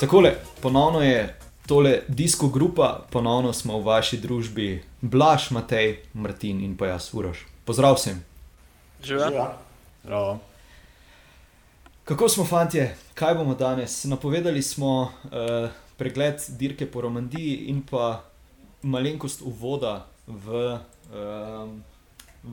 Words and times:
Takole, 0.00 0.34
ponovno 0.62 1.00
je 1.00 1.36
tole 1.66 2.02
disko 2.08 2.48
grupa, 2.48 3.00
ponovno 3.10 3.52
smo 3.52 3.78
v 3.78 3.84
vaši 3.84 4.16
družbi, 4.16 4.84
Blaž, 5.00 5.50
Matej, 5.50 5.96
Martin 6.14 6.60
in 6.62 6.76
pa 6.76 6.86
jaz, 6.86 7.10
Uroš. 7.14 7.46
Pozdrav 7.64 7.98
vsem. 7.98 8.24
Živijo. 9.02 10.38
Kako 12.04 12.28
smo, 12.28 12.44
fanti, 12.44 12.86
kaj 13.14 13.34
bomo 13.34 13.54
danes? 13.54 14.04
Napovedali 14.04 14.62
smo 14.62 15.00
uh, 15.02 15.10
pregled 15.96 16.46
dirke 16.48 16.86
po 16.86 17.00
Romandiji 17.00 17.56
in 17.68 17.82
pa 17.82 18.22
malenkost 18.82 19.42
uvoda 19.42 20.06
v, 20.26 20.78
uh, 21.10 21.68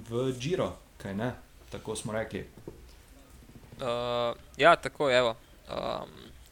v 0.09 0.31
Giro, 0.39 0.73
kaj 0.97 1.13
ne? 1.13 1.33
Tako 1.69 1.95
smo 1.95 2.13
rekli. 2.13 2.47
Uh, 3.77 4.33
ja, 4.57 4.75
tako 4.75 5.09
je. 5.09 5.21
Um, 5.21 5.35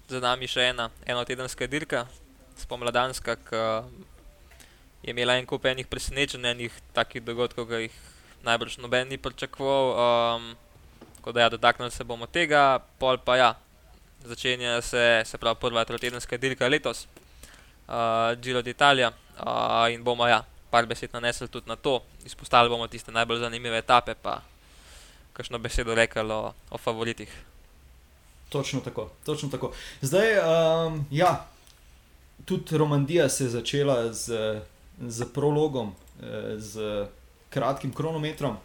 za 0.09 0.19
nami 0.19 0.47
še 0.47 0.69
ena 0.73 0.89
enotedenska 1.05 1.67
dirka, 1.67 2.05
spomladanska, 2.59 3.35
ki 3.47 3.61
je 5.03 5.11
imela 5.11 5.37
en 5.39 5.47
kup 5.47 5.65
enih 5.65 5.87
presenečenj, 5.87 6.45
enih 6.51 6.75
takih 6.95 7.23
dogodkov, 7.23 7.67
ki 7.67 7.87
jih 7.87 7.97
najbrž 8.43 8.77
noben 8.83 9.07
ni 9.09 9.17
pričakoval. 9.17 9.85
Um, 9.95 10.55
tako 11.15 11.31
da, 11.31 11.41
ja, 11.41 11.49
dotaknili 11.49 11.91
se 11.91 12.03
bomo 12.03 12.27
tega, 12.27 12.83
pol 12.99 13.17
pa 13.17 13.37
ja, 13.37 13.51
začenja 14.25 14.81
se, 14.81 15.23
se 15.25 15.37
pravi, 15.37 15.59
prva 15.59 15.85
enotedenska 15.87 16.37
dirka 16.37 16.67
letos, 16.67 17.07
uh, 17.87 18.35
Giro 18.43 18.61
d'Italia, 18.61 19.13
uh, 19.39 19.87
in 19.91 20.03
bomo 20.03 20.27
ja, 20.27 20.43
par 20.71 20.85
besed 20.85 21.13
nanesli 21.13 21.47
tudi 21.47 21.69
na 21.69 21.75
to, 21.75 22.01
izpostavili 22.25 22.69
bomo 22.69 22.87
tiste 22.87 23.11
najbolj 23.11 23.39
zanimive 23.39 23.79
etape. 23.79 24.15
Kakšno 25.33 25.59
besedo 25.59 25.95
rekel 25.95 26.31
o, 26.31 26.53
o 26.69 26.77
favoritih? 26.77 27.52
Točno 28.53 28.79
tako, 28.85 29.09
točno 29.25 29.49
tako. 29.49 29.71
Zdaj, 30.01 30.37
um, 30.37 31.05
ja, 31.11 31.45
tudi 32.45 32.77
Romandija 32.77 33.29
se 33.29 33.43
je 33.43 33.49
začela 33.49 34.13
z, 34.13 34.61
z 35.01 35.25
prologom, 35.33 35.95
eh, 36.21 36.53
z 36.57 37.05
kratkim 37.49 37.93
kronometrom. 37.93 38.57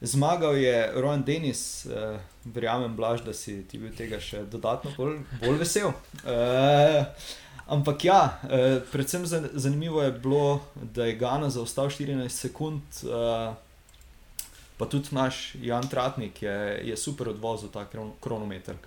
Zmagal 0.00 0.56
je 0.56 0.92
Rojan 0.94 1.22
Denis, 1.22 1.86
eh, 1.86 2.18
verjamem, 2.44 2.96
Blaž, 2.96 3.24
da 3.26 3.34
si 3.34 3.64
ti 3.68 3.78
bil 3.78 3.90
tega 3.96 4.20
še 4.20 4.44
dodatno 4.46 4.92
bolj, 4.96 5.18
bolj 5.42 5.58
vesel. 5.58 5.90
Eh, 6.24 7.04
ampak 7.66 8.04
ja, 8.04 8.38
eh, 8.46 8.78
predvsem 8.92 9.26
zanimivo 9.52 10.02
je 10.02 10.12
bilo, 10.12 10.60
da 10.74 11.10
je 11.10 11.18
Gana 11.18 11.50
zaostal 11.50 11.90
14 11.90 12.46
sekund. 12.46 12.82
Eh, 13.02 13.69
pa 14.80 14.88
tudi 14.88 15.12
naš 15.12 15.52
Jan 15.60 15.84
Tratnik 15.84 16.42
je, 16.42 16.80
je 16.88 16.96
super 16.96 17.28
odvozil 17.28 17.68
ta 17.68 17.84
kron, 17.84 18.14
kronometer. 18.20 18.80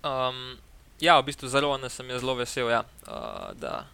Um, 0.00 0.56
ja, 0.96 1.20
v 1.20 1.28
bistvu 1.28 1.48
zelo 1.52 1.76
sem 1.92 2.08
zelo 2.08 2.32
vesel, 2.32 2.72
ja, 2.72 2.80
uh, 3.04 3.52
da 3.52 3.84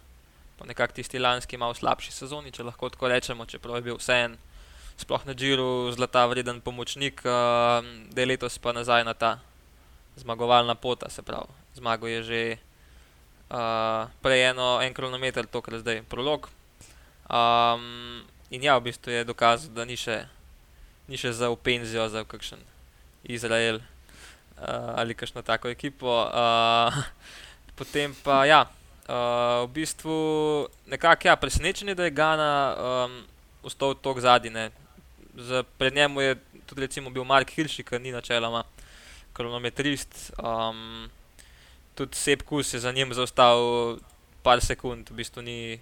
po 0.55 0.63
nekakšni 0.63 1.03
tisti 1.03 1.19
lanski 1.19 1.59
malo 1.59 1.75
slabši 1.75 2.15
sezoni, 2.15 2.55
če 2.55 2.63
lahko 2.63 2.87
tako 2.87 3.11
rečemo, 3.11 3.43
čeprav 3.43 3.75
je 3.75 3.91
bil 3.91 3.99
vseeno, 3.99 4.39
sploh 4.95 5.27
na 5.27 5.35
Džiru, 5.35 5.91
zlata 5.91 6.23
vreden 6.31 6.63
pomočnik, 6.63 7.19
uh, 7.27 7.83
da 8.15 8.23
je 8.23 8.29
letos 8.31 8.55
pa 8.55 8.71
nazaj 8.71 9.03
na 9.03 9.13
ta 9.13 9.39
zmagovalna 10.15 10.79
pota, 10.79 11.09
se 11.09 11.21
pravi, 11.27 11.51
zmago 11.75 12.07
je 12.07 12.23
že 12.23 12.41
uh, 13.51 14.07
prej 14.23 14.55
eno, 14.55 14.79
en 14.79 14.95
kronometer, 14.95 15.43
tokrat 15.43 15.83
zdaj 15.83 16.07
prolog. 16.07 16.47
Um, 17.27 18.23
In 18.51 18.63
ja, 18.63 18.75
v 18.77 18.91
bistvu 18.91 19.11
je 19.11 19.23
dokazal, 19.23 19.71
da 19.71 19.85
ni 19.87 19.95
še, 19.95 20.25
ni 21.07 21.15
še 21.15 21.31
za 21.31 21.47
upenzijo, 21.47 22.03
za 22.11 22.25
kakšen 22.27 22.59
Izrael 23.23 23.79
uh, 23.79 24.91
ali 24.99 25.15
kakšno 25.15 25.39
tako 25.41 25.71
ekipo. 25.71 26.11
Uh, 26.27 26.91
potem 27.79 28.11
pa 28.23 28.43
ja, 28.43 28.65
uh, 29.07 29.63
v 29.63 29.71
bistvu 29.79 30.15
nekako 30.91 31.31
ja, 31.31 31.35
presenečen 31.39 31.93
je, 31.93 31.95
da 31.95 32.03
je 32.03 32.11
Gana 32.11 32.51
um, 32.75 33.15
ostal 33.63 33.95
tako 33.95 34.19
zadnji. 34.19 34.67
Pred 35.79 35.95
njim 35.95 36.19
je 36.19 36.35
tudi 36.67 36.81
recimo, 36.81 37.09
bil 37.09 37.23
Mark 37.23 37.55
Hirši, 37.55 37.87
ki 37.87 37.99
ni 37.99 38.11
načeloma 38.11 38.65
kronometrist. 39.33 40.35
Um, 40.43 41.07
tudi 41.95 42.19
Sepkus 42.19 42.73
je 42.73 42.83
za 42.83 42.91
njim 42.91 43.13
zaostal 43.13 43.97
par 44.43 44.59
sekund, 44.59 45.07
v 45.07 45.23
bistvu 45.23 45.41
ni 45.41 45.79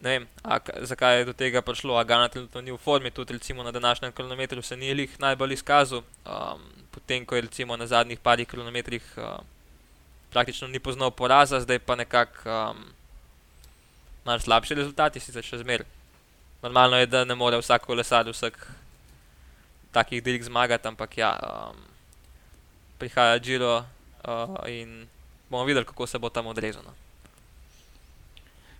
ne 0.00 0.10
vem, 0.10 0.28
a, 0.44 0.58
zakaj 0.82 1.18
je 1.18 1.24
do 1.24 1.32
tega 1.32 1.62
prišlo, 1.62 1.96
a 1.96 2.04
Gana 2.04 2.28
trenutno 2.28 2.60
ni 2.60 2.72
v 2.72 2.78
formi, 2.78 3.10
tudi 3.10 3.32
recimo 3.32 3.62
na 3.62 3.72
današnjem 3.72 4.12
kilometru 4.12 4.62
se 4.62 4.76
ni 4.76 4.86
jih 4.86 5.20
najbolj 5.20 5.52
izkazal, 5.52 6.02
um, 6.24 6.62
potem 6.90 7.24
ko 7.24 7.34
je 7.34 7.40
recimo 7.40 7.76
na 7.76 7.86
zadnjih 7.86 8.18
parih 8.18 8.48
kilometrih 8.48 9.02
uh, 9.16 9.40
praktično 10.30 10.68
ni 10.68 10.78
poznal 10.78 11.10
poraza, 11.10 11.60
zdaj 11.60 11.78
pa 11.78 11.96
nekako 11.96 12.50
um, 12.50 12.84
malo 14.24 14.40
slabši 14.40 14.74
rezultati, 14.74 15.20
sicer 15.20 15.44
še 15.44 15.62
zmer. 15.62 15.84
Normalno 16.62 16.98
je, 16.98 17.06
da 17.06 17.24
ne 17.24 17.34
more 17.34 17.56
vsak 17.56 17.86
kolesar 17.86 18.28
vseh 18.28 18.52
takih 19.92 20.22
dirk 20.22 20.42
zmagati, 20.42 20.88
ampak 20.88 21.16
ja, 21.16 21.32
um, 21.40 21.80
prihaja 22.98 23.38
Giro 23.38 23.78
uh, 23.78 24.58
in 24.68 25.06
bomo 25.48 25.64
videli, 25.64 25.86
kako 25.86 26.06
se 26.06 26.18
bo 26.18 26.28
tam 26.28 26.46
odrezano. 26.52 27.05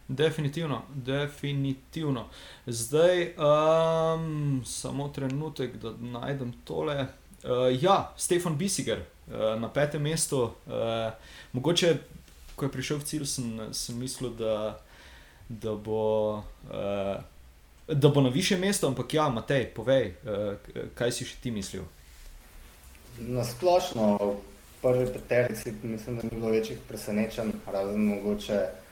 Definitivno, 0.09 0.83
definitivno. 0.95 2.29
Zdaj, 2.67 3.35
um, 3.37 4.63
samo 4.67 5.09
trenutek, 5.09 5.77
da 5.77 5.93
najdem 6.01 6.53
tole. 6.65 7.07
Uh, 7.45 7.83
ja, 7.83 8.13
Stefan 8.17 8.57
Bisiger 8.57 8.99
uh, 8.99 9.61
na 9.61 9.69
petem 9.69 10.03
mestu. 10.03 10.43
Uh, 10.43 11.13
mogoče, 11.53 11.97
ko 12.57 12.65
je 12.65 12.73
prišel 12.73 12.99
v 12.99 13.05
cilj, 13.05 13.27
sem, 13.27 13.59
sem 13.73 13.99
mislil, 13.99 14.31
da, 14.31 14.79
da, 15.49 15.75
bo, 15.75 16.35
uh, 16.71 17.17
da 17.89 18.09
bo 18.09 18.21
na 18.21 18.29
više 18.29 18.57
mesto, 18.57 18.87
ampak 18.87 19.15
ja, 19.15 19.29
Matej, 19.29 19.67
povej, 19.75 20.15
uh, 20.23 20.55
kaj 20.95 21.13
si 21.13 21.27
še 21.27 21.43
ti 21.43 21.51
mislil. 21.51 21.83
Na 23.19 23.45
splošno, 23.45 24.17
v 24.23 24.83
prvi 24.83 25.07
peterici, 25.13 25.75
mislim, 25.83 26.17
da 26.17 26.23
ni 26.23 26.31
bilo 26.39 26.55
večjih 26.55 26.79
presenečenj, 26.89 27.57
razen 27.67 28.07
mogoče 28.07 28.86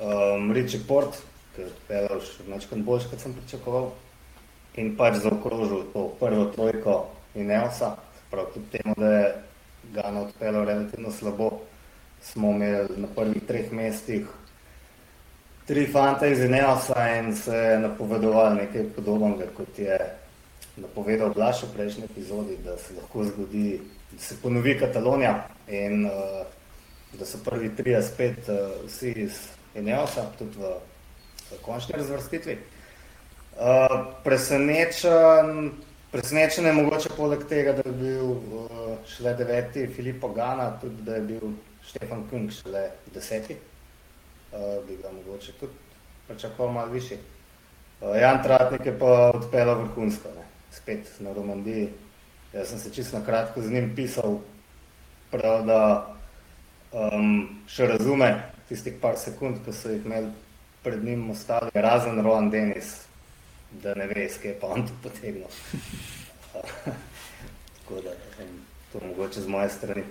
um, 0.00 0.52
Richie 0.52 0.80
Port, 0.88 1.18
ki 1.54 1.62
je 1.62 1.70
odpeljal 1.70 2.20
še 2.24 2.46
nekaj 2.48 2.84
boljš, 2.86 3.08
kot 3.10 3.24
sem 3.24 3.34
pričakoval, 3.36 3.90
in 4.80 4.94
pač 4.96 5.20
zaokrožil 5.24 5.88
to 5.92 6.06
prvo 6.20 6.46
trojko 6.54 6.96
in 7.34 7.50
Elsa. 7.50 7.96
Prav 8.30 8.52
kljub 8.52 8.70
temu, 8.72 8.94
da 8.96 9.10
je 9.12 9.26
Gana 9.92 10.22
odpeljal 10.22 10.64
relativno 10.64 11.10
slabo, 11.12 11.50
smo 12.22 12.54
imeli 12.54 13.02
na 13.02 13.08
prvih 13.12 13.42
treh 13.44 13.72
mestih 13.72 14.30
tri 15.66 15.86
fante 15.86 16.30
iz 16.30 16.40
Elsa 16.40 17.18
in 17.18 17.36
se 17.36 17.78
napovedovali 17.82 18.56
nekaj 18.56 18.84
podobnega, 18.96 19.50
kot 19.56 19.78
je 19.78 19.98
napovedal 20.76 21.34
Blaž 21.34 21.62
v 21.62 21.74
prejšnji 21.74 22.04
epizodi, 22.04 22.56
da 22.64 22.76
se 22.78 22.94
lahko 22.94 23.24
zgodi, 23.24 23.80
da 24.12 24.18
se 24.18 24.36
ponovi 24.42 24.78
Katalonija 24.78 25.48
in 25.68 26.06
uh, 26.06 26.46
da 27.18 27.26
so 27.26 27.38
prvi 27.44 27.70
tri 27.76 27.96
spet 28.02 28.48
uh, 28.48 28.86
vsi 28.86 29.12
iz 29.26 29.38
in 29.74 29.84
ne 29.84 29.96
vsa, 30.04 30.26
tudi 30.38 30.58
v, 30.58 30.74
v 31.50 31.60
končni 31.62 31.96
razvrstitvi. 31.96 32.58
Uh, 33.52 34.14
presenečen, 34.24 35.72
presenečen 36.12 36.66
je 36.66 36.72
mogoče 36.72 37.12
poleg 37.16 37.44
tega, 37.48 37.72
da 37.76 37.84
je 37.84 37.92
bil 37.92 38.30
uh, 38.30 38.94
šele 39.06 39.34
deveti 39.36 39.86
Filipo 39.86 40.28
Gana, 40.32 40.70
tudi 40.80 41.02
da 41.02 41.14
je 41.14 41.20
bil 41.20 41.52
Štefan 41.84 42.24
Kung 42.30 42.50
šele 42.50 42.88
deseti. 43.14 43.56
Uh, 44.52 44.80
bi 44.88 44.96
ga 45.02 45.12
mogoče 45.12 45.52
tudi 45.60 45.72
pričakoval 46.28 46.72
malo 46.72 46.92
višji. 46.92 47.18
Uh, 48.00 48.16
Jan 48.20 48.42
Tratnik 48.42 48.86
je 48.86 48.98
pa 48.98 49.30
odpeljal 49.34 49.84
vrhunsko, 49.84 50.28
ne? 50.36 50.46
spet 50.72 51.20
na 51.20 51.32
Romandiji. 51.32 51.92
Jaz 52.52 52.68
sem 52.68 52.78
se 52.78 52.92
čisto 52.92 53.18
na 53.18 53.24
kratko 53.24 53.62
z 53.62 53.70
njim 53.70 53.92
pisal, 53.96 54.38
prav 55.30 55.64
da 55.66 55.80
um, 56.92 57.62
še 57.68 57.86
razume, 57.88 58.28
tistih 58.72 58.96
par 59.00 59.20
sekund, 59.20 59.60
ko 59.64 59.72
so 59.76 59.92
jih 59.92 60.04
imeli 60.06 60.32
pred 60.82 61.04
njim 61.04 61.30
ostali, 61.30 61.70
razen 61.74 62.20
Rohan 62.24 62.50
Denis, 62.50 62.94
da 63.82 63.94
ne 63.94 64.06
ve, 64.08 64.26
skaj 64.32 64.56
pa 64.60 64.72
on 64.72 64.86
to 64.88 64.96
potegnil. 65.02 65.52
Tako 67.76 68.00
da 68.00 68.16
to 68.92 68.98
je 68.98 69.08
mogoče 69.08 69.40
z 69.40 69.48
moje 69.48 69.68
strani. 69.70 70.02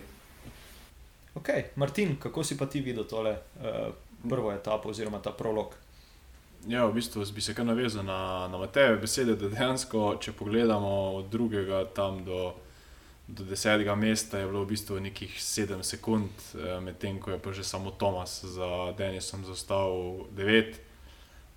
Ok, 1.35 1.49
Martin, 1.75 2.15
kako 2.19 2.43
si 2.43 2.57
pa 2.57 2.65
ti 2.65 2.81
videl 2.81 3.03
tole 3.03 3.31
uh, 3.31 3.93
prvo 4.29 4.51
etapo 4.51 4.89
oziroma 4.89 5.21
ta 5.21 5.31
prolog? 5.31 5.73
Ja, 6.67 6.85
v 6.85 6.93
bistvu 6.93 7.25
bi 7.35 7.41
se 7.41 7.53
kar 7.53 7.65
navezal 7.65 8.05
na, 8.05 8.47
na 8.51 8.57
Mateje 8.57 8.97
besede, 9.01 9.35
da 9.35 9.49
dejansko, 9.49 10.17
če 10.21 10.31
pogledamo 10.37 10.91
od 11.17 11.29
drugega 11.33 11.85
tam 11.95 12.25
do 12.25 12.53
do 13.31 13.43
desetega 13.43 13.95
mesta 13.95 14.37
je 14.37 14.47
bilo 14.47 14.63
v 14.63 14.73
bistvu 14.75 14.99
nekih 14.99 15.35
sedem 15.41 15.83
sekund, 15.83 16.29
eh, 16.55 16.79
medtem 16.83 17.19
ko 17.19 17.31
je 17.31 17.39
pa 17.39 17.51
že 17.51 17.63
samo 17.63 17.91
Tomas 17.91 18.43
za 18.43 18.91
Denisom 18.97 19.45
zaostal 19.45 20.25
devet. 20.31 20.79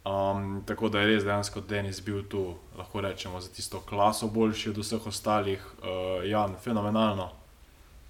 Um, 0.04 0.62
tako 0.66 0.88
da 0.88 1.00
je 1.00 1.06
res 1.06 1.24
dejansko 1.24 1.60
Denis 1.60 2.02
bil 2.04 2.22
tu, 2.28 2.54
lahko 2.76 3.00
rečemo, 3.00 3.40
za 3.40 3.48
tisto 3.48 3.80
klaso 3.80 4.28
boljši 4.28 4.70
od 4.70 4.78
vseh 4.78 5.06
ostalih. 5.06 5.64
Uh, 5.80 6.28
Jan, 6.28 6.56
fenomenalno. 6.60 7.30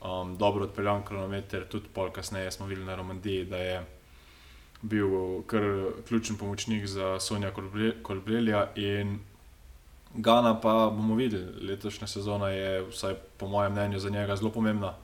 um, 0.03 0.37
dobro 0.37 0.65
odpeljan 0.65 1.05
kronometer, 1.05 1.69
tudi 1.69 1.89
pol 1.95 2.11
kasneje 2.11 2.51
smo 2.51 2.67
videli 2.67 2.87
na 2.87 2.97
Romandiji, 2.97 3.45
da 3.45 3.57
je 3.57 3.87
bil 4.83 5.09
kar 5.47 5.63
ključen 6.09 6.37
pomočnik 6.37 6.87
za 6.87 7.21
Sonja 7.21 7.53
Kolbrelja 8.03 8.69
in 8.75 9.19
Gana 10.15 10.61
pa 10.61 10.91
bomo 10.91 11.15
videli, 11.15 11.67
letošnja 11.67 12.07
sezona 12.07 12.49
je, 12.49 12.83
vsaj 12.87 13.15
po 13.37 13.49
mojem 13.49 13.73
mnenju, 13.73 13.99
za 13.99 14.11
njega 14.11 14.37
zelo 14.37 14.51
pomembna. 14.51 14.95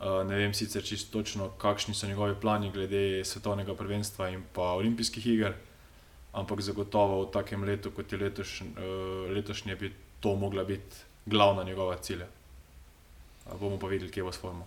Uh, 0.00 0.24
ne 0.26 0.36
vem 0.36 0.54
sicer 0.54 0.84
čisto 0.84 1.18
točno, 1.18 1.48
kakšni 1.48 1.94
so 1.94 2.06
njegovi 2.06 2.34
plani 2.40 2.70
glede 2.72 3.24
svetovnega 3.24 3.74
prvenstva 3.74 4.30
in 4.30 4.42
pa 4.52 4.62
olimpijskih 4.62 5.26
iger, 5.26 5.52
ampak 6.32 6.60
zagotovo 6.60 7.22
v 7.22 7.30
takem 7.32 7.64
letu, 7.64 7.90
kot 7.90 8.12
je 8.12 8.18
letoš, 8.18 8.60
uh, 8.62 9.30
letošnje, 9.34 9.76
bi 9.76 9.92
to 10.20 10.36
mogla 10.36 10.64
biti 10.64 10.96
glavna 11.26 11.62
njegova 11.62 11.96
cilja. 11.96 12.26
Uh, 13.46 13.60
bomo 13.60 13.78
pa 13.78 13.86
videli, 13.86 14.10
kje 14.10 14.22
bo 14.22 14.32
s 14.32 14.40
formo. 14.40 14.66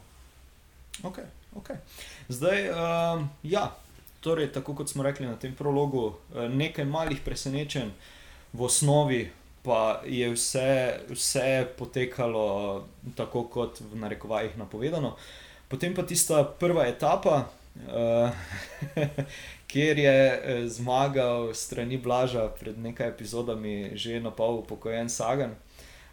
Okay, 1.02 1.26
okay. 1.56 1.82
Zdaj, 2.30 2.70
um, 2.70 3.30
ja, 3.44 3.72
torej, 4.22 4.52
tako 4.52 4.76
kot 4.76 4.90
smo 4.90 5.04
rekli 5.04 5.26
na 5.26 5.36
tem 5.36 5.56
prologu, 5.56 6.14
nekaj 6.34 6.86
malih 6.86 7.22
presenečenj 7.26 7.90
v 8.54 8.62
osnovi 8.62 9.32
pa 9.64 10.02
je 10.06 10.30
vse, 10.30 11.00
vse 11.10 11.68
potekalo 11.78 12.84
tako, 13.16 13.44
kot 13.44 13.80
v 13.80 13.96
narekovajih 13.96 14.58
napovedano. 14.58 15.16
Potem 15.72 15.96
pa 15.96 16.04
tista 16.04 16.44
prva 16.44 16.86
etapa, 16.92 17.48
uh, 17.88 18.30
kjer 19.72 20.00
je 20.00 20.20
eh, 20.30 20.68
zmagal 20.70 21.54
strani 21.54 21.98
Blaža 21.98 22.52
pred 22.60 22.78
nekaj 22.78 23.10
epizodami, 23.10 23.96
že 23.98 24.20
na 24.20 24.30
pol 24.30 24.62
upokojen 24.62 25.10
Sagan. 25.10 25.56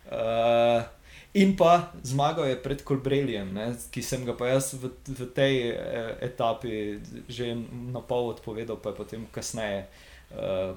Uh, 0.06 0.87
In 1.31 1.55
pa 1.55 1.94
zmagal 2.03 2.50
je 2.50 2.56
pred 2.58 2.81
Kolbreljem, 2.82 3.55
ne, 3.55 3.70
ki 3.94 4.03
sem 4.03 4.25
ga 4.26 4.35
pa 4.35 4.50
jaz 4.50 4.75
v, 4.75 4.91
v 5.06 5.29
tej 5.31 5.79
etapi 6.26 6.99
že 7.31 7.55
na 7.94 8.03
pol 8.03 8.35
odpovedal, 8.35 8.82
pa 8.82 8.91
je 8.91 8.99
potem 8.99 9.23
kasneje 9.31 9.87
uh, 10.35 10.75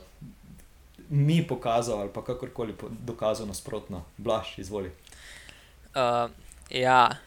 mi 1.13 1.48
pokazal 1.48 2.00
ali 2.01 2.10
pa 2.13 2.24
kakorkoli 2.25 2.74
dokazal 3.06 3.48
nasprotno. 3.48 4.04
Blaž, 4.18 4.57
izvoli. 4.57 4.89
Uh, 5.94 6.31
ja, 6.69 7.18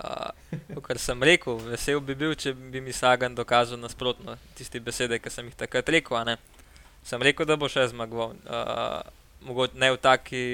uh, 0.00 0.80
kar 0.82 0.98
sem 0.98 1.22
rekel, 1.22 1.58
vesel 1.68 2.00
bi 2.00 2.16
bil, 2.16 2.32
če 2.34 2.54
bi 2.54 2.80
mi 2.80 2.92
Sagan 2.92 3.36
dokazal 3.36 3.76
nasprotno 3.78 4.38
tiste 4.56 4.80
besede, 4.80 5.18
ki 5.20 5.30
sem 5.30 5.50
jih 5.50 5.58
takrat 5.60 5.92
rekel. 5.92 6.32
Sem 7.04 7.20
rekel, 7.20 7.44
da 7.44 7.58
bo 7.60 7.68
še 7.68 7.84
zmagoval. 7.92 8.32
Uh, 8.48 9.02
mogoče 9.44 9.76
ne 9.76 9.92
v 9.92 10.00
taki 10.00 10.44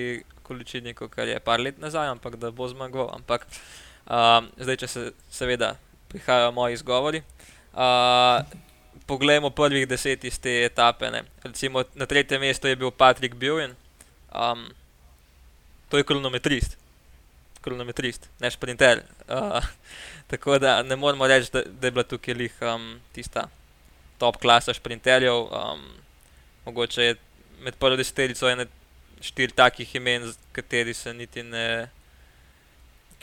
količini, 0.42 0.96
kot 0.98 1.14
je 1.14 1.38
par 1.46 1.62
let 1.62 1.78
nazaj, 1.78 2.10
ampak 2.10 2.40
da 2.42 2.50
bo 2.50 2.66
zmagoval. 2.66 3.14
Ampak 3.20 3.46
uh, 3.46 4.42
zdaj, 4.58 4.80
če 4.82 4.90
se 4.90 5.04
seveda 5.30 5.76
prihajajo 6.10 6.50
moji 6.58 6.74
izgovori. 6.74 7.22
Uh, 7.70 8.42
poglejmo 9.10 9.50
prvih 9.50 9.88
deset 9.90 10.24
iz 10.24 10.38
te 10.38 10.52
etape. 10.64 11.10
Ne. 11.10 11.24
Recimo 11.42 11.82
na 11.98 12.06
tretjem 12.06 12.40
mestu 12.40 12.68
je 12.70 12.76
bil 12.78 12.92
Patrick 12.94 13.34
Bjorn, 13.34 13.74
um, 14.30 14.68
to 15.90 15.98
je 15.98 16.06
kronometrist, 16.06 16.76
kronometrist, 17.60 18.30
ne 18.40 18.50
šprinter. 18.50 19.02
Uh, 19.30 19.62
tako 20.26 20.58
da 20.58 20.82
ne 20.82 20.96
moremo 20.96 21.26
reči, 21.26 21.52
da, 21.52 21.62
da 21.62 21.86
je 21.86 21.90
bila 21.94 22.02
tukaj 22.02 22.34
lih 22.34 22.54
um, 22.66 22.98
tista 23.14 23.44
top 24.18 24.40
klasa 24.42 24.74
šprinterjev. 24.74 25.36
Um, 25.46 25.84
mogoče 26.64 27.04
je 27.04 27.14
med 27.62 27.76
prvo 27.78 27.96
deseterico 27.96 28.50
ene 28.50 28.66
štiri 29.22 29.54
takih 29.54 29.94
imen, 29.94 30.32
kateri 30.52 30.94
se 30.94 31.14
niti 31.14 31.42
ne. 31.42 31.88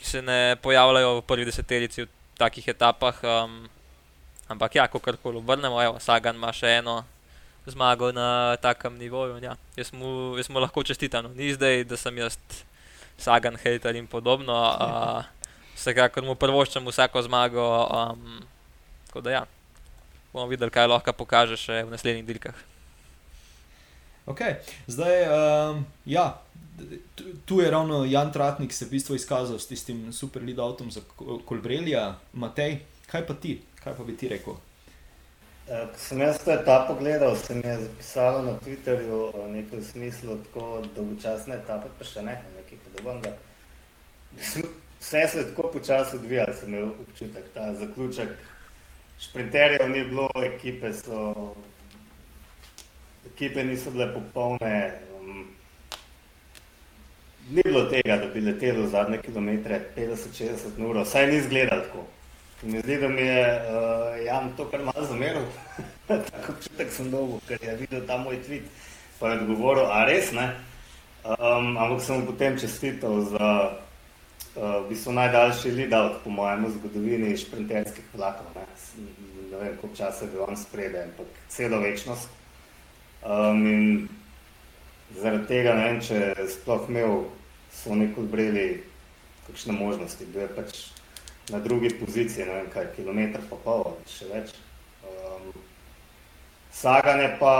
Ki 0.00 0.06
se 0.06 0.22
ne 0.22 0.56
pojavljajo 0.62 1.18
v 1.18 1.26
prvi 1.28 1.44
deseterici 1.44 2.06
v 2.06 2.08
takih 2.40 2.68
etapah, 2.72 3.20
um, 3.24 3.68
Ampak 4.48 4.74
ja, 4.74 4.86
ko 4.88 4.98
karkoli 4.98 5.38
obrnemo, 5.38 5.80
evo, 5.82 5.98
Sagan 6.00 6.36
ima 6.36 6.52
še 6.56 6.78
eno 6.80 7.02
zmago 7.68 8.12
na 8.12 8.56
takem 8.56 8.96
nivoju. 8.96 9.36
Ja. 9.44 9.56
Jaz, 9.76 9.92
mu, 9.92 10.36
jaz 10.40 10.48
mu 10.48 10.60
lahko 10.60 10.82
čestitam, 10.82 11.28
no. 11.28 11.34
ni 11.36 11.52
zdaj, 11.52 11.84
da 11.84 11.96
sem 12.00 12.16
jaz 12.16 12.38
Sagan, 13.18 13.58
hater 13.60 13.96
in 13.96 14.06
podobno. 14.06 14.56
Uh, 14.56 15.24
vsekakor 15.78 16.24
mu 16.24 16.34
prvoščam 16.34 16.86
vsako 16.88 17.22
zmago. 17.28 17.66
Um, 17.92 18.40
tako 19.06 19.20
da 19.20 19.36
ja, 19.36 19.44
bomo 20.32 20.48
videli, 20.48 20.72
kaj 20.72 20.88
lahko 20.88 21.12
pokaže 21.12 21.60
še 21.60 21.82
v 21.84 21.92
naslednjih 21.92 22.26
dirkah. 22.26 22.66
Ok, 24.28 24.42
zdaj, 24.88 25.22
um, 25.32 25.84
ja, 26.04 26.26
tu 27.48 27.60
je 27.60 27.70
ravno 27.70 28.04
Jan 28.04 28.32
Tratnik 28.32 28.72
se 28.72 28.84
v 28.84 28.96
bistvu 28.96 29.16
izkazal 29.16 29.58
s 29.58 29.66
tistim 29.66 30.12
super 30.12 30.44
lead 30.44 30.60
avtom 30.60 30.90
za 30.92 31.00
Kolbrelja. 31.48 32.18
Matej, 32.32 32.82
kaj 33.08 33.24
pa 33.26 33.34
ti? 33.34 33.56
Kaj 33.88 33.96
pa 33.96 34.04
bi 34.04 34.16
ti 34.16 34.28
rekel? 34.28 34.52
Eh, 35.68 35.84
ko 35.92 35.98
sem 35.98 36.20
jaz 36.20 36.38
to 36.44 36.50
etapo 36.52 36.94
gledal, 36.94 37.36
se 37.36 37.54
mi 37.54 37.62
je 37.64 37.76
zapisalo 37.76 38.42
na 38.42 38.52
Twitterju 38.60 39.20
eh, 39.58 39.62
v 39.72 39.84
smislu 39.84 40.36
tako 40.44 40.82
dolgočasne 40.96 41.56
etape, 41.56 41.88
pa 41.98 42.04
še 42.04 42.22
ne, 42.26 42.34
nekaj 42.56 42.78
podobnega. 42.84 43.32
Vse 44.36 44.66
se 45.00 45.38
je 45.38 45.46
tako 45.54 45.70
počasi 45.72 46.16
odvijalo, 46.16 46.56
sem 46.60 46.74
imel 46.74 46.90
občutek, 47.06 47.48
ta 47.54 47.70
zaključek. 47.80 48.36
Šprinterjev 49.24 49.88
ni 49.88 50.04
bilo, 50.04 50.28
ekipe, 50.50 50.92
so, 50.92 51.54
ekipe 53.32 53.64
niso 53.64 53.94
bile 53.96 54.10
popolne. 54.12 54.74
Um, 55.16 55.48
ni 57.48 57.64
bilo 57.64 57.86
tega, 57.88 58.20
da 58.20 58.28
bi 58.36 58.44
letelo 58.44 58.84
zadnje 58.92 59.24
kilometre 59.24 59.80
50-60 59.96 60.84
ur, 60.90 61.04
vsaj 61.08 61.32
ni 61.32 61.40
izgledalo 61.40 61.88
tako. 61.88 62.06
Mi 62.62 62.80
zdi, 62.80 62.96
da 62.96 63.08
mi 63.08 63.20
je 63.20 63.42
uh, 63.46 64.26
Jan 64.26 64.50
to 64.56 64.64
kar 64.70 64.80
malo 64.82 65.06
zameril, 65.06 65.44
tako 66.06 66.52
občutek 66.52 66.90
sem 66.90 67.10
dolgo, 67.10 67.38
ker 67.46 67.62
je 67.62 67.74
videl 67.78 68.02
ta 68.06 68.16
moj 68.18 68.40
tweet, 68.42 68.66
pa 69.20 69.30
je 69.30 69.44
odgovoril, 69.44 69.86
a 69.86 70.02
res 70.08 70.32
ne. 70.34 70.48
Um, 71.22 71.76
ampak 71.78 72.02
sem 72.02 72.26
potem 72.26 72.58
čestital 72.58 73.22
za 73.30 73.46
uh, 74.58 74.82
v 74.82 74.88
bistvu 74.90 75.14
najdaljši 75.14 75.70
lead-out 75.76 76.18
po 76.24 76.34
mojem 76.34 76.66
zgodovini 76.74 77.36
šprinterskih 77.38 78.10
vlakov. 78.14 78.50
Ne. 78.58 78.66
ne 79.52 79.56
vem, 79.62 79.78
koliko 79.78 79.94
časa 79.94 80.26
je 80.26 80.34
bil 80.34 80.42
on 80.48 80.58
spredaj, 80.58 81.04
ampak 81.12 81.40
celo 81.48 81.78
večnost. 81.78 82.28
Um, 83.22 83.66
in 83.66 84.08
zaradi 85.14 85.46
tega 85.46 85.78
ne 85.78 85.90
vem, 85.92 86.02
če 86.02 86.50
sploh 86.58 86.90
imel 86.90 87.28
Sonic 87.70 88.18
odbreli 88.18 88.82
kakšne 89.46 89.78
možnosti, 89.78 90.26
bil 90.34 90.42
je 90.42 90.54
pač 90.58 90.97
na 91.48 91.58
drugi 91.58 91.90
poziciji, 92.00 92.44
ne 92.44 92.52
vem 92.52 92.68
kaj, 92.72 92.90
kilometr 92.96 93.40
pa 93.50 93.56
pol, 93.64 93.86
še 94.08 94.28
več. 94.32 94.52
Um, 95.06 95.52
Sagane 96.74 97.30
pa, 97.40 97.54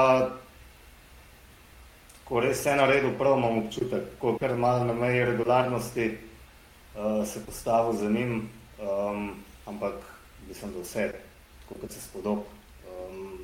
ko 2.29 2.43
res 2.45 2.61
vse 2.61 2.77
naredil 2.77 3.15
prav, 3.19 3.39
imam 3.41 3.63
občutek, 3.65 4.13
ko 4.21 4.37
kar 4.41 4.55
malo 4.61 4.85
na 4.85 4.97
meji 4.97 5.25
regularnosti 5.31 6.11
uh, 6.13 7.25
se 7.27 7.43
postavil 7.47 7.97
za 7.97 8.11
njim, 8.13 8.51
um, 8.83 9.33
ampak 9.67 9.97
mislim, 10.49 10.77
da 10.77 10.85
vse, 10.85 11.09
tako 11.63 11.81
kot 11.81 11.97
se 11.97 12.05
spodob 12.05 12.45
um, 12.93 13.41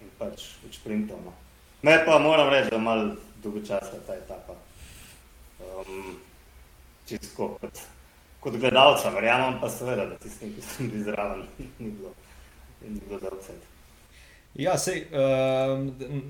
in 0.00 0.14
pač 0.22 0.52
več 0.62 0.78
printov. 0.86 1.20
No. 1.26 1.34
Me 1.82 1.98
pa 2.06 2.18
moram 2.22 2.50
reči, 2.54 2.70
da 2.70 2.78
malo 2.78 3.16
dolgočasna 3.42 4.00
ta 4.06 4.14
etapa. 4.18 4.54
Um, 5.58 6.16
čisto 7.06 7.34
kot 7.34 7.86
kot 8.40 8.56
gledalca, 8.56 9.10
verjamem 9.10 9.58
pa 9.60 9.70
seveda, 9.70 10.06
da 10.06 10.20
tistim, 10.22 10.54
ki 10.54 10.62
sem 10.62 10.92
bil 10.92 11.02
zraven, 11.04 11.42
ni 11.82 11.90
bilo, 11.90 12.14
ni 12.84 13.00
bilo 13.00 13.20
da 13.22 13.34
vse. 13.34 13.58
Ja, 14.58 14.78
sej, 14.78 15.04
uh, 15.12 15.78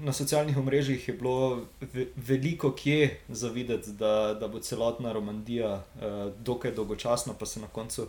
na 0.05 0.13
socialnih 0.13 0.59
omrežjih 0.59 1.09
je 1.09 1.15
bilo 1.15 1.63
ve 1.81 2.09
veliko 2.17 2.73
kje 2.77 3.21
zavideti, 3.29 3.95
da, 3.97 4.35
da 4.41 4.49
bo 4.49 4.61
celotna 4.61 5.13
Romandija 5.13 5.77
uh, 5.77 6.19
dokaj 6.39 6.75
dolgočasna, 6.77 7.33
pa 7.39 7.47
se 7.47 7.61
na 7.61 7.67
koncu 7.73 8.09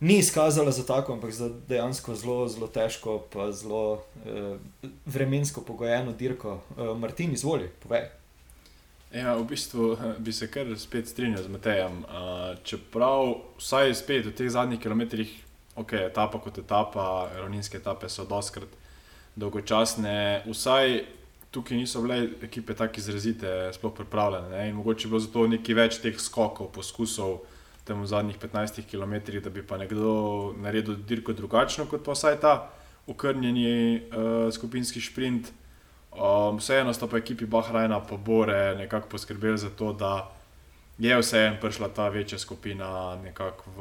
ni 0.00 0.16
izkazala 0.18 0.70
za 0.70 0.86
tako, 0.86 1.12
ampak 1.12 1.30
za 1.30 1.50
dejansko 1.68 2.14
zelo, 2.14 2.48
zelo 2.48 2.66
težko, 2.66 3.18
pa 3.32 3.52
zelo 3.52 3.92
uh, 3.92 4.56
vremensko 5.06 5.60
pogojeno 5.60 6.12
dirko. 6.12 6.60
Uh, 6.76 6.98
Martin, 6.98 7.32
izvoli, 7.32 7.68
povej. 7.82 8.08
Ja, 9.12 9.36
v 9.36 9.44
bistvu 9.44 9.96
bi 10.24 10.32
se 10.32 10.48
kar 10.50 10.66
spet 10.78 11.08
strinjal 11.08 11.44
z 11.44 11.52
Matejem. 11.52 12.04
Čeprav 12.64 13.34
vsaj 13.60 13.94
spet 13.94 14.26
v 14.26 14.32
teh 14.32 14.48
zadnjih 14.48 14.80
kilometrih, 14.80 15.32
ok, 15.76 15.92
etapa 16.08 16.40
kot 16.40 16.58
etapa, 16.58 17.28
ravninske 17.36 17.76
etape 17.76 18.08
so 18.08 18.24
doskrat 18.24 18.68
dolgočasne, 19.36 20.44
vsaj 20.48 21.04
tukaj 21.52 21.76
niso 21.76 22.00
bile 22.00 22.30
ekipe 22.42 22.74
tako 22.74 23.00
izrazite, 23.00 23.70
sploh 23.76 23.92
pripravljene. 23.96 24.48
Ne? 24.48 24.68
In 24.68 24.76
mogoče 24.76 25.06
je 25.06 25.10
bilo 25.10 25.20
zato 25.20 25.46
nekaj 25.46 25.76
več 25.76 25.98
teh 26.00 26.16
skokov, 26.16 26.72
poskusov 26.72 27.42
tam 27.84 28.00
v 28.00 28.08
zadnjih 28.08 28.38
15 28.40 28.80
km, 28.88 29.20
da 29.44 29.50
bi 29.50 29.64
pa 29.66 29.76
nekdo 29.76 30.54
naredil 30.62 30.96
dirko 30.96 31.34
drugačno 31.36 31.84
kot 31.90 32.04
pa 32.04 32.16
vsaj 32.16 32.38
ta 32.40 32.54
okrnjeni 33.06 33.68
uh, 33.98 34.48
skupinski 34.54 35.00
sprint. 35.00 35.52
Um, 36.12 36.58
vseeno 36.58 36.92
sta 36.92 37.06
pa 37.06 37.16
ekipi 37.16 37.46
Bahrajna 37.46 38.02
in 38.10 38.24
Bore 38.24 38.74
nekako 38.74 39.08
poskrbeli 39.08 39.58
za 39.58 39.70
to, 39.70 39.92
da 39.92 40.30
je 40.98 41.18
vseeno 41.18 41.56
prišla 41.60 41.88
ta 41.88 42.08
večja 42.08 42.38
skupina 42.38 43.16
v, 43.76 43.80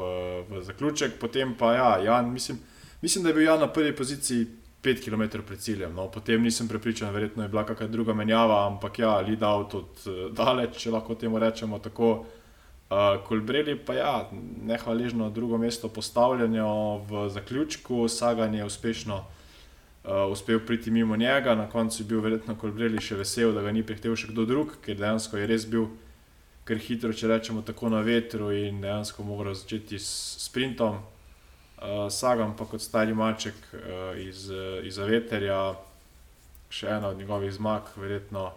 v 0.49 0.61
zaključek. 0.63 1.19
Potem 1.19 1.55
pa 1.59 1.73
ja, 1.73 1.97
Jan, 1.97 2.31
mislim, 2.31 2.59
mislim, 3.01 3.23
da 3.23 3.29
je 3.29 3.33
bil 3.33 3.43
Jan 3.43 3.59
na 3.59 3.67
prvi 3.67 3.95
poziciji 3.95 4.47
5 4.83 5.03
km 5.03 5.43
pred 5.47 5.59
ciljem. 5.59 5.93
No, 5.95 6.07
potem 6.07 6.41
nisem 6.41 6.67
prepričan, 6.67 7.13
verjetno 7.13 7.43
je 7.43 7.49
bila 7.49 7.65
kakšna 7.65 7.87
druga 7.87 8.13
menjava, 8.13 8.67
ampak 8.67 8.99
ja, 8.99 9.19
Lida 9.19 9.49
avto 9.49 9.77
od 9.77 10.07
uh, 10.07 10.33
daleč, 10.33 10.77
če 10.77 10.91
lahko 10.91 11.15
temu 11.15 11.39
rečemo 11.39 11.79
tako. 11.79 12.25
Uh, 12.91 13.23
Kolbreli 13.27 13.75
pa 13.75 13.93
ja, 13.93 14.29
nehvaližno 14.63 15.29
drugo 15.29 15.57
mesto 15.57 15.87
postavljanja 15.87 16.65
v 17.07 17.29
zaključku, 17.29 18.07
Sagan 18.07 18.55
je 18.55 18.65
uspešno 18.65 19.25
uh, 20.03 20.31
uspel 20.31 20.59
priti 20.65 20.91
mimo 20.91 21.15
njega, 21.15 21.55
na 21.55 21.69
koncu 21.69 22.03
je 22.03 22.07
bil 22.07 22.21
verjetno 22.21 22.55
Kolbreli 22.55 23.01
še 23.01 23.19
vesel, 23.19 23.53
da 23.53 23.61
ga 23.61 23.71
ni 23.71 23.83
prihtel 23.83 24.15
še 24.15 24.31
kdo 24.31 24.45
drug, 24.45 24.77
ker 24.85 24.97
dejansko 24.99 25.37
je 25.37 25.49
res 25.49 25.65
bil 25.69 25.89
kar 26.65 26.77
hitro, 26.77 27.13
če 27.13 27.27
rečemo 27.27 27.61
tako 27.65 27.89
na 27.89 28.01
vetru 28.05 28.51
in 28.53 28.81
dejansko 28.81 29.25
moral 29.25 29.57
začeti 29.57 29.99
s 29.99 30.37
sprintom. 30.47 31.01
Uh, 31.81 32.07
Sagan 32.13 32.53
pa 32.57 32.67
kot 32.69 32.81
stari 32.81 33.13
maček 33.17 33.57
uh, 33.73 34.11
iz, 34.21 34.49
iz 34.85 34.99
Aveterja, 35.01 35.61
še 36.71 36.87
ena 36.87 37.11
od 37.11 37.17
njegovih 37.17 37.51
zmag, 37.53 37.89
verjetno 37.97 38.51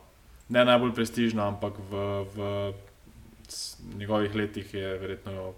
ne 0.48 0.64
najbolj 0.64 0.92
prestižna, 0.94 1.48
ampak 1.48 1.80
v, 1.90 2.02
v 2.36 2.74
njegovih 3.98 4.34
letih 4.34 4.74
je 4.74 4.98
verjetno 4.98 5.54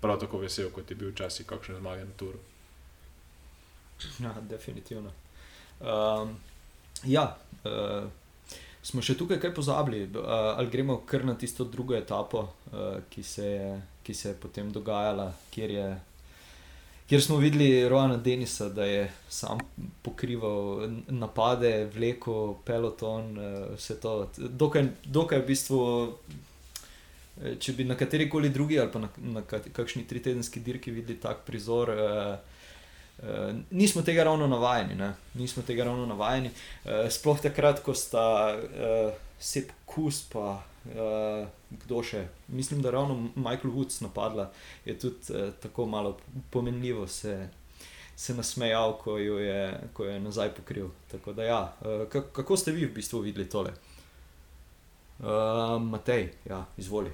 prav 0.00 0.20
tako 0.20 0.38
vesel, 0.38 0.70
kot 0.70 0.90
je 0.90 0.96
bil 0.96 1.10
včasih 1.10 1.46
kakšne 1.46 1.80
zmage 1.80 2.04
na 2.04 2.14
turu. 2.16 2.38
Ja, 4.24 4.34
definitivno. 4.48 5.10
Um, 5.80 6.36
ja, 7.04 7.36
uh, 7.64 8.08
smo 8.82 9.02
še 9.02 9.16
tukaj 9.18 9.40
kaj 9.42 9.54
pozabili, 9.54 10.06
uh, 10.16 10.54
ali 10.56 10.70
gremo 10.72 11.00
kar 11.06 11.24
na 11.26 11.36
tisto 11.38 11.64
drugo 11.64 11.96
etapo, 11.98 12.48
uh, 12.72 12.98
ki, 13.10 13.22
se 13.22 13.46
je, 13.46 13.72
ki 14.06 14.14
se 14.14 14.32
je 14.32 14.38
potem 14.40 14.72
dogajala, 14.74 15.30
kjer, 15.54 15.74
je, 15.76 15.88
kjer 17.10 17.22
smo 17.22 17.38
videli 17.42 17.88
Rojana 17.88 18.16
Denisa, 18.16 18.68
da 18.74 18.86
je 18.88 19.06
sam 19.30 19.62
pokrival 20.02 20.88
napade, 21.08 21.88
vleko, 21.94 22.58
peloton, 22.66 23.32
uh, 23.38 23.64
vse 23.76 24.00
to. 24.02 24.20
Dokaj, 24.38 24.92
dokaj 25.04 25.42
v 25.44 25.50
bistvu. 25.54 25.82
Če 27.38 27.70
bi 27.78 27.84
na 27.86 27.94
kateri 27.94 28.24
koli 28.26 28.48
drugi 28.50 28.80
ali 28.82 28.90
pa 28.90 28.98
na, 28.98 29.08
na 29.30 29.44
kakšni 29.46 30.08
tri 30.10 30.18
tedenski 30.18 30.58
dirki 30.58 30.90
videli 30.90 31.20
tak 31.22 31.44
prizor, 31.46 31.92
uh, 31.94 32.56
Uh, 33.18 33.56
nismo 33.70 34.02
tega 34.02 34.24
ravno 34.24 34.46
navajeni. 34.46 34.94
Ne? 34.94 35.12
Nismo 35.34 35.62
tega 35.66 35.84
ravno 35.84 36.06
navajeni. 36.06 36.50
Uh, 36.84 37.08
sploh 37.10 37.40
takrat, 37.42 37.82
ko 37.82 37.94
sta 37.94 38.54
uh, 38.54 39.12
Sep 39.38 39.72
Kus, 39.86 40.22
pa 40.30 40.60
uh, 40.62 41.48
kdo 41.70 42.02
še, 42.02 42.24
mislim, 42.48 42.82
da 42.82 42.94
ravno 42.94 43.30
Michael 43.34 43.74
Woods 43.74 44.02
napadla, 44.02 44.50
je 44.84 44.98
tudi 44.98 45.34
uh, 45.34 45.50
tako 45.62 45.86
malo 45.86 46.16
pomenljivo 46.50 47.06
se, 47.06 47.48
se 48.16 48.34
nasmejal, 48.34 48.98
ko 49.02 49.18
jo, 49.18 49.38
je, 49.42 49.62
ko 49.92 50.06
jo 50.06 50.14
je 50.14 50.20
nazaj 50.20 50.54
pokril. 50.54 50.90
Da, 51.26 51.42
ja, 51.42 51.62
uh, 51.82 52.06
kako 52.32 52.56
ste 52.56 52.72
vi 52.72 52.86
v 52.86 52.94
bistvu 52.94 53.26
videli 53.26 53.48
tole? 53.50 53.74
Uh, 55.18 55.80
Matej, 55.82 56.30
ja, 56.46 56.64
izvoli. 56.78 57.10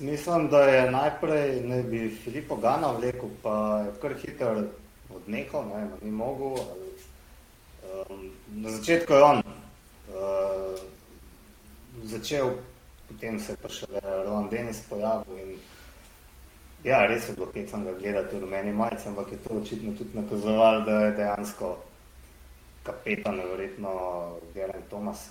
Mislim, 0.00 0.48
da 0.48 0.60
je 0.64 0.90
najprej 0.90 1.60
ne 1.60 1.82
bi 1.82 2.08
Filipo 2.24 2.56
Gana 2.56 2.92
vlekel, 2.92 3.28
pa 3.42 3.84
je 3.86 3.92
kar 4.02 4.14
hiter 4.14 4.64
odnehal, 5.14 5.64
ne, 5.68 5.88
ni 6.02 6.10
mogel. 6.10 6.56
Um, 8.10 8.30
na 8.54 8.70
začetku 8.70 9.12
je 9.12 9.22
on 9.22 9.38
uh, 9.38 10.78
začel, 12.02 12.50
potem 13.08 13.40
se 13.40 13.52
je 13.52 13.56
pa 13.62 13.68
še 13.68 13.86
Roland 14.02 14.50
Denis 14.50 14.80
pojavil 14.88 15.38
in 15.38 15.54
ja, 16.84 17.06
res 17.06 17.28
je 17.28 17.34
bilo 17.34 17.48
hecam 17.54 17.84
ga 17.84 17.94
gledati 17.98 18.36
v 18.36 18.40
rumeni 18.40 18.72
majici, 18.72 19.08
ampak 19.08 19.32
je 19.32 19.38
to 19.46 19.54
očitno 19.60 19.94
tudi 19.96 20.18
nakazoval, 20.18 20.84
da 20.84 20.98
je 21.04 21.12
dejansko 21.16 21.76
kapetan, 22.84 23.40
verjetno 23.52 23.94
Geraint 24.54 24.88
Thomas. 24.88 25.30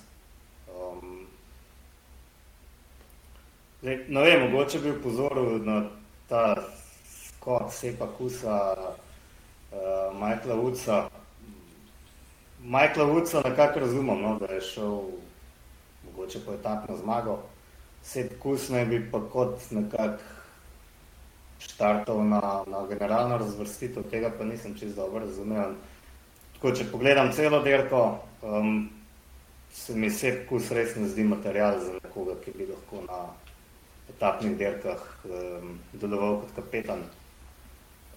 Um, 0.74 1.28
Zdaj, 3.84 3.98
ne 4.08 4.22
vem, 4.22 4.52
mogoče 4.52 4.80
bi 4.80 4.92
upozoril 4.92 5.66
na 5.66 5.82
ta 6.30 6.56
skok 7.06 7.74
sepa 7.74 8.08
kusa 8.18 8.76
uh, 8.80 10.14
Michaela 10.14 10.56
Woodsa. 10.56 11.10
Michaela 12.64 13.10
Woodsa 13.10 13.42
nekako 13.50 13.80
razumem, 13.80 14.22
no, 14.22 14.40
da 14.40 14.54
je 14.54 14.62
šel 14.62 15.02
mogoče 16.06 16.40
po 16.46 16.54
etapno 16.54 16.98
zmago. 16.98 17.38
Sep 18.04 18.40
kus 18.40 18.70
naj 18.70 18.86
bi 18.86 19.02
pa 19.12 19.20
kot 19.34 19.60
nekako 19.72 20.24
štartov 21.60 22.24
na, 22.26 22.64
na 22.68 22.88
generalno 22.88 23.38
razvrstitev, 23.38 24.08
tega 24.12 24.32
pa 24.38 24.44
nisem 24.44 24.80
čisto 24.80 25.02
dobro 25.02 25.26
razumel. 25.26 25.76
Tako, 26.54 26.72
če 26.72 26.92
pogledam 26.92 27.36
celo 27.36 27.60
dirko, 27.60 28.20
um, 28.42 28.90
se 29.74 29.96
mi 29.96 30.10
sep 30.10 30.48
kus 30.48 30.72
res 30.72 30.96
ne 30.96 31.12
zdi 31.12 31.24
material 31.28 31.84
za 31.84 32.00
nekoga, 32.00 32.40
ki 32.46 32.56
bi 32.56 32.72
lahko 32.72 33.04
na 33.12 33.26
etapnih 34.10 34.58
dirkah 34.58 35.04
um, 35.26 35.80
deloval 35.94 36.42
kot 36.42 36.56
kapetan. 36.56 37.06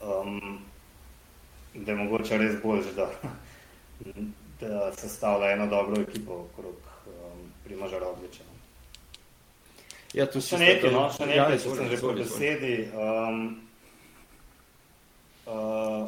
Um, 0.02 0.64
da 1.75 1.93
je 1.93 1.99
mogoče 1.99 2.38
res 2.38 2.61
bolj, 2.62 2.85
da, 2.97 3.11
da 4.61 4.93
se 4.97 5.09
stavlja 5.09 5.52
eno 5.52 5.66
dobro 5.66 6.02
ekipo 6.02 6.33
okrog 6.33 6.76
um, 7.07 7.40
Primoža 7.64 7.99
Rogliča. 7.99 8.45
No. 8.49 8.57
Ja, 10.14 10.25
tu 10.31 10.40
še 10.40 10.57
nekaj, 10.57 10.93
no, 10.95 11.09
še 11.12 11.26
nekaj, 11.28 11.37
ja, 11.37 11.59
če 11.61 11.73
sem 11.76 11.88
že 11.93 11.97
po 12.00 12.12
besedi. 12.16 12.76
Um, 12.97 13.40
uh, 15.45 16.07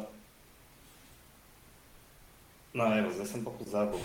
no, 2.73 2.87
evo, 2.97 3.11
zdaj 3.13 3.27
sem 3.29 3.43
pa 3.45 3.53
pozabil. 3.53 4.01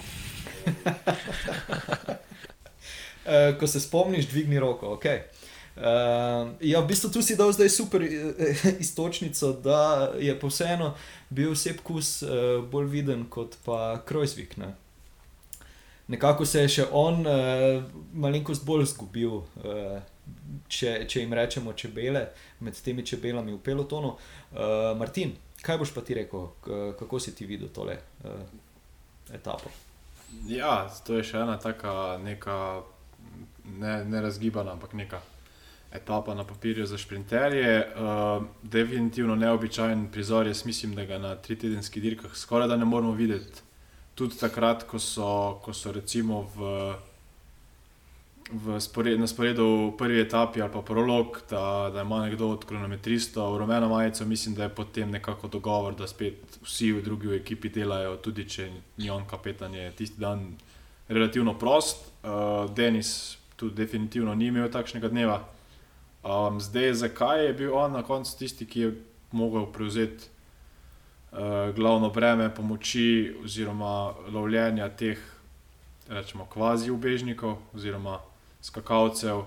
uh, 3.25 3.55
ko 3.61 3.71
se 3.71 3.81
spomniš, 3.81 4.29
dvigni 4.29 4.61
roko, 4.61 4.99
okej. 4.99 5.25
Uh, 5.75 6.55
ja, 6.61 6.79
v 6.81 6.87
bistvu 6.87 7.11
tu 7.11 7.19
si 7.19 7.35
dal 7.35 7.51
zdaj 7.51 7.67
super 7.69 7.99
uh, 7.99 8.11
istočnico, 8.79 9.53
da 9.59 10.15
je 10.23 10.31
pa 10.39 10.47
vseeno 10.47 10.93
bil 11.35 11.57
Sepkus 11.59 12.23
uh, 12.23 12.63
bolj 12.63 12.87
viden 12.93 13.25
kot 13.27 13.59
pa 13.67 13.99
Krojzvik. 14.07 14.55
Ne? 14.57 14.71
Nekako 16.07 16.47
se 16.47 16.63
je 16.63 16.69
še 16.77 16.87
on 16.95 17.27
uh, 17.27 17.83
malenkost 18.15 18.63
bolj 18.63 18.87
zgubil, 18.93 19.43
uh, 19.43 19.99
če, 20.71 21.09
če 21.11 21.25
jim 21.25 21.35
rečemo 21.35 21.75
čebele, 21.75 22.29
med 22.63 22.79
temi 22.79 23.03
čebelami 23.03 23.57
v 23.57 23.59
pelotonu. 23.59 24.15
Uh, 24.55 24.95
Martin, 24.95 25.35
kaj 25.59 25.83
boš 25.83 25.91
pa 25.91 26.07
ti 26.07 26.15
rekel, 26.15 26.53
kako 27.03 27.19
si 27.19 27.35
ti 27.35 27.51
videl 27.51 27.75
tole 27.75 27.99
uh, 28.23 28.47
etapo? 29.35 29.75
Ja, 30.47 30.85
to 31.03 31.19
je 31.19 31.27
še 31.27 31.43
ena 31.43 31.59
taka, 31.59 32.21
neka, 32.23 32.57
ne, 33.75 34.05
ne 34.07 34.23
razgibana, 34.23 34.79
ampak 34.79 34.95
neka 34.95 35.34
etapa 35.95 36.35
na 36.35 36.45
papirju 36.45 36.87
za 36.87 36.99
sprinterje. 36.99 37.87
Uh, 37.97 38.45
definitivno 38.63 39.37
neobičajen 39.37 40.09
prizor, 40.13 40.47
jaz 40.47 40.67
mislim, 40.67 40.95
da 40.95 41.05
ga 41.05 41.19
na 41.19 41.35
tri 41.37 41.57
tedenskih 41.57 42.03
dirkah 42.03 42.37
skoraj 42.37 42.69
da 42.69 42.77
ne 42.77 42.85
moremo 42.85 43.13
videti. 43.13 43.63
Tudi 44.15 44.37
takrat, 44.39 44.83
ko 44.83 44.99
so, 44.99 45.61
ko 45.65 45.73
so 45.73 45.93
recimo 45.93 46.43
v, 46.57 46.95
v 48.53 48.81
spored, 48.81 49.21
na 49.21 49.27
sporedu 49.27 49.95
prvi 49.99 50.21
etapi 50.21 50.63
ali 50.63 50.73
pa 50.73 50.83
prolog, 50.83 51.41
da, 51.51 51.91
da 51.95 52.03
ima 52.03 52.23
nekdo 52.27 52.49
od 52.49 52.65
kronometristov 52.65 53.59
rumeno 53.59 53.89
majico, 53.89 54.25
mislim, 54.25 54.55
da 54.55 54.63
je 54.63 54.75
potem 54.75 55.11
nekako 55.11 55.49
dogovor, 55.49 55.95
da 55.95 56.07
spet 56.07 56.59
vsi 56.63 56.93
v 56.93 57.03
drugi 57.03 57.29
v 57.29 57.41
ekipi 57.41 57.69
delajo, 57.69 58.17
tudi 58.17 58.49
če 58.49 58.71
ni 58.97 59.11
on 59.11 59.27
kapetan, 59.27 59.75
je 59.75 59.91
tisti 59.93 60.21
dan 60.21 60.47
relativno 61.09 61.59
prost. 61.59 62.11
Uh, 62.23 62.71
Denis 62.75 63.37
tudi 63.57 63.75
definitivno 63.75 64.35
ni 64.35 64.47
imel 64.47 64.71
takšnega 64.71 65.09
dneva. 65.09 65.43
Um, 66.25 66.61
zdaj, 66.61 66.95
zakaj 66.95 67.47
je 67.47 67.53
bil 67.53 67.75
on 67.77 67.93
na 67.93 68.03
koncu 68.03 68.39
tisti, 68.39 68.67
ki 68.67 68.81
je 68.81 68.95
mogel 69.33 69.67
prevzeti 69.67 70.25
uh, 71.33 71.75
glavno 71.77 72.09
breme 72.11 72.55
pomoči 72.55 73.37
oziroma 73.45 74.15
lovljenja 74.33 74.89
teh, 74.89 75.19
rečemo, 76.09 76.47
kvazi 76.47 76.91
ubežnikov 76.91 77.59
oziroma 77.75 78.19
skakalcev? 78.63 79.45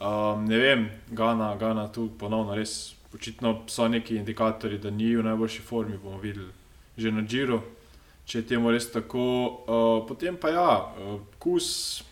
Um, 0.00 0.44
ne 0.44 0.58
vem, 0.58 0.90
Gana, 1.08 1.56
Gana 1.56 1.88
tu 1.92 2.10
ponovno 2.18 2.54
res. 2.54 2.94
Očitno 3.14 3.62
so 3.66 3.88
neki 3.88 4.16
indikatorji, 4.16 4.78
da 4.78 4.90
ni 4.90 5.16
v 5.16 5.24
najboljši 5.24 5.62
formi, 5.62 5.98
bomo 5.98 6.20
videli 6.20 6.52
že 7.00 7.10
na 7.10 7.22
Džiru. 7.24 7.62
Če 8.28 8.38
je 8.38 8.46
temu 8.46 8.70
res 8.70 8.90
tako, 8.92 9.24
uh, 9.64 10.06
potem 10.08 10.36
pa 10.36 10.52
ja, 10.52 10.70
uh, 10.84 11.20
kus 11.40 12.04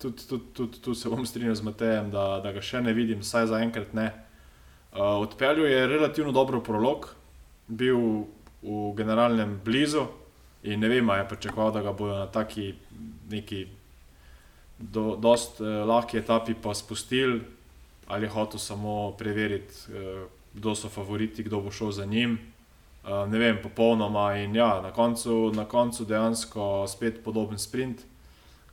tudi 0.00 0.26
tud, 0.28 0.52
tud, 0.52 0.80
tud 0.80 0.96
se 0.96 1.08
bom 1.08 1.26
strinjal 1.26 1.54
z 1.54 1.62
Matejem, 1.62 2.10
da, 2.10 2.40
da 2.44 2.52
ga 2.56 2.62
še 2.64 2.80
ne 2.80 2.94
vidim, 2.96 3.20
vsaj 3.24 3.50
za 3.52 3.60
enkrat 3.60 3.92
ne. 3.96 4.08
Uh, 4.90 5.20
odpeljal 5.22 5.68
je 5.68 5.86
relativno 5.86 6.32
dobro 6.32 6.62
prolog, 6.64 7.12
bil 7.68 8.24
v 8.62 8.80
generalnem 8.96 9.58
blizu 9.64 10.08
in 10.66 10.80
ne 10.82 10.88
vem, 10.90 11.08
je 11.08 11.28
pričakoval, 11.28 11.72
da 11.72 11.82
ga 11.84 11.92
bodo 11.96 12.16
na 12.18 12.26
taki 12.26 12.74
neki 13.30 13.66
do, 14.78 15.14
dost 15.16 15.60
uh, 15.60 15.84
lahki 15.88 16.18
etapi 16.18 16.56
pa 16.56 16.74
spustili, 16.74 17.40
ali 18.08 18.26
je 18.26 18.34
hotel 18.34 18.60
samo 18.60 19.12
preveriti, 19.18 19.92
uh, 19.92 20.24
kdo 20.54 20.74
so 20.74 20.88
favoriti, 20.88 21.44
kdo 21.46 21.60
bo 21.60 21.70
šel 21.70 21.92
za 21.94 22.04
njim. 22.04 22.38
Uh, 23.04 23.24
ne 23.30 23.38
vem, 23.38 23.60
popolnoma. 23.62 24.34
In 24.42 24.56
ja, 24.56 24.80
na 24.82 24.90
koncu, 24.92 25.52
na 25.54 25.64
koncu 25.64 26.04
dejansko 26.04 26.84
spet 26.88 27.22
podoben 27.24 27.58
sprint 27.58 28.02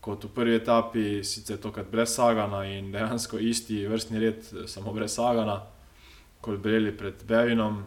kot 0.07 0.23
v 0.23 0.31
prvi 0.31 0.55
etapi, 0.55 1.05
sicer 1.27 1.59
tokrat 1.59 1.89
brez 1.91 2.13
Sagana 2.15 2.63
in 2.71 2.91
dejansko 2.93 3.39
isti 3.43 3.83
vrstni 3.87 4.21
red, 4.23 4.45
samo 4.71 4.93
brez 4.95 5.11
Sagana, 5.17 5.59
kot 6.41 6.61
Breli 6.63 6.93
pred 6.95 7.23
Bevinom. 7.27 7.83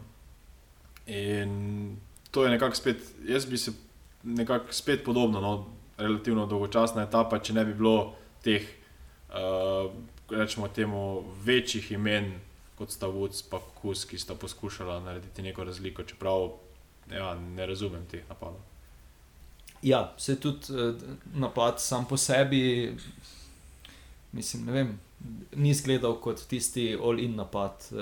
In 1.11 1.97
to 2.31 2.45
je 2.45 2.51
nekako 2.51 2.77
spet, 2.77 3.03
jaz 3.27 3.47
bi 3.47 3.59
se 3.59 3.73
nekako 4.23 4.73
spet 4.73 5.05
podobno, 5.05 5.41
no, 5.41 5.67
relativno 5.99 6.47
dolgočasna 6.47 7.07
etapa, 7.09 7.39
če 7.39 7.57
ne 7.57 7.65
bi 7.65 7.75
bilo 7.75 8.15
teh, 8.45 8.69
uh, 9.33 9.91
rečemo, 10.31 10.69
temu 10.69 11.25
večjih 11.45 11.93
imen, 11.97 12.35
kot 12.79 12.93
sta 12.93 13.09
Woods 13.09 13.43
in 13.45 13.65
Kus, 13.81 14.05
ki 14.05 14.19
sta 14.19 14.35
poskušala 14.35 15.01
narediti 15.05 15.43
neko 15.43 15.65
razliko, 15.65 16.05
čeprav 16.05 16.51
ja, 17.11 17.35
ne 17.35 17.67
razumem 17.67 18.07
teh 18.11 18.29
napadov. 18.29 18.70
Ja, 19.83 20.15
se 20.19 20.41
tudi 20.41 20.73
uh, 20.73 20.95
napad 21.35 21.81
sam 21.81 22.09
po 22.09 22.17
sebi, 22.17 22.97
mislim, 24.33 24.65
ne 24.65 24.73
vem. 24.73 25.01
Ni 25.57 25.71
izgledal 25.71 26.15
kot 26.21 26.41
tisti 26.49 26.95
all-in 26.97 27.35
napad, 27.37 27.89
uh, 27.93 27.99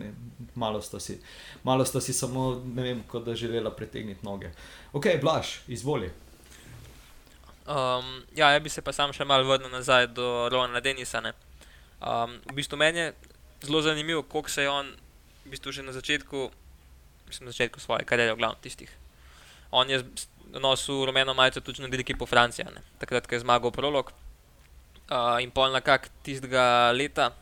ne, 0.00 0.12
malo, 0.54 0.82
sta 0.82 1.00
si, 1.00 1.18
malo 1.62 1.84
sta 1.84 2.00
si 2.00 2.12
samo, 2.12 2.62
ne 2.74 2.82
vem, 2.82 3.02
kot 3.08 3.24
da 3.24 3.34
želela 3.34 3.70
pretegniti 3.70 4.26
noge. 4.26 4.50
Ok, 4.92 5.06
Blaž, 5.20 5.58
izvoli. 5.68 6.10
Um, 7.66 8.22
ja, 8.36 8.50
jaz 8.50 8.62
bi 8.62 8.68
se 8.68 8.82
pa 8.84 8.92
sam 8.92 9.12
še 9.16 9.24
malo 9.24 9.48
vrnil 9.48 9.72
nazaj 9.72 10.10
do 10.12 10.48
Rona 10.52 10.80
Denisa. 10.84 11.22
Um, 11.24 12.36
v 12.50 12.58
bistvu 12.60 12.76
meni 12.76 13.00
je 13.00 13.14
zelo 13.64 13.80
zanimivo, 13.82 14.22
koliko 14.22 14.50
se 14.50 14.62
je 14.62 14.70
on 14.70 14.92
v 15.44 15.52
bistvu 15.52 15.72
že 15.72 15.82
na 15.82 15.92
začetku, 15.92 16.50
mislim, 17.28 17.46
na 17.48 17.52
začetku 17.52 17.80
svoje 17.80 18.04
kariere, 18.04 18.32
v 18.32 18.40
glavnem 18.40 18.60
tistih. 18.60 18.92
On 19.70 19.90
je 19.90 20.00
nosil 20.60 21.04
rumeno 21.06 21.34
majico 21.34 21.60
tudi 21.60 21.82
na 21.82 21.88
dirki 21.88 22.14
po 22.14 22.26
Franciji, 22.26 22.64
ne? 22.64 22.82
takrat, 22.98 23.26
ko 23.26 23.34
je 23.34 23.40
zmagal 23.40 23.70
prolog. 23.70 24.12
Uh, 25.04 25.36
in 25.42 25.50
pol 25.50 25.72
nekako 25.72 26.08
tistega 26.24 26.92
leta 26.96 27.32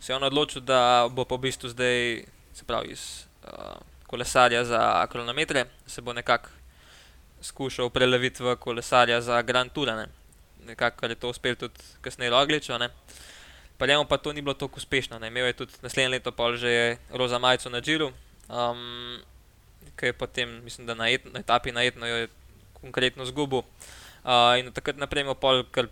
se 0.00 0.12
je 0.12 0.16
on 0.16 0.24
odločil, 0.24 0.60
da 0.60 1.08
bo 1.12 1.24
po 1.24 1.36
bistvu 1.38 1.68
zdaj, 1.68 2.24
se 2.54 2.64
pravi, 2.64 2.92
iz 2.92 3.26
uh, 3.44 3.76
kolesarja 4.06 4.64
za 4.64 5.06
kronometre, 5.06 5.64
se 5.86 6.00
bo 6.00 6.12
nekako 6.12 6.48
skušal 7.42 7.90
preleviti 7.90 8.42
v 8.42 8.56
kolesarja 8.56 9.20
za 9.20 9.42
Grand 9.42 9.72
Tour. 9.72 9.88
Ne? 9.88 10.06
Nekako 10.66 11.06
je 11.06 11.14
to 11.14 11.28
uspel 11.28 11.54
tudi 11.56 11.80
kasneje 12.00 12.30
Rogličo. 12.30 12.78
Pa 13.78 13.86
njemu 13.86 14.04
pa 14.04 14.16
to 14.16 14.32
ni 14.32 14.42
bilo 14.42 14.54
tako 14.54 14.76
uspešno. 14.76 15.18
Ne? 15.18 15.28
Imel 15.28 15.46
je 15.46 15.52
tudi 15.52 15.72
naslednje 15.82 16.08
leto 16.08 16.32
pol 16.32 16.56
že 16.56 16.96
roza 17.10 17.38
majico 17.38 17.70
na 17.70 17.80
Džiru, 17.80 18.12
um, 18.48 19.18
ki 19.96 20.06
je 20.06 20.12
potem, 20.12 20.64
mislim, 20.64 20.86
da 20.86 20.94
na, 20.94 21.08
et, 21.10 21.24
na 21.32 21.40
etapi 21.40 21.72
na 21.72 21.84
etno 21.84 22.06
jo 22.06 22.16
je 22.16 22.28
konkretno 22.80 23.26
zgubil. 23.28 23.64
Uh, 24.20 24.58
in 24.60 24.72
takrat 24.76 25.00
naprej 25.00 25.24
imel 25.24 25.36
pol 25.40 25.64
kar 25.72 25.88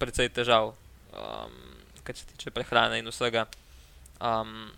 precej 0.00 0.30
težav, 0.34 0.72
um, 1.14 1.56
kar 2.02 2.16
se 2.16 2.26
tiče 2.32 2.50
prehrane 2.54 2.98
in 2.98 3.10
vsega. 3.10 3.46
Um, 4.20 4.70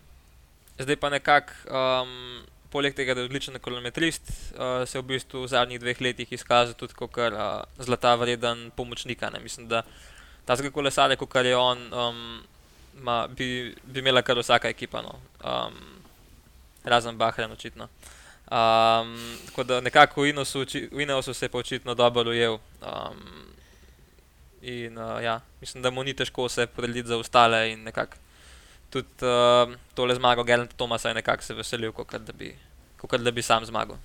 zdaj 0.78 0.96
pa 0.96 1.12
nekako. 1.12 1.52
Um, 1.68 2.42
poleg 2.72 2.96
tega, 2.96 3.14
da 3.14 3.20
je 3.20 3.28
odličen 3.28 3.58
kronometrist, 3.60 4.30
uh, 4.56 4.86
se 4.88 4.96
je 4.96 5.02
v 5.02 5.10
bistvu 5.10 5.42
v 5.44 5.50
zadnjih 5.52 5.80
dveh 5.80 6.00
letih 6.00 6.32
izkazal 6.32 6.72
tudi 6.78 6.96
kot 6.96 7.18
uh, 7.20 7.60
zlata 7.78 8.14
vreden 8.16 8.70
pomočnik. 8.76 9.20
Mislim, 9.42 9.68
da 9.68 9.82
ta 10.48 10.56
zgolj 10.56 10.72
kolesar, 10.72 11.12
kot 11.16 11.36
je 11.44 11.56
on, 11.56 11.84
um, 11.92 12.22
ma, 13.04 13.26
bi, 13.28 13.74
bi 13.84 14.00
imela 14.00 14.22
kar 14.22 14.40
vsaka 14.40 14.72
ekipa, 14.72 15.02
no. 15.02 15.18
um, 15.44 15.76
razen 16.84 17.18
Bahrein, 17.18 17.52
očitno. 17.52 17.88
Um, 18.52 19.36
tako 19.46 19.62
da 19.64 19.80
nekako 19.80 20.22
v 20.22 20.28
Ineosu 21.00 21.34
se 21.34 21.44
je 21.44 21.48
pa 21.48 21.58
očitno 21.58 21.94
dobro 21.94 22.30
ujel. 22.30 22.58
Um, 22.82 23.20
in 24.62 24.98
uh, 24.98 25.22
ja, 25.22 25.40
mislim, 25.60 25.82
da 25.82 25.90
mu 25.90 26.04
ni 26.04 26.14
težko 26.14 26.48
se 26.48 26.66
prediti 26.66 27.08
za 27.08 27.16
ostale 27.16 27.72
in 27.72 27.82
nekako 27.82 28.16
tudi 28.90 29.08
uh, 29.22 29.72
tole 29.94 30.14
zmago 30.14 30.44
Gerlanda 30.44 30.72
Tomasa 30.76 31.08
je 31.08 31.14
nekako 31.14 31.42
se 31.42 31.54
veselil, 31.54 31.92
kot 31.92 32.12
da, 32.12 32.32
da 33.18 33.30
bi 33.30 33.42
sam 33.42 33.64
zmagal. 33.64 33.96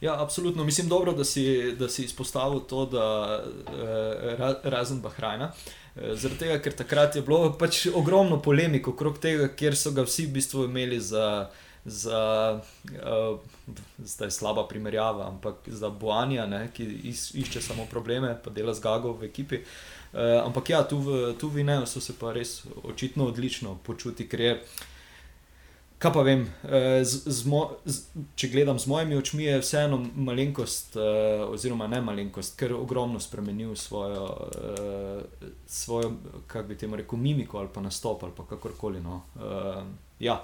Ja, 0.00 0.22
absolutno. 0.22 0.64
Mislim, 0.64 0.88
dobro, 0.88 1.12
da 1.12 1.24
si, 1.24 1.72
da 1.78 1.88
si 1.88 2.04
izpostavil 2.04 2.60
to, 2.60 2.86
da 2.86 3.44
eh, 3.68 4.54
razen 4.62 5.00
Bahrajna. 5.00 5.52
Zaradi 5.94 6.38
tega, 6.38 6.58
ker 6.58 6.74
takrat 6.76 7.16
je 7.16 7.22
bilo 7.22 7.52
pač 7.58 7.86
ogromno 7.94 8.40
polemik 8.42 8.88
okrog 8.88 9.18
tega, 9.18 9.48
ker 9.56 9.76
so 9.78 9.94
ga 9.96 10.04
vsi 10.04 10.26
v 10.26 10.34
bistvu 10.34 10.64
imeli 10.68 10.98
za, 11.00 11.48
za 11.84 12.60
eh, 12.92 13.36
zdaj 13.98 14.30
slaba 14.30 14.68
primerjava, 14.68 15.28
ampak 15.28 15.54
za 15.66 15.90
Boanja, 15.90 16.46
ne, 16.46 16.68
ki 16.74 16.84
is, 17.10 17.34
išče 17.34 17.60
samo 17.60 17.86
probleme, 17.90 18.36
pa 18.44 18.50
dela 18.50 18.74
z 18.74 18.80
Gago 18.80 19.12
v 19.12 19.28
ekipi. 19.28 19.56
Eh, 19.56 20.04
Uh, 20.14 20.46
ampak 20.46 20.70
ja, 20.70 20.86
tu 20.86 21.02
v, 21.02 21.34
tu 21.34 21.50
v 21.50 21.66
Neju 21.66 21.90
so 21.90 21.98
se 21.98 22.14
pa 22.14 22.30
res 22.30 22.62
očitno 22.86 23.26
odlično 23.26 23.78
počuti, 23.82 24.28
ker 24.30 24.40
je. 24.40 24.52
Kaj 25.98 26.12
pa 26.14 26.22
vem, 26.22 26.44
eh, 26.70 27.02
z, 27.02 27.26
z 27.26 27.50
mo, 27.50 27.74
z, 27.82 28.22
če 28.38 28.50
gledam 28.52 28.78
z 28.78 28.86
mojimi 28.86 29.18
očmi, 29.18 29.42
je 29.42 29.58
vseeno 29.58 29.98
malenkost, 29.98 30.94
uh, 30.94 31.50
oziroma 31.50 31.90
ne 31.90 31.98
malenkost, 31.98 32.54
ker 32.54 32.76
ogromno 32.78 33.18
spremenil 33.18 33.74
svojo, 33.74 34.22
uh, 34.54 35.50
svojo 35.66 36.14
kako 36.46 36.68
bi 36.68 36.78
temu 36.78 37.00
rekel, 37.02 37.18
mimiko 37.18 37.58
ali 37.58 37.72
pa 37.74 37.82
nastop 37.82 38.22
ali 38.22 38.36
pa 38.36 38.46
kakorkoli. 38.46 39.02
No. 39.02 39.24
Uh, 39.34 39.82
ja, 40.22 40.38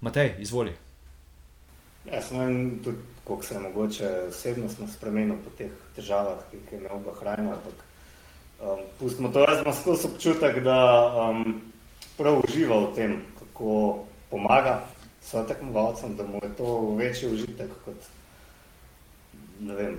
Matej, 0.00 0.34
izvoli. 0.38 0.72
Jaz 2.08 2.30
ne 2.32 2.38
vem, 2.38 2.80
tudi 2.84 2.98
koliko 3.24 3.44
se 3.44 3.54
je 3.54 3.60
mogoče 3.60 4.08
osebnostno 4.28 4.88
spremenil 4.88 5.36
po 5.44 5.50
teh 5.58 5.72
težavah, 5.96 6.38
ki 6.50 6.56
jih 6.56 6.72
je 6.72 6.78
imel 6.78 7.02
v 7.04 7.16
hrani. 7.20 7.50
Um, 8.60 8.80
pustimo 8.98 9.28
to, 9.28 9.44
jaz 9.44 9.60
imam 9.60 9.74
skozi 9.76 10.08
občutek, 10.08 10.62
da 10.64 10.78
um, 11.20 11.60
prav 12.16 12.40
uživa 12.44 12.78
v 12.86 12.94
tem, 12.96 13.18
kako 13.38 14.04
pomaga 14.30 14.80
svojim 15.20 15.48
tekmovalcem, 15.48 16.16
da 16.16 16.24
mu 16.24 16.40
je 16.42 16.50
to 16.56 16.94
večji 16.96 17.34
užitek 17.34 17.70
kot 17.84 18.08
vem, 19.60 19.98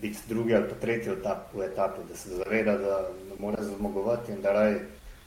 biti 0.00 0.18
drugi 0.28 0.54
ali 0.54 0.68
pa 0.68 0.74
tretji 0.80 1.12
v 1.12 1.62
etapi, 1.64 2.08
da 2.08 2.16
se 2.16 2.40
zaveda, 2.40 2.78
da 2.78 3.08
ne 3.28 3.36
more 3.38 3.62
zmagovati 3.64 4.32
in 4.32 4.40
da 4.42 4.52
raj 4.52 4.78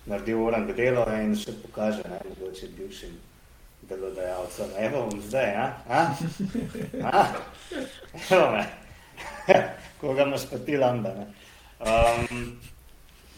naredi 0.05 0.33
orang 0.33 0.71
delo 0.75 1.05
in 1.21 1.35
še 1.35 1.53
pokaže, 1.63 2.03
ne, 2.09 2.19
mogoče 2.29 2.67
bivšim 2.77 3.13
delodajalcem. 3.89 4.75
Evo 4.79 5.05
bom 5.09 5.21
zdaj, 5.21 5.49
ja? 5.53 5.67
A? 5.87 6.01
A? 7.03 7.25
Evo 8.29 8.51
me. 8.51 8.65
Koga 10.01 10.23
imaš 10.23 10.47
pa 10.51 10.57
ti 10.65 10.77
landa, 10.77 11.13
ne? 11.15 11.27
Um, 11.83 12.59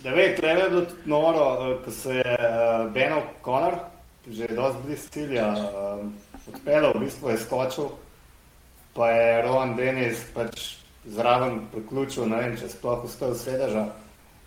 da 0.04 0.13
ve, 0.13 0.36
treba 0.36 0.62
je 0.62 0.69
bilo 0.69 0.86
tudi 0.86 1.10
noro, 1.10 1.45
uh, 1.54 1.84
ko 1.86 1.91
se 1.91 2.15
je 2.15 2.38
uh, 2.39 2.91
Beno 2.93 3.21
Konor, 3.41 3.75
že 4.28 4.47
dosti 4.47 4.82
blizu 4.86 5.10
cilja, 5.10 5.47
um, 5.49 6.13
odpeljal, 6.47 6.93
v 6.95 7.06
bistvu 7.06 7.30
je 7.30 7.38
skočil, 7.38 7.89
pa 8.93 9.10
je 9.10 9.41
Rowan 9.45 9.75
Dennis 9.75 10.21
pač 10.34 10.78
zraven 11.06 11.60
priključil, 11.71 12.30
ne 12.30 12.41
vem, 12.41 12.58
če 12.58 12.69
sploh 12.69 13.06
uspel 13.06 13.36
sedeža. 13.38 13.86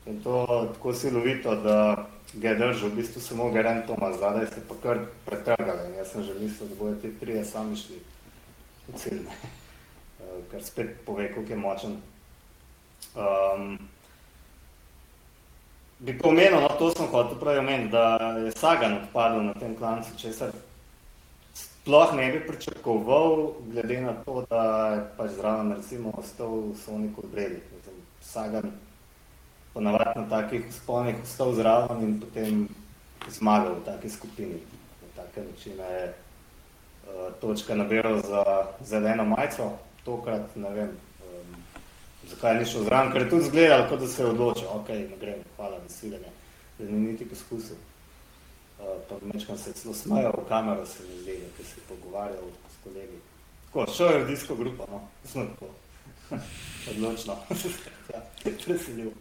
In 0.08 0.22
to 0.22 0.68
tako 0.72 0.94
silovito, 0.94 1.54
da 1.54 2.06
ga 2.32 2.48
je 2.48 2.54
držal, 2.54 2.88
v 2.88 2.94
bistvu 2.94 3.20
samo 3.20 3.50
Geren 3.50 3.82
Tomas, 3.86 4.18
zadaj 4.18 4.46
se 4.46 4.62
pa 4.68 4.74
kar 4.82 4.98
pretrgali. 5.24 5.88
In 5.88 5.98
jaz 5.98 6.12
sem 6.12 6.22
že 6.24 6.34
mislil, 6.40 6.68
da 6.68 6.74
bodo 6.74 6.96
ti 7.02 7.12
trije 7.20 7.44
sami 7.44 7.76
šli 7.76 8.00
v 8.88 8.96
cilj. 8.96 9.20
Uh, 9.20 10.40
kar 10.50 10.64
spet 10.64 10.96
pove, 11.04 11.28
koliko 11.34 11.52
je 11.52 11.58
močen. 11.58 12.00
Um, 13.14 13.78
bi 15.98 16.18
pomenil, 16.18 16.60
no, 16.60 16.68
to 16.78 16.90
sem 16.90 17.06
hotel 17.06 17.36
prej 17.40 17.58
omeniti, 17.58 17.92
da 17.92 18.16
je 18.46 18.52
Sagan 18.56 18.96
odpadel 19.02 19.42
na 19.42 19.54
tem 19.60 19.76
klancu, 19.76 20.16
če 20.16 20.32
se 20.32 20.50
sploh 21.54 22.16
ne 22.16 22.32
bi 22.32 22.40
pričakoval, 22.46 23.52
glede 23.72 24.00
na 24.00 24.16
to, 24.24 24.44
da 24.48 24.64
je 24.94 25.06
pač 25.16 25.36
zraven 25.36 25.76
recimo 25.76 26.16
ostal 26.16 26.72
Sonic 26.84 27.18
odbredi. 27.18 27.60
Sagan 28.24 28.72
ponavadi 29.78 30.18
na 30.18 30.28
takih 30.28 30.64
spolnih 30.74 31.16
ostal 31.22 31.52
zraven 31.54 32.02
in 32.02 32.20
potem 32.20 32.68
zmagal 33.30 33.78
v 33.78 33.84
taki 33.86 34.10
skupini. 34.10 34.58
Na 35.02 35.08
take 35.22 35.44
načine 35.46 35.84
je 35.84 36.06
uh, 36.10 37.34
točka 37.40 37.74
nabiral 37.78 38.18
za 38.18 38.42
zeleno 38.82 39.24
majco, 39.24 39.70
tokrat 40.04 40.56
ne 40.56 40.70
vem, 40.74 40.90
zakaj 42.26 42.58
ni 42.58 42.66
šel 42.66 42.88
zraven, 42.88 43.12
ker 43.12 43.22
je 43.22 43.30
tudi 43.30 43.44
zgledal, 43.44 43.86
kot 43.88 44.00
da 44.00 44.08
se 44.08 44.22
je 44.22 44.26
odločil, 44.26 44.66
ok, 44.80 44.88
ne 44.88 45.20
grem, 45.20 45.46
hvala, 45.56 45.78
veseljenje, 45.86 46.34
da 46.78 46.90
ni 46.90 46.98
niti 47.12 47.28
poskusil. 47.28 47.78
Uh, 48.78 48.98
pa 49.08 49.14
vmečkam 49.22 49.58
se 49.58 49.72
celo 49.78 49.94
smajal 49.94 50.34
v 50.42 50.48
kamero, 50.48 50.86
se 50.86 51.06
mi 51.06 51.22
zdi, 51.22 51.38
ker 51.56 51.66
se 51.66 51.78
je 51.78 51.86
pogovarjal 51.86 52.50
s 52.66 52.82
kolegi. 52.84 53.22
Tako, 53.66 53.86
šel 53.94 54.12
je 54.12 54.24
v 54.24 54.28
disko 54.34 54.58
grupo, 54.58 54.90
no, 54.90 55.00
smo 55.24 55.46
tako. 55.54 55.70
Odločno. 56.90 57.38
ja, 58.14 58.26
preselil. 58.66 59.14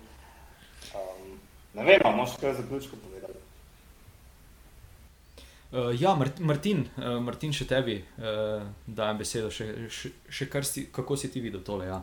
Ne 1.73 1.84
vem, 1.84 1.99
ali 2.03 2.13
imaš 2.13 2.38
kaj 2.41 2.53
zaključko 2.53 2.95
povedati? 3.03 3.39
Uh, 5.71 6.01
ja, 6.01 6.15
Mart 6.15 6.39
Martin, 6.39 6.86
uh, 6.97 7.17
Martin, 7.23 7.51
še 7.53 7.65
tebi 7.67 7.97
uh, 7.99 8.63
dajem 8.88 9.17
besedo, 9.19 9.49
še, 9.51 9.89
še, 9.91 10.13
še 10.30 10.47
si, 10.63 10.86
kako 10.95 11.17
si 11.19 11.27
ti 11.27 11.41
videl 11.43 11.60
tole. 11.67 11.89
Ja. 11.89 11.99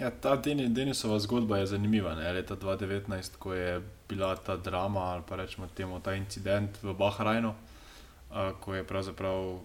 Ja, 0.00 0.10
ta 0.10 0.34
Denisova 0.36 1.18
zgodba 1.20 1.58
je 1.58 1.66
zanimiva. 1.66 2.14
Ne? 2.16 2.32
Leta 2.32 2.56
2019, 2.56 3.36
ko 3.40 3.52
je 3.52 3.82
bila 4.08 4.34
ta 4.36 4.56
drama 4.56 5.12
ali 5.12 5.22
pa 5.28 5.36
rečemo 5.36 5.68
temu 5.74 6.00
ta 6.00 6.14
incident 6.16 6.76
v 6.82 6.96
Bahrajnu, 6.96 7.52
uh, 7.52 8.52
ko 8.60 8.74
je 8.74 8.84
pravzaprav 8.84 9.60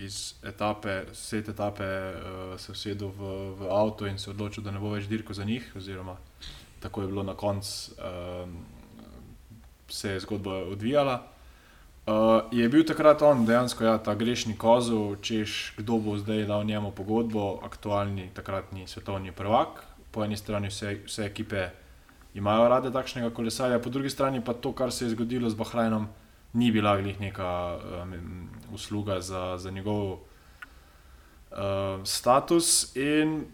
iz 0.00 0.34
etape, 0.42 1.02
vse 1.12 1.42
te 1.44 1.52
etape, 1.52 1.84
uh, 1.84 2.56
se 2.56 2.72
usedel 2.72 3.12
v, 3.12 3.36
v 3.60 3.70
avto 3.72 4.08
in 4.08 4.18
se 4.18 4.30
odločil, 4.32 4.64
da 4.64 4.72
ne 4.72 4.80
bo 4.80 4.96
več 4.96 5.04
dirko 5.04 5.36
za 5.36 5.44
njih, 5.44 5.68
oziroma 5.76 6.16
tako 6.80 7.02
je 7.02 7.06
bilo 7.06 7.22
na 7.22 7.34
koncu, 7.34 7.92
um, 7.98 8.56
se 9.88 10.10
je 10.10 10.20
zgodba 10.20 10.54
odvijala. 10.54 11.22
Uh, 12.06 12.14
je 12.52 12.68
bil 12.68 12.84
takrat 12.84 13.22
on 13.22 13.44
dejansko 13.46 13.84
ja, 13.84 13.98
ta 13.98 14.14
grešni 14.14 14.56
kozel, 14.58 15.16
češ 15.20 15.74
kdo 15.76 15.98
bo 15.98 16.16
zdaj 16.18 16.46
dal 16.48 16.64
njemu 16.64 16.90
pogodbo, 16.90 17.60
aktualni 17.62 18.30
takratni 18.34 18.86
svetovni 18.86 19.32
prvak. 19.32 19.84
Po 20.10 20.24
eni 20.24 20.36
strani 20.36 20.68
vse, 20.68 20.96
vse 21.06 21.24
ekipe 21.24 21.68
imajo 22.34 22.68
rade 22.68 22.90
takšnega 22.90 23.30
kolesarja, 23.30 23.78
po 23.78 23.90
drugi 23.90 24.10
strani 24.10 24.40
pa 24.44 24.52
to, 24.54 24.72
kar 24.72 24.92
se 24.92 25.04
je 25.04 25.10
zgodilo 25.10 25.50
z 25.50 25.54
Bahrajnom, 25.54 26.08
ni 26.52 26.72
bila 26.72 26.96
glih 26.96 27.20
neka 27.20 27.78
um, 27.78 28.48
usluga 28.74 29.20
za, 29.20 29.58
za 29.58 29.70
njegov 29.70 30.12
uh, 30.12 30.18
status. 32.04 32.96
In 32.96 33.44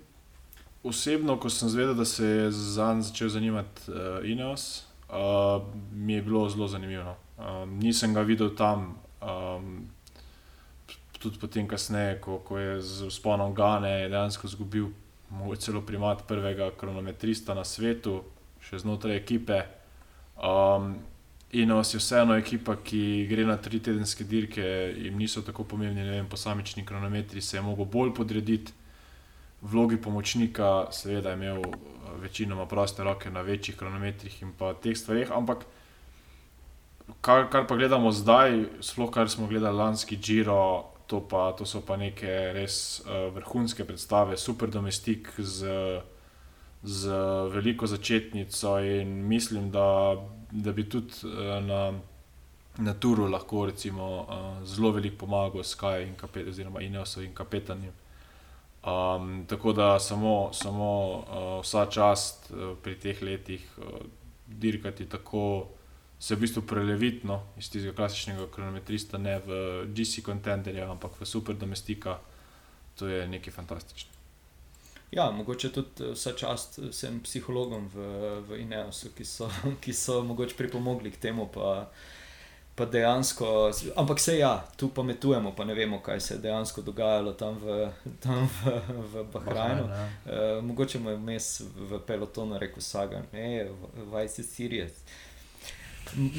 osebno, 0.88 1.36
ko 1.40 1.50
sem 1.50 1.68
zvedel, 1.68 1.94
da 1.94 2.04
se 2.04 2.26
je 2.26 2.50
za 2.50 2.92
njim 2.94 3.02
začel 3.02 3.28
zanimati 3.28 3.90
uh, 3.90 3.96
Ineos, 4.24 4.84
uh, 5.08 5.62
mi 5.92 6.12
je 6.12 6.22
bilo 6.22 6.48
zelo 6.48 6.68
zanimivo. 6.68 7.16
Um, 7.38 7.78
nisem 7.78 8.14
ga 8.14 8.20
videl 8.20 8.54
tam, 8.56 8.94
um, 9.22 9.88
tudi 11.18 11.38
potem, 11.38 11.68
kasneje, 11.68 12.20
ko, 12.20 12.38
ko 12.38 12.58
je 12.58 12.80
z 12.80 13.06
usponom 13.06 13.54
Gane 13.54 14.08
dejansko 14.08 14.46
izgubil 14.46 14.86
celo 15.58 15.82
primat 15.82 16.22
prvega 16.28 16.70
kronometrista 16.78 17.54
na 17.54 17.64
svetu, 17.64 18.22
še 18.60 18.78
znotraj 18.78 19.16
ekipe. 19.16 19.62
Um, 20.36 20.96
In 21.56 21.70
os 21.72 21.94
je 21.94 21.98
vseeno 21.98 22.34
ekipa, 22.34 22.74
ki 22.84 23.26
gre 23.30 23.44
na 23.46 23.54
tri 23.56 23.78
tedenske 23.80 24.24
dirke, 24.26 24.64
jim 24.98 25.14
niso 25.16 25.44
tako 25.46 25.64
pomembni, 25.64 26.02
ne 26.02 26.10
vem, 26.10 26.26
posamični 26.28 26.82
kronometri, 26.84 27.40
se 27.40 27.56
je 27.56 27.62
mogel 27.62 27.86
bolj 27.86 28.10
podrediti 28.14 28.72
vlogi 29.60 29.96
pomočnika, 30.02 30.86
seveda 30.92 31.30
je 31.30 31.36
imel 31.36 31.58
eh, 31.58 31.76
večinoma 32.22 32.66
proste 32.66 33.04
roke 33.04 33.30
na 33.30 33.40
večjih 33.40 33.76
kronometrih 33.76 34.42
in 34.42 34.52
pa 34.58 34.74
teh 34.74 34.96
stvarih. 34.96 35.32
Ampak 35.32 35.66
kar, 37.20 37.48
kar 37.50 37.66
pa 37.66 37.76
gledamo 37.76 38.12
zdaj, 38.12 38.64
sploh 38.80 39.10
kar 39.10 39.30
smo 39.30 39.46
gledali 39.46 39.76
lanski 39.76 40.16
Giro, 40.16 40.84
to, 41.06 41.20
pa, 41.28 41.52
to 41.58 41.66
so 41.66 41.80
pa 41.80 41.96
neke 41.96 42.52
res 42.52 43.00
uh, 43.06 43.30
vrhunske 43.34 43.84
predstave, 43.84 44.36
super 44.36 44.70
domestik 44.70 45.30
z, 45.38 46.00
z 46.82 47.18
veliko 47.52 47.86
začetnico 47.86 48.78
in 48.82 49.22
mislim, 49.28 49.70
da 49.70 50.16
da 50.50 50.72
bi 50.72 50.88
tudi 50.88 51.12
uh, 51.24 51.64
na, 51.64 51.92
na 52.76 52.94
Turu 52.94 53.26
lahko 53.26 53.66
recimo, 53.66 54.26
uh, 54.28 54.66
zelo 54.66 54.90
veliko 54.90 55.16
pomagal 55.16 55.62
Sky 55.64 56.06
in 56.06 56.14
kapet, 56.14 56.48
oziroma 56.48 56.80
Ineosu 56.80 57.22
in 57.22 57.34
kapetanjem. 57.34 57.92
Um, 58.86 59.44
tako 59.48 59.72
da 59.72 59.98
samo, 59.98 60.50
samo 60.52 61.14
uh, 61.14 61.62
vsa 61.62 61.86
čast 61.90 62.50
uh, 62.50 62.78
pri 62.82 62.94
teh 62.94 63.22
letih 63.22 63.78
uh, 63.78 63.84
dirkati 64.46 65.08
tako, 65.08 65.66
se 66.18 66.34
v 66.34 66.40
bistvu 66.40 66.62
preleviti 66.62 67.26
no, 67.26 67.42
iz 67.58 67.70
tistega 67.70 67.96
klasičnega 67.96 68.46
kronometrista, 68.54 69.18
ne 69.18 69.38
v 69.38 69.58
GC 69.90 70.22
kontenderja, 70.22 70.86
ampak 70.90 71.18
v 71.20 71.26
super 71.26 71.56
domestika, 71.58 72.20
to 72.94 73.08
je 73.08 73.26
nekaj 73.28 73.52
fantastičnega. 73.52 74.16
Ja, 75.10 75.30
mogoče 75.30 75.72
tudi 75.72 76.12
vse 76.12 76.32
čast 76.38 76.78
vsem 76.78 77.20
psihologom 77.26 77.90
v, 77.94 78.06
v 78.48 78.60
Ineosu, 78.62 79.10
ki 79.18 79.24
so, 79.24 79.50
ki 79.82 79.92
so 79.92 80.22
mogoče 80.22 80.56
pripomogli 80.56 81.10
k 81.10 81.20
temu. 81.26 81.50
Pa, 81.50 81.88
pa 82.76 82.84
dejansko, 82.84 83.70
ampak 83.96 84.20
se 84.20 84.38
ja, 84.38 84.64
tu 84.76 84.88
pametujemo, 84.88 85.54
pa 85.56 85.64
ne 85.64 85.74
vemo, 85.74 86.00
kaj 86.04 86.20
se 86.20 86.34
je 86.34 86.38
dejansko 86.38 86.82
dogajalo 86.82 87.32
tam 87.32 87.58
v, 87.62 87.88
tam 88.24 88.48
v, 88.64 88.80
v 89.12 89.24
Bahrajnu. 89.32 89.88
Ja. 89.88 90.08
E, 90.26 90.60
mogoče 90.62 90.98
mu 90.98 91.10
je 91.10 91.16
vmes 91.16 91.60
v 91.76 92.00
pelotonu 92.06 92.58
rekel: 92.58 92.82
Sagan, 92.82 93.24
ne, 93.32 93.66
vajci 94.12 94.42
Sirije. 94.42 94.90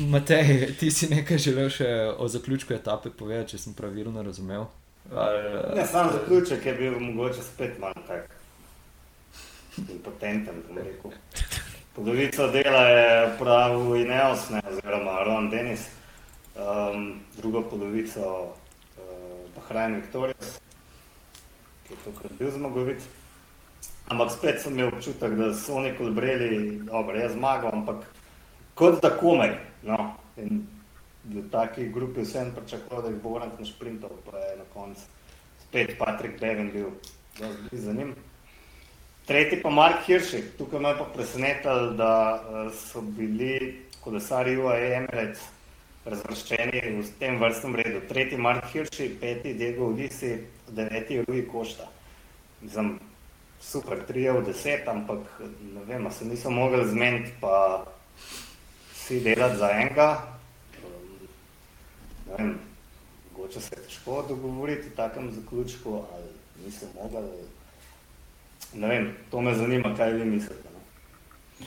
Matej, 0.09 0.77
ti 0.79 0.91
si 0.91 1.09
nekaj 1.11 1.37
želel 1.37 1.69
še 1.69 1.89
o 2.17 2.27
zaključku 2.27 2.73
etape 2.73 3.09
povedati, 3.09 3.55
če 3.55 3.65
sem 3.65 3.73
pravilno 3.73 4.23
razumel? 4.23 4.69
Ne, 5.11 5.85
sam 5.91 6.11
zaključek 6.13 6.65
je 6.65 6.73
bil 6.73 6.99
mogoče 6.99 7.43
spet 7.43 7.79
manj 7.79 7.99
tak 8.07 8.29
impotenten. 9.77 10.63
Polovico 11.95 12.47
dela 12.47 12.87
je 12.87 13.37
pravil 13.39 13.95
Ineos, 14.05 14.49
ne, 14.49 14.61
oziroma 14.71 15.23
Ron 15.25 15.49
Dennis, 15.49 15.87
um, 16.57 17.19
drugo 17.37 17.61
polovico 17.69 18.25
uh, 18.43 19.49
Bahrajn 19.55 19.95
Viktorius, 19.95 20.59
ki 21.87 21.93
je 21.93 21.97
tokrat 22.05 22.37
bil 22.39 22.51
zmagovit. 22.51 23.01
Ampak 24.07 24.31
spet 24.31 24.61
sem 24.61 24.73
imel 24.73 24.93
občutek, 24.93 25.35
da 25.35 25.51
so 25.53 25.75
oni 25.81 25.91
kolbreli, 25.97 26.79
dobro, 26.87 27.17
jaz 27.19 27.35
zmagam, 27.35 27.81
ampak 27.81 28.05
kot 28.75 29.01
da 29.03 29.11
komaj. 29.17 29.57
No. 29.83 30.15
In 30.37 30.63
v 31.27 31.43
taki 31.51 31.89
grupi 31.91 32.23
vsem 32.23 32.53
pričakoval, 32.55 33.03
da 33.03 33.11
jih 33.11 33.21
bo 33.23 33.35
Vorank 33.35 33.59
našprintal, 33.59 34.15
pa 34.25 34.37
je 34.37 34.57
na 34.57 34.67
koncu 34.73 35.01
spet 35.67 35.97
Patrick 35.99 36.39
Bevin 36.39 36.71
bil 36.71 36.89
za 37.71 37.93
njim. 37.93 38.15
Tretji 39.25 39.61
pa 39.61 39.69
Mark 39.69 40.05
Hiršek. 40.05 40.55
Tukaj 40.57 40.79
me 40.79 40.89
je 40.89 40.97
pa 40.97 41.05
presenetilo, 41.13 41.91
da 41.91 42.11
eh, 42.39 42.71
so 42.71 43.01
bili 43.01 43.83
kolesari 44.01 44.57
UAE 44.57 44.93
Emirates 44.95 45.39
razvrščeni 46.11 46.81
v 47.01 47.03
tem 47.19 47.37
vrstnem 47.41 47.75
redu. 47.75 48.01
Tretji 48.07 48.39
Mark 48.39 48.69
Hiršek, 48.71 49.19
peti 49.21 49.53
Diego 49.57 49.91
Ulisi, 49.91 50.37
deveti 50.67 51.21
Rui 51.27 51.45
Košta. 51.47 51.87
Mislim, 52.61 52.99
super, 53.61 54.03
tri 54.07 54.23
je 54.27 54.33
v 54.33 54.45
deset, 54.47 54.87
ampak 54.87 55.41
ne 55.73 55.83
vem, 55.87 56.07
se 56.11 56.25
niso 56.25 56.49
mogli 56.49 56.87
zmeniti 56.87 57.33
pa 57.41 57.85
vsi 58.93 59.19
delati 59.23 59.57
za 59.57 59.71
enega. 59.71 60.09
Ne 62.27 62.33
vem, 62.37 62.55
mogoče 63.31 63.61
se 63.61 63.75
je 63.75 63.83
težko 63.83 64.23
dogovoriti 64.29 64.89
v 64.89 64.95
takem 64.95 65.31
zaključku, 65.31 66.01
ali 66.13 66.31
niso 66.65 66.89
mogli. 66.95 67.23
Ne 68.73 68.87
vem, 68.87 69.11
to 69.31 69.41
me 69.41 69.55
zanima, 69.55 69.95
kaj 69.95 70.13
vi 70.13 70.25
mislite. 70.25 70.69
No? 70.73 70.81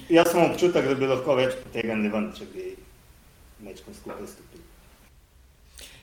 Jaz 0.09 0.33
sem 0.33 0.43
občutek, 0.45 0.87
da 0.89 0.95
bi 0.95 1.07
lahko 1.07 1.35
več 1.35 1.57
potegnili 1.63 2.13
ven, 2.13 2.29
če 2.37 2.45
bi 2.53 2.75
večkrat 3.63 3.97
skupaj 3.97 4.27
stopili. 4.27 4.63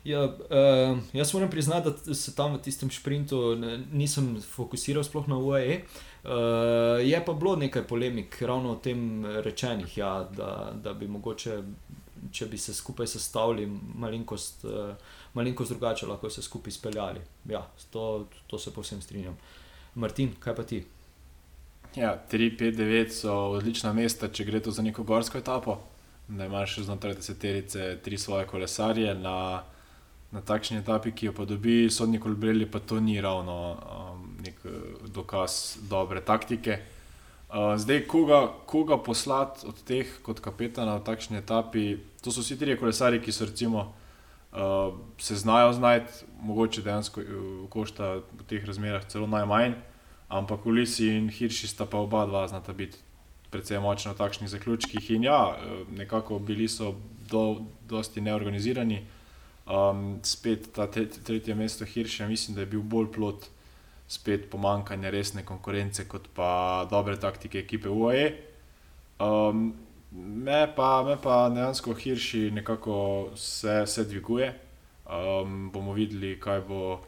Ja, 0.07 0.23
uh, 0.25 0.97
jaz 1.13 1.33
moram 1.33 1.49
priznati, 1.49 1.89
da 2.05 2.13
se 2.15 2.35
tam 2.35 2.53
v 2.55 2.61
tistem 2.61 2.91
sprintu 2.91 3.55
nisem 3.91 4.37
fokusiral 4.41 5.03
sploh 5.03 5.27
na 5.27 5.37
UAE. 5.37 5.81
Uh, 6.23 6.31
eh, 6.31 7.09
je 7.09 7.19
pa 7.25 7.33
bilo 7.33 7.55
nekaj 7.55 7.83
polemik 7.87 8.41
ravno 8.41 8.71
o 8.71 8.75
tem 8.75 9.25
rečenih, 9.25 9.97
ja, 9.97 10.29
da, 10.37 10.73
da 10.83 10.93
bi 10.93 11.07
mogoče, 11.07 11.61
če 12.31 12.45
bi 12.45 12.57
se 12.57 12.73
skupaj 12.73 13.07
sestavili, 13.07 13.67
malenkost, 13.95 14.65
uh, 14.65 14.95
malenkost 15.33 15.71
drugače 15.71 16.07
lahko 16.07 16.29
se 16.29 16.41
skupaj 16.41 16.71
speljali. 16.71 17.21
Ja, 17.49 17.67
to, 17.91 18.27
to 18.47 18.59
se 18.59 18.73
povsem 18.73 19.01
strinjam. 19.01 19.37
Martin, 19.95 20.35
kaj 20.39 20.55
pa 20.55 20.63
ti? 20.63 20.83
Ja, 21.95 22.15
3, 22.31 22.57
5, 22.59 22.75
9 22.79 23.11
so 23.11 23.35
odlična 23.57 23.93
mesta, 23.93 24.27
če 24.27 24.45
gre 24.45 24.59
to 24.63 24.71
za 24.71 24.81
neko 24.81 25.03
gorsko 25.03 25.37
etapo. 25.37 25.79
Da 26.27 26.45
imaš 26.45 26.79
znotraj 26.79 27.13
deseterice 27.15 27.97
tri 28.03 28.17
svoje 28.17 28.45
kolesarje 28.47 29.15
na, 29.15 29.63
na 30.31 30.41
takšni 30.41 30.77
etapi, 30.77 31.11
ki 31.11 31.29
jo 31.29 31.33
pa 31.33 31.45
dobi 31.45 31.87
sodni 31.89 32.19
kolbreli, 32.19 32.67
pa 32.71 32.79
to 32.79 32.99
ni 32.99 33.21
ravno 33.21 33.55
um, 33.71 34.25
nek 34.43 34.59
dokaz 35.07 35.77
dobre 35.89 36.21
taktike. 36.21 36.81
Uh, 37.47 37.77
zdaj, 37.79 38.03
koga, 38.11 38.41
koga 38.65 38.97
poslati 38.97 39.67
od 39.67 39.79
teh 39.87 40.19
kot 40.21 40.43
kapetana 40.43 40.97
v 40.99 41.05
takšni 41.07 41.39
etapi, 41.39 41.95
to 42.21 42.31
so 42.31 42.43
vsi 42.43 42.59
tri 42.59 42.75
kolesari, 42.75 43.23
ki 43.23 43.31
so 43.31 43.47
recimo. 43.47 43.93
Uh, 44.51 44.95
se 45.17 45.35
znajo 45.35 45.73
znajti, 45.73 46.25
mogoče 46.41 46.81
dejansko 46.81 47.21
uh, 47.21 47.69
košta 47.69 48.19
v 48.19 48.47
teh 48.47 48.65
razmerah 48.65 49.05
celo 49.07 49.27
najmanj, 49.27 49.75
ampak 50.27 50.65
Ulisi 50.65 51.07
in 51.15 51.29
Hirši 51.29 51.67
sta 51.67 51.85
pa 51.85 51.99
oba 52.03 52.25
dva 52.25 52.47
znata 52.47 52.73
biti 52.73 53.06
precej 53.51 53.79
močna 53.79 54.11
v 54.11 54.17
takšnih 54.17 54.49
zaključkih. 54.49 55.11
In 55.11 55.23
ja, 55.23 55.41
uh, 55.53 55.83
nekako 55.97 56.39
bili 56.39 56.67
so 56.67 56.95
do, 57.29 57.65
dosti 57.89 58.21
neorganizirani. 58.21 59.05
Um, 59.67 60.19
spet 60.23 60.69
ta 60.75 60.87
tretje 60.87 61.55
mesto 61.55 61.85
Hirša, 61.85 62.27
mislim, 62.27 62.55
da 62.55 62.61
je 62.61 62.71
bil 62.71 62.81
bolj 62.81 63.11
plot 63.11 63.49
spet 64.07 64.49
pomankanje 64.51 65.11
resne 65.11 65.43
konkurence, 65.45 66.07
kot 66.07 66.29
pa 66.33 66.87
dobre 66.91 67.19
taktike 67.19 67.59
ekipe 67.59 67.89
UAE. 67.89 68.31
Um, 69.19 69.73
me, 70.11 70.67
pa, 70.75 71.03
me 71.03 71.17
pa 71.21 71.49
dejansko 71.49 71.93
Hirši 71.93 72.51
nekako 72.51 73.29
se, 73.35 73.83
se 73.85 74.05
dviguje. 74.05 74.53
Um, 75.07 75.69
bomo 75.73 75.93
videli, 75.93 76.39
kaj 76.39 76.61
bo, 76.67 76.99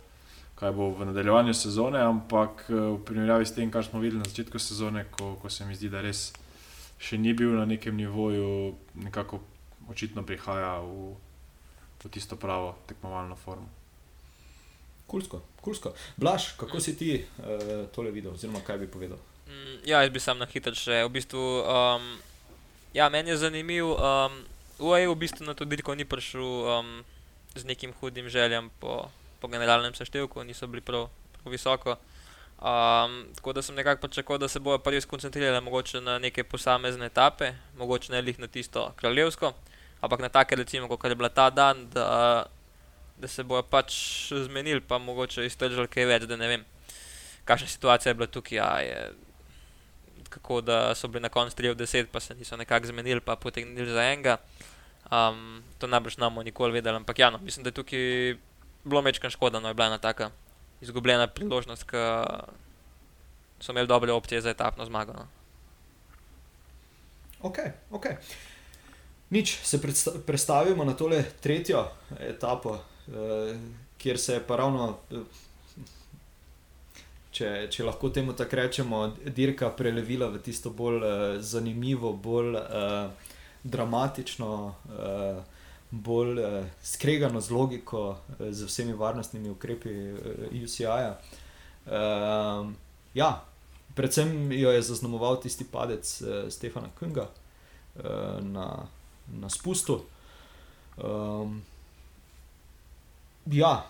kaj 0.60 0.72
bo 0.76 0.89
v 0.91 1.08
nadaljevanju 1.08 1.54
sezone, 1.54 2.02
ampak 2.04 2.65
eh, 2.67 2.76
v 2.76 3.00
primerjavi 3.06 3.45
s 3.45 3.56
tem, 3.56 3.72
kar 3.72 3.86
smo 3.86 4.04
videli 4.04 4.19
na 4.19 4.28
začetku 4.28 4.60
sezone, 4.60 5.06
ko, 5.12 5.36
ko 5.41 5.50
se 5.50 5.65
mi 5.65 5.76
zdi, 5.76 5.89
da 5.89 6.04
res 6.04 6.34
še 7.00 7.17
ni 7.17 7.32
bil 7.34 7.56
na 7.56 7.63
nekem 7.65 7.95
nivoju, 7.95 8.76
nekako 9.00 9.39
očitno 9.88 10.26
prihaja 10.28 10.84
v, 10.84 11.15
v 12.04 12.12
tisto 12.12 12.36
pravo 12.36 12.76
tekmovalno 12.91 13.39
formo. 13.39 13.69
Kulsko, 15.10 15.41
kulsko. 15.63 15.95
Blaž, 16.19 16.54
kako 16.60 16.78
si 16.78 16.93
ti 16.93 17.15
uh, 17.17 17.88
tole 17.95 18.12
videl, 18.13 18.36
oziroma 18.36 18.62
kaj 18.62 18.78
bi 18.84 18.88
povedal? 18.91 19.17
Mm, 19.48 19.80
ja, 19.89 20.04
jaz 20.04 20.12
bi 20.13 20.22
sam 20.22 20.38
na 20.38 20.45
hitro 20.45 20.76
še. 20.78 21.02
V 21.08 21.10
bistvu, 21.15 21.41
um, 21.65 22.06
ja, 22.93 23.10
meni 23.10 23.34
je 23.34 23.39
zanimivo. 23.41 23.95
Um, 23.98 24.43
UAE 24.78 25.10
v 25.10 25.17
bistvu 25.17 25.48
na 25.48 25.58
to 25.58 25.65
dirko 25.65 25.98
ni 25.98 26.06
prišel 26.06 26.45
um, 26.45 26.91
z 27.58 27.65
nekim 27.65 27.95
hudim 27.98 28.30
željem 28.30 28.69
po, 28.78 29.10
po 29.39 29.47
generalnem 29.47 29.93
seštevku, 29.93 30.43
niso 30.43 30.67
bili 30.67 30.82
prav, 30.82 31.08
prav 31.38 31.52
visoko. 31.52 31.97
Um, 32.60 33.21
tako 33.36 33.54
da 33.54 33.62
sem 33.62 33.75
nekako 33.75 34.02
pričakoval, 34.02 34.39
da 34.39 34.47
se 34.47 34.60
bodo 34.60 34.78
prvi 34.84 35.02
skoncentrirali 35.02 35.62
mogoče 35.63 36.02
na 36.02 36.17
neke 36.19 36.43
posamezne 36.43 37.06
etape, 37.06 37.54
mogoče 37.78 38.12
ne 38.12 38.21
lih 38.21 38.39
na 38.39 38.47
tisto 38.47 38.91
kraljevsko, 38.95 39.54
ampak 40.02 40.19
na 40.19 40.30
take, 40.30 40.56
recimo, 40.56 40.88
kot 40.88 41.06
je 41.06 41.15
bila 41.15 41.30
ta 41.30 41.49
dan, 41.49 41.88
da, 41.93 42.45
da 43.17 43.28
se 43.28 43.43
bodo 43.43 43.63
pač 43.63 43.93
zmenili, 44.32 44.82
pa 44.82 44.97
mogoče 44.97 45.45
iztržili 45.45 45.88
kaj 45.88 46.06
več, 46.06 46.28
da 46.28 46.36
ne 46.36 46.47
vem, 46.47 46.65
kakšna 47.45 47.67
situacija 47.67 48.12
je 48.12 48.19
bila 48.19 48.28
tukaj. 48.28 48.58
Ja, 48.58 48.69
je, 48.84 49.12
kako 50.30 50.62
da 50.62 50.95
so 50.95 51.08
bili 51.08 51.21
na 51.21 51.30
koncu 51.30 51.56
3 51.58 51.71
od 51.71 51.78
10, 51.78 52.12
pa 52.12 52.19
se 52.19 52.36
niso 52.36 52.58
nekako 52.58 52.88
zmenili, 52.88 53.21
pa 53.21 53.36
potegnili 53.36 53.91
za 53.91 54.04
enega. 54.04 54.38
Um, 55.12 55.63
to 55.78 55.88
najbrž 55.88 56.17
ne 56.17 56.25
bomo 56.25 56.43
nikoli 56.43 56.73
vedeli, 56.73 56.95
ampak 56.95 57.19
ja, 57.19 57.30
no, 57.30 57.39
mislim, 57.41 57.63
da 57.63 57.67
je 57.67 57.80
tukaj 57.80 58.36
bilo 58.89 59.02
mečkam 59.02 59.30
škoda, 59.30 59.60
no 59.60 59.67
je 59.67 59.73
bila 59.73 59.88
ena 59.88 59.97
taka 59.97 60.30
izgubljena 60.82 61.28
priložnost, 61.28 61.84
ki 61.84 61.97
so 63.60 63.71
imeli 63.71 63.88
dobre 63.88 64.12
opcije 64.12 64.41
za 64.41 64.49
etapno 64.49 64.86
zmago. 64.86 65.13
No. 65.13 65.28
Ok, 67.41 67.58
ok. 67.91 68.06
Nič, 69.30 69.60
se 69.63 69.80
predstavimo 70.25 70.84
na 70.84 70.93
tole 70.93 71.23
tretjo 71.41 71.86
etapo, 72.19 72.75
eh, 73.08 73.58
kjer 73.97 74.19
se 74.19 74.34
je 74.34 74.47
pa 74.47 74.56
ravno, 74.56 74.97
eh, 75.12 75.15
če, 77.32 77.67
če 77.71 77.84
lahko 77.84 78.10
temu 78.10 78.34
tako 78.34 78.56
rečemo, 78.56 79.15
dirka 79.25 79.69
prelevila 79.69 80.28
v 80.28 80.41
tisto 80.41 80.69
bolj 80.69 81.04
eh, 81.04 81.41
zanimivo, 81.41 82.13
bolj 82.13 82.58
eh, 82.58 83.10
dramatično. 83.63 84.75
Eh, 84.89 85.59
bolj 85.91 86.39
uh, 86.39 86.65
skregano 86.84 87.41
z 87.41 87.52
logiko, 87.52 88.10
uh, 88.10 88.52
z 88.52 88.65
vsemi 88.65 88.93
varnostnimi 88.93 89.49
ukrepi 89.49 89.89
eh, 89.89 90.63
UCI-ja. 90.63 91.19
Uh, 91.86 92.71
ja, 93.13 93.45
predvsem 93.95 94.52
jo 94.52 94.71
je 94.71 94.82
zaznamoval 94.82 95.41
tisti 95.41 95.65
padec 95.65 96.21
uh, 96.21 96.49
Stefana 96.49 96.89
Kunga 96.99 97.25
uh, 97.30 98.43
na, 98.43 98.86
na 99.34 99.49
spustu. 99.49 100.02
Um, 101.04 101.62
ja, 103.45 103.86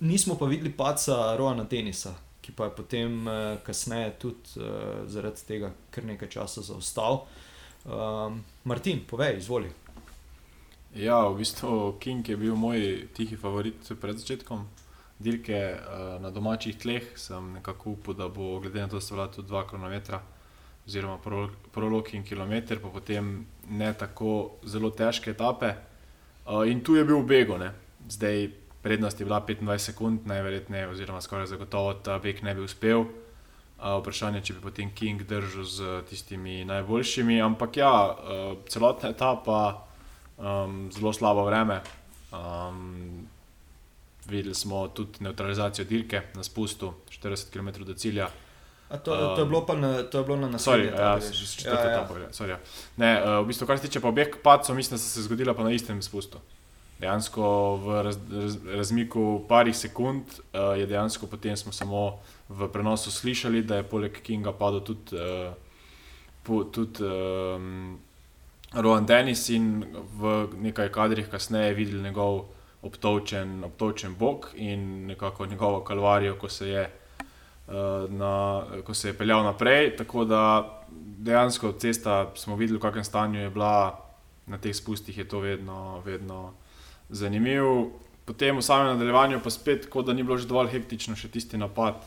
nismo 0.00 0.34
pa 0.38 0.46
videli 0.46 0.72
paca 0.72 1.36
Roana 1.36 1.64
Denisa. 1.64 2.14
Ki 2.40 2.52
pa 2.56 2.70
je 2.70 2.76
potem 2.76 3.26
uh, 3.26 3.58
kasneje 3.66 4.14
tudi 4.18 4.60
uh, 4.62 5.02
zaradi 5.06 5.44
tega 5.46 5.72
kar 5.90 6.04
nekaj 6.04 6.28
časa 6.28 6.62
zaostal. 6.62 7.24
Um, 7.84 8.44
Martin, 8.64 9.04
povej, 9.08 9.38
izvoli. 9.38 9.72
Ja, 10.94 11.28
v 11.28 11.38
bistvu 11.38 11.98
King 12.02 12.28
je 12.28 12.36
bil 12.36 12.56
moj 12.58 13.06
tihi 13.14 13.36
favorit 13.38 13.78
pred 14.00 14.18
začetkom 14.18 14.64
dirke 15.22 15.78
uh, 15.78 16.18
na 16.18 16.30
domačih 16.34 16.74
tleh. 16.82 17.12
Sem 17.14 17.52
nekako 17.54 17.94
upal, 17.94 18.14
da 18.18 18.26
bo 18.28 18.58
glede 18.58 18.80
na 18.82 18.88
to, 18.88 18.98
da 18.98 19.00
so 19.00 19.14
bila 19.14 19.28
tu 19.30 19.42
dva 19.42 19.62
km, 19.70 20.18
oziroma 20.86 21.18
prolog 21.70 22.14
in 22.14 22.24
kilometr, 22.26 22.80
pa 22.82 22.88
potem 22.90 23.46
ne 23.70 23.92
tako 23.94 24.58
zelo 24.66 24.90
težke 24.90 25.30
etape. 25.30 25.74
Uh, 26.46 26.66
in 26.66 26.82
tu 26.82 26.96
je 26.96 27.04
bil 27.04 27.22
bego, 27.22 27.58
ne? 27.58 27.70
zdaj 28.08 28.50
prednost 28.82 29.20
je 29.20 29.26
bila 29.26 29.44
25 29.46 29.78
sekund, 29.78 30.26
najverjetneje, 30.26 30.88
oziroma 30.88 31.20
skoraj 31.20 31.46
zagotovo 31.46 31.94
ta 31.94 32.18
beg 32.18 32.42
ne 32.42 32.54
bi 32.54 32.64
uspel. 32.66 33.04
Uh, 33.78 34.00
vprašanje 34.00 34.40
je, 34.40 34.44
če 34.44 34.58
bi 34.58 34.60
potem 34.60 34.90
King 34.90 35.22
držal 35.22 35.64
z 35.64 36.02
tistimi 36.10 36.64
najboljšimi, 36.64 37.38
ampak 37.42 37.76
ja, 37.76 37.94
uh, 38.10 38.58
celotna 38.66 39.14
etapa 39.14 39.86
um, 40.40 40.88
zelo 40.92 41.12
slabo 41.12 41.44
vreme. 41.44 41.80
Um, 42.32 43.28
videli 44.26 44.54
smo 44.54 44.88
tudi 44.88 45.10
neutralizacijo 45.20 45.84
dirke 45.84 46.22
na 46.34 46.42
spustu, 46.42 46.92
40 47.10 47.50
km 47.52 47.84
do 47.84 47.94
cilja. 47.94 48.28
To, 48.90 48.98
to, 49.36 49.40
je 49.40 49.46
bilo 49.46 49.66
na, 49.74 50.02
to 50.02 50.18
je 50.18 50.24
bilo 50.24 50.36
na 50.36 50.48
naslednjem 50.48 50.94
mestu. 51.14 51.68
Ja, 51.68 51.72
ja, 51.72 51.98
ja. 52.40 52.46
ja. 52.46 52.58
Ne, 52.96 53.22
uh, 53.22 53.44
v 53.44 53.46
bistvu, 53.46 53.66
kar 53.66 53.78
se 53.78 53.86
tiče 53.86 54.00
obeh 54.02 54.32
pacov, 54.42 54.76
mislim, 54.76 54.96
da 54.96 54.98
so 54.98 55.08
se 55.08 55.22
zgodila 55.22 55.54
na 55.54 55.70
istem 55.70 56.02
spustu. 56.02 56.38
Dejansko 57.00 57.76
v 57.76 58.02
raz, 58.02 58.18
raz, 58.32 58.56
razmiku 58.66 59.44
parih 59.48 59.76
sekund 59.76 60.22
uh, 60.26 60.74
je 60.78 60.86
dejansko 60.86 61.26
potem 61.26 61.56
smo 61.56 61.72
samo 61.72 62.18
v 62.48 62.68
prenosu 62.68 63.10
slišali, 63.10 63.62
da 63.62 63.78
je 63.78 63.86
poleg 63.88 64.18
Kinga 64.22 64.52
padel 64.52 64.80
tudi, 64.80 65.16
uh, 65.16 65.54
po, 66.42 66.64
tudi 66.64 67.06
um, 67.06 67.94
Rohan 68.72 69.06
Dennis 69.06 69.48
in 69.50 69.82
v 70.14 70.46
nekaj 70.62 70.92
kadrih 70.94 71.26
kasneje 71.28 71.74
videli 71.74 72.02
njegov 72.02 72.44
obtočen, 72.82 73.64
obtočen 73.64 74.14
bok 74.18 74.52
in 74.54 75.06
nekako 75.06 75.46
njegovo 75.46 75.80
kalvarijo, 75.80 76.36
ko 76.38 76.48
se 76.48 76.68
je, 76.68 76.90
uh, 77.66 78.10
na, 78.10 78.62
ko 78.84 78.94
se 78.94 79.08
je 79.08 79.16
peljal 79.18 79.42
naprej. 79.44 79.96
Tako 79.96 80.24
da 80.24 80.42
dejansko 81.18 81.72
cesta 81.72 82.30
smo 82.34 82.56
videli, 82.56 82.78
v 82.78 82.82
kakšnem 82.82 83.04
stanju 83.04 83.40
je 83.40 83.50
bila 83.50 83.98
na 84.46 84.58
teh 84.58 84.76
spustih, 84.76 85.18
je 85.18 85.28
to 85.28 85.40
vedno, 85.40 86.00
vedno 86.06 86.52
zanimivo. 87.08 87.90
Potem 88.24 88.56
v 88.56 88.62
samem 88.62 88.94
nadaljevanju 88.94 89.40
pa 89.42 89.50
spet, 89.50 89.88
kot 89.90 90.06
da 90.06 90.12
ni 90.12 90.22
bilo 90.22 90.38
že 90.38 90.46
dovolj 90.46 90.70
hektično, 90.70 91.16
še 91.18 91.28
tisti 91.28 91.58
napad. 91.58 92.06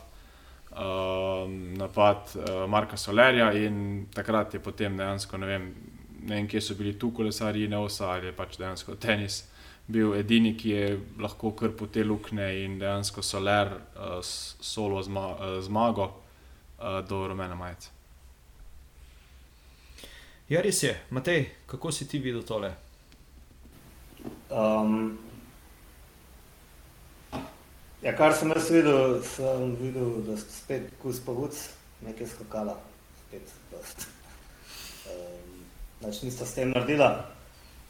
Uh, 0.74 1.44
napad 1.78 2.32
uh, 2.34 2.64
Marka 2.66 2.96
Solerja, 2.96 3.52
in 3.52 4.06
takrat 4.14 4.54
je 4.54 4.60
potem 4.60 4.96
dejansko, 4.96 5.38
ne 5.38 5.46
vem, 5.46 5.68
ne 6.24 6.36
vem, 6.36 6.48
kje 6.48 6.60
so 6.60 6.74
bili 6.78 6.94
tu 6.98 7.10
kolesarji, 7.14 7.68
ne 7.68 7.78
osa 7.78 8.12
ali 8.14 8.32
pač 8.32 8.56
dejansko 8.58 8.96
tenis. 9.00 9.42
Bil 9.86 10.14
edini, 10.16 10.54
ki 10.56 10.70
je 10.70 10.84
lahko 11.20 11.50
kar 11.52 11.74
po 11.76 11.86
te 11.92 12.04
luknje 12.04 12.46
in 12.64 12.78
dejansko 12.80 13.22
soler, 13.22 13.74
uh, 13.96 14.16
solo 14.24 15.02
zma, 15.04 15.26
uh, 15.34 15.58
zmago 15.64 16.06
uh, 16.08 17.02
do 17.08 17.26
rumene 17.28 17.58
majice. 17.58 17.92
Ja, 20.48 20.62
res 20.64 20.82
je. 20.82 20.94
Matej, 21.10 21.46
kako 21.68 21.92
si 21.92 22.08
ti 22.08 22.18
videl 22.20 22.42
tole? 22.48 22.72
Um, 24.48 25.18
ja, 28.02 28.16
kar 28.16 28.32
sem 28.36 28.52
jaz 28.56 28.72
videl, 28.72 29.20
sem 29.34 29.76
videl, 29.80 30.18
da 30.24 30.40
so 30.40 30.48
spet 30.48 30.88
kuspavuc, 31.04 31.60
nekaj 32.04 32.32
skakala, 32.36 32.80
spet 33.24 33.56
dost. 33.72 34.13
Znači, 36.04 36.26
nista 36.26 36.46
s 36.46 36.54
tem 36.54 36.70
naredila. 36.70 37.24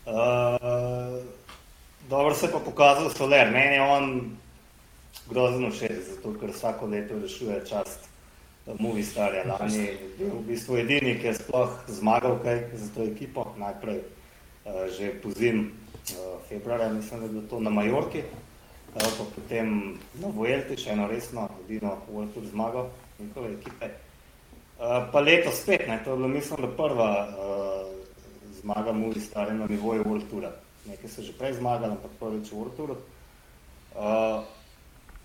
Uh, 0.06 0.12
dobro 2.08 2.34
se 2.34 2.46
je 2.46 2.52
pa 2.52 2.58
pokazal 2.58 3.10
Soler. 3.10 3.50
Meni 3.50 3.74
je 3.74 3.82
on 3.82 4.36
grozno 5.30 5.70
všeč, 5.70 5.92
zato 6.14 6.38
ker 6.38 6.50
vsako 6.50 6.86
leto 6.86 7.18
rešuje 7.18 7.66
čast 7.66 8.06
Movi 8.78 9.02
Starja. 9.02 9.42
Lani 9.44 9.78
je 9.78 9.98
bil 10.18 10.30
v 10.30 10.44
bistvu 10.46 10.76
edini, 10.76 11.16
ki 11.18 11.26
je 11.26 11.34
sploh 11.34 11.74
zmagal 11.88 12.38
kaj 12.44 12.62
za 12.74 12.92
to 12.94 13.02
ekipo. 13.02 13.48
Najprej 13.58 13.98
uh, 13.98 14.86
že 14.94 15.10
pozim 15.22 15.64
uh, 15.66 16.38
februarja, 16.48 16.92
mislim, 16.92 17.20
da 17.20 17.26
je 17.26 17.32
bilo 17.32 17.42
to 17.50 17.60
na 17.60 17.70
Majorki, 17.70 18.22
uh, 18.22 19.02
pa 19.02 19.24
potem 19.34 19.98
na 20.22 20.30
Vuelti, 20.30 20.78
še 20.78 20.94
eno 20.94 21.10
resno, 21.10 21.48
edino 21.66 21.98
World 22.12 22.30
Tour 22.34 22.46
zmagal 22.46 22.86
njihove 23.18 23.58
ekipe. 23.58 23.90
Uh, 24.78 25.02
pa 25.10 25.20
leto 25.20 25.50
spet, 25.50 25.88
ne, 25.88 25.98
to 26.04 26.10
je 26.10 26.16
bilo 26.16 26.28
mislim, 26.28 26.62
da 26.62 26.76
prva 26.76 27.10
uh, 27.26 28.03
zmaga 28.64 28.92
Muri 28.92 29.20
stare 29.20 29.54
na 29.54 29.66
nivoju 29.66 30.04
World 30.04 30.30
Tour. 30.30 30.48
Nekaj 30.88 31.10
so 31.10 31.22
že 31.22 31.36
prej 31.36 31.60
zmagali, 31.60 31.92
ampak 31.92 32.16
prvič 32.16 32.48
v 32.48 32.56
World 32.56 32.76
Tour. 32.76 32.90
Uh, 33.94 34.44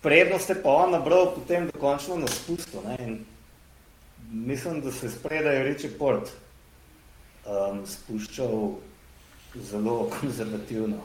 prednost 0.03 0.49
je 0.49 0.59
pa 0.59 0.69
on 0.69 0.91
nabral 0.91 1.31
potem 1.31 1.71
dokončno 1.71 2.19
na 2.19 2.27
spustu. 2.27 2.83
Ne? 2.83 2.95
In 2.99 3.11
mislim, 4.31 4.81
da 4.81 4.91
se 4.91 5.09
spredaj 5.09 5.63
Richie 5.63 5.89
Port 5.89 6.27
um, 7.47 7.87
spuščal 7.87 8.75
zelo 9.55 9.95
konzervativno, 10.19 10.99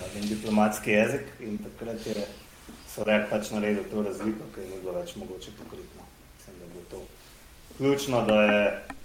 rabim 0.00 0.28
diplomatski 0.28 0.90
jezik 0.90 1.26
in 1.40 1.58
takrat 1.58 2.06
je 2.06 2.26
Soler 2.86 3.26
pač 3.28 3.50
naredil 3.52 3.84
to 3.90 4.02
razliko, 4.02 4.46
ker 4.54 4.64
ni 4.64 4.78
bilo 4.80 4.94
več 4.96 5.12
mogoče 5.20 5.52
pokriti. 5.58 5.98
No. 5.98 6.06
Mislim, 6.38 6.54
da 6.58 6.64
je 6.64 6.70
bilo 6.72 6.84
to 6.90 7.00
ključno, 7.76 8.22
da 8.24 8.42
je. 8.42 8.95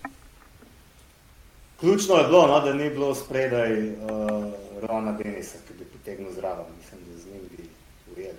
Ključno 1.81 2.15
je 2.15 2.23
bilo, 2.23 2.47
no, 2.47 2.59
da 2.59 2.73
ni 2.73 2.89
bilo 2.89 3.15
spredaj 3.15 3.87
uh, 3.89 3.93
Rona 4.81 5.11
Denisa, 5.11 5.57
ki 5.67 5.73
bi 5.79 5.85
pritegnil 5.85 6.31
zraven. 6.31 6.65
Mislim, 6.77 7.01
da 7.07 7.21
z 7.21 7.25
njim 7.25 7.41
bi 7.51 7.69
ujeli. 8.15 8.37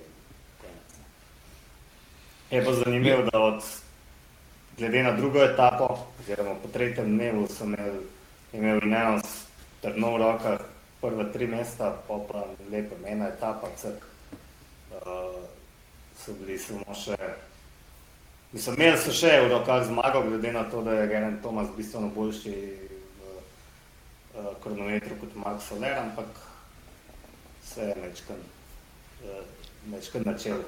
Je 2.50 2.64
pa 2.64 2.72
zanimivo, 2.72 3.22
da 3.22 3.40
od, 3.40 3.62
glede 4.78 5.02
na 5.02 5.12
drugo 5.12 5.38
etapo, 5.38 5.98
oziroma 6.20 6.54
po 6.62 6.68
tretjem 6.68 7.18
dnevu, 7.18 7.48
sem 7.48 7.74
imel, 7.74 7.94
imel 8.52 8.76
eno 8.84 9.20
trdno 9.80 10.14
v 10.14 10.18
rokah, 10.18 10.60
prva 11.00 11.24
tri 11.32 11.46
mesta, 11.46 11.96
pa 12.08 12.18
pa 12.32 12.44
lepo, 12.70 12.94
ena 13.06 13.28
etapa, 13.28 13.68
crk. 13.76 14.06
Uh, 14.92 15.42
so 16.24 16.32
bili 16.38 16.58
samo 16.58 16.94
še, 16.94 17.18
mislim, 18.52 18.76
imeli 18.78 18.98
so 18.98 19.10
še 19.10 19.34
v 19.40 19.50
rokah 19.50 19.82
zmago, 19.86 20.22
glede 20.28 20.52
na 20.52 20.62
to, 20.70 20.82
da 20.82 20.92
je 20.92 21.08
Geren 21.08 21.38
Tomas 21.42 21.74
bistveno 21.76 22.12
boljši 22.14 22.91
uh, 24.34 24.52
kronometru 24.62 25.16
kot 25.20 25.34
Mark 25.34 25.62
Soler, 25.62 25.98
ampak 25.98 26.28
vse 27.62 27.90
je 27.90 27.96
mečkan, 28.02 28.40
uh, 29.24 29.42
mečkan 29.86 30.22
načel, 30.26 30.62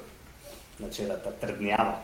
načela 0.79 1.17
ta 1.23 1.31
trdnjava. 1.41 2.01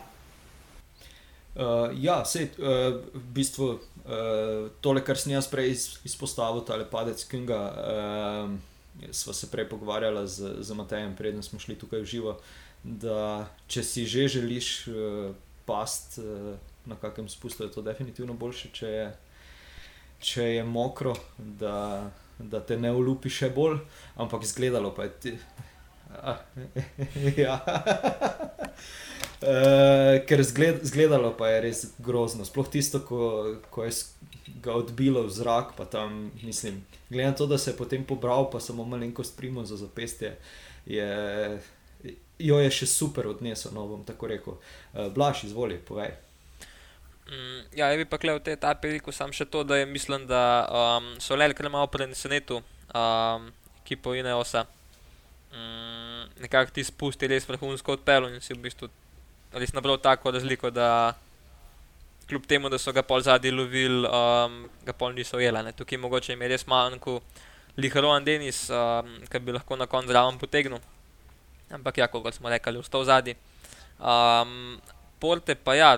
Uh, 1.52 1.92
ja, 2.00 2.22
sej, 2.24 2.48
uh, 2.64 3.04
v 3.12 3.26
bistvu 3.36 3.66
uh, 3.76 4.72
tole, 4.80 5.04
kar 5.04 5.20
sem 5.20 5.34
jaz 5.36 5.50
prej 5.52 5.76
izpostavil, 6.08 6.64
ta 6.64 6.80
padec 6.88 7.20
Kinga, 7.28 7.62
uh, 7.76 9.12
sva 9.12 9.36
se 9.36 9.52
prej 9.52 9.68
pogovarjala 9.68 10.24
z, 10.28 10.64
z 10.64 10.78
Matejem, 10.80 11.16
preden 11.16 11.44
smo 11.44 11.60
šli 11.60 11.76
tukaj 11.76 12.06
v 12.06 12.08
živo, 12.08 12.38
da 12.84 13.52
če 13.68 13.84
si 13.84 14.08
že 14.08 14.30
želiš 14.40 14.88
uh, 14.88 15.36
past 15.68 16.24
uh, 16.24 16.56
na 16.88 16.96
kakem 16.96 17.28
spustu, 17.30 17.68
je 17.68 17.72
to 17.76 17.84
definitivno 17.84 18.34
boljše, 18.34 18.72
če 18.72 18.88
je, 18.88 19.06
če 20.22 20.48
je 20.56 20.64
mokro, 20.64 21.16
da, 21.38 22.10
da 22.38 22.62
te 22.66 22.78
ne 22.78 22.92
ulupi 22.94 23.30
še 23.30 23.52
bolj, 23.54 23.80
ampak 24.22 24.46
izgledalo 24.48 24.94
pa 24.96 25.10
je 25.10 25.14
ti. 25.26 25.36
Ah, 26.12 26.42
ja. 27.44 27.58
Uh, 29.42 30.20
ker 30.30 30.44
zgled, 30.46 30.84
zgledalo 30.86 31.32
pa 31.38 31.50
je 31.50 31.62
res 31.66 31.86
grozno. 32.04 32.46
Sploh 32.46 32.68
tisto, 32.70 33.02
ko, 33.08 33.56
ko 33.74 33.88
je 33.88 33.96
ga 34.62 34.76
odbilo 34.78 35.24
v 35.26 35.34
zrak, 35.34 35.74
pa 35.78 35.86
tam, 35.90 36.30
mislim, 36.44 36.86
glede 37.10 37.28
na 37.28 37.36
to, 37.36 37.48
da 37.48 37.58
se 37.58 37.72
je 37.72 37.78
potem 37.78 38.04
pobral, 38.06 38.52
pa 38.52 38.60
samo 38.60 38.86
malenkost 38.86 39.38
primo 39.38 39.66
za 39.66 39.78
zapestje, 39.78 40.36
je, 40.86 41.10
jo 42.40 42.60
je 42.60 42.72
še 42.72 42.86
super 42.86 43.28
odnesel, 43.28 43.74
no 43.74 43.88
bom 43.90 44.06
tako 44.06 44.30
rekel. 44.30 44.60
Uh, 44.94 45.10
Blaž, 45.14 45.46
izvoli, 45.50 45.80
povej. 45.82 46.14
Mm, 47.30 47.62
ja, 47.78 47.88
je 47.92 47.98
bi 47.98 48.06
pa 48.06 48.18
kle 48.18 48.34
v 48.36 48.44
tej 48.44 48.58
etapi 48.58 48.98
rekel 48.98 49.14
sam 49.14 49.32
še 49.32 49.46
to, 49.46 49.64
da 49.64 49.78
je 49.78 49.86
mislim, 49.86 50.26
da 50.28 50.68
um, 50.68 51.14
so 51.22 51.38
le 51.38 51.54
kar 51.54 51.70
malo 51.70 51.88
prenesenetu 51.88 52.60
um, 52.60 53.52
ekipo 53.84 54.16
Ineosa. 54.16 54.66
Mm, 55.52 56.42
nekako 56.44 56.72
ti 56.72 56.84
spusti 56.84 57.28
res 57.28 57.48
vrhunsko 57.48 58.00
odpelo 58.00 58.32
in 58.32 58.42
si 58.42 58.56
v 58.56 58.64
bistvu 58.66 58.90
res 59.54 59.74
nabral 59.76 60.00
tako 60.00 60.32
razliko, 60.32 60.72
da 60.72 61.14
kljub 62.28 62.46
temu, 62.48 62.70
da 62.72 62.80
so 62.80 62.94
ga 62.96 63.04
pol 63.04 63.22
zadnji 63.22 63.52
lovili, 63.52 64.08
um, 64.08 64.70
ga 64.88 64.94
pol 64.96 65.14
niso 65.14 65.38
ujeli. 65.38 65.74
Tukaj 65.76 66.00
mogoče 66.00 66.34
je 66.34 66.48
res 66.48 66.68
manjko 66.68 67.20
Liharovan 67.78 68.24
Denis, 68.24 68.70
um, 68.70 69.18
ki 69.28 69.40
bi 69.40 69.52
lahko 69.52 69.76
na 69.76 69.88
koncu 69.88 70.12
zraven 70.12 70.40
potegnil. 70.40 70.80
Ampak 71.72 71.98
ja, 71.98 72.08
kot 72.08 72.34
smo 72.36 72.50
rekli, 72.50 72.80
vstal 72.80 73.04
zadnji. 73.08 73.36
Um, 74.00 74.80
porte 75.20 75.56
pa 75.56 75.76
ja, 75.76 75.92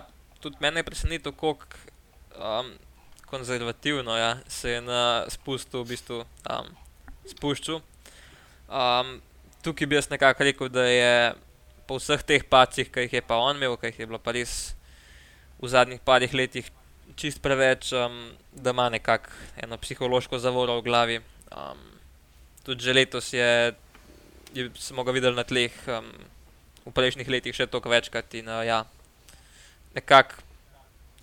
tudi 0.43 0.59
mene 0.59 0.83
je 0.83 0.89
presenetilo, 0.89 1.31
kako 1.31 1.79
um, 2.35 2.73
konzervativno 3.25 4.17
ja, 4.17 4.37
se 4.47 4.75
je 4.75 4.81
na 4.81 5.25
spustu 5.31 5.83
v 5.83 5.93
bistvu 5.95 6.19
um, 6.21 6.69
spuščal. 7.31 7.79
Um, 8.67 9.15
tukaj 9.63 9.87
bi 9.87 9.97
jaz 9.97 10.09
nekako 10.11 10.43
rekel, 10.43 10.69
da 10.69 10.85
je 10.85 11.15
po 11.87 11.97
vseh 11.99 12.21
teh 12.27 12.43
pacih, 12.43 12.91
ki 12.91 13.07
jih 13.07 13.19
je 13.19 13.21
pa 13.25 13.39
on 13.39 13.57
imel, 13.57 13.77
ki 13.79 13.91
jih 13.91 14.03
je 14.03 14.09
bilo 14.11 14.19
pa 14.19 14.35
res 14.35 14.73
v 15.61 15.71
zadnjih 15.71 16.03
parih 16.03 16.35
letih 16.35 16.67
čist 17.19 17.41
preveč, 17.43 17.91
um, 17.95 18.33
da 18.51 18.75
ima 18.75 18.89
nekako 18.89 19.31
eno 19.63 19.79
psihološko 19.79 20.39
zavoro 20.39 20.79
v 20.81 20.85
glavi. 20.85 21.17
Um, 21.53 21.79
tudi 22.63 22.83
že 22.83 22.93
letos 22.93 23.33
je, 23.33 23.73
je 24.53 24.69
smo 24.75 25.03
ga 25.03 25.11
videli 25.11 25.35
na 25.35 25.43
tleh, 25.47 25.71
um, 25.87 26.11
v 26.83 26.91
prejšnjih 26.91 27.29
letih 27.29 27.55
še 27.55 27.67
toliko 27.71 27.91
večkrat 27.91 28.33
in 28.39 28.49
uh, 28.51 28.63
ja, 28.67 28.83
nekako. 29.95 30.41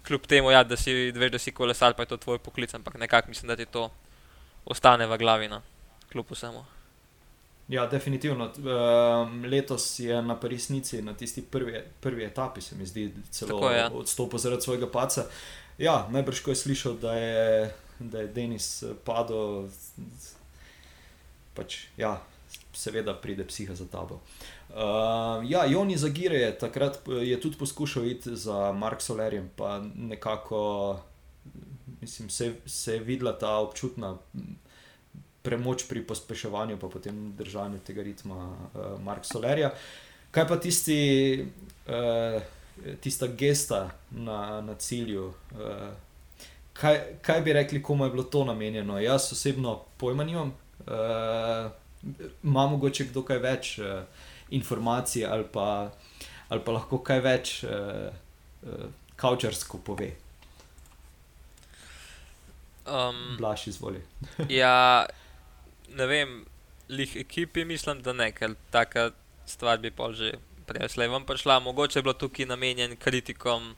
Kljub 0.06 0.26
temu, 0.26 0.50
ja, 0.50 0.64
da 0.64 0.76
si 0.76 0.92
veš, 1.12 1.30
da 1.30 1.38
si 1.38 1.52
kolesar, 1.52 1.94
pa 1.94 2.02
je 2.02 2.08
to 2.14 2.16
tvoj 2.16 2.38
poklic, 2.38 2.74
ampak 2.74 2.96
nekako 2.98 3.28
mislim, 3.28 3.48
da 3.48 3.56
ti 3.56 3.66
to 3.66 3.90
ostane 4.64 5.06
v 5.06 5.18
glavi, 5.18 5.48
no, 5.48 5.62
kljub 6.12 6.26
vsemu. 6.30 6.64
Ja, 7.68 7.86
definitivno. 7.86 8.48
Um, 8.56 9.44
letos 9.44 9.98
je 9.98 10.22
na 10.22 10.38
resnici, 10.42 11.02
na 11.02 11.14
tisti 11.14 11.42
prvi, 11.42 11.82
prvi 12.00 12.24
etapi, 12.24 12.60
se 12.60 12.74
mi 12.74 12.86
zdi, 12.86 13.12
celo 13.30 13.60
Tako, 13.60 13.70
ja. 13.70 13.90
odstopil 13.94 14.38
zaradi 14.38 14.62
svojega 14.62 14.90
paca. 14.90 15.26
Ja, 15.78 16.08
najbrž, 16.10 16.40
ko 16.42 16.50
je 16.50 16.56
slišal, 16.56 16.96
da 16.98 17.14
je, 17.14 17.74
da 17.98 18.20
je 18.20 18.26
Denis 18.26 18.84
padel, 19.04 19.68
pač, 21.54 21.84
ja, 21.96 22.16
seveda 22.74 23.14
pride 23.14 23.46
psiha 23.46 23.74
za 23.74 23.86
tabo. 23.86 24.14
Uh, 24.14 24.59
ja, 25.48 25.64
Joni 25.66 25.96
Zagire 25.96 26.36
je 26.36 26.58
takrat 26.58 26.98
je 27.22 27.40
tudi 27.40 27.56
poskušal 27.58 28.06
iti 28.06 28.36
za 28.36 28.72
Mark 28.72 29.02
Solerjem, 29.02 29.50
pa 29.56 29.82
nekako 29.94 31.00
mislim, 32.00 32.30
se, 32.30 32.52
se 32.66 32.94
je 32.94 33.00
videla 33.00 33.38
ta 33.38 33.56
občutna 33.56 34.18
premoč 35.42 35.84
pri 35.88 36.02
pospeševanju, 36.06 36.78
pa 36.78 36.88
potem 36.88 37.32
držanju 37.36 37.78
tega 37.78 38.02
ritma 38.02 38.36
uh, 38.36 39.00
Marka 39.00 39.24
Solerja. 39.24 39.72
Kaj 40.30 40.48
pa 40.48 40.56
tisti, 40.60 41.46
uh, 41.88 42.42
tista 43.00 43.26
gesta 43.26 43.90
na, 44.10 44.60
na 44.60 44.74
cilju? 44.74 45.32
Uh, 45.52 45.88
kaj, 46.72 47.00
kaj 47.22 47.40
bi 47.40 47.52
rekli, 47.52 47.82
komu 47.82 48.04
je 48.04 48.10
bilo 48.10 48.22
to 48.22 48.44
namenjeno? 48.44 49.00
Jaz 49.00 49.32
osebno 49.32 49.80
pojma 49.96 50.24
nimam. 50.24 50.54
Uh, 50.80 51.70
Imamo 52.42 52.70
mogoče 52.70 53.04
kdo 53.10 53.22
kaj 53.22 53.38
več 53.38 53.78
uh, 53.78 54.04
informacij 54.50 55.26
ali 55.26 55.44
pa, 55.52 55.90
ali 56.48 56.64
pa 56.64 56.72
lahko 56.72 56.98
kaj 57.04 57.20
več 57.24 57.54
uh, 57.64 58.10
uh, 58.66 58.90
kaučarsko 59.16 59.78
pove. 59.84 60.10
Um, 62.86 63.36
Blaž, 63.38 63.66
izvoli. 63.70 64.00
ja, 64.60 65.06
ne 65.94 66.06
vem, 66.06 66.40
lih 66.88 67.16
ekipi, 67.16 67.64
mislim, 67.64 68.02
da 68.02 68.12
ne, 68.12 68.30
ker 68.32 68.56
taka 68.70 69.10
stvar 69.46 69.78
bi 69.78 69.90
pol 69.90 70.14
že 70.14 70.32
prej 70.66 71.08
vam 71.10 71.26
prišla. 71.26 71.60
Mogoče 71.60 71.98
je 71.98 72.02
bilo 72.02 72.14
tukaj 72.14 72.46
namenjen 72.46 72.96
kritikom, 72.96 73.74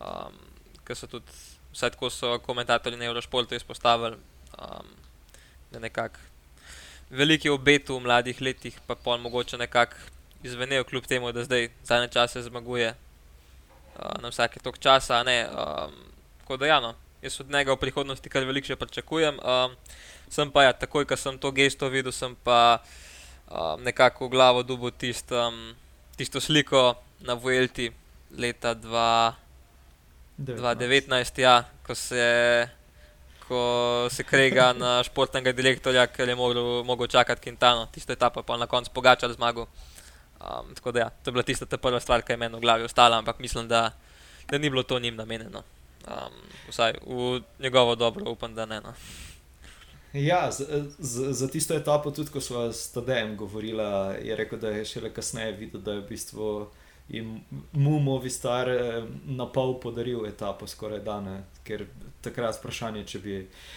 um, 0.00 0.40
ker 0.84 0.96
so 0.96 1.06
tudi, 1.06 1.30
vsaj 1.72 1.94
tako 1.94 2.10
so 2.10 2.38
komentatorji 2.42 2.98
na 2.98 3.06
Eurošportu 3.10 3.54
izpostavili, 3.54 4.18
um, 4.58 4.86
da 5.70 5.78
nekako 5.78 6.29
veliki 7.10 7.50
obet 7.50 7.88
v 7.88 8.00
mladih 8.00 8.40
letih, 8.40 8.78
pa 8.86 8.94
pol 8.94 9.18
mogoče 9.18 9.58
nekako 9.58 9.96
izvenejo, 10.42 10.84
kljub 10.84 11.06
temu, 11.06 11.32
da 11.32 11.44
zdaj 11.44 11.68
zadnje 11.84 12.08
čase 12.08 12.42
zmaguje 12.42 12.94
uh, 12.94 14.22
na 14.22 14.28
vsake 14.28 14.60
tok 14.60 14.78
časa. 14.78 15.22
Ne, 15.22 15.48
um, 15.48 15.92
tako 16.40 16.56
da, 16.56 16.66
ja, 16.66 16.80
no, 16.80 16.94
jaz 17.22 17.40
od 17.40 17.50
njega 17.50 17.72
v 17.72 17.76
prihodnosti 17.76 18.30
kar 18.30 18.44
veliko 18.48 18.66
še 18.66 18.76
pričakujem. 18.76 19.38
Um, 19.42 19.70
sem 20.30 20.50
pa 20.50 20.62
ja, 20.64 20.72
takoj, 20.72 21.04
ko 21.04 21.16
sem 21.16 21.38
to 21.38 21.52
gesto 21.52 21.88
videl, 21.90 22.12
sem 22.12 22.36
pa 22.44 22.82
um, 23.50 23.82
nekako 23.84 24.26
v 24.26 24.30
glavo 24.30 24.62
dubil 24.62 24.90
tist, 24.90 25.32
um, 25.32 25.74
tisto 26.16 26.40
sliko 26.40 26.94
na 27.20 27.34
Vuelti 27.34 27.92
leta 28.38 28.74
2019, 28.74 31.40
ja, 31.42 31.64
ko 31.86 31.94
se. 31.94 32.79
Ko 33.50 34.06
se 34.14 34.22
krega 34.22 34.68
na 34.78 35.00
športnega 35.02 35.50
direktorja, 35.52 36.04
ker 36.06 36.28
je 36.30 36.36
mogel, 36.38 36.84
mogel 36.86 37.08
čakati 37.10 37.42
Quintano, 37.42 37.88
tisto 37.90 38.14
etapo 38.14 38.44
pa 38.46 38.54
na 38.56 38.68
koncu 38.70 38.92
pogačal 38.94 39.32
zmago. 39.34 39.66
Um, 40.40 40.70
tako 40.74 40.92
da, 40.92 41.00
ja, 41.00 41.08
to 41.10 41.30
je 41.30 41.32
bila 41.32 41.42
tista 41.42 41.66
prva 41.66 42.00
stvar, 42.00 42.22
ki 42.22 42.32
je 42.32 42.36
meni 42.36 42.56
v 42.56 42.62
glavi 42.62 42.86
ostala, 42.86 43.18
ampak 43.18 43.42
mislim, 43.42 43.66
da, 43.68 43.90
da 44.48 44.58
ni 44.58 44.70
bilo 44.70 44.82
to 44.82 44.98
njim 44.98 45.16
namenjeno. 45.16 45.64
Um, 46.06 46.38
vsaj 46.68 46.94
v 47.06 47.40
njegovo 47.58 47.94
dobro, 47.94 48.30
upam, 48.30 48.54
da 48.54 48.66
ne. 48.66 48.80
No. 48.80 48.94
Ja, 50.12 50.50
za 50.98 51.48
tisto 51.48 51.74
etapo, 51.74 52.10
tudi 52.10 52.30
ko 52.30 52.40
smo 52.40 52.72
s 52.72 52.92
Tadejem 52.92 53.36
govorili, 53.36 53.82
je 54.22 54.36
rekel, 54.36 54.58
da 54.58 54.68
je 54.68 54.84
šele 54.84 55.12
kasneje 55.14 55.52
videl, 55.52 55.80
da 55.80 55.92
je 55.92 56.00
v 56.00 56.08
bistvu 56.08 56.70
mu 57.72 57.98
Movi 57.98 58.30
Star 58.30 58.68
eh, 58.68 59.02
na 59.26 59.46
pol 59.46 59.80
podaril 59.80 60.26
etapo, 60.26 60.66
skoraj 60.66 61.02
dan. 61.02 61.44
Ker 61.66 61.86
takrat 62.22 62.54
je 62.54 62.60
vprašanje, 62.60 63.04
če 63.04 63.18
bi, 63.18 63.36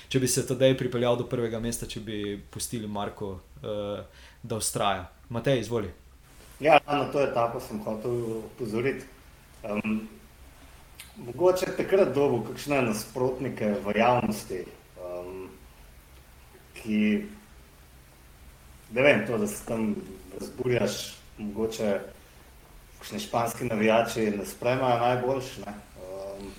če 0.09 0.19
bi 0.21 0.29
se 0.29 0.45
Tadej 0.47 0.77
pripeljal 0.77 1.17
do 1.17 1.25
prvega 1.29 1.59
mesta, 1.59 1.89
če 1.89 1.99
bi 2.03 2.19
pustili 2.51 2.88
Marko, 2.88 3.38
uh, 3.63 4.23
da 4.43 4.59
ustraja. 4.59 5.07
Matej, 5.34 5.63
izvoli. 5.63 5.91
Ja, 6.59 6.79
na 6.88 7.07
to 7.11 7.23
etapo 7.23 7.59
sem 7.63 7.81
hotel 7.86 8.43
upozoriti. 8.43 9.07
Um, 9.63 10.07
mogoče 11.17 11.73
takrat 11.77 12.13
dobo 12.15 12.41
kakšne 12.49 12.81
nasprotnike 12.89 13.73
v 13.84 13.97
javnosti, 13.97 14.63
um, 14.99 15.47
ki, 16.81 16.99
ne 18.93 19.05
vem, 19.07 19.23
to, 19.27 19.39
da 19.39 19.47
se 19.47 19.65
tam 19.65 19.93
razburjaš, 20.39 20.99
mogoče 21.38 21.93
kakšne 23.03 23.19
španski 23.19 23.65
navijači 23.65 24.31
ne 24.31 24.45
spremajo 24.45 24.99
najboljš. 24.99 25.45
Ne? 25.65 25.73
Um, 25.99 26.51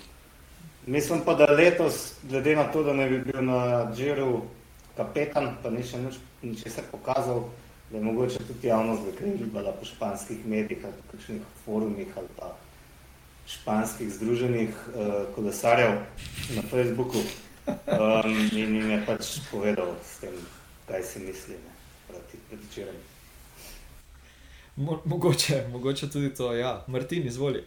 mislim 0.87 1.21
pa, 1.25 1.35
da 1.35 1.45
letos, 1.45 2.13
glede 2.23 2.57
na 2.57 2.65
to, 2.65 2.83
da 2.83 2.93
ne 2.93 3.09
bi 3.09 3.19
bil 3.19 3.45
na 3.45 3.93
Džiru 3.97 4.43
kapetan, 4.97 5.57
pa 5.63 5.71
ni 5.71 5.83
še 5.83 5.97
ničesar 6.43 6.85
pokazal, 6.91 7.47
da 7.91 7.97
je 7.97 8.05
mogoče 8.05 8.45
tudi 8.45 8.69
javnost 8.69 9.07
zakrenila 9.09 9.73
po 9.73 9.89
španskih 9.89 10.45
medijih 10.47 10.85
ali 10.85 11.09
kakšnih 11.13 11.41
forumih 11.65 12.13
ali 12.17 12.29
pa 12.37 12.53
španskih 13.47 14.13
združenih 14.13 14.69
uh, 14.69 15.35
kolesarjev 15.35 15.97
na 16.57 16.63
Facebooku 16.69 17.25
um, 17.65 18.37
in 18.53 18.77
jim 18.77 18.91
je 18.91 19.01
pač 19.07 19.33
povedal 19.51 19.97
s 20.05 20.21
tem, 20.21 20.37
kaj 20.89 21.03
si 21.09 21.25
misli 21.25 21.57
ne, 21.57 21.75
proti, 22.09 22.45
proti 22.51 22.65
včeraj. 22.69 23.14
Mo 24.77 25.01
mogoče, 25.05 25.67
mogoče 25.73 26.11
tudi 26.11 26.35
to, 26.35 26.53
ja, 26.55 26.85
Martin, 26.87 27.27
izvoli. 27.27 27.63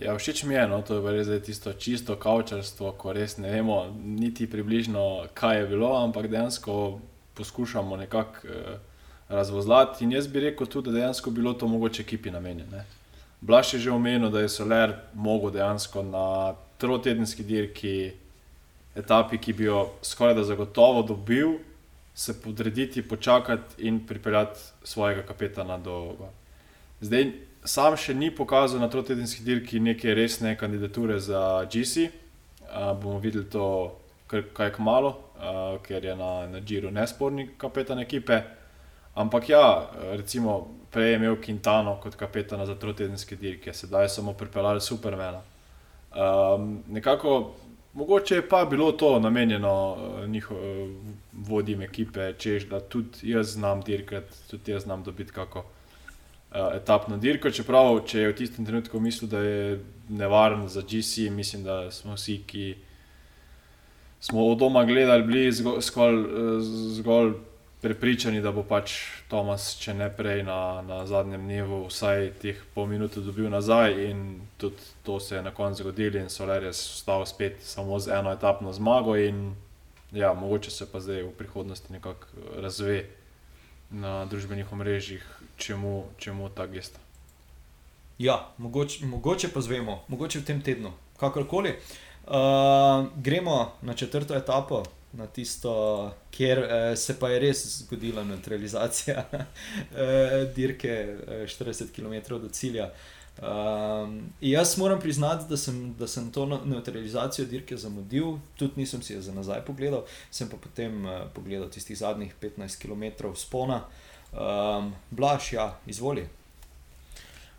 Ja, 0.00 0.16
všeč 0.18 0.42
mi 0.44 0.54
je, 0.54 0.68
no, 0.68 0.82
to 0.82 0.98
je 0.98 1.12
res 1.12 1.28
tisto 1.44 1.72
čisto 1.72 2.16
kavčarstvo, 2.16 2.92
ko 2.98 3.12
res 3.12 3.36
ne 3.38 3.50
vemo, 3.50 3.84
niti 4.04 4.50
približno, 4.50 5.28
kaj 5.34 5.60
je 5.60 5.68
bilo, 5.70 5.92
ampak 6.00 6.26
dejansko 6.32 6.98
poskušamo 7.34 7.96
nekako. 7.96 8.48
Uh, 8.48 8.80
razvozlati. 9.28 10.04
In 10.04 10.12
jaz 10.12 10.28
bi 10.28 10.40
rekel 10.40 10.66
tudi, 10.66 10.90
da 10.90 10.98
dejansko 10.98 11.30
bilo 11.30 11.52
to 11.52 11.68
mogoče 11.68 12.02
ekipi 12.02 12.30
namenjeno. 12.30 12.82
Blaž 13.40 13.74
je 13.74 13.80
že 13.80 13.90
omenil, 13.90 14.30
da 14.30 14.40
je 14.40 14.48
Soler 14.48 14.94
mogel 15.14 15.50
dejansko 15.50 16.02
na 16.02 16.54
trotedenski 16.78 17.42
dirki, 17.42 18.12
etapi, 18.94 19.38
ki 19.38 19.52
bi 19.52 19.64
jo 19.64 19.90
skoraj 20.02 20.34
da 20.34 20.44
zagotovo 20.44 21.02
dobil, 21.02 21.58
se 22.14 22.42
podrediti, 22.42 23.08
počakati 23.08 23.82
in 23.88 24.06
pripeljati 24.06 24.60
svojega 24.82 25.22
kapetana 25.22 25.78
do. 25.78 26.16
Zdaj, 27.00 27.32
sam 27.64 27.96
še 27.96 28.14
ni 28.14 28.30
pokazal 28.30 28.80
na 28.80 28.88
trotedenski 28.88 29.42
dirki 29.42 29.80
neke 29.80 30.14
resne 30.14 30.54
kandidature 30.56 31.18
za 31.20 31.64
GC. 31.72 32.08
Uh, 32.64 32.92
bomo 33.02 33.18
videli 33.18 33.44
to, 33.50 33.66
kaj 34.28 34.70
kmalo, 34.76 35.10
uh, 35.36 35.80
ker 35.82 36.04
je 36.04 36.14
na, 36.16 36.46
na 36.50 36.60
Džiru 36.60 36.90
nesporni 36.90 37.48
kapetan 37.58 37.98
ekipe. 37.98 38.40
Ampak 39.14 39.48
ja, 39.48 39.90
recimo, 40.16 40.68
prej 40.90 41.10
je 41.10 41.18
imel 41.18 41.36
Quintano 41.42 41.98
kot 42.02 42.16
kapetana 42.18 42.66
za 42.66 42.74
trotedenske 42.74 43.36
dirke, 43.36 43.72
sedaj 43.72 44.08
samo 44.08 44.32
pripeljali 44.32 44.80
Supermana. 44.80 45.42
Um, 46.14 46.82
nekako, 46.88 47.54
mogoče 47.94 48.34
je 48.34 48.48
pa 48.48 48.64
bilo 48.64 48.92
to 48.92 49.18
namenjeno 49.20 49.92
uh, 49.92 50.28
njihovim 50.28 50.90
uh, 50.90 51.48
vodjem 51.48 51.82
ekipe, 51.82 52.32
češ 52.38 52.68
da 52.68 52.80
tudi 52.80 53.18
jaz 53.22 53.52
znam 53.52 53.80
dirkati, 53.80 54.34
tudi 54.50 54.72
jaz 54.72 54.82
znam 54.82 55.02
dobiti 55.02 55.32
kako 55.32 55.58
uh, 55.58 56.56
etapno 56.74 57.16
dirko. 57.16 57.50
Čeprav, 57.50 58.00
če 58.06 58.20
je 58.20 58.28
v 58.28 58.36
tistem 58.36 58.66
trenutku 58.66 59.00
mislil, 59.00 59.30
da 59.30 59.38
je 59.38 59.80
nevaren 60.08 60.68
za 60.68 60.82
GC, 60.82 61.30
mislim, 61.30 61.64
da 61.64 61.90
smo 61.90 62.14
vsi, 62.14 62.42
ki 62.46 62.74
smo 64.20 64.46
od 64.46 64.58
doma 64.58 64.84
gledali, 64.84 65.22
bili 65.22 65.52
zgolj. 65.52 65.80
zgolj, 65.80 66.24
zgolj 67.00 67.34
prepričani, 67.84 68.40
da 68.40 68.48
bo 68.52 68.62
pač 68.64 68.94
Tomas, 69.28 69.74
če 69.76 69.92
ne 69.94 70.06
prej 70.08 70.40
na, 70.48 70.80
na 70.88 71.02
zadnjem 71.04 71.42
dnevu, 71.44 71.82
vsaj 71.90 72.30
teh 72.40 72.62
pol 72.72 72.88
minute 72.88 73.20
dobil 73.20 73.50
nazaj. 73.52 73.92
In 74.08 74.22
tudi 74.56 74.88
to 75.04 75.18
se 75.20 75.36
je 75.36 75.42
na 75.44 75.52
koncu 75.52 75.84
zgodilo, 75.84 76.16
in 76.16 76.32
Soler 76.32 76.64
je 76.64 76.72
ostal 76.72 77.26
spet 77.28 77.60
samo 77.60 78.00
z 78.00 78.16
eno 78.16 78.32
etapno 78.32 78.72
zmago. 78.72 79.18
In 79.20 79.52
ja, 80.16 80.32
mogoče 80.32 80.72
se 80.72 80.88
pa 80.88 81.00
zdaj 81.04 81.26
v 81.28 81.34
prihodnosti 81.36 81.92
nekako 81.92 82.56
razve 82.64 83.04
na 83.92 84.24
družbenih 84.32 84.72
omrežjih, 84.72 85.28
čemu, 85.60 86.04
čemu 86.16 86.48
ta 86.56 86.66
gesta. 86.66 87.04
Ja, 88.18 88.48
mogoče, 88.58 89.04
mogoče 89.06 89.52
pa 89.52 89.60
zvemo, 89.60 90.00
mogoče 90.08 90.40
v 90.40 90.48
tem 90.48 90.64
tednu, 90.64 90.96
kakorkoli. 91.20 91.76
Uh, 92.24 93.12
gremo 93.20 93.76
na 93.82 93.92
četrto 93.94 94.32
etapo, 94.34 94.84
na 95.16 95.26
tisto, 95.26 96.12
kjer 96.30 96.58
eh, 96.58 96.96
se 96.96 97.18
pa 97.18 97.28
je 97.30 97.38
res 97.38 97.64
zgodila 97.78 98.24
neutralizacija 98.24 99.24
eh, 99.32 100.52
dirke 100.54 100.90
eh, 100.90 101.44
40 101.46 101.92
km 101.94 102.40
do 102.42 102.48
cilja. 102.48 102.90
Um, 103.34 104.32
jaz 104.40 104.76
moram 104.78 105.00
priznati, 105.00 105.44
da 105.48 105.56
sem, 105.56 105.94
da 105.98 106.06
sem 106.06 106.30
to 106.32 106.46
neutralizacijo 106.46 107.46
dirke 107.46 107.76
zamudil, 107.76 108.38
tudi 108.56 108.72
nisem 108.76 109.02
si 109.02 109.14
jo 109.14 109.22
za 109.22 109.34
nazaj 109.34 109.64
pogledal, 109.66 110.04
sem 110.30 110.48
pa 110.48 110.56
potem 110.56 111.04
uh, 111.04 111.24
pogledal 111.34 111.68
tistih 111.68 111.98
zadnjih 111.98 112.34
15 112.40 112.78
km 112.78 113.34
spona. 113.34 113.82
Um, 114.32 114.94
Blaž, 115.10 115.52
ja, 115.52 115.78
izvoli. 115.86 116.28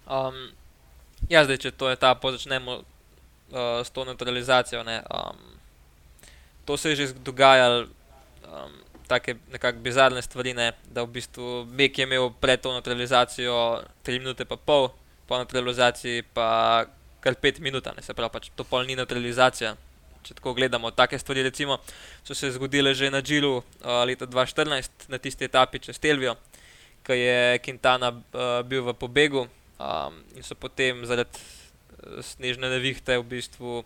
Um, 0.07 0.47
ja, 1.29 1.43
zdaj, 1.43 1.57
če 1.57 1.71
to 1.71 1.89
je 1.89 1.99
ta, 1.99 2.15
začnemo 2.23 2.77
uh, 2.79 3.83
s 3.83 3.91
to 3.91 4.05
neutralizacijo. 4.05 4.83
Ne, 4.83 5.01
um, 5.11 5.54
to 6.65 6.77
se 6.77 6.89
je 6.89 6.95
že 6.95 7.13
dogajalo, 7.13 7.85
um, 7.85 8.71
tako 9.07 9.31
nekako 9.51 9.79
bizarne 9.79 10.21
stvari, 10.21 10.53
ne? 10.53 10.73
da 10.89 11.03
v 11.03 11.07
bistvu 11.07 11.65
Bek 11.65 11.97
je 11.97 12.03
imel 12.03 12.29
pred 12.41 12.61
to 12.61 12.73
neutralizacijo 12.73 13.83
3 14.03 14.19
minute 14.19 14.45
pa 14.45 14.57
pol, 14.57 14.89
po 15.27 15.37
neutralizaciji 15.37 16.23
pa 16.33 16.85
kar 17.19 17.33
5 17.33 17.61
minut, 17.61 17.87
se 18.01 18.13
pravi, 18.13 18.33
pač 18.33 18.49
to 18.55 18.63
pol 18.63 18.85
ni 18.85 18.95
neutralizacija. 18.95 19.75
Če 20.25 20.33
tako 20.33 20.55
gledamo, 20.57 20.89
take 20.91 21.19
stvari 21.21 21.43
recimo, 21.45 21.77
so 22.25 22.33
se 22.33 22.49
zgodile 22.51 22.93
že 22.93 23.11
na 23.13 23.21
Džilu 23.21 23.57
uh, 23.57 24.01
leta 24.05 24.25
2014, 24.25 25.09
na 25.09 25.17
tisti 25.17 25.45
etapi 25.45 25.79
čez 25.79 26.01
Telvijo, 26.01 26.33
ko 27.05 27.13
je 27.13 27.61
Quintana 27.61 28.09
uh, 28.09 28.65
bil 28.65 28.81
v 28.81 28.93
pobegu 28.97 29.45
um, 29.45 30.17
in 30.33 30.41
so 30.41 30.57
potem 30.57 31.05
zaradi 31.05 31.29
uh, 31.29 32.25
snežne 32.25 32.73
nevihte 32.73 33.21
v 33.21 33.37
bistvu 33.37 33.85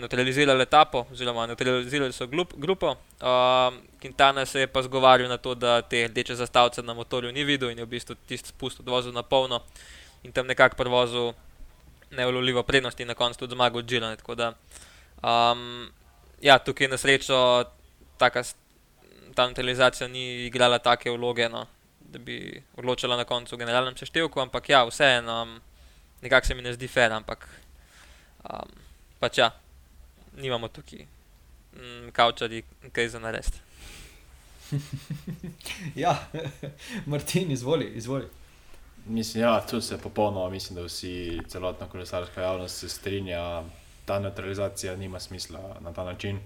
neutralizirali 0.00 0.62
etapo, 0.62 1.06
oziroma 1.12 1.46
neutralizirali 1.46 2.12
so 2.12 2.26
glup, 2.26 2.54
grupo. 2.56 2.90
Uh, 3.20 3.74
Quintana 4.00 4.46
se 4.46 4.60
je 4.60 4.66
pa 4.66 4.82
zgovarjal 4.82 5.28
na 5.28 5.36
to, 5.36 5.54
da 5.54 5.82
te 5.82 6.06
rdeče 6.08 6.34
zastavice 6.34 6.82
na 6.82 6.94
motorju 6.94 7.32
ni 7.32 7.44
videl 7.44 7.70
in 7.70 7.78
je 7.78 7.84
v 7.84 7.88
bistvu 7.88 8.16
tisti 8.26 8.48
spust 8.48 8.80
odvozil 8.80 9.12
na 9.12 9.22
polno 9.22 9.60
in 10.22 10.32
tam 10.32 10.46
nekako 10.46 10.76
prevozil 10.76 11.32
neulovljivo 12.10 12.62
prednost 12.62 13.00
in 13.00 13.08
na 13.08 13.14
koncu 13.14 13.38
tudi 13.38 13.54
zmagal 13.54 13.82
Džila. 13.82 14.16
Um, 15.22 15.90
ja, 16.40 16.58
tukaj 16.58 16.84
je 16.84 16.88
na 16.88 16.96
srečo 16.96 17.64
taka, 18.18 18.42
ta 19.34 19.46
neutralizacija 19.46 20.08
ni 20.08 20.46
igrala 20.46 20.78
take 20.78 21.10
vloge, 21.10 21.48
no, 21.48 21.66
da 22.00 22.18
bi 22.18 22.62
odločila 22.76 23.16
na 23.16 23.24
koncu 23.24 23.56
v 23.56 23.58
generalnem 23.58 23.96
seštevku, 23.96 24.40
ampak 24.40 24.68
ja, 24.68 24.84
vseeno, 24.84 25.42
um, 25.42 25.60
nekako 26.22 26.46
se 26.46 26.54
mi 26.54 26.62
ne 26.62 26.72
zdi 26.72 26.88
fair, 26.88 27.12
ampak. 27.12 27.48
Um, 28.44 28.87
pač 29.18 29.38
ja, 29.38 29.50
nimamo 30.36 30.68
tukaj 30.68 31.06
mm, 31.72 32.10
kaučadi, 32.12 32.62
kaj 32.92 33.08
za 33.08 33.18
narediti. 33.18 33.58
ja, 36.04 36.28
Martin, 37.06 37.50
izvoli. 37.50 37.92
izvoli. 37.94 38.28
Mislim, 39.06 39.42
ja, 39.42 39.66
tu 39.66 39.80
se 39.80 39.98
popolnoma, 39.98 40.50
mislim, 40.50 40.76
da 40.76 40.82
vsi, 40.84 41.40
celotna 41.48 41.86
kolesarska 41.86 42.42
javnost 42.42 42.78
se 42.78 42.88
strinja, 42.88 43.62
ta 44.04 44.18
neutralizacija 44.18 44.96
nima 44.96 45.20
smisla 45.20 45.76
na 45.80 45.92
ta 45.92 46.04
način. 46.04 46.36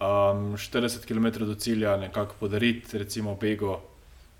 Um, 0.00 0.56
40 0.56 1.06
km 1.06 1.44
do 1.44 1.54
cilja, 1.54 1.96
nekako 1.96 2.34
podariti, 2.40 2.98
recimo, 2.98 3.34
bego, 3.34 3.80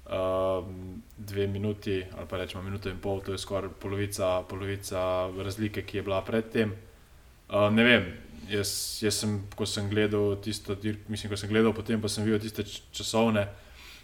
um, 0.06 1.02
dve 1.16 1.46
minuti 1.46 2.04
ali 2.16 2.26
pa 2.28 2.36
rečemo 2.36 2.62
minuto 2.62 2.88
in 2.88 2.98
pol, 2.98 3.20
to 3.20 3.32
je 3.32 3.38
skoraj 3.38 3.70
polovica, 3.80 4.42
polovica 4.48 5.30
razlike, 5.38 5.82
ki 5.82 5.96
je 5.96 6.02
bila 6.02 6.22
predtem. 6.22 6.87
Uh, 7.48 7.70
ne 7.72 7.84
vem, 7.84 8.08
jaz, 8.50 8.70
jaz 9.02 9.22
sem, 9.22 9.38
ko 9.56 9.66
sem 9.66 9.88
gledal 9.88 10.36
tisto, 10.44 10.76
mislim, 11.08 11.30
ko 11.32 11.38
sem 11.40 11.48
gledal 11.48 11.72
potem, 11.76 12.00
pa 12.00 12.10
sem 12.12 12.26
videl 12.26 12.42
tiste 12.42 12.64
časovne 12.92 13.46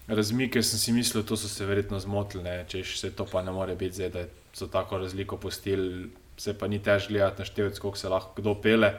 razmike, 0.09 0.63
sem 0.63 0.81
si 0.81 0.93
mislil, 0.93 1.25
da 1.25 1.37
so 1.37 1.49
se 1.49 1.67
verjetno 1.69 2.01
zmotili, 2.01 2.59
če 2.69 2.83
še 2.85 3.13
to 3.17 3.27
pa 3.29 3.43
ne 3.45 3.53
more 3.53 3.77
biti, 3.77 4.01
zdaj, 4.01 4.11
da 4.13 4.25
so 4.57 4.69
tako 4.73 5.01
razliko 5.03 5.37
postili, 5.41 6.09
se 6.41 6.57
pa 6.59 6.69
ni 6.69 6.81
težko 6.83 7.13
gledati 7.13 7.45
na 7.45 7.49
števec, 7.49 7.79
koliko 7.79 8.01
se 8.01 8.13
lahko 8.13 8.41
kdo 8.41 8.57
pele. 8.61 8.95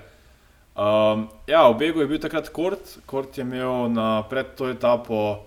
Um, 0.76 1.28
ja, 1.48 1.66
v 1.72 1.78
Begu 1.80 2.02
je 2.04 2.10
bil 2.10 2.20
takrat 2.20 2.50
Kort, 2.52 2.98
Kort 3.08 3.38
je 3.38 3.46
imel 3.46 3.90
na 3.94 4.26
pred 4.28 4.56
to 4.60 4.68
etapo 4.70 5.46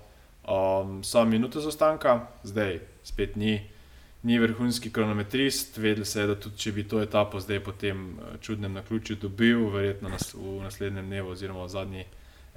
um, 0.49 1.03
samo 1.05 1.29
minuto 1.29 1.61
zaostanka, 1.61 2.23
zdaj 2.49 2.81
spet 3.05 3.37
ni 3.37 3.59
ni 4.23 4.39
vrhunski 4.39 4.91
kronometrist, 4.93 5.77
vedel 5.77 6.05
se 6.05 6.21
je, 6.21 6.27
da 6.27 6.35
tudi 6.35 6.59
če 6.59 6.73
bi 6.73 6.85
to 6.89 7.03
etapo 7.03 7.41
zdaj 7.41 7.61
po 7.65 7.73
tem 7.73 8.09
eh, 8.19 8.39
čudnem 8.41 8.73
naključju 8.73 9.17
dobil, 9.23 9.69
verjetno 9.71 10.09
nas 10.09 10.35
v 10.35 10.59
naslednjem 10.63 11.07
dnevu 11.07 11.37
oziroma 11.37 11.65
v 11.65 11.75
zadnji 11.75 12.05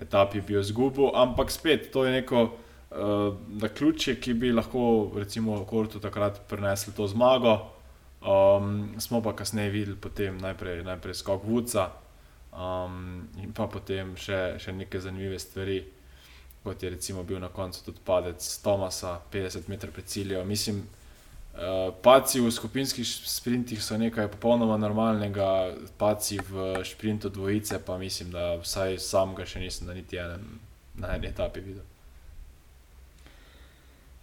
etapi 0.02 0.42
bi 0.42 0.54
jo 0.54 0.60
izgubil. 0.60 1.12
Ampak 1.16 1.52
spet, 1.52 1.92
to 1.94 2.06
je 2.06 2.12
neko 2.12 2.44
uh, 2.44 3.36
da 3.48 3.70
ključe, 3.70 4.16
ki 4.20 4.34
bi 4.34 4.52
lahko, 4.52 5.12
recimo, 5.16 5.66
Kortu 5.66 6.00
takrat 6.00 6.42
prinesli 6.50 6.94
to 6.94 7.08
zmago. 7.08 7.60
Um, 8.22 8.96
smo 9.00 9.22
pa 9.22 9.36
kasneje 9.36 9.70
videli 9.70 9.98
potem 9.98 10.38
najprej, 10.38 10.84
najprej 10.84 11.14
skok 11.14 11.44
Vuca 11.44 11.88
um, 12.54 13.28
in 13.42 13.50
pa 13.54 13.66
potem 13.66 14.14
še, 14.14 14.60
še 14.62 14.74
neke 14.78 15.02
zanimive 15.02 15.40
stvari, 15.42 15.80
kot 16.62 16.84
je 16.84 16.92
recimo 16.94 17.24
bil 17.24 17.40
na 17.42 17.50
koncu 17.50 17.82
tudi 17.86 18.04
padec 18.06 18.46
Tomasa, 18.64 19.16
50 19.34 19.70
metrov 19.74 19.96
pred 19.96 20.06
ciljem. 20.06 20.46
Mislim, 20.48 20.84
uh, 21.54 21.94
paci 22.02 22.42
v 22.42 22.52
skupinskih 22.52 23.08
sprintih 23.08 23.84
so 23.84 23.98
nekaj 23.98 24.28
popolnoma 24.32 24.78
normalnega, 24.78 25.76
paci 25.98 26.40
v 26.50 26.84
sprintu 26.86 27.30
dvojice 27.30 27.80
pa 27.86 27.98
mislim, 27.98 28.32
da 28.32 28.56
vsaj 28.62 29.00
sam 29.00 29.36
ga 29.36 29.46
še 29.46 29.60
nisem 29.60 29.88
na 29.88 29.94
niti 29.94 30.18
enem, 30.18 30.60
na 30.96 31.16
eni 31.16 31.28
etapi 31.28 31.60
videl. 31.60 31.88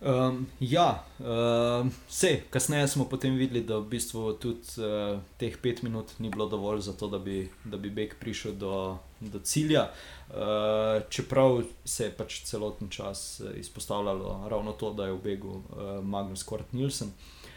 Um, 0.00 0.46
ja, 0.60 1.04
um, 1.18 1.90
vse, 2.06 2.42
kasneje 2.50 2.88
smo 2.88 3.08
potem 3.10 3.34
videli, 3.34 3.64
da 3.66 3.80
v 3.82 3.88
bistvu 3.90 4.36
tudi 4.38 4.78
uh, 4.78 5.18
teh 5.42 5.56
pet 5.58 5.82
minut 5.82 6.14
ni 6.22 6.30
bilo 6.30 6.46
dovolj 6.46 6.86
za 6.86 6.94
to, 6.94 7.08
da 7.10 7.18
bi, 7.18 7.48
da 7.64 7.76
bi 7.76 7.90
Beg 7.90 8.14
prišel 8.20 8.54
do, 8.54 8.98
do 9.20 9.38
cilja. 9.38 9.90
Uh, 10.28 11.02
čeprav 11.08 11.62
se 11.84 12.04
je 12.04 12.16
pač 12.16 12.42
celoten 12.44 12.88
čas 12.88 13.40
izpostavljalo 13.54 14.48
ravno 14.48 14.72
to, 14.72 14.92
da 14.92 15.06
je 15.06 15.12
v 15.12 15.22
Begu 15.22 15.48
uh, 15.48 16.04
Magnus 16.04 16.42
Kort 16.42 16.72
Nilsen. 16.72 17.10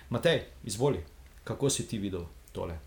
Matej, 0.09 0.43
izvoli, 0.63 1.03
kako 1.43 1.69
si 1.69 1.87
ti 1.87 1.97
videl 1.97 2.23
tole? 2.51 2.79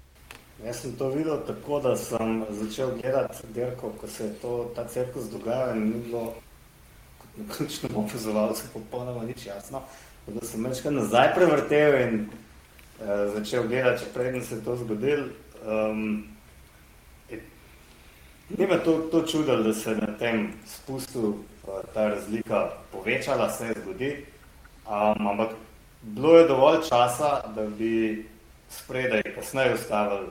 Jaz 0.65 0.81
sem 0.81 0.93
to 0.97 1.09
videl 1.09 1.41
tako, 1.47 1.81
da 1.81 1.97
sem 1.97 2.45
začel 2.51 2.91
gledati 3.01 3.47
dirko, 3.55 3.93
ko 4.01 4.09
se 4.09 4.25
je 4.25 4.35
to, 4.43 4.73
ta 4.75 4.89
cirkus 4.89 5.29
dogajal 5.31 5.77
in 5.77 5.89
ni 5.89 6.03
bilo 6.05 6.35
ključnemu 7.57 8.05
opazovalcu 8.05 8.63
popolnoma 8.73 9.25
nič 9.25 9.47
jasno. 9.47 9.83
Da 10.27 10.47
sem 10.47 10.65
večkrat 10.65 10.95
nazaj 10.95 11.35
prevrtel 11.35 12.01
in 12.01 12.21
uh, 12.25 13.35
začel 13.35 13.69
gledati, 13.69 14.05
če 14.05 14.13
predtem 14.15 14.45
se 14.45 14.55
je 14.55 14.65
to 14.65 14.77
zgodil. 14.77 15.27
Um, 15.65 16.34
Ni 18.51 18.67
me 18.67 18.79
to, 18.85 18.99
to 19.11 19.23
čudilo, 19.27 19.63
da 19.63 19.73
se 19.73 19.97
na 19.97 20.07
tem 20.19 20.53
spustu 20.67 21.29
uh, 21.29 21.81
ta 21.95 22.09
razlika 22.09 22.71
povečala, 22.93 23.51
se 23.51 23.67
je 23.67 23.75
zgodi. 23.83 24.25
Um, 24.87 25.27
ampak 25.27 25.57
bilo 26.03 26.39
je 26.39 26.49
dovolj 26.49 26.79
časa, 26.89 27.41
da 27.55 27.67
bi 27.67 28.27
spredaj 28.69 29.23
kasneje 29.35 29.75
ustavili 29.75 30.29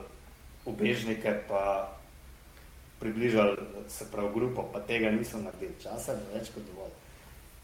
ubežnike, 0.64 1.34
pa 1.48 1.90
približali 3.00 3.56
se 3.88 4.04
prav 4.12 4.32
grupo, 4.34 4.68
pa 4.72 4.80
tega 4.80 5.10
niso 5.10 5.38
naredili. 5.38 5.74
Časa 5.82 6.12
je 6.12 6.18
več 6.34 6.48
kot 6.54 6.62
dovolj. 6.70 6.94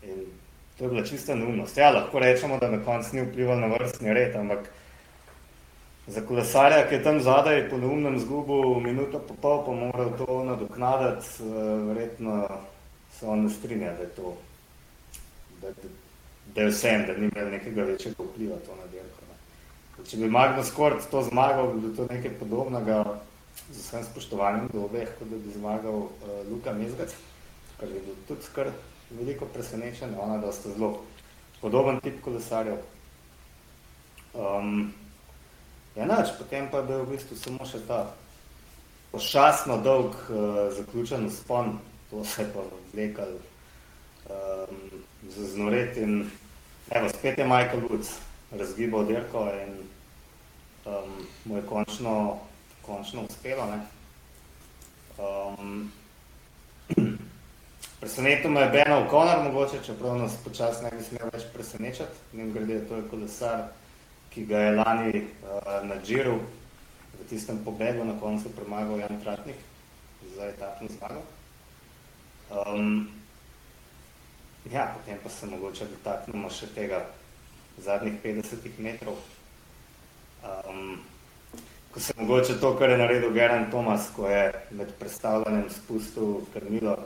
In 0.02 0.26
to 0.78 0.84
je 0.84 0.90
bila 0.90 1.04
čista 1.06 1.34
neumnost. 1.34 1.76
Ja, 1.76 1.90
lahko 1.90 2.18
rečemo, 2.18 2.58
da 2.58 2.70
na 2.70 2.84
koncu 2.84 3.16
ni 3.16 3.22
vplival 3.22 3.60
na 3.60 3.66
vrstni 3.66 4.14
red, 4.14 4.36
ampak 4.36 4.70
za 6.06 6.20
kolesarja, 6.26 6.88
ki 6.88 6.94
je 6.94 7.02
tam 7.02 7.20
zadaj 7.22 7.68
po 7.70 7.78
neumnem 7.78 8.18
zgubu 8.18 8.80
minuto 8.80 9.20
pa 9.28 9.34
pol, 9.42 9.64
pa 9.66 9.72
moral 9.72 10.12
to 10.18 10.44
nadoknadati, 10.44 11.26
verjetno 11.88 12.46
se 13.18 13.26
on 13.26 13.44
ne 13.44 13.50
strinja, 13.50 13.92
da 13.92 14.02
je 14.02 14.08
to, 14.16 14.36
da, 15.62 15.68
da, 15.68 15.88
da 16.54 16.62
je 16.62 16.70
vsem, 16.70 17.06
da 17.06 17.16
ni 17.16 17.28
imel 17.28 17.50
nekega 17.50 17.82
večjega 17.82 18.22
vpliva 18.22 18.56
to 18.66 18.76
na 18.76 18.86
dirko. 18.92 19.20
Če 20.08 20.16
bi 20.16 20.30
Magnus 20.32 20.70
Kort 20.72 21.04
to 21.10 21.22
zmagal, 21.22 21.74
bi 21.74 21.80
bilo 21.80 21.96
to 21.96 22.06
nekaj 22.08 22.32
podobnega, 22.40 23.02
z 23.70 23.82
vsem 23.82 24.04
spoštovanjem 24.04 24.70
do 24.72 24.86
obeh, 24.86 25.10
kot 25.18 25.28
da 25.28 25.36
bi 25.36 25.52
zmagal 25.52 25.98
uh, 26.06 26.30
Luka 26.48 26.72
Mezgac, 26.72 27.12
kar 27.80 27.88
je 27.88 28.00
bil 28.06 28.16
tudi 28.28 28.46
skr 28.46 28.70
veliko 29.10 29.46
presenečen, 29.52 30.14
ona 30.18 30.38
da 30.38 30.52
sta 30.52 30.72
zelo 30.72 31.02
podoben 31.60 32.00
tip 32.00 32.20
kolesarjev. 32.24 32.78
Um, 34.34 34.92
ja, 35.96 36.06
nač, 36.06 36.34
potem 36.38 36.68
pa 36.70 36.82
je 36.82 36.88
bil 36.90 37.04
v 37.04 37.14
bistvu 37.14 37.36
samo 37.36 37.66
še 37.66 37.82
ta 37.88 38.00
pošasno 39.10 39.80
dolg 39.82 40.14
uh, 40.28 40.68
zaključen 40.76 41.30
spon, 41.30 41.78
to 42.10 42.24
se 42.24 42.42
je 42.42 42.50
pa 42.54 42.66
vlekal 42.92 43.32
um, 43.34 44.76
za 45.28 45.46
znoret 45.54 45.96
in 45.96 46.30
evo, 46.90 47.08
spet 47.08 47.38
je 47.38 47.46
Michael 47.46 47.86
Woods 47.88 48.18
razgibal 48.50 49.06
dirko 49.06 49.46
in 49.54 49.74
um, 50.86 51.26
mu 51.44 51.56
je 51.56 51.62
končno, 51.66 52.38
končno 52.82 53.22
uspelo. 53.22 53.66
Ne? 53.66 53.80
Um, 55.18 55.92
Presenetil 58.00 58.50
me 58.50 58.60
je 58.60 58.68
Ben 58.68 58.92
O'Connor, 58.92 59.42
mogoče, 59.44 59.76
čeprav 59.86 60.16
nas 60.18 60.32
počasno 60.44 60.88
ne 60.88 60.96
bi 60.96 61.04
smel 61.04 61.28
več 61.32 61.42
presenečati. 61.52 62.16
Nim 62.32 62.52
grede, 62.52 62.78
to 62.88 62.96
je 62.96 63.02
kolesar, 63.10 63.66
ki 64.30 64.46
ga 64.46 64.58
je 64.58 64.76
lani 64.76 65.12
uh, 65.16 65.82
na 65.88 65.96
Džiru 66.04 66.38
v 67.20 67.28
tistem 67.28 67.64
pobegu 67.64 68.04
na 68.04 68.14
koncu 68.20 68.48
premagal 68.56 68.98
Jan 68.98 69.20
Tratnik 69.22 69.56
za 70.36 70.46
etapno 70.46 70.88
zmago. 70.88 71.22
Um, 72.50 73.08
ja, 74.72 74.94
potem 74.96 75.18
pa 75.22 75.30
se 75.30 75.46
mogoče 75.46 75.86
dotaknemo 75.90 76.50
še 76.50 76.70
tega 76.74 77.04
zadnjih 77.78 78.18
50 78.24 78.78
metrov. 78.78 79.18
Um, 80.42 81.00
ko 81.90 82.00
se 82.00 82.14
mogoče 82.18 82.60
to, 82.60 82.74
kar 82.78 82.90
je 82.90 82.98
naredil 82.98 83.32
Geran 83.32 83.70
Thomas, 83.70 84.10
ko 84.16 84.28
je 84.28 84.52
med 84.70 84.92
predstavljanjem 84.98 85.70
spustil 85.70 86.44
krmilo 86.54 86.96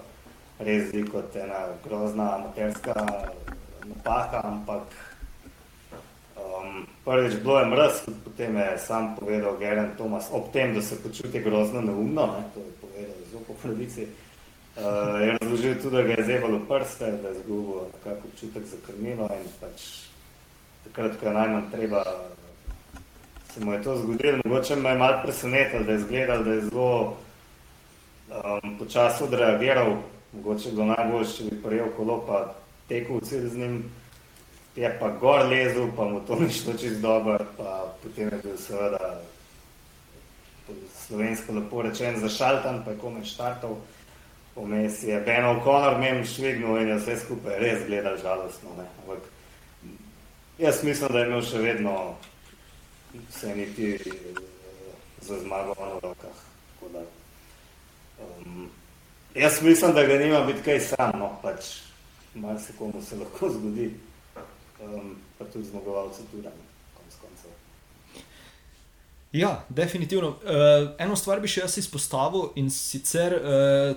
res 0.58 0.88
zdi 0.88 1.02
kot 1.10 1.34
ena 1.36 1.66
grozna 1.84 2.34
amaterska 2.36 2.94
napaka, 3.84 4.40
ampak 4.44 4.86
prvič 7.04 7.34
bilo 7.42 7.58
je 7.58 7.66
mrz, 7.66 7.94
potem 8.24 8.56
je 8.56 8.78
sam 8.78 9.16
povedal 9.16 9.56
Geren 9.58 9.90
Tomas, 9.96 10.28
ob 10.32 10.52
tem, 10.52 10.74
da 10.74 10.82
se 10.82 11.02
počuti 11.02 11.40
grozno 11.40 11.80
neumno, 11.80 12.26
ne, 12.26 12.44
to 12.54 12.60
je 12.60 12.72
povedal 12.80 13.16
zelo 13.30 13.42
po 13.46 13.54
pravici, 13.62 14.06
uh, 14.76 15.20
je 15.20 15.36
razložil 15.40 15.74
tudi, 15.82 15.96
da 15.96 16.02
ga 16.02 16.12
je 16.12 16.24
zebalo 16.24 16.58
prste, 16.68 17.12
da 17.22 17.28
je 17.28 17.34
zgubil 17.34 17.80
kak 18.04 18.18
občutek 18.24 18.64
za 18.64 18.76
krmilo 18.86 19.28
in 19.36 19.48
pač 19.60 20.08
takrat, 20.84 21.20
ko 21.20 21.26
je 21.26 21.34
najmanj 21.34 21.70
treba, 21.72 22.04
se 23.54 23.64
mu 23.64 23.72
je 23.72 23.82
to 23.82 23.96
zgodilo, 23.96 24.38
mogoče 24.44 24.76
me 24.76 24.90
je 24.90 24.98
malo 24.98 25.20
presenetil, 25.22 25.84
da 25.84 25.92
je 25.92 25.98
izgledal, 25.98 26.44
da 26.44 26.52
je 26.52 26.60
zelo 26.60 27.16
um, 28.30 28.78
počasno 28.78 29.26
odreagiral, 29.26 29.96
mogoče 30.32 30.70
bilo 30.70 30.86
najbolj, 30.86 31.26
če 31.36 31.44
bi 31.50 31.62
prijel 31.62 31.92
kolo, 31.96 32.24
pa 32.26 32.54
tekel 32.88 33.20
cilj 33.20 33.48
z 33.48 33.58
njim, 33.58 33.84
je 34.76 34.96
pa 35.00 35.08
gor 35.20 35.46
lezel, 35.46 35.88
pa 35.96 36.04
mu 36.04 36.20
to 36.20 36.38
ni 36.40 36.50
šlo 36.52 36.72
čist 36.78 37.00
dobro, 37.00 37.38
pa 37.56 37.94
potem 38.02 38.28
je 38.28 38.40
bil 38.42 38.56
seveda 38.58 39.20
slovensko 41.06 41.52
lepo 41.52 41.82
rečen 41.82 42.20
zašaltan, 42.20 42.82
pa 42.84 42.90
je 42.90 42.98
komaj 42.98 43.24
štartov, 43.24 43.76
vmes 44.56 45.02
je 45.02 45.20
Ben 45.20 45.44
O'Connor 45.44 45.98
mem 45.98 46.24
švignul 46.26 46.80
in 46.82 46.88
je 46.88 46.98
vse 46.98 47.18
skupaj 47.24 47.58
res 47.58 47.86
gledal 47.86 48.16
žalostno, 48.16 48.70
ne, 48.78 48.86
ampak 49.02 49.26
jaz 50.58 50.82
mislim, 50.84 51.12
da 51.12 51.18
je 51.18 51.26
imel 51.26 51.42
še 51.42 51.58
vedno 51.58 51.96
vse 53.28 53.56
niti 53.56 53.98
za 55.20 55.38
zmago 55.42 55.76
v 55.78 56.00
rokah, 56.02 56.40
da 56.92 57.04
um, 58.20 58.70
Jaz 59.34 59.62
mislim, 59.62 59.92
da 59.92 60.04
ga 60.06 60.14
nima 60.14 60.40
biti 60.46 60.62
kaj 60.62 60.80
samo, 60.80 61.38
pač 61.42 61.64
malo 62.34 62.58
se 62.58 62.72
komu 62.78 63.02
se 63.02 63.16
lahko 63.16 63.48
zgodi, 63.50 63.90
um, 64.82 65.14
pa 65.38 65.44
tudi 65.44 65.68
zmagovalce 65.68 66.22
tudi, 66.30 66.48
konc 66.96 67.20
koncev. 67.20 67.50
Ja, 69.32 69.64
definitivno. 69.68 70.28
Uh, 70.28 70.90
eno 70.98 71.16
stvar 71.16 71.40
bi 71.42 71.50
še 71.50 71.64
jaz 71.64 71.78
izpostavil 71.78 72.52
in 72.60 72.70
sicer 72.70 73.34
uh, 73.38 73.96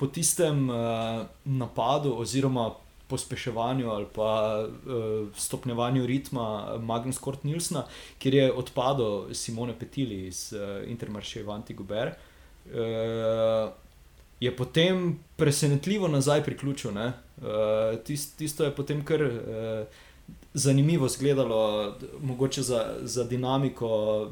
po 0.00 0.08
tistem 0.08 0.68
uh, 0.72 1.26
napadu 1.44 2.14
oziroma 2.22 2.70
pospeševanju 3.10 3.90
ali 3.90 4.06
pa 4.14 4.30
uh, 4.64 5.28
stopnjevanju 5.36 6.06
ritma 6.06 6.78
Magnus 6.78 7.18
Kort 7.18 7.44
Nilsna, 7.44 7.84
kjer 8.18 8.34
je 8.34 8.52
odpadel 8.52 9.34
Simone 9.34 9.74
Petili 9.78 10.26
iz 10.26 10.52
uh, 10.54 10.88
Intermarše 10.88 11.42
Vanti 11.44 11.74
Guber. 11.74 12.14
Uh, 12.70 13.72
je 14.40 14.56
potem 14.56 15.18
presenetljivo 15.36 16.08
nazaj 16.08 16.44
priključil. 16.44 16.90
Uh, 16.90 17.98
tist, 18.04 18.38
tisto 18.38 18.64
je 18.64 18.74
potem 18.74 19.04
kar 19.04 19.22
uh, 19.22 19.86
zanimivo 20.54 21.06
izgledalo, 21.06 21.94
mogoče 22.22 22.62
za, 22.62 22.96
za 23.02 23.24
dinamiko 23.24 24.30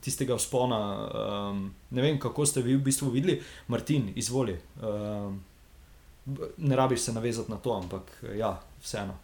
tistega 0.00 0.36
vzpona. 0.36 1.08
Um, 1.50 1.74
ne 1.90 2.02
vem, 2.02 2.18
kako 2.20 2.46
ste 2.46 2.62
vi 2.62 2.76
v 2.76 2.82
bistvu 2.82 3.10
videli, 3.10 3.42
Martin, 3.66 4.12
izvoli. 4.16 4.58
Um, 4.82 5.44
ne 6.56 6.76
rabiš 6.76 7.00
se 7.00 7.12
navezati 7.12 7.50
na 7.50 7.56
to, 7.56 7.72
ampak 7.82 8.24
ja, 8.36 8.60
vseeno. 8.82 9.14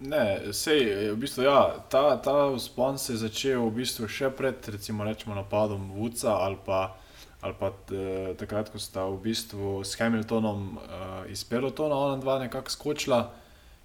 Ne, 0.00 0.52
sej, 0.52 1.12
v 1.12 1.16
bistvu, 1.16 1.44
ja, 1.46 1.84
ta, 1.88 2.16
ta 2.16 2.50
vzpon 2.56 2.98
se 2.98 3.12
je 3.12 3.16
začel 3.22 3.62
v 3.68 3.74
bistvu 3.76 4.08
še 4.10 4.32
pred 4.34 4.68
recimo, 4.68 5.04
rečemo, 5.04 5.34
napadom 5.34 5.92
Vuca 5.94 6.40
ali 6.42 6.58
pa 6.66 6.96
ali 7.42 7.54
pa 7.58 7.72
eh, 7.90 8.34
takrat, 8.38 8.70
ko 8.70 8.78
sta 8.78 9.04
v 9.10 9.18
bistvu 9.18 9.82
s 9.82 9.98
Hamiltonom 9.98 10.78
uh, 10.78 11.26
iz 11.26 11.42
pelotona, 11.44 11.98
ona 11.98 12.16
dva 12.22 12.38
nekako 12.38 12.70
skočila. 12.70 13.34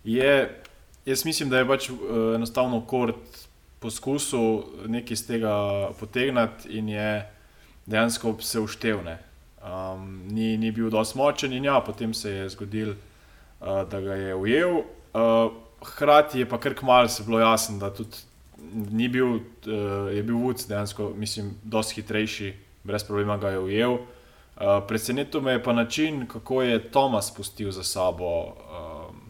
je, 0.03 0.61
jaz 1.05 1.25
mislim, 1.25 1.49
da 1.49 1.57
je 1.57 1.67
pač 1.67 1.89
uh, 1.89 1.97
enostavno 2.35 2.83
kort 2.85 3.47
poskusil 3.79 4.61
nekaj 4.85 5.13
iz 5.13 5.25
tega 5.27 5.53
potegniti 5.99 6.77
in 6.77 6.89
je 6.89 7.25
dejansko 7.85 8.35
se 8.41 8.59
uštevne. 8.59 9.17
Um, 9.57 10.21
ni, 10.29 10.57
ni 10.57 10.71
bil 10.71 10.89
dovolj 10.89 11.15
močen 11.15 11.53
in 11.53 11.65
ja, 11.65 11.81
potem 11.81 12.13
se 12.13 12.31
je 12.31 12.49
zgodil, 12.49 12.93
uh, 12.93 13.81
da 13.89 14.01
ga 14.01 14.13
je 14.13 14.35
ujel. 14.35 14.77
Uh, 15.13 15.51
Hrati 15.81 16.39
je 16.39 16.49
pa 16.49 16.59
kar 16.59 16.73
kmalo 16.73 17.07
se 17.09 17.23
bilo 17.23 17.39
jasno, 17.39 17.77
da 17.79 17.89
tudi 17.93 18.17
ni 18.91 19.09
bil, 19.09 19.33
uh, 19.33 20.13
je 20.13 20.23
bil 20.23 20.37
Vuc 20.37 20.67
dejansko, 20.67 21.11
mislim, 21.17 21.55
dosti 21.63 22.01
hitrejši, 22.01 22.53
brez 22.83 23.03
problema 23.03 23.37
ga 23.37 23.49
je 23.49 23.59
ujel. 23.59 23.97
Uh, 24.57 24.87
Presenetil 24.87 25.41
me 25.41 25.51
je 25.51 25.63
pa 25.63 25.73
način, 25.73 26.27
kako 26.27 26.61
je 26.61 26.91
Tomas 26.91 27.35
pustil 27.35 27.71
za 27.71 27.83
sabo 27.83 28.45
um, 28.45 29.21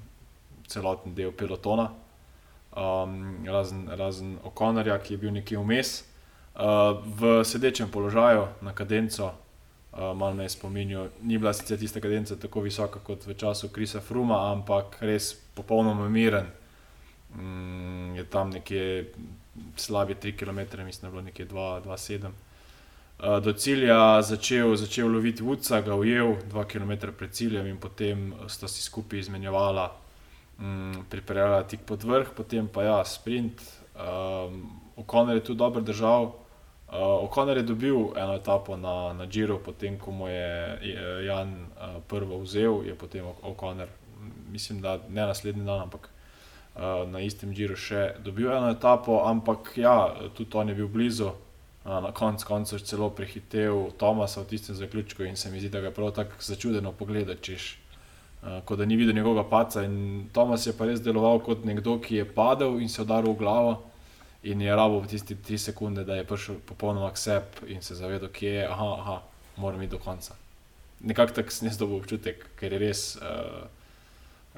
celoten 0.68 1.16
del 1.16 1.32
pelotona, 1.32 1.90
um, 2.72 3.46
razen, 3.46 3.90
razen 3.90 4.38
O'Connorja, 4.44 5.00
ki 5.04 5.14
je 5.14 5.18
bil 5.18 5.34
nekje 5.34 5.60
vmes, 5.60 6.04
uh, 6.56 6.62
v 7.20 7.44
sedečem 7.44 7.92
položaju 7.92 8.48
na 8.62 8.74
kadenco. 8.74 9.34
Uh, 9.92 10.16
malo 10.16 10.34
me 10.34 10.46
je 10.46 10.50
spominjal, 10.50 11.08
ni 11.22 11.38
bila 11.38 11.54
sicer 11.54 11.80
tista 11.80 12.00
kadenca 12.00 12.36
tako 12.36 12.62
visoka 12.62 13.00
kot 13.00 13.28
v 13.28 13.34
času 13.34 13.70
Krisa 13.70 14.00
Fruma, 14.00 14.52
ampak 14.52 14.98
res 15.02 15.34
popolnoma 15.56 16.10
miren. 16.10 16.48
Mm, 17.36 18.16
je 18.16 18.24
tam 18.24 18.50
nekje 18.50 19.14
slabi 19.76 20.16
3 20.16 20.38
km, 20.38 20.84
mislim, 20.86 21.02
da 21.02 21.08
je 21.08 21.12
bilo 21.12 21.22
nekje 21.22 21.48
2,7 21.48 22.20
km. 22.22 22.47
Uh, 23.18 23.40
do 23.42 23.54
cilja 23.54 24.22
začel, 24.22 24.76
začel 24.78 25.10
loviti 25.10 25.44
Vuca, 25.44 25.82
ga 25.82 25.96
ujel 25.98 26.36
2 26.54 26.66
km 26.70 27.10
pred 27.18 27.32
ciljem 27.34 27.66
in 27.66 27.80
potem 27.82 28.34
sta 28.46 28.68
si 28.70 28.84
skupaj 28.86 29.20
izmenjevala 29.20 29.90
mm, 30.60 31.10
pripeljala 31.10 31.64
tik 31.64 31.82
pod 31.86 32.04
vrh, 32.04 32.30
potem 32.38 32.68
pa 32.68 32.84
ja, 32.84 33.06
sprint. 33.06 33.62
Um, 33.98 34.70
Okonor 34.96 35.36
je 35.36 35.44
tu 35.44 35.54
dobro 35.54 35.82
držal. 35.82 36.24
Uh, 36.24 37.26
Okonor 37.26 37.58
je 37.58 37.64
dobil 37.64 37.98
eno 38.18 38.36
etapo 38.36 38.78
na, 38.78 39.14
na 39.14 39.26
Džiru, 39.26 39.60
potem 39.66 39.98
ko 40.00 40.12
mu 40.12 40.28
je 40.28 40.78
Jan 41.26 41.50
uh, 41.50 41.98
prvo 42.08 42.38
vzel, 42.46 42.86
je 42.86 42.96
potem 42.96 43.26
Okonor, 43.42 43.88
mislim, 44.52 44.82
da 44.82 45.00
ne 45.10 45.26
naslednji 45.26 45.66
dan, 45.66 45.82
ampak 45.82 46.10
uh, 46.76 47.10
na 47.10 47.20
istem 47.20 47.54
Džiru 47.54 47.76
še 47.76 48.14
dobil 48.22 48.54
eno 48.54 48.70
etapo, 48.70 49.24
ampak 49.26 49.74
ja, 49.76 50.14
tudi 50.38 50.58
on 50.58 50.70
je 50.70 50.76
bil 50.76 50.88
blizu. 50.88 51.34
Na 51.88 52.12
koncu 52.12 52.48
konca 52.48 52.76
je 52.76 52.84
celo 52.84 53.10
prehitev 53.10 53.92
Tomasa 53.98 54.42
v 54.42 54.46
tistem 54.52 54.76
zaključku 54.76 55.24
in 55.24 55.36
se 55.36 55.52
mi 55.52 55.60
zdi, 55.60 55.70
da 55.70 55.82
ga 55.82 55.92
prav 55.92 56.12
tako 56.12 56.36
začudeno 56.40 56.92
pogledati, 56.92 57.44
češ 57.44 57.78
uh, 58.42 58.60
kot 58.66 58.80
da 58.80 58.86
ni 58.86 58.96
videl 58.96 59.16
njegovega 59.16 59.50
paca. 59.50 59.84
In 59.84 60.28
Tomas 60.34 60.68
je 60.68 60.74
pa 60.78 60.86
res 60.86 61.00
deloval 61.02 61.40
kot 61.40 61.64
nekdo, 61.66 61.96
ki 62.00 62.16
je 62.16 62.26
padel 62.34 62.82
in 62.82 62.90
se 62.90 63.02
udaril 63.02 63.32
v 63.32 63.40
glavo. 63.40 63.78
In 64.44 64.62
je 64.62 64.76
rabo 64.76 65.00
v 65.00 65.08
tistih 65.08 65.40
tri 65.40 65.58
sekunde, 65.58 66.04
da 66.04 66.16
je 66.16 66.28
prišel 66.28 66.60
popolnoma 66.66 67.14
ksep 67.16 67.64
in 67.68 67.82
se 67.82 67.96
zavedel, 67.96 68.30
kje 68.30 68.52
je, 68.52 68.68
aha, 68.68 68.92
aha 69.00 69.22
moram 69.58 69.82
iti 69.82 69.92
do 69.92 69.98
konca. 69.98 70.36
Nekako 71.00 71.34
tak 71.34 71.52
sem 71.52 71.68
jaz 71.68 71.78
dobil 71.78 71.98
občutek, 71.98 72.50
ker 72.60 72.74
je 72.74 72.80
res 72.80 73.16
uh, 73.16 73.64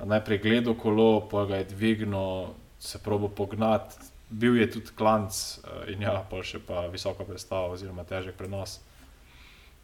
najprej 0.06 0.42
gledal 0.42 0.74
kolo, 0.76 1.28
pa 1.30 1.46
ga 1.46 1.62
je 1.62 1.70
dvignil, 1.76 2.56
se 2.80 3.00
probo 3.04 3.30
pognati, 3.30 3.96
bil 4.30 4.58
je 4.58 4.72
tudi 4.72 4.94
klanc 4.96 5.34
uh, 5.34 5.90
in 5.90 6.02
ja, 6.02 6.20
pa 6.30 6.44
še 6.46 6.62
pa 6.66 6.86
visoko 6.88 7.26
predstavo 7.26 7.74
oziroma 7.74 8.06
težek 8.08 8.38
prenos. 8.38 8.80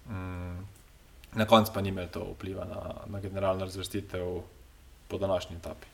Mm, 0.10 0.62
na 1.36 1.46
koncu 1.50 1.74
pa 1.74 1.82
ni 1.82 1.90
imel 1.90 2.08
to 2.14 2.24
vpliva 2.36 2.66
na, 2.70 2.82
na 3.10 3.20
generalno 3.20 3.66
razvrstitev 3.66 4.38
po 5.08 5.18
današnji 5.18 5.58
etapi. 5.58 5.88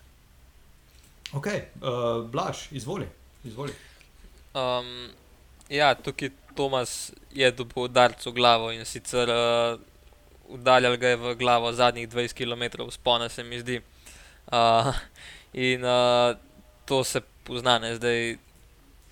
Ok, 1.33 1.47
uh, 1.47 2.27
Blaž, 2.27 2.67
izvoli. 2.71 3.07
izvoli. 3.43 3.73
Um, 4.53 5.09
ja, 5.69 5.95
tukaj 5.95 6.29
Tomas 6.55 7.13
je 7.31 7.51
dobil 7.51 7.87
udarc 7.87 8.25
v 8.25 8.33
glavo 8.35 8.71
in 8.75 8.85
sicer 8.85 9.29
uh, 9.31 9.79
udaljal 10.51 10.97
ga 10.97 11.13
je 11.13 11.15
v 11.15 11.35
glavo 11.39 11.71
zadnjih 11.73 12.09
20 12.09 12.35
km 12.35 12.91
spona, 12.91 13.29
se 13.29 13.43
mi 13.43 13.59
zdi. 13.59 13.81
Uh, 14.51 14.91
in 15.53 15.85
uh, 15.85 16.35
to 16.85 17.03
se 17.03 17.21
pozna, 17.43 17.79
ne? 17.79 17.95
zdaj, 17.95 18.37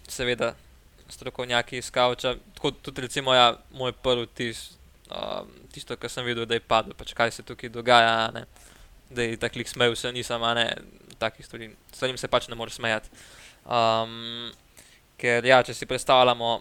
seveda, 0.08 0.54
strokovnjaki 1.10 1.78
iz 1.78 1.92
Kavča. 1.92 2.36
Tako 2.56 2.72
tudi, 2.72 3.02
recimo, 3.02 3.34
ja, 3.34 3.58
moj 3.72 3.92
prvi 3.92 4.28
tis, 4.28 4.78
um, 5.10 5.50
tisto, 5.74 5.98
kar 5.98 6.10
sem 6.10 6.26
videl, 6.26 6.46
da 6.46 6.58
je 6.58 6.66
padlo, 6.66 6.94
pač 6.98 7.14
kaj 7.18 7.32
se 7.32 7.44
tukaj 7.44 7.70
dogaja. 7.74 8.32
Ne? 8.36 8.46
Da 9.10 9.26
je 9.26 9.38
tako 9.42 9.60
lik 9.60 9.70
smejal, 9.70 9.96
se 9.96 10.12
nisem, 10.14 10.44
a 10.44 10.54
ne 10.54 10.68
takih 11.20 11.46
stvari. 11.46 11.72
Stvarim 11.94 12.18
se 12.18 12.28
pač 12.28 12.48
ne 12.48 12.56
moreš 12.56 12.80
smejati. 12.80 13.10
Um, 13.66 14.52
ker, 15.20 15.46
ja, 15.46 15.62
če 15.64 15.74
si 15.74 15.90
predstavljamo 15.90 16.60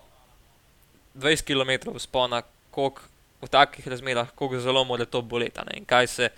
20 1.15 1.47
km 1.47 1.99
spona, 1.99 2.43
koliko 2.71 3.03
v 3.43 3.49
takih 3.51 3.87
razmerah, 3.87 4.31
kako 4.35 4.59
zelo 4.61 4.85
mora 4.85 5.07
to 5.07 5.23
boleti 5.23 5.61
in 5.77 5.85
kaj 5.87 6.07
se 6.07 6.31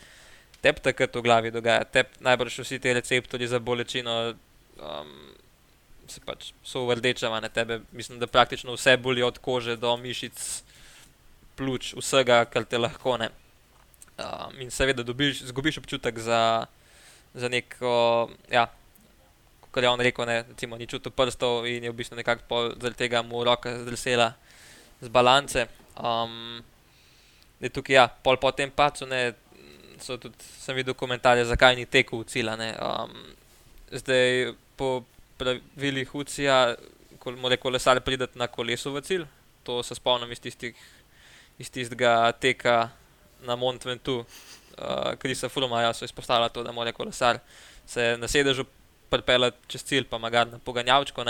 tebi 0.61 0.81
takrat 0.81 1.17
v 1.17 1.23
glavi 1.23 1.51
dogaja. 1.51 1.85
Tep 1.85 2.21
najbrž 2.21 2.61
vsi 2.61 2.79
ti 2.79 2.93
receptori 2.93 3.47
za 3.47 3.59
bolečino. 3.59 4.35
Um, 4.81 5.31
Se 6.11 6.19
pač 6.27 6.49
so 6.67 6.89
vrdečeva 6.89 7.39
na 7.39 7.47
tebe, 7.49 7.85
mislim, 7.95 8.19
da 8.19 8.27
praktično 8.27 8.73
vse 8.75 8.97
boli 8.99 9.23
od 9.23 9.37
kože 9.39 9.77
do 9.79 9.93
mišic, 9.97 10.41
pljuč, 11.55 11.93
vsega, 11.95 12.41
kar 12.51 12.65
te 12.67 12.81
lahko 12.81 13.15
ne. 13.21 13.29
Um, 14.19 14.57
in 14.59 14.73
seveda, 14.75 15.05
dobiš, 15.07 15.45
zgubiš 15.53 15.79
občutek 15.79 16.19
za, 16.19 16.67
za 17.35 17.49
neko, 17.49 18.27
ja, 18.51 18.67
kot 19.71 19.83
je 19.83 19.89
on 19.89 20.03
rekel, 20.03 20.27
ne, 20.27 20.43
recimo, 20.49 20.77
ni 20.77 20.89
čutil 20.91 21.15
prstov 21.15 21.69
in 21.71 21.87
je 21.87 21.93
v 21.93 21.99
bistvu 22.03 22.19
nekako 22.19 22.65
zaradi 22.75 22.99
tega 22.99 23.23
mu 23.23 23.45
roka 23.47 23.77
zdrsela 23.85 24.33
z 25.01 25.09
balance. 25.09 25.67
Um, 25.95 26.59
je 27.61 27.71
tukaj, 27.71 27.95
ja, 27.95 28.09
pol 28.09 28.37
po 28.37 28.51
tem 28.51 28.71
pacu, 28.71 29.07
ne, 29.07 29.31
so 30.03 30.19
tudi, 30.19 30.43
sem 30.59 30.75
videl 30.75 30.99
komentarje, 30.99 31.47
zakaj 31.47 31.79
ni 31.79 31.87
tekel 31.87 32.25
v 32.25 32.29
cilj. 32.35 32.51
Um, 32.83 33.15
zdaj, 33.95 34.57
po 34.81 35.03
pravilih 35.41 36.09
UCI-ja, 36.17 36.75
ko 37.21 37.35
mora 37.37 37.59
kolesar 37.61 38.01
priti 38.01 38.29
na 38.41 38.49
kolesu 38.49 38.95
v 38.95 39.05
cilj, 39.05 39.29
to 39.65 39.83
se 39.85 39.95
spomnim 39.95 40.33
iz 40.33 40.41
tistih 40.41 40.77
iz 41.61 41.69
tistega 41.69 42.33
teka 42.41 42.89
na 43.45 43.57
Mont 43.57 43.85
Ventoux, 43.85 44.25
uh, 44.25 45.13
Krisa 45.21 45.49
Fruma, 45.53 45.83
ja, 45.85 45.93
so 45.93 46.05
izpostavili 46.09 46.49
to, 46.53 46.65
da 46.65 46.73
mora 46.73 46.93
kolesar 46.93 47.39
se 47.87 48.17
na 48.17 48.29
sedežu 48.29 48.65
pripeljati 49.11 49.69
čez 49.69 49.85
cilj, 49.85 50.07
pa 50.09 50.19
magar 50.19 50.49
na 50.49 50.59
poganjavčko. 50.59 51.25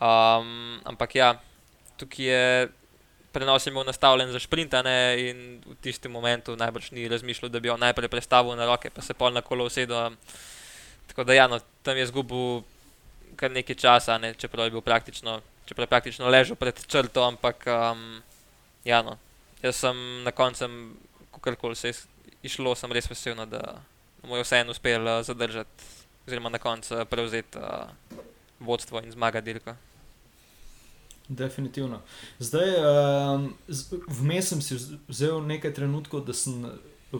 Um, 0.00 0.80
ampak 0.88 1.14
ja, 1.14 1.34
tukaj 2.00 2.24
je 2.26 2.68
prenos 3.32 3.66
imel 3.66 3.84
nastavljen 3.84 4.32
za 4.32 4.40
sprintane 4.40 4.96
in 5.18 5.60
v 5.66 5.76
tistem 5.84 6.12
momentu 6.12 6.56
najbrž 6.56 6.90
ni 6.92 7.08
razmišljal, 7.08 7.50
da 7.52 7.60
bi 7.60 7.68
jo 7.68 7.76
najprej 7.76 8.08
predstavil 8.08 8.56
na 8.56 8.66
roke, 8.68 8.90
pa 8.90 9.02
se 9.02 9.14
pol 9.14 9.32
na 9.32 9.42
kolo 9.42 9.68
usedel. 9.68 10.16
Tako 11.12 11.24
da 11.28 11.34
ja, 11.36 11.44
no, 11.48 11.58
tam 11.84 11.96
je 11.96 12.06
zgubil 12.08 12.62
kar 13.36 13.50
nekaj 13.52 13.76
časa, 13.76 14.16
ne, 14.18 14.32
čeprav 14.34 14.66
je 14.66 14.70
bil 14.70 14.80
praktično, 14.80 15.40
čeprav 15.68 15.84
je 15.84 15.90
praktično 15.92 16.28
ležal 16.32 16.56
pred 16.56 16.78
črto, 16.86 17.24
ampak 17.28 17.66
um, 17.68 18.22
ja, 18.84 19.02
no, 19.04 19.18
jaz 19.62 19.76
sem 19.76 20.22
na 20.24 20.32
koncu, 20.32 20.68
kako 21.36 21.56
koli 21.60 21.76
se 21.76 21.92
je 21.92 21.94
išlo, 22.48 22.72
sem 22.74 22.92
res 22.92 23.10
vesel, 23.10 23.36
no, 23.36 23.44
da 23.46 23.82
mu 24.24 24.40
je 24.40 24.46
vseeno 24.46 24.72
uspel 24.72 25.04
uh, 25.04 25.20
zadržati, 25.20 25.90
oziroma 26.26 26.48
na 26.48 26.58
koncu 26.58 26.96
uh, 26.96 27.04
prevzeti 27.04 27.60
uh, 27.60 27.92
vodstvo 28.60 29.04
in 29.04 29.12
zmagati 29.12 29.52
dirko. 29.52 29.76
Definitivno. 31.28 32.00
Zdaj, 32.38 32.72
um, 32.80 33.52
vmes 34.08 34.48
sem 34.48 34.64
si 34.64 34.80
vzel 35.08 35.44
nekaj 35.44 35.76
trenutkov, 35.76 36.24
da 36.24 36.32
sem 36.32 36.64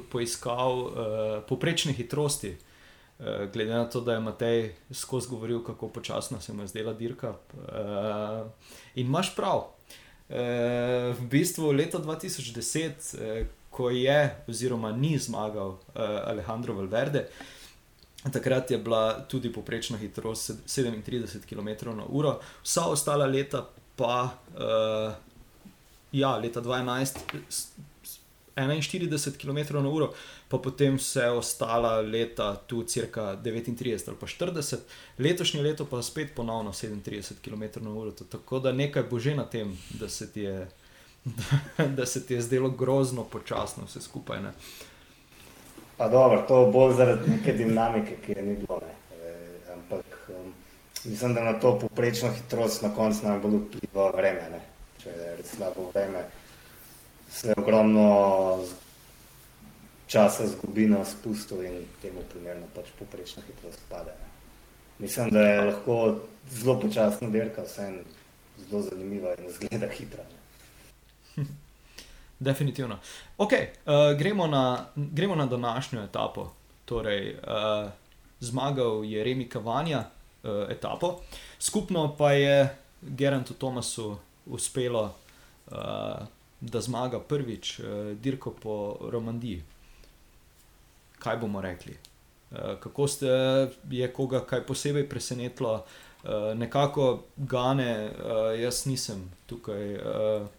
poiskal 0.09 0.81
uh, 0.81 0.93
poprečne 1.49 1.93
hitrosti. 1.93 2.57
Glede 3.53 3.75
na 3.75 3.85
to, 3.91 4.01
da 4.01 4.17
je 4.17 4.21
Matej 4.21 4.75
skozi 4.91 5.29
govoril, 5.31 5.63
kako 5.65 5.89
počasno 5.89 6.41
se 6.41 6.53
mu 6.53 6.63
je 6.63 6.69
zdela 6.69 6.93
dirka. 6.93 7.35
Uh, 7.55 8.51
in 8.95 9.07
imaš 9.07 9.35
prav, 9.37 9.69
v 11.19 11.27
bistvu 11.29 11.73
leta 11.73 11.99
2010, 11.99 13.15
eh, 13.21 13.47
ko 13.71 13.91
je, 13.91 14.37
oziroma 14.49 14.93
ni 14.93 15.19
zmagal 15.19 15.77
eh, 15.95 16.01
Alejandro 16.01 16.75
Valverde, 16.75 17.29
takrat 18.33 18.71
je 18.71 18.79
bila 18.79 19.25
tudi 19.29 19.53
poprečna 19.53 19.99
hitrost 19.99 20.51
37 20.67 21.45
km/h, 21.49 22.37
vsa 22.63 22.87
ostala 22.87 23.27
leta 23.27 23.67
pa, 23.97 24.31
eh, 24.57 25.15
ja, 26.13 26.37
leta 26.37 26.61
2011. 26.61 27.19
41 28.57 29.39
km/h, 29.39 30.09
pa 30.49 30.59
potem 30.59 30.97
vse 30.97 31.31
ostala 31.31 32.01
leta 32.01 32.57
tu 32.67 32.83
cirka 32.83 33.37
39 33.45 34.09
ali 34.09 34.17
pa 34.21 34.27
40, 34.27 34.77
letošnje 35.19 35.63
leto 35.63 35.85
pa 35.85 36.03
spet 36.03 36.35
ponovno 36.35 36.73
37 36.73 37.41
km/h. 37.43 38.25
Tako 38.29 38.59
da 38.59 38.73
nekaj 38.73 39.03
bo 39.03 39.19
že 39.19 39.35
na 39.35 39.45
tem, 39.45 39.79
da 40.01 40.09
se 40.09 40.33
ti 40.33 40.41
je, 40.41 40.69
da 41.97 42.07
se 42.07 42.27
ti 42.27 42.35
je 42.35 42.43
zdelo 42.43 42.71
grozno 42.71 43.25
počasno 43.25 43.85
vse 43.85 44.01
skupaj. 44.01 44.43
Ne? 44.43 44.53
Pa 45.97 46.09
dobro, 46.09 46.45
to 46.49 46.65
bo 46.65 46.73
bolj 46.73 46.97
zaradi 46.97 47.31
neke 47.31 47.53
dinamike, 47.53 48.17
ki 48.27 48.33
je 48.33 48.43
ni 48.43 48.57
bilo. 48.57 48.81
Ne? 48.81 49.03
mislim, 51.05 51.35
da 51.35 51.45
na 51.45 51.61
to 51.61 51.79
poprečno 51.79 52.31
hitrost 52.33 52.83
na 52.83 52.95
koncu 52.95 53.27
najbolj 53.27 53.53
vpliva 53.57 54.11
vreme. 54.11 54.51
Ne? 54.51 54.61
Če 55.03 55.11
je 55.11 55.37
slabo 55.45 55.91
vreme, 55.95 56.25
se 57.33 57.55
ogromno 57.57 58.59
časa 60.07 60.47
zgubi 60.47 60.87
na 60.87 61.05
spustu 61.05 61.63
in 61.63 61.85
temu 62.03 62.21
primerno 62.33 62.67
pač 62.75 62.93
poprečna 62.99 63.43
hitrost 63.47 63.81
pade. 63.89 64.13
Mislim, 64.99 65.31
da 65.31 65.41
je 65.41 65.61
lahko 65.61 66.21
zelo 66.51 66.81
počasna 66.81 67.29
dirka, 67.29 67.63
vseeno 67.63 68.03
zelo 68.69 68.83
zanimiva 68.83 69.35
in 69.39 69.51
zgleda 69.53 69.89
hitra. 69.89 70.25
Ne? 70.25 71.45
Definitivno. 72.39 72.99
Okay, 73.39 73.67
uh, 73.87 74.19
gremo, 74.19 74.47
na, 74.47 74.87
gremo 74.97 75.35
na 75.35 75.47
današnjo 75.47 76.03
etapo. 76.03 76.53
Torej, 76.85 77.35
uh, 77.35 77.91
zmagal 78.41 79.05
je 79.05 79.25
Remi 79.25 79.49
Kavanja 79.49 79.99
uh, 79.99 80.51
etapo, 80.71 81.21
skupno 81.59 82.17
pa 82.17 82.33
je 82.33 82.77
Gerantu 83.03 83.55
Tomasu 83.55 84.17
uspelo, 84.47 85.15
uh, 85.67 85.77
da 86.63 86.81
zmaga 86.81 87.19
prvič 87.21 87.79
uh, 87.79 87.87
dirko 88.15 88.55
po 88.55 88.97
Romandiji. 89.11 89.63
Kaj 91.19 91.37
bomo 91.43 91.61
rekli? 91.61 91.99
Uh, 92.51 92.79
kako 92.81 93.09
ste, 93.09 93.29
je 93.91 94.09
koga 94.13 94.45
kaj 94.47 94.65
posebej 94.67 95.09
presenetilo? 95.09 95.83
Uh, 96.23 96.55
nekako 96.55 97.25
Gane, 97.37 98.11
uh, 98.11 98.55
jaz 98.61 98.87
nisem 98.87 99.27
tukaj. 99.47 99.95
Uh, 99.95 100.51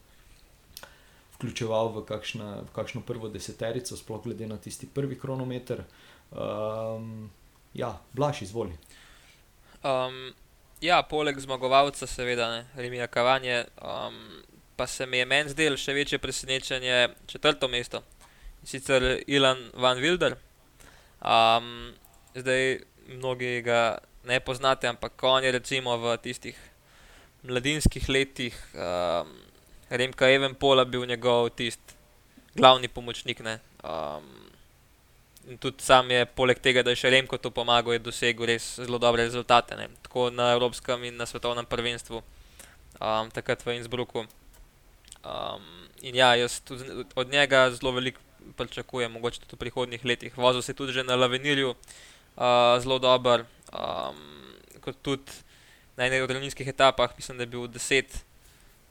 vključeval 1.43 1.91
v, 1.91 2.05
kakšna, 2.07 2.63
v 2.63 2.71
kakšno 2.71 3.01
prvo 3.03 3.27
deseterico, 3.27 3.97
sploh 3.97 4.23
glede 4.23 4.47
na 4.47 4.57
tisti 4.57 4.87
prvi 4.87 5.19
kronometer. 5.19 5.83
Um, 6.31 7.29
ja, 7.73 7.99
Blaž, 8.13 8.41
izvoli. 8.41 8.71
Um, 9.83 10.31
ja, 10.81 11.01
poleg 11.03 11.39
zmagovalca, 11.39 12.07
seveda, 12.07 12.47
ne, 12.51 12.61
Remija 12.79 13.07
Kavanje, 13.07 13.65
um, 13.83 14.42
pa 14.75 14.87
se 14.87 15.05
mi 15.05 15.17
je 15.17 15.25
meni 15.25 15.49
zdelo 15.49 15.77
še 15.77 15.93
večje 15.93 16.19
presenečenje 16.19 17.09
četrto 17.27 17.67
mesto 17.67 18.03
in 18.61 18.67
sicer 18.67 19.23
Ilan 19.27 19.69
Van 19.73 19.97
Wilder. 19.97 20.35
Um, 21.21 21.93
zdaj, 22.35 22.79
mnogi 23.07 23.61
ga 23.61 23.97
ne 24.23 24.39
poznate, 24.39 24.87
ampak 24.87 25.23
on 25.23 25.43
je 25.43 25.51
recimo 25.51 25.97
v 25.97 26.17
tistih 26.17 26.57
mladinskih 27.43 28.09
letih. 28.09 28.55
Um, 28.73 29.31
Remka 29.89 30.29
Evenpola 30.29 30.85
bil 30.85 31.05
njegov 31.05 31.49
tisti 31.49 31.93
glavni 32.55 32.87
pomočnik. 32.87 33.41
Um, 33.43 34.23
in 35.47 35.57
tudi 35.57 35.83
sam 35.83 36.11
je, 36.11 36.25
poleg 36.25 36.59
tega, 36.59 36.83
da 36.83 36.93
je 36.93 37.01
še 37.03 37.11
Remko 37.11 37.37
to 37.37 37.51
pomagal, 37.51 37.99
dosegel 37.99 38.47
res 38.47 38.75
zelo 38.79 38.97
dobre 38.97 39.25
rezultate, 39.25 39.75
ne? 39.75 39.89
tako 40.01 40.29
na 40.31 40.53
Evropskem 40.53 41.03
in 41.03 41.17
na 41.17 41.25
svetovnem 41.25 41.65
prvenstvu, 41.65 42.23
um, 42.99 43.31
takrat 43.33 43.65
v 43.65 43.75
Innsbrucku. 43.79 44.23
Um, 45.23 45.63
in 46.01 46.15
ja, 46.15 46.35
jaz 46.35 46.59
tudi 46.59 46.83
od 47.15 47.31
njega 47.31 47.71
zelo 47.71 47.91
veliko 47.91 48.19
pričakujem, 48.57 49.11
mogoče 49.11 49.39
tudi 49.39 49.55
v 49.55 49.59
prihodnih 49.59 50.05
letih. 50.05 50.37
Vozil 50.37 50.61
se 50.61 50.73
tudi 50.73 51.03
na 51.03 51.15
Lavenirju, 51.15 51.69
uh, 51.69 52.81
zelo 52.83 52.99
dober, 52.99 53.45
um, 53.71 54.19
kot 54.81 54.99
tudi 55.01 55.31
na 55.97 56.05
enih 56.05 56.23
od 56.23 56.31
ravninskih 56.31 56.67
etapah, 56.67 57.13
mislim, 57.15 57.37
da 57.37 57.43
je 57.43 57.47
bil 57.47 57.67
deset. 57.67 58.25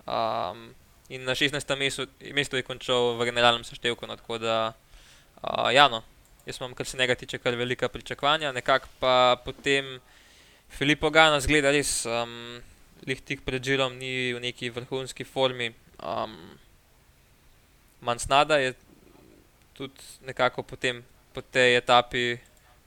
Um, 0.07 0.75
in 1.09 1.25
na 1.25 1.35
16. 1.35 1.77
mestu, 1.79 2.07
mestu 2.33 2.57
je 2.57 2.63
končal 2.63 3.17
v 3.19 3.29
generalnem 3.29 3.65
seštevku. 3.65 4.07
No, 4.07 4.17
tako 4.17 4.39
da, 4.39 4.73
uh, 5.43 5.69
ja, 5.75 5.89
no, 5.89 6.03
jaz 6.47 6.61
imam, 6.61 6.75
kar 6.75 6.87
se 6.87 6.99
njega 6.99 7.15
tiče, 7.15 7.39
kar 7.39 7.55
velika 7.55 7.89
pričakovanja. 7.89 8.53
Nekako 8.53 8.89
pa 9.01 9.37
potem 9.45 10.01
Filipo 10.71 11.11
Gana 11.11 11.41
zgleda 11.41 11.71
res, 11.71 12.07
um, 12.07 12.63
lih 13.07 13.21
tik 13.21 13.45
pred 13.45 13.63
žilom, 13.65 13.99
ni 13.99 14.33
v 14.33 14.41
neki 14.41 14.71
vrhunski 14.71 15.25
formi. 15.29 15.75
Um, 16.03 16.59
Mansnada 18.01 18.59
je 18.59 18.75
tudi 19.73 20.03
nekako 20.27 20.63
potem 20.63 21.05
po 21.33 21.41
tej 21.41 21.79
etapi 21.79 22.39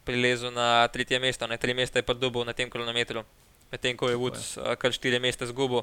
prilezel 0.05 0.51
na 0.51 0.87
tretje 0.87 1.19
mesto, 1.19 1.47
ne 1.47 1.57
tri 1.57 1.73
mesta 1.73 1.99
je 1.99 2.05
pa 2.05 2.13
dobil 2.13 2.45
na 2.45 2.53
tem 2.53 2.69
kronometru, 2.69 3.23
medtem 3.71 3.97
ko 3.97 4.09
je 4.09 4.19
Woods 4.19 4.57
uh, 4.59 4.75
kar 4.77 4.93
štiri 4.93 5.19
mesta 5.19 5.47
zgubil. 5.47 5.81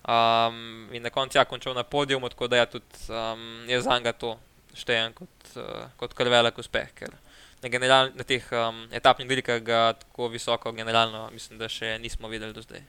Um, 0.00 0.88
in 0.96 1.02
na 1.02 1.10
koncu 1.10 1.36
je 1.36 1.40
ja, 1.40 1.44
končal 1.44 1.74
na 1.74 1.84
podiju, 1.84 2.20
tako 2.28 2.48
da 2.48 2.56
ja, 2.56 2.66
tudi 2.66 2.86
um, 3.12 3.68
jaz 3.68 3.84
za 3.84 3.98
njega 3.98 4.12
to 4.12 4.38
štejem 4.74 5.12
kot, 5.12 5.36
uh, 5.60 5.90
kot 6.00 6.14
kar 6.16 6.30
velik 6.32 6.56
uspeh. 6.58 6.88
Ker 6.96 7.12
na, 7.60 7.68
general, 7.68 8.08
na 8.16 8.24
teh 8.24 8.40
um, 8.52 8.86
etapnih 8.88 9.28
dirkah 9.28 9.60
ga 9.60 9.92
tako 9.92 10.30
visoko, 10.32 10.72
generalno, 10.72 11.28
mislim, 11.34 11.58
da 11.60 11.68
še 11.68 11.98
nismo 12.00 12.32
videli 12.32 12.56
do 12.56 12.64
zdaj. 12.64 12.80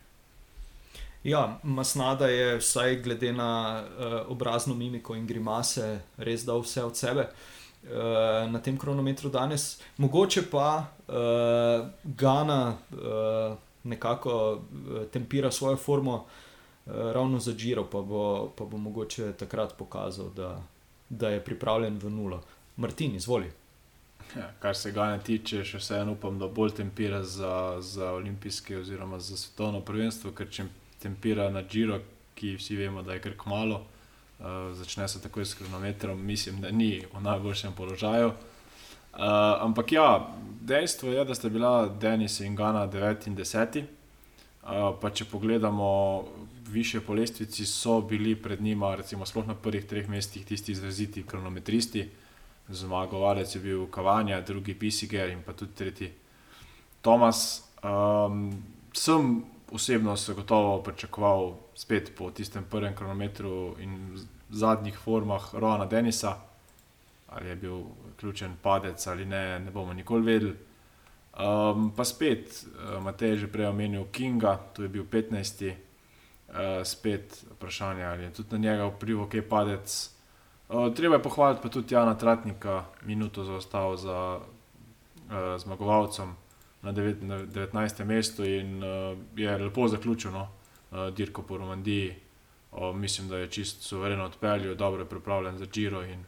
Ja, 1.23 1.59
Masnada 1.63 2.27
je 2.27 2.57
vsaj 2.57 2.95
glede 3.01 3.33
na 3.33 3.83
uh, 3.83 4.31
obrazno 4.31 4.73
mimiko 4.73 5.15
in 5.15 5.27
grimase 5.27 6.01
res 6.17 6.45
dal 6.45 6.61
vse 6.65 6.83
od 6.83 6.97
sebe 6.97 7.27
uh, 7.29 7.89
na 8.51 8.59
tem 8.59 8.77
kronometru 8.77 9.29
danes. 9.29 9.81
Mogoče 9.97 10.47
pa 10.51 10.85
uh, 11.07 11.87
Gana 12.03 12.77
uh, 12.91 13.57
nekako 13.83 14.53
uh, 14.53 15.05
tempira 15.11 15.51
svojo 15.51 15.77
formo. 15.77 16.25
Eh, 16.87 17.13
ravno 17.13 17.39
za 17.39 17.53
Džiro, 17.53 17.83
pa, 17.83 17.97
pa 18.57 18.65
bo 18.65 18.77
mogoče 18.77 19.33
takrat 19.33 19.73
pokazal, 19.77 20.29
da, 20.29 20.61
da 21.09 21.29
je 21.29 21.43
pripravljen 21.43 21.97
v 21.97 22.09
nulo. 22.09 22.41
Martin, 22.75 23.15
izvoli. 23.15 23.51
Ja, 24.35 24.51
kar 24.59 24.75
se 24.75 24.91
ga 24.91 25.05
ne 25.05 25.19
tiče, 25.19 25.63
še 25.63 25.77
vseeno 25.77 26.15
upam, 26.17 26.39
da 26.39 26.47
bolj 26.47 26.73
tempira 26.79 27.23
za, 27.23 27.77
za 27.79 28.11
olimpijske 28.11 28.77
oziroma 28.77 29.19
za 29.19 29.37
svetovno 29.37 29.81
prvenstvo, 29.85 30.31
ker 30.31 30.49
če 30.49 30.65
tempira 31.01 31.49
na 31.49 31.63
Džiro, 31.63 31.99
ki 32.35 32.55
vsi 32.55 32.75
vemo, 32.75 33.01
da 33.01 33.13
je 33.13 33.21
kar 33.21 33.33
kmalo, 33.37 33.81
uh, 34.39 34.45
začne 34.77 35.07
se 35.07 35.21
takoj 35.21 35.45
s 35.45 35.53
kronometrom, 35.53 36.25
mislim, 36.25 36.61
da 36.61 36.71
ni 36.71 37.01
v 37.13 37.21
najboljšem 37.21 37.73
položaju. 37.77 38.27
Uh, 38.27 39.19
ampak 39.59 39.91
ja, 39.91 40.35
dejstvo 40.61 41.11
je, 41.11 41.25
da 41.25 41.35
sta 41.35 41.49
bila 41.49 41.87
Denis 41.87 42.39
in 42.39 42.55
Gana 42.55 42.87
9 42.87 43.27
in 43.27 43.35
10. 43.35 43.83
Uh, 44.61 44.93
pa 45.01 45.09
če 45.09 45.25
pogledamo 45.25 46.23
više 46.71 47.01
po 47.01 47.13
lestvici 47.13 47.65
so 47.65 48.01
bili 48.01 48.35
pred 48.35 48.61
njima, 48.61 48.95
recimo 48.95 49.25
na 49.45 49.55
prvih 49.55 49.85
treh 49.85 50.09
mestih, 50.09 50.45
tisti 50.45 50.71
izraziti 50.71 51.23
kronometristi. 51.23 52.09
Zmagovalec 52.69 53.55
je 53.55 53.61
bil 53.61 53.87
Kavanja, 53.87 54.41
drugi 54.41 54.73
Pisiger 54.73 55.29
in 55.29 55.41
pa 55.45 55.53
tudi 55.53 55.71
tretji 55.75 56.11
Tomas. 57.01 57.63
Um, 57.83 58.63
sem 58.93 59.43
osebno 59.71 60.17
se 60.17 60.33
gotovo 60.33 60.83
pričakoval 60.83 61.53
spet 61.75 62.11
po 62.17 62.31
tistem 62.31 62.63
prvem 62.69 62.95
kronometru 62.95 63.75
in 63.79 64.19
zadnjih 64.49 64.97
formah 64.97 65.55
Roana 65.55 65.85
Denisa, 65.85 66.35
ali 67.29 67.49
je 67.49 67.55
bil 67.55 67.81
ključen 68.19 68.55
padec 68.61 69.07
ali 69.07 69.25
ne, 69.25 69.59
ne 69.59 69.71
bomo 69.71 69.93
nikoli 69.93 70.21
vedeli. 70.33 70.57
Um, 71.31 71.93
pa 71.95 72.03
spet, 72.05 72.65
Matej 73.01 73.29
je 73.29 73.37
že 73.37 73.47
prej 73.47 73.71
omenil 73.71 74.03
Kinga, 74.11 74.59
tu 74.75 74.83
je 74.83 74.89
bil 74.89 75.03
15 75.07 75.71
uh, 75.71 75.75
spet 76.83 77.45
vprašanje, 77.55 78.03
ali 78.03 78.23
je 78.23 78.33
tudi 78.33 78.51
na 78.51 78.57
njega 78.57 78.85
vplival, 78.85 79.29
kaj 79.29 79.47
padec. 79.49 80.11
Uh, 80.69 80.93
treba 80.93 81.15
je 81.15 81.23
pohvaliti 81.23 81.61
pa 81.63 81.69
tudi 81.69 81.95
Jana 81.95 82.17
Tratnika, 82.17 82.83
minuto 83.07 83.43
zaostal 83.43 83.97
za 83.97 84.39
uh, 84.39 85.57
zmagovalcem 85.57 86.35
na, 86.81 86.91
devet, 86.91 87.21
na 87.21 87.37
19. 87.45 88.03
mestu 88.03 88.45
in 88.45 88.83
uh, 88.83 89.17
je 89.35 89.57
lepo 89.57 89.87
zaključeno 89.87 90.41
uh, 90.91 91.07
dirko 91.13 91.41
po 91.41 91.57
Romandiji. 91.57 92.15
Uh, 92.71 92.95
mislim, 92.95 93.27
da 93.27 93.37
je 93.37 93.47
čist 93.47 93.81
suvereno 93.81 94.25
odpeljal, 94.25 94.75
dobro 94.75 95.01
je 95.01 95.09
pripravljen 95.09 95.57
za 95.57 95.65
Giro 95.65 96.03
in 96.03 96.23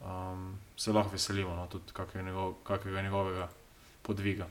um, 0.00 0.58
se 0.76 0.92
lahko 0.92 1.12
veselimo 1.12 1.56
no, 1.56 1.66
tudi 1.66 1.84
kakega, 1.92 2.24
njegov, 2.24 2.54
kakega 2.62 3.02
njegovega 3.02 3.48
podviga. 4.02 4.46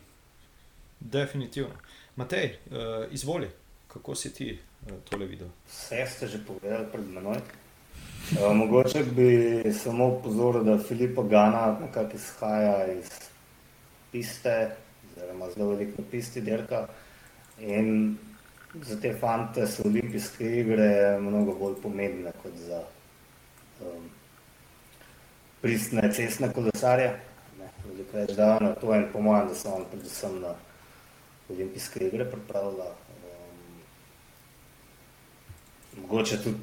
Definitivno. 1.00 1.76
Matej, 2.16 2.58
uh, 2.66 2.78
izvoli. 3.12 3.50
Kako 3.88 4.16
si 4.16 4.34
ti 4.34 4.60
uh, 4.86 4.92
tole 5.10 5.26
videl? 5.26 5.48
Vse 5.68 6.06
ste 6.10 6.28
že 6.28 6.46
povedali 6.48 6.86
pred 6.92 7.08
menoj. 7.08 7.38
Uh, 7.38 8.56
mogoče 8.56 9.04
bi 9.04 9.64
samo 9.74 10.08
upozoril, 10.08 10.64
da 10.64 10.78
Filipa 10.78 11.24
Gana 11.24 11.80
nekako 11.82 12.16
izhaja 12.16 12.94
iz 12.94 13.10
piste, 14.12 14.76
oziroma 15.16 15.50
zelo 15.52 15.70
veliko 15.70 16.04
pisti 16.12 16.42
dirka. 16.42 16.88
In 17.60 18.18
za 18.82 18.98
te 19.02 19.14
fante 19.20 19.68
so 19.68 19.86
olimpijske 19.86 20.50
igre 20.60 21.20
mnogo 21.22 21.54
bolj 21.60 21.78
pomembne 21.82 22.32
kot 22.42 22.58
za 22.68 22.82
um, 23.82 24.10
pristne 25.62 26.10
cestne 26.14 26.50
kolesarje. 26.54 27.14
Veliko 27.86 28.18
več 28.18 28.36
da 28.36 28.58
na 28.60 28.74
to 28.76 28.94
in 28.96 29.08
po 29.14 29.22
mojem, 29.22 29.48
da 29.48 29.56
so 29.56 29.76
on 29.78 29.86
predvsem 29.92 30.40
na 30.42 30.56
olimpijske 31.50 32.08
igre 32.08 32.26
pripravljali 32.32 33.04
mogoče 36.02 36.44
tudi 36.44 36.58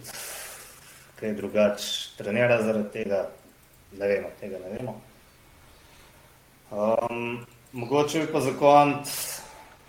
kaj 1.21 1.33
drugače 1.35 1.87
trenira 2.17 2.63
zaradi 2.63 2.89
tega, 2.93 3.29
ne 3.99 4.07
vemo, 4.09 4.29
tega 4.41 4.59
ne 4.59 4.71
vemo. 4.77 4.95
Um, 6.71 7.47
mogoče 7.73 8.21
bi 8.21 8.33
pa 8.33 8.41
za 8.41 8.53
konec 8.59 9.13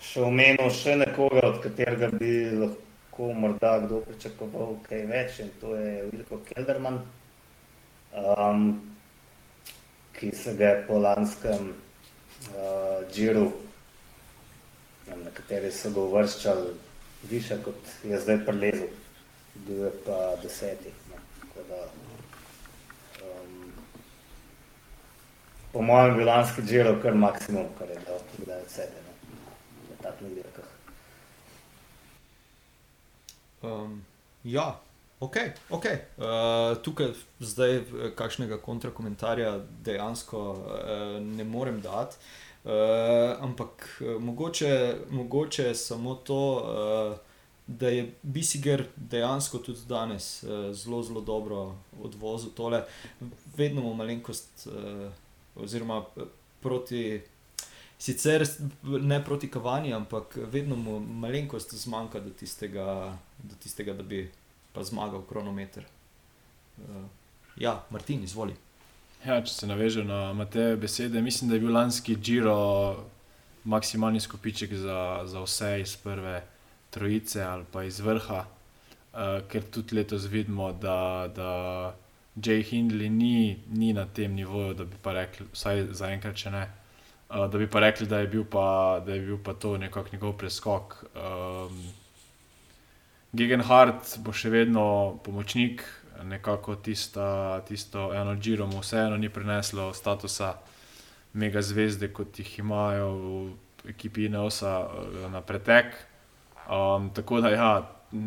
še 0.01 0.21
omenil 0.27 0.69
še 0.75 0.95
nekoga, 0.99 1.45
od 1.47 1.59
katerega 1.63 2.11
bi 2.13 2.33
lahko 2.51 3.31
morda 3.37 3.77
kdo 3.85 4.01
pričakoval 4.07 4.75
kaj 4.87 5.05
več, 5.09 5.39
in 5.39 5.51
to 5.61 5.75
je 5.77 5.93
Vilko 6.11 6.41
Kelderman, 6.49 6.99
um, 8.11 8.65
ki 10.17 10.31
se 10.35 10.55
ga 10.59 10.73
je 10.73 10.83
po 10.87 10.99
lanskem 10.99 11.71
uh, 11.71 13.01
džiru, 13.13 13.47
na 15.11 15.31
kateri 15.33 15.71
so 15.71 15.91
ga 15.95 16.01
uvrščali 16.01 16.73
više, 17.29 17.57
kot 17.63 17.95
je 18.03 18.19
zdaj 18.19 18.43
prelezel, 18.45 18.87
bil 19.67 19.85
je 19.85 19.91
pa 20.05 20.19
deseti. 20.43 20.93
No. 21.09 21.19
Tako 21.41 21.65
da, 21.69 21.81
um, 23.25 23.73
po 25.73 25.81
mojem 25.81 26.17
bilanski 26.17 26.61
džiru 26.61 26.95
kar 27.01 27.15
maksimum, 27.15 27.65
kar 27.79 27.89
je 27.89 27.99
dal, 28.05 28.19
da 28.45 28.53
je 28.53 28.61
od 28.61 28.69
sebe. 28.69 29.01
No 29.89 29.95
takih 30.01 30.27
dirkah. 30.27 30.65
Um, 33.61 34.05
ja, 34.43 34.79
ok. 35.19 35.35
okay. 35.69 35.97
Uh, 36.17 36.77
tukaj 36.83 37.13
zdaj 37.39 37.81
kakšnega 38.15 38.57
kontrakomentarja 38.57 39.59
dejansko 39.85 40.39
uh, 40.51 41.21
ne 41.21 41.43
morem 41.43 41.81
dati. 41.81 42.17
Uh, 42.63 42.71
ampak 43.41 44.01
mogoče, 44.19 44.95
mogoče 45.09 45.75
samo 45.75 46.15
to, 46.15 46.41
uh, 46.55 47.17
da 47.67 47.89
je 47.89 48.11
Bisiger 48.21 48.85
dejansko 48.95 49.57
tudi 49.57 49.79
danes 49.87 50.43
uh, 50.43 50.49
zelo, 50.73 51.03
zelo 51.03 51.21
dobro 51.21 51.75
odvozil 52.03 52.49
tole, 52.55 52.83
vedno 53.57 53.81
mu 53.81 53.93
malenkost, 53.93 54.67
uh, 54.67 55.11
oziroma 55.55 56.05
proti 56.61 57.21
sicer 58.01 58.47
ne 58.83 59.23
proti 59.23 59.47
kavanju, 59.51 59.95
ampak 59.95 60.37
vedno 60.51 60.75
mu 60.75 60.99
malenkost 60.99 61.75
zmanjka 61.75 62.19
do 62.19 62.29
tistega, 62.29 63.17
do 63.43 63.55
tistega, 63.63 63.93
da 63.93 64.03
bi 64.03 64.31
pa 64.73 64.83
zmagal 64.83 65.21
kronometer. 65.29 65.85
Uh, 66.77 67.05
ja, 67.55 67.83
Martin, 67.89 68.23
izvoli. 68.23 68.55
Ja, 69.25 69.37
če 69.45 69.53
se 69.53 69.69
navežem 69.69 70.07
na 70.09 70.45
te 70.49 70.75
besede, 70.81 71.21
mislim, 71.21 71.51
da 71.51 71.59
je 71.59 71.61
bil 71.61 71.73
lanski 71.73 72.15
Giro 72.15 72.55
maksimalni 73.63 74.19
skupiček 74.19 74.73
za, 74.73 75.21
za 75.29 75.43
vse 75.45 75.75
iz 75.81 75.93
prve 75.95 76.41
trojice 76.89 77.43
ali 77.43 77.65
pa 77.71 77.83
iz 77.83 77.99
vrha, 77.99 78.39
uh, 79.13 79.19
ker 79.51 79.69
tudi 79.69 79.95
letos 79.95 80.25
vidimo, 80.25 80.71
da, 80.73 81.29
da 81.35 81.51
Jay 82.35 82.63
Hindley 82.63 83.09
ni, 83.09 83.59
ni 83.69 83.93
na 83.93 84.05
tem 84.05 84.33
nivoju, 84.35 84.73
da 84.73 84.85
bi 84.85 84.95
pa 85.01 85.13
rekli, 85.13 85.45
vsaj 85.51 85.89
zaenkrat, 85.91 86.35
če 86.35 86.51
ne. 86.51 86.67
Uh, 87.31 87.47
da 87.51 87.57
bi 87.59 87.67
pa 87.67 87.79
rekli, 87.83 88.07
da 88.07 88.21
je 88.21 88.27
bil 88.27 88.45
pa, 88.47 89.01
da 89.05 89.15
je 89.15 89.25
bil 89.25 89.37
pa 89.43 89.53
to 89.53 89.77
nekako 89.77 90.09
njegov 90.13 90.37
preskok. 90.39 90.95
Um, 91.15 91.81
Gegenhardt 93.31 94.17
bo 94.23 94.33
še 94.35 94.51
vedno 94.51 94.83
pomočnik, 95.23 95.83
nekako 96.23 96.75
tista, 96.75 97.61
tisto 97.67 98.11
eno 98.13 98.35
Giro 98.35 98.67
mu 98.67 98.83
vseeno 98.83 99.17
ni 99.17 99.29
prineslo 99.29 99.93
statusa 99.93 100.53
mega 101.33 101.61
zvezde, 101.63 102.11
kot 102.13 102.39
jih 102.39 102.59
imajo 102.59 103.11
v 103.15 103.91
ekipi 103.91 104.29
Neosa 104.29 104.77
uh, 104.87 105.27
na 105.31 105.41
pretek. 105.41 105.95
Um, 106.71 107.09
tako 107.15 107.41
da 107.43 107.51
ja, 107.51 107.71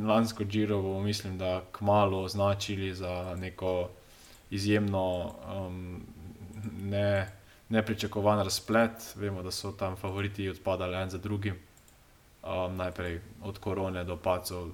lansko 0.06 0.44
Giro 0.44 0.82
bomo, 0.82 1.00
mislim, 1.00 1.38
da 1.38 1.62
kmalo 1.72 2.22
označili 2.22 2.94
za 2.94 3.36
neko 3.38 3.88
izjemno 4.50 5.34
um, 5.56 6.02
ne 6.82 7.32
nepričakovan 7.68 8.38
razplet. 8.44 9.16
Vemo, 9.16 9.42
da 9.42 9.50
so 9.50 9.72
tam 9.72 9.96
favoriti 9.96 10.48
odpadali 10.48 10.96
en 10.96 11.10
za 11.10 11.18
drugim, 11.18 11.54
um, 12.42 12.76
najprej 12.76 13.20
od 13.42 13.58
korone 13.58 14.04
do 14.04 14.16
pacov. 14.16 14.68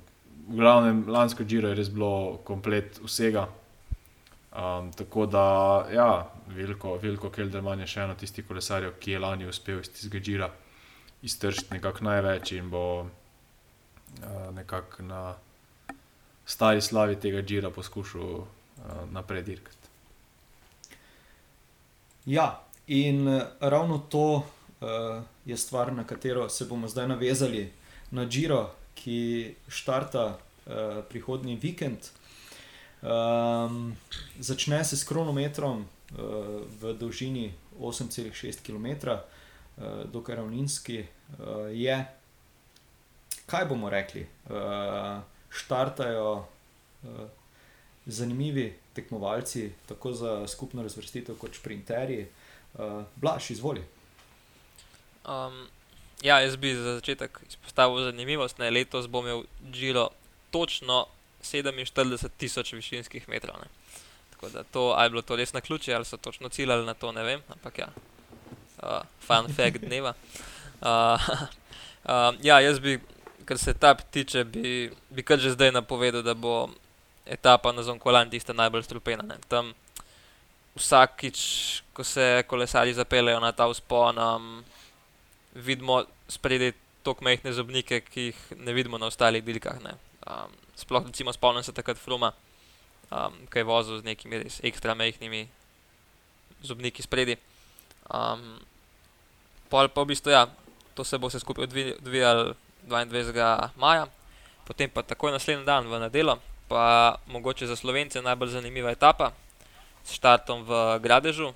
V 0.48 0.56
glavnem, 0.56 1.04
lansko 1.08 1.44
Džiro 1.44 1.68
je 1.68 1.74
res 1.74 1.90
bilo 1.90 2.40
komplet 2.44 3.00
vsega. 3.04 3.48
Um, 4.50 4.92
tako 4.92 5.26
da, 5.26 5.44
ja, 5.94 6.30
veliko, 6.46 6.96
veliko 7.02 7.30
Kelderman 7.30 7.80
je 7.80 7.86
še 7.86 8.00
eno 8.02 8.14
tistih 8.18 8.46
kolesarjev, 8.46 8.96
ki 8.98 9.14
je 9.14 9.18
lani 9.22 9.46
uspel 9.46 9.78
iz 9.80 9.92
tistega 9.92 10.18
Džira 10.18 10.50
iztržiti 11.22 11.74
nekako 11.74 12.04
največ 12.04 12.52
in 12.52 12.70
bo 12.70 13.06
nekako 14.54 15.02
na 15.02 15.34
stari 16.46 16.82
slavi 16.82 17.16
tega 17.20 17.42
Džira 17.42 17.70
poskušal 17.70 18.22
uh, 18.22 18.46
naprej 19.12 19.42
dirkati. 19.42 19.76
Ja, 22.26 22.60
In 22.90 23.28
uh, 23.28 23.42
ravno 23.60 23.98
to 23.98 24.34
uh, 24.34 25.22
je 25.44 25.56
stvar, 25.56 25.92
na 25.92 26.04
katero 26.04 26.48
se 26.48 26.64
bomo 26.64 26.88
zdaj 26.88 27.08
navezali, 27.08 27.72
na 28.10 28.24
Giro, 28.24 28.70
ki 28.94 29.54
štarta 29.68 30.24
uh, 30.26 30.72
prihodnji 31.08 31.54
vikend. 31.56 31.98
Um, 33.02 33.96
začne 34.38 34.84
se 34.84 34.96
s 34.96 35.04
kronometrom 35.04 35.78
uh, 35.78 36.18
v 36.82 36.94
dolžini 36.98 37.52
8,6 37.78 38.58
km, 38.66 39.08
uh, 39.10 40.10
dokaj 40.12 40.36
ravninski 40.36 40.98
uh, 40.98 41.70
je. 41.72 42.06
Kaj 43.50 43.64
bomo 43.66 43.90
rekli? 43.90 44.22
Uh, 44.46 45.18
štartajo 45.50 46.34
uh, 46.38 47.08
zanimivi 48.06 48.68
tekmovalci, 48.94 49.72
tako 49.88 50.12
za 50.12 50.46
skupno 50.48 50.82
razvrstitev, 50.82 51.38
kot 51.38 51.54
šprinterji. 51.58 52.26
Uh, 52.74 53.02
Blaž, 53.16 53.50
izvoli. 53.50 53.82
Um, 55.26 55.66
ja, 56.22 56.40
jaz 56.40 56.56
bi 56.56 56.74
za 56.74 56.94
začetek 57.00 57.40
izpostavil 57.48 58.04
zanimivost. 58.04 58.58
Ne? 58.58 58.70
Letos 58.70 59.08
bom 59.08 59.26
imel 59.26 59.42
Giro 59.72 60.08
točno 60.50 61.06
47 61.42 62.28
tisoč 62.36 62.72
višinskih 62.72 63.28
metrov. 63.28 63.56
Ne? 63.60 63.66
Tako 64.30 64.48
da 64.48 64.62
to, 64.62 64.92
ali 64.96 65.06
je 65.06 65.10
bilo 65.10 65.22
to 65.22 65.36
res 65.36 65.52
na 65.52 65.60
ključe, 65.60 65.94
ali 65.94 66.04
so 66.04 66.16
točno 66.16 66.48
ciljali 66.48 66.86
na 66.86 66.94
to, 66.94 67.12
ne 67.12 67.22
vem. 67.22 67.42
Ampak 67.48 67.78
ja, 67.78 67.88
uh, 68.82 69.02
fun 69.26 69.52
fact 69.54 69.84
dneva. 69.84 70.14
Uh, 70.80 71.20
uh, 72.04 72.34
ja, 72.42 72.60
jaz 72.60 72.78
bi, 72.80 73.00
kar 73.50 73.58
se 73.58 73.72
etap 73.74 74.02
tiče, 74.14 74.44
bi, 74.44 74.90
bi 75.10 75.22
kar 75.26 75.40
že 75.42 75.56
zdaj 75.56 75.72
napovedal, 75.74 76.22
da 76.22 76.36
bo 76.38 76.68
etapa 77.26 77.72
na 77.74 77.82
Zonkolan 77.82 78.30
tista 78.30 78.54
najbolj 78.54 78.84
strupena. 78.86 79.24
Ne? 79.26 79.40
Tam 79.50 79.72
vsakič, 80.78 81.40
ko 81.90 82.06
se 82.06 82.44
kolesari 82.46 82.94
zapeljejo 82.94 83.40
na 83.42 83.50
ta 83.50 83.66
vzpon, 83.66 84.22
um, 84.22 84.62
vidimo 85.54 86.04
spredi 86.30 86.70
tako 87.02 87.26
majhne 87.26 87.50
zobnike, 87.52 88.00
ki 88.06 88.28
jih 88.28 88.46
ne 88.62 88.76
vidimo 88.76 89.02
na 89.02 89.10
ostalih 89.10 89.42
dirkah. 89.42 89.82
Um, 89.82 90.54
sploh, 90.78 91.10
recimo, 91.10 91.34
spomnim 91.34 91.66
se 91.66 91.74
takrat 91.74 91.98
Fruma, 91.98 92.30
um, 93.10 93.34
ki 93.50 93.64
je 93.64 93.66
vozil 93.66 93.98
z 93.98 94.12
nekimi 94.12 94.44
res 94.44 94.62
ekstra 94.62 94.94
majhnimi 94.94 95.48
zobniki 96.62 97.02
spredi. 97.02 97.34
Um, 98.06 98.62
pol 99.66 99.90
pa 99.90 100.06
v 100.06 100.14
bistvu, 100.14 100.38
ja, 100.38 100.46
to 100.94 101.02
se 101.02 101.18
bo 101.18 101.26
vse 101.26 101.42
skupaj 101.42 101.66
odvijalo 101.98 102.54
22. 102.88 103.70
maja, 103.76 104.06
potem 104.64 104.90
pa 104.90 105.02
takoj 105.02 105.32
naslednji 105.32 105.64
dan 105.64 105.88
v 105.88 106.00
nedelo, 106.00 106.38
pa 106.68 107.16
mogoče 107.26 107.66
za 107.66 107.76
slovence 107.76 108.22
najbolj 108.22 108.60
zanimiva 108.60 108.90
etapa 108.90 109.32
s 110.04 110.14
štartom 110.16 110.64
v 110.64 110.70
Gradežu. 111.02 111.52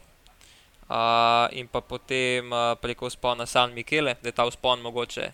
Uh, 0.85 1.49
in 1.57 1.65
pa 1.65 1.81
potem 1.81 2.45
uh, 2.53 2.77
preko 2.77 3.09
spona 3.09 3.49
San 3.49 3.73
Michele, 3.73 4.21
da 4.21 4.29
je 4.29 4.37
ta 4.37 4.45
vzpon 4.45 4.85
mogoče 4.85 5.33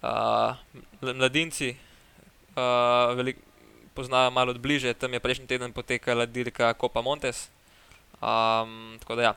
uh, 0.00 0.56
mladinci 1.04 1.76
uh, 2.56 3.12
velik, 3.12 3.36
poznajo 3.94 4.30
malo 4.30 4.54
bliže. 4.56 4.94
Tam 4.96 5.12
je 5.12 5.20
prejšnji 5.20 5.46
teden 5.46 5.72
potekala 5.72 6.24
dirka 6.24 6.72
Copa 6.80 7.04
Montes. 7.04 7.52
Um, 8.24 8.96
tako 9.04 9.20
da 9.20 9.22
ja, 9.22 9.34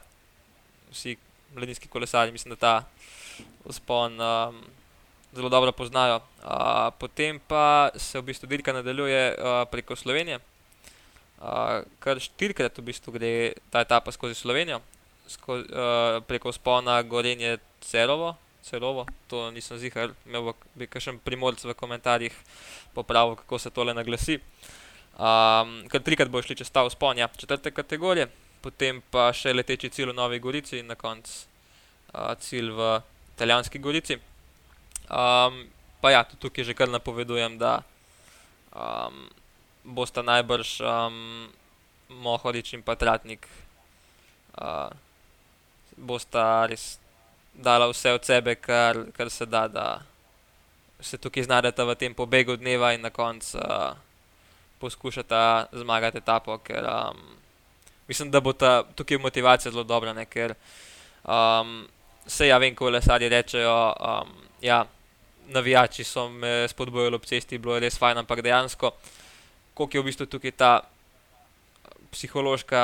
vsi 0.92 1.18
mladinski 1.56 1.88
kolesari, 1.88 2.32
mislim, 2.32 2.56
da 2.56 2.60
ta 2.60 2.76
vzpon 3.68 4.22
um, 4.22 4.64
zelo 5.34 5.50
dobro 5.50 5.72
poznajo. 5.72 6.22
Uh, 6.44 6.92
potem 7.00 7.40
pa 7.48 7.92
se 7.96 8.20
v 8.20 8.32
bistvu 8.32 8.48
dirka 8.48 8.74
nadaljuje 8.74 9.36
uh, 9.36 9.64
preko 9.72 9.96
Slovenije 9.96 10.40
kar 12.00 12.20
štirikrat 12.20 12.78
v 12.78 12.86
bistvu 12.90 13.14
gre 13.14 13.54
ta 13.70 13.82
etapa 13.86 14.12
skozi 14.12 14.34
Slovenijo, 14.36 14.82
sko, 15.30 15.62
uh, 15.62 16.24
preko 16.26 16.52
spona 16.52 17.02
Gorenje 17.04 17.58
Celovo, 17.82 18.36
Celovo, 18.64 19.06
to 19.28 19.52
nisem 19.52 19.78
zihar, 19.78 20.12
imel 20.26 20.54
bi 20.76 20.88
kakšen 20.90 21.22
primorc 21.24 21.62
v 21.64 21.78
komentarjih 21.78 22.34
popravil, 22.94 23.38
kako 23.38 23.60
se 23.60 23.70
tole 23.70 23.94
naglasi. 23.94 24.42
Um, 25.18 25.86
kar 25.90 26.02
trikrat 26.02 26.30
bo 26.30 26.42
šli 26.42 26.58
čez 26.58 26.70
ta 26.70 26.84
vzpon, 26.86 27.18
ja, 27.18 27.30
četrte 27.38 27.72
kategorije, 27.72 28.28
potem 28.62 29.02
pa 29.14 29.30
še 29.34 29.54
leteči 29.54 29.90
cilj 29.94 30.12
v 30.12 30.18
Novi 30.18 30.42
Gorici 30.42 30.82
in 30.82 30.90
na 30.90 30.98
koncu 30.98 31.46
uh, 32.14 32.34
cilj 32.42 32.74
v 32.74 32.98
Italijanski 33.38 33.82
Gorici. 33.82 34.18
Um, 35.08 35.68
pa 36.02 36.12
ja, 36.12 36.24
tudi 36.24 36.42
tukaj 36.42 36.64
že 36.68 36.74
kar 36.76 36.92
napovedujem, 36.92 37.58
da 37.58 37.82
um, 38.76 39.30
bosta 39.84 40.22
najbrž 40.22 40.82
um, 40.84 41.48
Mohorič 42.10 42.74
in 42.74 42.84
pa 42.84 42.96
Tratnik. 42.96 43.48
Uh, 44.58 44.92
bosta 45.98 46.68
res 46.68 47.00
dala 47.54 47.88
vse 47.90 48.14
od 48.14 48.24
sebe, 48.26 48.56
kar, 48.56 49.10
kar 49.16 49.30
se 49.30 49.46
da, 49.46 49.68
da 49.68 50.02
se 51.00 51.18
tukaj 51.18 51.44
znajdete 51.44 51.84
v 51.84 51.96
tem 51.96 52.14
pobegu 52.14 52.58
dneva 52.58 52.94
in 52.94 53.02
na 53.02 53.10
koncu 53.10 53.58
uh, 53.58 53.98
poskušate 54.80 55.72
zmagati 55.72 56.18
etapo. 56.18 56.58
Ker, 56.58 56.86
um, 56.86 57.18
mislim, 58.08 58.32
da 58.32 58.42
bo 58.42 58.54
ta, 58.54 58.84
tukaj 58.96 59.18
motivacija 59.18 59.72
zelo 59.72 59.84
dobra, 59.84 60.14
ne, 60.14 60.26
ker 60.26 60.54
um, 61.24 61.88
se 62.28 62.48
ja 62.48 62.58
vem, 62.58 62.76
ko 62.76 62.90
lesari 62.90 63.30
rečejo, 63.30 63.94
um, 64.00 64.32
ja, 64.62 64.86
navijači 65.48 66.04
so 66.04 66.30
me 66.30 66.68
spodbojali 66.68 67.16
ob 67.16 67.26
cesti, 67.26 67.58
bilo 67.58 67.76
je 67.76 67.86
res 67.86 67.98
fajn, 67.98 68.18
ampak 68.18 68.42
dejansko, 68.42 68.92
koliko 69.74 69.98
je 69.98 70.02
v 70.02 70.06
bistvu 70.06 70.26
tukaj 70.26 70.52
ta 70.52 70.72
psihološka 72.12 72.82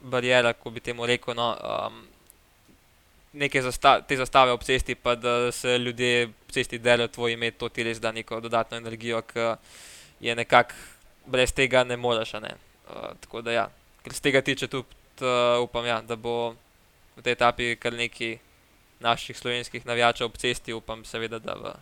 barijera, 0.00 0.52
ko 0.52 0.70
bi 0.70 0.80
temu 0.80 1.06
rekel. 1.06 1.34
No, 1.34 1.54
um, 1.56 2.06
Neke 3.32 3.60
zasta 3.62 4.00
te 4.02 4.16
zastave 4.18 4.50
ob 4.50 4.64
cesti, 4.66 4.96
pa 4.98 5.14
da 5.14 5.52
se 5.54 5.78
ljudje 5.78 6.24
ob 6.26 6.50
cesti 6.50 6.78
delajo 6.82 7.08
tvoj 7.08 7.32
ime, 7.32 7.50
to 7.50 7.68
ti 7.68 7.84
res 7.86 8.00
da 8.02 8.10
neko 8.12 8.40
dodatno 8.40 8.76
energijo, 8.76 9.22
ki 9.22 9.44
je 10.20 10.34
nekako 10.34 10.74
brez 11.26 11.52
tega 11.54 11.84
ne 11.84 11.96
moreš. 11.96 12.32
Ne? 12.42 12.56
Uh, 12.88 13.12
tako 13.20 13.42
da, 13.42 13.52
ja. 13.52 13.68
ker 14.02 14.14
se 14.14 14.22
tega 14.22 14.42
tiče, 14.42 14.66
tudi 14.66 14.88
uh, 15.22 15.62
upam, 15.62 15.86
ja, 15.86 16.00
da 16.02 16.16
bo 16.16 16.56
v 17.16 17.22
tej 17.22 17.38
etapi 17.38 17.76
kar 17.76 17.94
nekaj 17.94 18.38
naših 19.00 19.38
slovenskih 19.38 19.86
navijačev 19.86 20.26
ob 20.26 20.36
cesti, 20.36 20.72
upam, 20.72 21.04
seveda, 21.04 21.38
da, 21.38 21.54
v, 21.54 21.72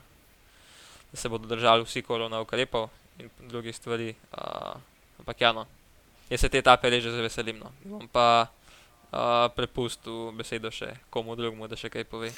da 1.12 1.16
se 1.18 1.28
bodo 1.28 1.48
držali 1.50 1.84
vsi 1.84 2.02
korona 2.02 2.40
ukrepov 2.40 2.88
in 3.18 3.30
drugih 3.48 3.76
stvari. 3.76 4.14
Uh, 4.32 4.78
ampak, 5.18 5.40
ja, 5.40 5.52
no, 5.52 5.66
jaz 6.30 6.40
se 6.40 6.48
te 6.48 6.58
etape 6.58 6.90
reže 6.90 7.10
zelo 7.10 7.26
veselim. 7.26 7.58
No. 7.58 7.72
Bom 7.84 8.08
pa 8.12 8.46
uh, 8.46 9.48
prepustil 9.56 10.30
besedo 10.38 10.70
še 10.74 10.92
komu 11.10 11.36
drugemu, 11.36 11.68
da 11.68 11.78
še 11.78 11.90
kaj 11.92 12.06
pove. 12.10 12.30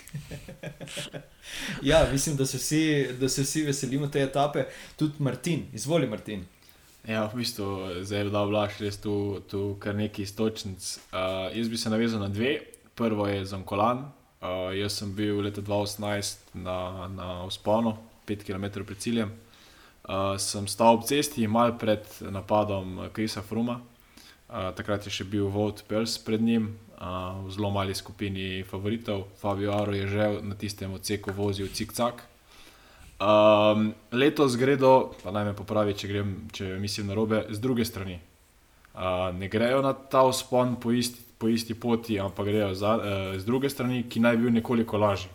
ja, 1.91 2.05
mislim, 2.13 2.39
da 2.41 2.47
se, 2.47 2.59
vsi, 2.59 2.83
da 3.21 3.29
se 3.29 3.45
vsi 3.45 3.67
veselimo 3.69 4.09
te 4.09 4.23
etape, 4.25 4.67
tudi 4.97 5.23
Martin, 5.23 5.69
izvoli 5.77 6.09
Martin. 6.09 6.47
Ja, 7.09 7.25
v 7.33 7.41
bistvu 7.41 7.67
zdaj 8.05 8.27
je 8.27 8.33
dal 8.33 8.51
vlaš, 8.51 8.77
res 8.85 8.99
tu, 9.01 9.15
tu 9.49 9.75
kar 9.81 9.97
nekaj 9.97 10.27
istočnic. 10.27 10.89
Uh, 11.09 11.49
jaz 11.57 11.71
bi 11.73 11.81
se 11.81 11.93
navezal 11.93 12.21
na 12.21 12.29
dve. 12.29 12.59
Prvo 12.95 13.25
je 13.25 13.47
Zankolan. 13.49 14.05
Uh, 14.41 14.73
jaz 14.73 14.97
sem 14.97 15.11
bil 15.13 15.43
leta 15.45 15.61
2018 15.61 16.57
na, 16.65 17.09
na 17.13 17.45
Usponu, 17.45 17.93
5 18.25 18.41
km 18.49 18.81
pred 18.89 18.97
ciljem. 18.97 19.35
Uh, 20.01 20.41
sem 20.41 20.65
stal 20.65 20.97
ob 20.97 21.05
cesti, 21.05 21.45
malo 21.45 21.77
pred 21.77 22.09
napadom 22.25 23.13
Krisa 23.13 23.45
Fruma. 23.45 23.83
Uh, 24.49 24.73
takrat 24.73 25.05
je 25.05 25.13
še 25.13 25.29
bil 25.29 25.53
Vod 25.53 25.85
Pels 25.85 26.17
pred 26.25 26.41
njim, 26.41 26.73
uh, 26.97 27.45
v 27.45 27.53
zelo 27.53 27.69
mali 27.69 27.93
skupini 27.93 28.65
favoritov. 28.65 29.29
Fabio 29.37 29.77
Aro 29.77 29.93
je 29.93 30.09
že 30.09 30.41
na 30.41 30.57
tistem 30.57 30.97
odseku 30.97 31.37
vozil 31.37 31.69
cik-cak. 31.69 32.25
Um, 33.21 33.93
letos 34.09 34.57
gredo, 34.57 35.13
pa 35.21 35.37
naj 35.37 35.53
me 35.53 35.53
popravi, 35.53 35.93
če, 35.93 36.09
grem, 36.09 36.49
če 36.49 36.81
mislim 36.81 37.13
na 37.13 37.15
robe, 37.15 37.45
z 37.53 37.61
druge 37.61 37.85
strani. 37.85 38.17
Uh, 38.97 39.29
ne 39.37 39.53
grejo 39.53 39.85
na 39.85 39.93
ta 39.93 40.25
vzpon 40.25 40.81
po 40.81 40.97
isti, 40.97 41.30
po 41.41 41.49
isti 41.49 41.75
poti, 41.75 42.21
ampak 42.21 42.47
grejo 42.47 42.75
za, 42.77 42.95
uh, 42.97 43.37
z 43.41 43.45
druge 43.49 43.71
strani, 43.73 44.05
ki 44.09 44.21
naj 44.21 44.37
bi 44.37 44.47
bil 44.47 44.57
nekoliko 44.61 45.01
lažji. 45.01 45.31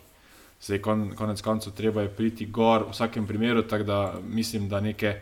Zdaj, 0.62 0.80
kon, 0.80 1.08
konec 1.18 1.42
koncev, 1.42 1.74
treba 1.76 2.06
je 2.06 2.12
priti 2.16 2.46
gor 2.46 2.86
v 2.86 2.94
vsakem 2.94 3.26
primeru, 3.26 3.66
tako 3.66 3.84
da 3.84 3.98
mislim, 4.22 4.68
da 4.68 4.80
neke 4.80 5.16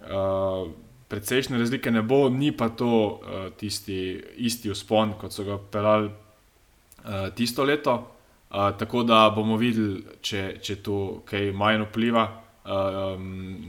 uh, 0.00 0.70
precejšnje 1.08 1.58
razlike 1.58 1.90
ne 1.90 2.02
bo, 2.02 2.28
ni 2.28 2.50
pa 2.56 2.68
to 2.68 2.88
uh, 2.90 3.52
tisti 3.56 4.16
isti 4.36 4.72
vzpon, 4.72 5.14
kot 5.20 5.36
so 5.36 5.44
ga 5.44 5.58
pelali 5.70 6.08
uh, 6.08 7.28
tisto 7.34 7.64
leto 7.64 8.00
tako 8.50 9.02
da 9.02 9.32
bomo 9.34 9.56
videli, 9.56 10.02
če, 10.22 10.58
če 10.62 10.76
to 10.82 11.22
kaj 11.28 11.52
manj 11.54 11.84
vpliva 11.86 12.24
uh, 12.26 13.14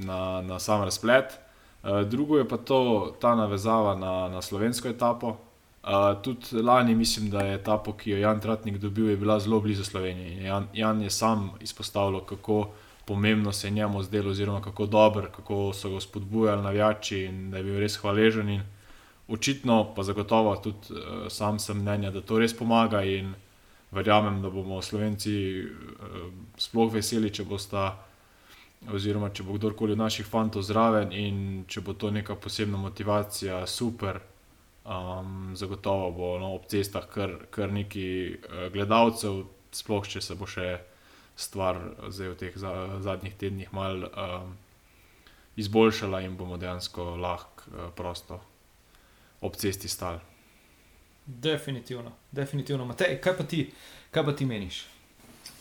na, 0.06 0.42
na 0.42 0.60
sam 0.60 0.84
razplet. 0.84 1.38
Uh, 1.84 2.02
drugo 2.10 2.38
je 2.38 2.48
pa 2.48 2.58
to, 2.58 3.16
ta 3.22 3.36
navezava 3.36 3.96
na, 3.96 4.30
na 4.30 4.42
slovensko 4.42 4.90
etapo. 4.90 5.38
Uh, 5.84 6.22
tudi 6.22 6.62
lani 6.62 6.96
mislim, 6.96 7.30
da 7.30 7.42
je 7.42 7.56
etapo, 7.56 7.94
ki 7.94 8.12
jo 8.12 8.18
Jan 8.18 8.40
Tratnik 8.40 8.78
dobil, 8.78 9.18
bila 9.18 9.40
zelo 9.40 9.60
blizu 9.60 9.84
Sloveniji. 9.84 10.44
Jan, 10.44 10.68
Jan 10.74 11.02
je 11.02 11.10
sam 11.10 11.52
izpostavljal, 11.60 12.26
kako 12.26 12.70
pomembno 13.06 13.52
se 13.52 13.68
je 13.68 13.72
njemu 13.72 14.04
zdelo, 14.04 14.30
oziroma 14.30 14.62
kako 14.62 14.86
dober, 14.86 15.26
kako 15.36 15.74
so 15.74 15.90
ga 15.90 16.00
spodbujali 16.00 16.62
navijači 16.62 17.20
in 17.20 17.52
da 17.52 17.58
je 17.58 17.64
bil 17.64 17.80
res 17.80 17.98
hvaležen. 17.98 18.50
In 18.50 18.62
očitno, 19.28 19.94
pa 19.96 20.04
zagotovo 20.04 20.56
tudi 20.56 20.78
uh, 20.92 21.28
sam 21.30 21.60
sem 21.60 21.82
mnenja, 21.82 22.12
da 22.12 22.22
to 22.22 22.40
res 22.40 22.58
pomaga. 22.58 23.04
In, 23.04 23.34
verjamem, 23.92 24.42
da 24.42 24.50
bomo 24.50 24.82
Slovenci 24.82 25.64
uh, 25.64 26.30
sploh 26.58 26.94
veseli, 26.94 27.34
če 27.34 27.44
bo 27.44 27.58
sta, 27.58 27.98
oziroma 28.94 29.30
če 29.30 29.44
bo 29.44 29.58
kdorkoli 29.58 29.98
od 29.98 29.98
naših 29.98 30.26
fantov 30.26 30.62
zraven 30.62 31.12
in 31.12 31.64
če 31.68 31.82
bo 31.82 31.94
to 31.94 32.12
neka 32.12 32.36
posebna 32.36 32.78
motivacija, 32.78 33.66
super. 33.68 34.22
Um, 34.82 35.52
zagotovo 35.56 36.12
bo 36.12 36.28
no, 36.42 36.56
ob 36.56 36.66
cestah 36.66 37.06
kar, 37.06 37.36
kar 37.54 37.70
nekaj 37.70 38.06
uh, 38.34 38.64
gledalcev, 38.74 39.44
sploh 39.72 40.08
če 40.10 40.24
se 40.26 40.34
bo 40.36 40.48
še 40.50 40.80
stvar 41.38 41.78
zdaj 42.10 42.32
v 42.32 42.38
teh 42.40 42.58
za, 42.58 42.72
zadnjih 43.06 43.36
tednih 43.38 43.70
mal 43.78 44.08
um, 44.10 44.56
izboljšala 45.62 46.24
in 46.26 46.34
bomo 46.38 46.58
dejansko 46.58 47.14
lahko 47.22 47.70
uh, 47.70 47.92
prosto 47.94 48.40
ob 49.46 49.56
cesti 49.62 49.90
stali. 49.90 50.20
Definitivno, 51.26 52.12
definitivno. 52.32 52.86
Matej, 52.90 53.20
kaj 53.22 53.38
pa 53.38 53.46
ti, 53.46 53.64
kaj 54.12 54.26
pa 54.26 54.34
ti 54.34 54.50
meniš? 54.50 54.82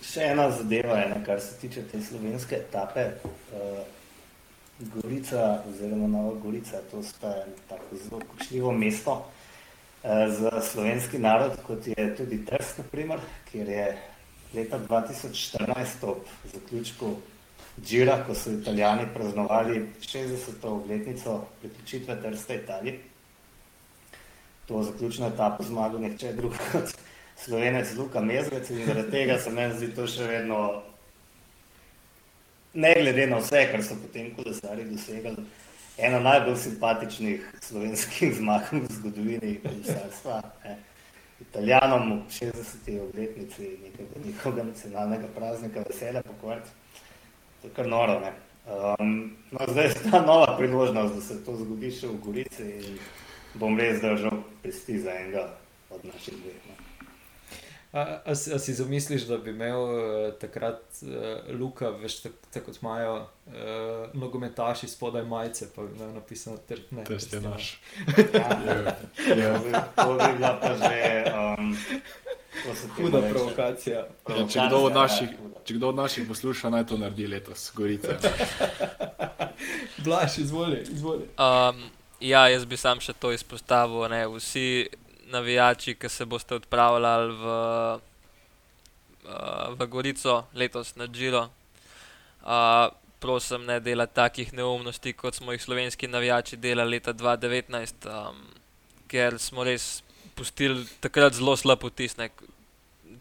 Še 0.01 0.33
ena 0.33 0.49
zadeva 0.49 0.97
je, 0.97 1.09
ne, 1.13 1.21
kar 1.25 1.45
se 1.45 1.61
tiče 1.61 1.85
te 1.93 2.01
slovenske 2.01 2.57
etape. 2.57 3.11
Uh, 3.53 3.85
Gorica, 4.81 5.63
oziroma 5.69 6.07
Nova 6.07 6.35
Gorica, 6.43 6.81
to 6.91 7.03
sta 7.03 7.35
tako 7.69 7.97
zelo 7.97 8.21
kočljivo 8.31 8.73
mesto 8.73 9.13
uh, 9.13 10.11
za 10.29 10.63
slovenski 10.63 11.19
narod, 11.19 11.53
kot 11.67 11.87
je 11.87 12.17
tudi 12.17 12.45
Trst, 12.45 12.79
naprimer, 12.79 13.21
kjer 13.51 13.69
je 13.69 13.99
leta 14.55 14.81
2014 14.89 15.85
ob 16.03 16.19
zaključku 16.53 17.15
Džira, 17.85 18.25
ko 18.27 18.35
so 18.35 18.51
italijani 18.51 19.07
praznovali 19.15 19.87
60. 20.01 20.67
obletnico 20.67 21.45
priključitve 21.61 22.23
Trsta 22.23 22.55
Italiji 22.55 22.99
to 24.71 24.83
zaključno 24.83 25.27
etapo 25.27 25.63
zmagal 25.63 26.01
nihče 26.01 26.33
drug 26.33 26.53
kot 26.73 26.95
slovenec 27.37 27.95
Luka 27.97 28.21
Mezvec 28.21 28.71
in 28.71 28.87
zaradi 28.87 29.11
tega 29.11 29.39
se 29.39 29.51
meni 29.51 29.75
zdi 29.75 29.89
to 29.95 30.07
še 30.07 30.27
vedno, 30.29 30.59
ne 32.75 32.95
glede 33.01 33.27
na 33.27 33.39
vse, 33.39 33.67
kar 33.73 33.83
so 33.85 33.97
potem 34.03 34.31
kolesari 34.35 34.85
dosegali, 34.85 35.45
ena 35.99 36.21
najbolj 36.21 36.57
simpatičnih 36.57 37.49
slovenskih 37.63 38.35
zmag 38.39 38.73
v 38.73 38.87
zgodovini 38.91 39.59
kolesarstva. 39.65 40.43
Italijanom 41.41 42.13
v 42.13 42.33
60. 42.33 43.01
obletnici 43.01 43.79
nekega 43.83 44.21
njihovega 44.25 44.65
nacionalnega 44.65 45.29
praznika 45.35 45.83
veselja 45.89 46.23
pokvarti. 46.23 46.71
To 47.61 47.69
je 47.69 47.75
kar 47.75 47.89
noro, 47.89 48.21
ne. 48.21 48.33
Um, 48.71 49.37
no, 49.51 49.61
zdaj 49.69 49.87
je 49.87 50.11
ta 50.11 50.23
nova 50.27 50.57
priložnost, 50.57 51.15
da 51.15 51.21
se 51.21 51.45
to 51.45 51.57
zgodi 51.57 51.91
še 51.91 52.07
v 52.07 52.21
Gorici 52.25 52.63
in 52.63 52.99
bom 53.55 53.79
res 53.79 54.03
držal 54.03 54.45
pesti 54.63 55.01
za 55.01 55.17
enega 55.17 55.49
od 55.91 56.05
naših 56.05 56.37
dveh. 56.39 56.70
A, 57.93 58.01
a, 58.01 58.31
a 58.31 58.35
si 58.35 58.75
zamisliš, 58.75 59.23
da 59.27 59.37
bi 59.39 59.51
imel 59.51 59.83
uh, 59.83 60.35
takrat 60.41 60.83
uh, 61.03 61.61
Luka, 61.61 61.91
veš, 61.91 62.21
tako 62.23 62.35
tak, 62.53 62.65
kot 62.65 62.77
imajo 62.83 63.15
uh, 63.17 63.55
nogometaši 64.15 64.89
spodaj 64.89 65.25
majice, 65.25 65.69
pa 65.77 65.83
bi 65.83 65.97
imel 65.97 66.15
napisano, 66.15 66.59
da 66.69 66.75
je 66.75 67.05
to 67.05 67.13
res 67.13 67.33
naš. 67.33 67.81
Ja, 69.37 69.59
to 69.97 70.15
bi 70.15 70.33
bila 70.37 70.59
pa 70.63 70.75
že. 70.75 71.25
Um, 71.59 71.77
Huda 72.97 73.23
provokacija. 73.31 74.07
Ja, 74.29 74.47
če, 74.49 74.67
kdo 74.69 74.89
naših, 74.91 75.31
če 75.65 75.75
kdo 75.75 75.89
od 75.89 75.97
naših 75.97 76.27
posluša, 76.29 76.71
naj 76.71 76.87
to 76.87 76.99
naredi 76.99 77.27
letos, 77.27 77.71
gorice. 77.75 78.19
Blaž, 80.05 80.39
izvoli. 80.39 80.85
izvoli. 80.93 81.27
Um, 81.39 81.91
Ja, 82.21 82.49
jaz 82.53 82.67
bi 82.69 82.77
sam 82.77 83.01
še 83.01 83.15
to 83.17 83.33
izpostavil. 83.33 84.05
Ne? 84.13 84.27
Vsi 84.29 84.91
navijači, 85.31 85.95
ki 85.95 86.09
se 86.09 86.25
boste 86.27 86.55
odpravljali 86.55 87.33
v, 87.33 87.45
uh, 89.25 89.75
v 89.79 89.87
Gorico 89.87 90.45
letos 90.55 90.95
na 90.97 91.07
Džiro, 91.07 91.49
prosim, 93.21 93.65
ne 93.69 93.81
delati 93.81 94.15
takih 94.15 94.53
neumnosti, 94.53 95.13
kot 95.13 95.35
smo 95.35 95.53
jih 95.53 95.63
slovenski 95.63 96.09
navijači 96.09 96.57
delali 96.57 96.97
leta 96.97 97.13
2019, 97.13 98.09
um, 98.09 98.41
ker 99.09 99.39
smo 99.39 99.65
res 99.65 100.03
pustili 100.35 100.87
takrat 101.01 101.37
zelo 101.37 101.57
slab 101.57 101.85
vtis. 101.85 102.17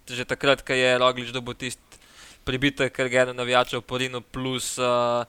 Že 0.10 0.26
takrat, 0.26 0.64
ko 0.66 0.74
je 0.74 0.98
Roglič 0.98 1.34
dobil 1.36 1.54
tisti 1.54 2.00
pribitek, 2.46 2.94
ker 2.96 3.12
je 3.12 3.22
eno 3.22 3.34
navijačev 3.34 3.82
porino, 3.82 4.22
plus 4.22 4.78
uh, 4.80 5.28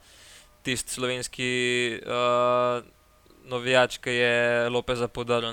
tisti 0.62 0.96
slovenski. 0.96 1.50
Uh, 2.06 2.86
novijač, 3.50 3.98
ki 3.98 4.10
je 4.10 4.68
Lopeza 4.70 5.08
podaril. 5.08 5.52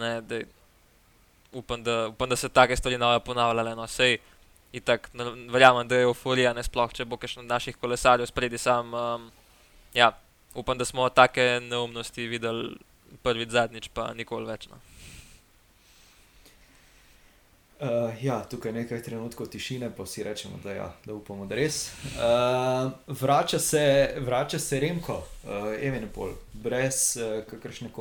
Upam, 1.57 1.83
upam, 2.09 2.29
da 2.29 2.35
se 2.35 2.49
take 2.49 2.75
stvari 2.77 2.97
bodo 2.97 3.19
ponavljale. 3.25 3.75
No. 3.75 3.87
Sej 3.87 4.17
itak 4.71 5.09
verjamem, 5.49 5.87
da 5.87 5.95
je 5.95 6.07
euforija, 6.09 6.53
ne 6.53 6.63
sploh, 6.63 6.93
če 6.93 7.05
bo 7.05 7.17
kakšen 7.17 7.45
od 7.45 7.49
naših 7.49 7.77
kolesarjev 7.81 8.29
spredi 8.29 8.59
sam. 8.61 8.93
Um, 8.93 9.31
ja, 9.93 10.11
upam, 10.53 10.77
da 10.77 10.85
smo 10.85 11.09
take 11.09 11.59
neumnosti 11.63 12.27
videli 12.27 12.75
prvič, 13.23 13.49
zadnjič, 13.49 13.89
pa 13.93 14.11
nikoli 14.13 14.45
več. 14.45 14.67
No. 14.69 14.79
Uh, 17.80 18.23
ja, 18.23 18.43
tukaj 18.49 18.69
je 18.69 18.73
nekaj 18.73 19.03
trenutkov 19.05 19.51
tišine, 19.53 19.91
pa 19.93 20.01
vsi 20.03 20.23
rečemo, 20.25 20.57
da, 20.63 20.71
ja, 20.73 20.86
da 21.05 21.13
upamo, 21.13 21.45
da 21.45 21.55
res. 21.55 21.91
Uh, 22.17 22.89
vrača, 23.07 23.59
se, 23.59 24.15
vrača 24.17 24.57
se 24.59 24.80
Remko, 24.80 25.17
uh, 25.43 25.51
Evenepol, 25.78 26.32
brez 26.53 27.19
uh, 27.21 27.43
kakršne 27.45 27.91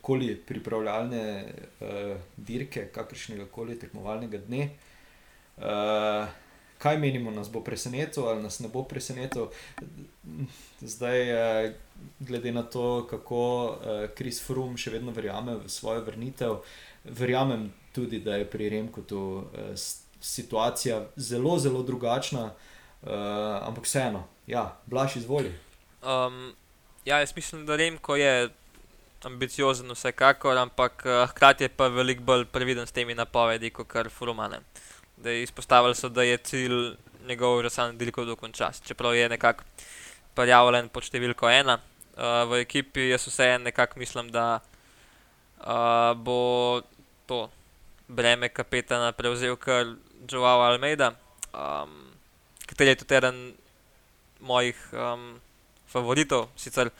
koli 0.00 0.34
pripravljalne 0.46 1.44
uh, 1.44 2.16
dirke, 2.36 2.88
kakršnega 2.94 3.46
koli 3.46 3.78
tekmovalnega 3.78 4.40
dne. 4.48 4.64
Uh, 5.56 6.26
kaj 6.82 6.98
menimo, 6.98 7.30
nas 7.30 7.50
bo 7.52 7.62
presenetilo 7.62 8.26
ali 8.26 8.42
nas 8.42 8.58
ne 8.58 8.68
bo 8.72 8.82
presenetilo? 8.82 9.52
Zdaj, 10.80 11.22
uh, 11.30 11.70
glede 12.18 12.52
na 12.52 12.62
to, 12.62 13.06
kako 13.10 13.44
Kris 14.18 14.42
uh, 14.42 14.46
Frum 14.48 14.74
še 14.74 14.96
vedno 14.96 15.14
verjame 15.14 15.60
v 15.62 15.70
svojo 15.70 16.02
vrnitev, 16.10 16.58
verjamem 17.04 17.70
tudi, 17.92 18.20
da 18.20 18.36
je 18.36 18.50
pri 18.50 18.68
Remku 18.68 19.02
tu 19.02 19.44
eh, 19.54 19.72
situacija 20.20 21.02
zelo, 21.16 21.58
zelo 21.58 21.82
drugačna, 21.82 22.50
eh, 23.02 23.08
ampak 23.62 23.84
vseeno, 23.84 24.24
ja, 24.46 24.76
blaš 24.86 25.16
izvoli. 25.16 25.52
Um, 26.02 26.54
ja, 27.04 27.18
jaz 27.18 27.32
mislim, 27.36 27.66
da 27.66 27.76
Remko 27.76 28.16
je 28.16 28.50
ambiciozen, 29.24 29.90
vsekakor, 29.90 30.58
ampak 30.58 31.06
eh, 31.06 31.26
hkrati 31.26 31.64
je 31.64 31.68
pa 31.68 31.88
veliko 31.88 32.22
bolj 32.22 32.44
previden 32.44 32.86
s 32.86 32.92
temi 32.92 33.14
napovedi, 33.14 33.70
kot 33.70 33.86
kar 33.88 34.10
Furumane. 34.10 34.60
Da 35.16 35.30
je 35.30 35.42
izpostavili 35.42 35.94
so, 35.94 36.08
da 36.08 36.22
je 36.22 36.36
cilj 36.36 36.94
njegov 37.26 37.62
že 37.62 37.70
sam 37.70 37.98
delko 37.98 38.24
dokončati, 38.24 38.86
čeprav 38.86 39.14
je 39.14 39.28
nekako 39.28 39.64
prijavljen 40.34 40.88
pod 40.88 41.04
številko 41.04 41.50
ena. 41.50 41.78
Uh, 42.12 42.44
v 42.50 42.62
ekipi 42.66 43.08
jaz 43.08 43.26
vseeno 43.26 43.64
nekako 43.64 43.98
mislim, 43.98 44.28
da 44.32 44.60
uh, 45.64 46.12
bo 46.16 46.82
to 47.26 47.48
breme 48.12 48.48
kapetana 48.48 49.12
prevzel 49.16 49.56
kar 49.56 49.96
Joao 50.28 50.62
Almeida, 50.62 51.12
um, 51.52 52.12
ki 52.68 52.84
je 52.84 52.96
tudi 53.00 53.16
eden 53.16 53.40
mojih 54.40 54.78
um, 54.92 55.40
favoritov. 55.88 56.48
Sicer 56.56 56.90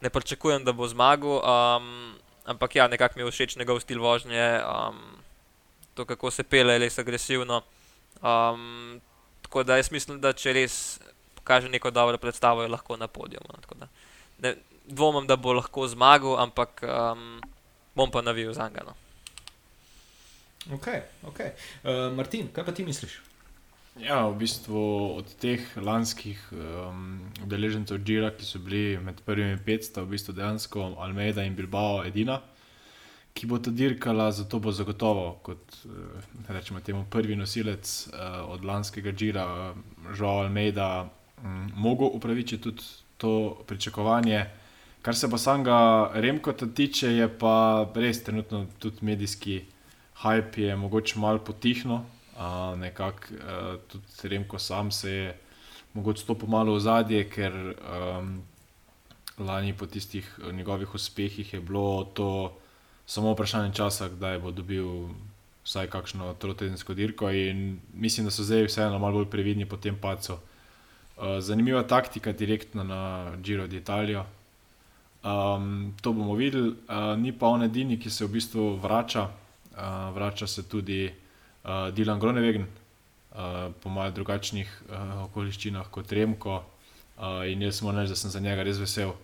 ne 0.00 0.10
pričakujem, 0.10 0.64
da 0.64 0.72
bo 0.72 0.88
zmagal, 0.88 1.40
um, 1.40 2.14
ampak 2.44 2.76
ja, 2.76 2.88
nekako 2.88 3.18
mi 3.18 3.24
je 3.24 3.30
všeč 3.30 3.56
njegov 3.56 3.80
stil 3.80 4.00
vožnje, 4.00 4.60
um, 4.64 5.00
to 5.94 6.04
kako 6.04 6.30
se 6.30 6.42
pele, 6.42 6.78
res 6.78 6.98
agresivno. 6.98 7.62
Um, 8.22 9.00
tako 9.42 9.62
da 9.62 9.76
jaz 9.76 9.90
mislim, 9.92 10.20
da 10.20 10.32
če 10.32 10.52
res 10.52 11.00
pokaže 11.34 11.68
neko 11.68 11.90
dobro 11.90 12.18
predstavo, 12.18 12.62
je 12.62 12.72
lahko 12.72 12.96
na 12.96 13.08
podiju. 13.08 13.40
No, 13.44 13.84
dvomim, 14.84 15.26
da 15.26 15.36
bo 15.36 15.52
lahko 15.52 15.88
zmagal, 15.88 16.38
ampak 16.40 16.82
um, 16.82 17.40
bom 17.94 18.10
pa 18.10 18.22
navil 18.22 18.52
za 18.52 18.68
njega. 18.68 18.84
No. 18.86 19.03
Ok, 20.72 20.88
ok. 21.28 21.40
Uh, 21.40 22.16
Martin, 22.16 22.48
kaj 22.52 22.64
pa 22.64 22.72
ti 22.72 22.84
misliš? 22.84 23.20
Ja, 24.00 24.24
v 24.26 24.40
bistvu 24.40 24.80
od 25.20 25.28
teh 25.38 25.60
lanskih 25.76 26.40
udeležencev 27.44 27.98
um, 27.98 28.04
Džira, 28.04 28.32
ki 28.34 28.46
so 28.46 28.58
bili 28.58 28.98
med 28.98 29.20
prvimi 29.26 29.58
500, 29.60 30.02
v 30.02 30.16
bistvu 30.16 30.34
dejansko 30.34 30.86
Almeida 30.98 31.44
in 31.44 31.54
Bilbao 31.54 32.00
edina, 32.02 32.40
ki 33.34 33.46
bo 33.46 33.60
to 33.62 33.70
dirkala, 33.70 34.30
zato 34.32 34.58
bo 34.58 34.72
zagotovo 34.72 35.28
kot 35.46 35.76
uh, 35.84 36.24
rečemo, 36.48 36.80
temu 36.80 37.04
prvi 37.10 37.36
nosilec 37.36 37.92
uh, 38.08 38.48
od 38.48 38.64
lanskega 38.64 39.12
Džira, 39.12 39.46
Žao 40.16 40.40
Almeida, 40.46 41.04
um, 41.44 41.70
mogel 41.76 42.08
upravičiti 42.16 42.62
tudi 42.62 42.82
to 43.16 43.62
pričakovanje. 43.66 44.46
Kar 45.04 45.14
se 45.14 45.30
pa 45.30 45.38
samega 45.38 46.10
Remkota 46.14 46.66
tiče, 46.66 47.12
je 47.12 47.28
pa 47.38 47.84
res 47.94 48.24
trenutno 48.24 48.66
tudi 48.78 49.04
medijski 49.04 49.60
hype 50.22 50.58
je 50.58 50.76
mogoče 50.76 51.18
malo 51.18 51.38
potihnil, 51.38 51.94
uh, 51.94 52.78
nekako 52.78 53.34
uh, 53.34 53.80
tudi 53.88 54.28
Remko 54.28 54.58
sam 54.58 54.90
se 54.90 55.10
je 55.10 55.38
mogoče 55.94 56.22
stopil 56.22 56.48
malo 56.48 56.74
v 56.74 56.80
zadje, 56.80 57.22
ker 57.30 57.52
um, 57.54 58.42
lani 59.38 59.72
po 59.72 59.86
tistih 59.86 60.38
njegovih 60.52 60.94
uspehih 60.94 61.54
je 61.54 61.60
bilo 61.60 62.04
to 62.04 62.56
samo 63.06 63.32
vprašanje 63.32 63.74
časa, 63.74 64.08
kdaj 64.08 64.38
bo 64.38 64.50
dobil 64.50 65.08
vsaj 65.64 65.86
kakšno 65.86 66.34
trotedensko 66.34 66.94
dirko 66.94 67.30
in 67.30 67.80
mislim, 67.94 68.26
da 68.26 68.30
so 68.30 68.44
zdaj 68.44 68.66
vseeno 68.66 68.98
malo 68.98 69.22
bolj 69.22 69.30
previdni 69.30 69.66
po 69.66 69.76
tem 69.76 69.96
pacu. 69.96 70.38
Uh, 71.16 71.38
zanimiva 71.40 71.82
taktika, 71.82 72.32
direktna 72.32 72.84
na 72.84 73.32
Giro 73.42 73.66
d'Italia. 73.66 74.24
Um, 75.24 75.94
to 76.02 76.12
bomo 76.12 76.34
videli, 76.34 76.74
uh, 76.88 77.14
ni 77.18 77.32
pa 77.32 77.46
on 77.46 77.62
edini, 77.62 77.96
ki 77.98 78.10
se 78.10 78.26
v 78.26 78.34
bistvu 78.34 78.76
vrača 78.82 79.28
uh, 79.76 80.14
vrača 80.14 80.46
se 80.46 80.62
tudi 80.68 81.06
uh, 81.64 81.94
Dilan 81.94 82.20
Gronevegen, 82.20 82.66
uh, 83.34 83.72
po 83.82 83.90
malo 83.90 84.10
drugačnih 84.10 84.82
uh, 84.88 85.24
okoliščinah 85.24 85.90
kot 85.90 86.12
Remko. 86.12 86.62
Uh, 87.14 87.44
in 87.46 87.62
jaz 87.62 87.82
moram 87.82 88.00
reči, 88.02 88.14
da 88.14 88.16
sem 88.16 88.30
za 88.30 88.40
njega 88.40 88.62
res 88.62 88.78
vesel. 88.78 89.14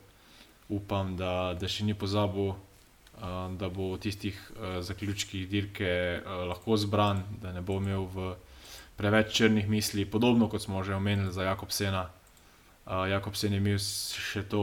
Upam, 0.69 1.17
da, 1.19 1.57
da 1.59 1.69
še 1.69 1.85
ni 1.85 1.95
pozabil, 1.99 2.53
uh, 2.53 3.51
da 3.59 3.69
bo 3.69 3.93
v 3.95 3.99
tistih 4.05 4.39
uh, 4.55 4.79
zaključkih 4.87 5.49
dirke 5.51 5.91
uh, 6.21 6.45
lahko 6.53 6.79
zbran, 6.79 7.25
da 7.43 7.53
ne 7.53 7.63
bo 7.63 7.81
imel 7.83 8.07
v 8.15 8.35
preveč 9.01 9.33
črnih 9.35 9.69
misli, 9.69 10.05
podobno 10.05 10.49
kot 10.49 10.63
smo 10.63 10.85
že 10.85 10.95
omenili 10.95 11.33
za 11.33 11.49
Jakobsena. 11.49 12.11
Uh, 12.87 13.07
Jakobsen 13.11 13.53
je 13.53 13.59
imel 13.59 13.79
še 13.79 14.43
to 14.51 14.63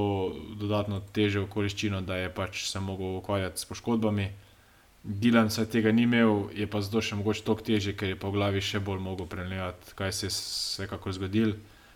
dodatno 0.60 1.02
težjo 1.14 1.46
okoliščino, 1.48 2.02
da 2.02 2.18
je 2.22 2.30
pač 2.34 2.68
se 2.70 2.80
mogel 2.80 3.18
ukvarjati 3.20 3.60
s 3.60 3.66
poškodbami. 3.66 4.30
Dilan 5.08 5.50
se 5.50 5.64
tega 5.70 5.92
ni 5.92 6.04
imel, 6.04 6.50
je 6.52 6.66
pa 6.68 6.82
zdaj 6.84 7.06
še 7.08 7.16
mogoče 7.16 7.46
toliko 7.48 7.64
teže, 7.64 7.94
ker 7.96 8.10
je 8.12 8.16
v 8.20 8.32
glavi 8.36 8.60
še 8.60 8.82
bolj 8.84 9.00
mogel 9.00 9.30
preležati, 9.32 9.94
kaj 9.96 10.12
se 10.12 10.26
je 10.28 10.32
vsekakor 10.34 11.14
zgodil, 11.16 11.54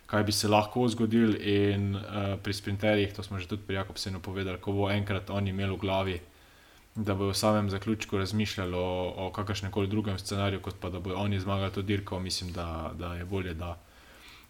kaj 0.08 0.24
bi 0.24 0.32
se 0.32 0.48
lahko 0.48 0.86
zgodil. 0.88 1.34
In 1.36 1.90
uh, 1.98 2.38
pri 2.40 2.56
sprinterjih, 2.56 3.12
to 3.12 3.20
smo 3.20 3.36
že 3.36 3.50
tudi 3.50 3.66
pri 3.68 3.82
Jakobsenu 3.82 4.22
povedali, 4.24 4.56
ko 4.56 4.72
bo 4.72 4.88
enkrat 4.88 5.28
oni 5.28 5.52
imeli 5.52 5.76
v 5.76 5.80
glavi, 5.82 6.14
da 6.96 7.12
bo 7.12 7.28
v 7.28 7.36
samem 7.36 7.68
zaključku 7.68 8.16
razmišljali 8.16 8.80
o, 8.80 8.88
o 9.26 9.28
kakršnem 9.36 9.74
koli 9.76 9.92
drugem 9.92 10.16
scenariju, 10.16 10.64
kot 10.64 10.80
pa 10.80 10.88
da 10.88 10.96
bo 10.96 11.12
oni 11.12 11.36
zmagali 11.36 11.76
to 11.76 11.84
dirko, 11.84 12.16
mislim, 12.16 12.56
da, 12.56 12.94
da 12.96 13.12
je 13.20 13.28
bolje, 13.28 13.52
da 13.52 13.74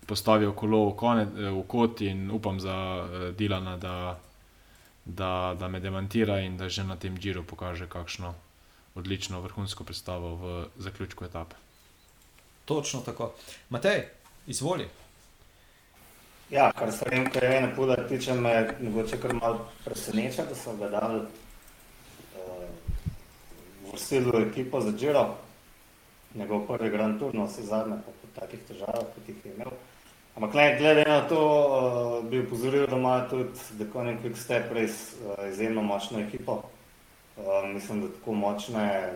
postavijo 0.06 0.54
kolo 0.54 0.84
v, 0.86 0.94
kone, 1.02 1.26
v 1.50 1.66
kot 1.66 2.06
in 2.06 2.30
upam 2.30 2.62
za 2.62 2.78
uh, 2.78 3.26
Dilana, 3.34 3.74
da, 3.74 4.14
da, 5.02 5.34
da 5.58 5.66
me 5.66 5.82
demantira 5.82 6.38
in 6.46 6.54
da 6.54 6.70
že 6.70 6.86
na 6.86 6.94
tem 6.94 7.18
džiru 7.18 7.42
pokaže 7.42 7.90
kakšno 7.90 8.51
odlično 8.94 9.40
vrhunsko 9.40 9.84
predstavo 9.84 10.34
v 10.34 10.66
zaključku 10.76 11.24
etape. 11.24 11.56
Točno 12.64 13.00
tako. 13.00 13.32
Matej, 13.70 14.04
izvoli. 14.46 14.88
Ja, 16.50 16.72
kar 16.72 16.92
se 16.92 17.06
vem, 17.10 17.30
kaj 17.30 17.48
je 17.48 17.58
ena 17.58 17.68
puda, 17.76 17.96
tiče 18.08 18.34
me 18.34 18.74
mogoče 18.80 19.16
kar 19.20 19.34
malo 19.34 19.68
preseneča, 19.84 20.44
da 20.44 20.54
so 20.54 20.76
ga 20.76 20.88
dali 20.88 21.20
uh, 21.20 22.66
v 23.92 23.98
silu 23.98 24.36
ekipo 24.40 24.80
za 24.80 24.90
Giro, 24.90 25.34
njegov 26.34 26.66
prvi 26.66 26.90
Grand 26.90 27.18
Tour, 27.18 27.34
no 27.34 27.46
vse 27.46 27.62
zadnje, 27.62 27.96
pa 28.04 28.12
po 28.12 28.40
takih 28.40 28.60
težavah, 28.68 29.08
kot 29.14 29.28
jih 29.28 29.40
je 29.44 29.54
imel. 29.54 29.72
Ampak 30.36 30.54
ne, 30.54 30.76
glede 30.78 31.04
na 31.08 31.20
to, 31.28 31.40
uh, 31.40 32.30
bi 32.30 32.44
upozoril, 32.44 32.86
da 32.86 32.96
ima 32.96 33.16
tudi 33.30 33.48
The 33.78 33.88
Conan 33.92 34.20
Quick 34.20 34.36
Step 34.36 34.72
res 34.72 35.16
uh, 35.24 35.48
izjemno 35.48 35.82
močno 35.82 36.20
ekipo. 36.20 36.52
Uh, 36.52 36.81
mislim, 37.74 38.00
da 38.00 38.08
tako 38.08 38.34
močne, 38.34 39.12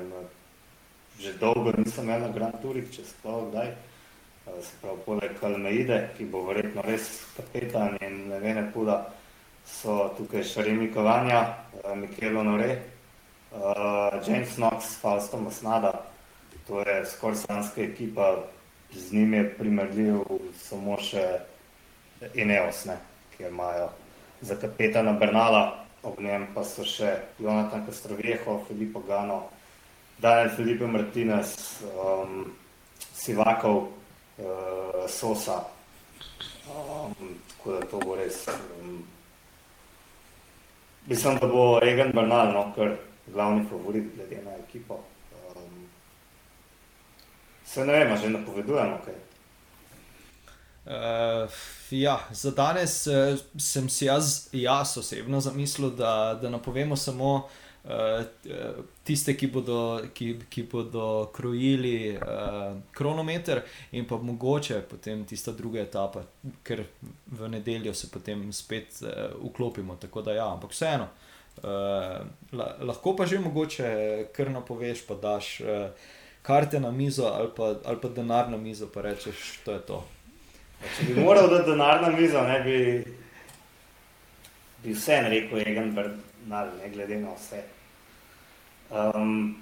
že 1.18 1.32
dolgo 1.40 1.72
nisem 1.76 2.05
imel 2.05 2.20
na 2.20 2.28
Grand 2.28 2.60
Tourih, 2.62 2.88
če 2.93 3.05
sploh 3.05 3.51
kdaj. 3.51 3.68
Uh, 4.47 4.59
se 4.62 4.76
pravi, 4.80 5.01
poleg 5.06 5.43
Almeide, 5.43 6.01
ki 6.16 6.24
bo 6.30 6.44
verjetno 6.47 6.82
res 6.86 7.09
kapetan 7.36 7.97
in 8.01 8.28
ne 8.30 8.40
vem, 8.40 8.60
puda, 8.72 9.01
so 9.66 10.12
tukaj 10.18 10.44
še 10.47 10.66
Remi 10.68 10.90
Kovanja, 10.94 11.40
uh, 11.82 11.94
Mikel 11.98 12.36
Honore, 12.38 12.76
uh, 13.51 14.20
James 14.26 14.55
Knox, 14.55 14.97
Fausto 15.02 15.40
Masnada, 15.40 15.93
to 16.66 16.82
je 16.86 17.01
skoraj 17.06 17.43
slanska 17.43 17.82
ekipa, 17.82 18.36
z 18.93 19.12
njim 19.12 19.34
je 19.34 19.44
primerljiv 19.59 20.22
samo 20.62 20.97
še 21.02 21.24
Ineos, 22.34 22.84
ne, 22.86 22.97
ki 23.34 23.48
imajo 23.51 23.90
za 24.40 24.56
kapetana 24.60 25.12
Bernala 25.12 25.85
ob 26.06 26.20
njem 26.22 26.46
pa 26.54 26.62
so 26.64 26.84
še 26.86 27.10
Jonathan 27.42 27.82
Kastrovjeho, 27.86 28.60
Filipo 28.68 29.02
Gano, 29.08 29.40
Daniel 30.22 30.52
Filipe 30.54 30.86
Martinez, 30.86 31.82
um, 31.82 32.52
Sivakov, 33.12 33.88
uh, 34.38 35.02
Sosa. 35.10 35.64
Um, 36.70 37.34
tako 37.50 37.72
da 37.72 37.80
to 37.90 37.98
bo 38.04 38.16
res. 38.16 38.46
Um, 38.48 39.02
mislim, 41.06 41.38
da 41.42 41.50
bo 41.50 41.66
Regan 41.82 42.14
Bernal, 42.14 42.54
no, 42.54 42.64
ker 42.76 42.96
glavni 43.26 43.66
favorit 43.70 44.08
glede 44.14 44.42
na 44.44 44.56
ekipo. 44.62 45.02
Um, 45.56 45.84
Se 47.66 47.84
ne 47.86 47.92
vem, 47.92 48.16
že 48.16 48.30
napovedujemo 48.30 49.00
kaj. 49.04 49.14
Uh, 50.86 51.50
ja, 51.90 52.20
za 52.30 52.50
danes 52.50 53.06
uh, 53.06 53.38
sem 53.58 53.88
si 53.88 54.04
jaz, 54.04 54.48
jaz 54.52 54.98
osebno 54.98 55.40
zamislil, 55.40 55.90
da, 55.90 56.38
da 56.42 56.50
napovemo 56.50 56.96
samo 56.96 57.48
uh, 57.84 57.90
tiste, 59.04 59.34
ki 59.36 59.48
bodo, 59.50 59.80
ki, 60.14 60.36
ki 60.48 60.62
bodo 60.70 61.26
krojili 61.34 62.14
uh, 62.14 62.78
kronometer, 62.94 63.64
in 63.92 64.06
pa 64.06 64.16
mogoče 64.16 64.80
potem 64.90 65.24
tista 65.26 65.52
druga 65.52 65.82
etapa, 65.82 66.22
ker 66.62 66.84
v 67.26 67.50
nedeljo 67.50 67.94
se 67.94 68.10
potem 68.12 68.52
spet 68.52 69.02
uh, 69.02 69.34
vklopimo. 69.50 69.96
Tako 69.96 70.22
da, 70.22 70.38
ja, 70.38 70.52
ampak 70.52 70.70
vseeno. 70.70 71.08
Uh, 71.56 72.22
la, 72.52 72.76
lahko 72.80 73.16
pa 73.16 73.26
že 73.26 73.42
mogoče 73.42 74.28
kar 74.36 74.54
napoveš, 74.54 75.02
pa 75.08 75.18
daš 75.18 75.56
uh, 75.60 75.88
karte 76.46 76.78
na 76.80 76.90
mizo 76.90 77.26
ali 77.26 77.48
pa, 77.56 77.74
ali 77.84 77.98
pa 78.00 78.08
denar 78.08 78.50
na 78.50 78.56
mizo, 78.56 78.86
pa 78.86 79.02
rečeš, 79.02 79.64
to 79.64 79.72
je 79.72 79.80
to. 79.80 80.04
Če 80.84 81.06
bi 81.08 81.20
moral 81.20 81.48
dati 81.50 81.70
denar 81.70 82.02
na 82.02 82.10
mizo, 82.12 82.42
ne 82.44 82.58
bi, 82.64 82.78
bi 84.84 84.92
vse 84.92 85.20
rekel, 85.28 85.62
Egan 85.64 85.94
Bernal, 85.96 86.74
ne 86.80 86.90
glede 86.92 87.20
na 87.22 87.32
vse. 87.36 87.62
Um, 88.90 89.56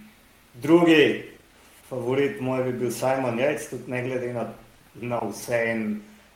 drugi 0.55 1.31
favorit 1.89 2.41
moj 2.41 2.65
bi 2.67 2.75
bil 2.83 2.93
Simon 2.93 3.39
Jajc, 3.39 3.71
tudi 3.71 3.95
ne 3.95 4.03
glede 4.05 4.33
na, 4.35 4.49
na 5.01 5.23
vse 5.23 5.63
in 5.71 5.87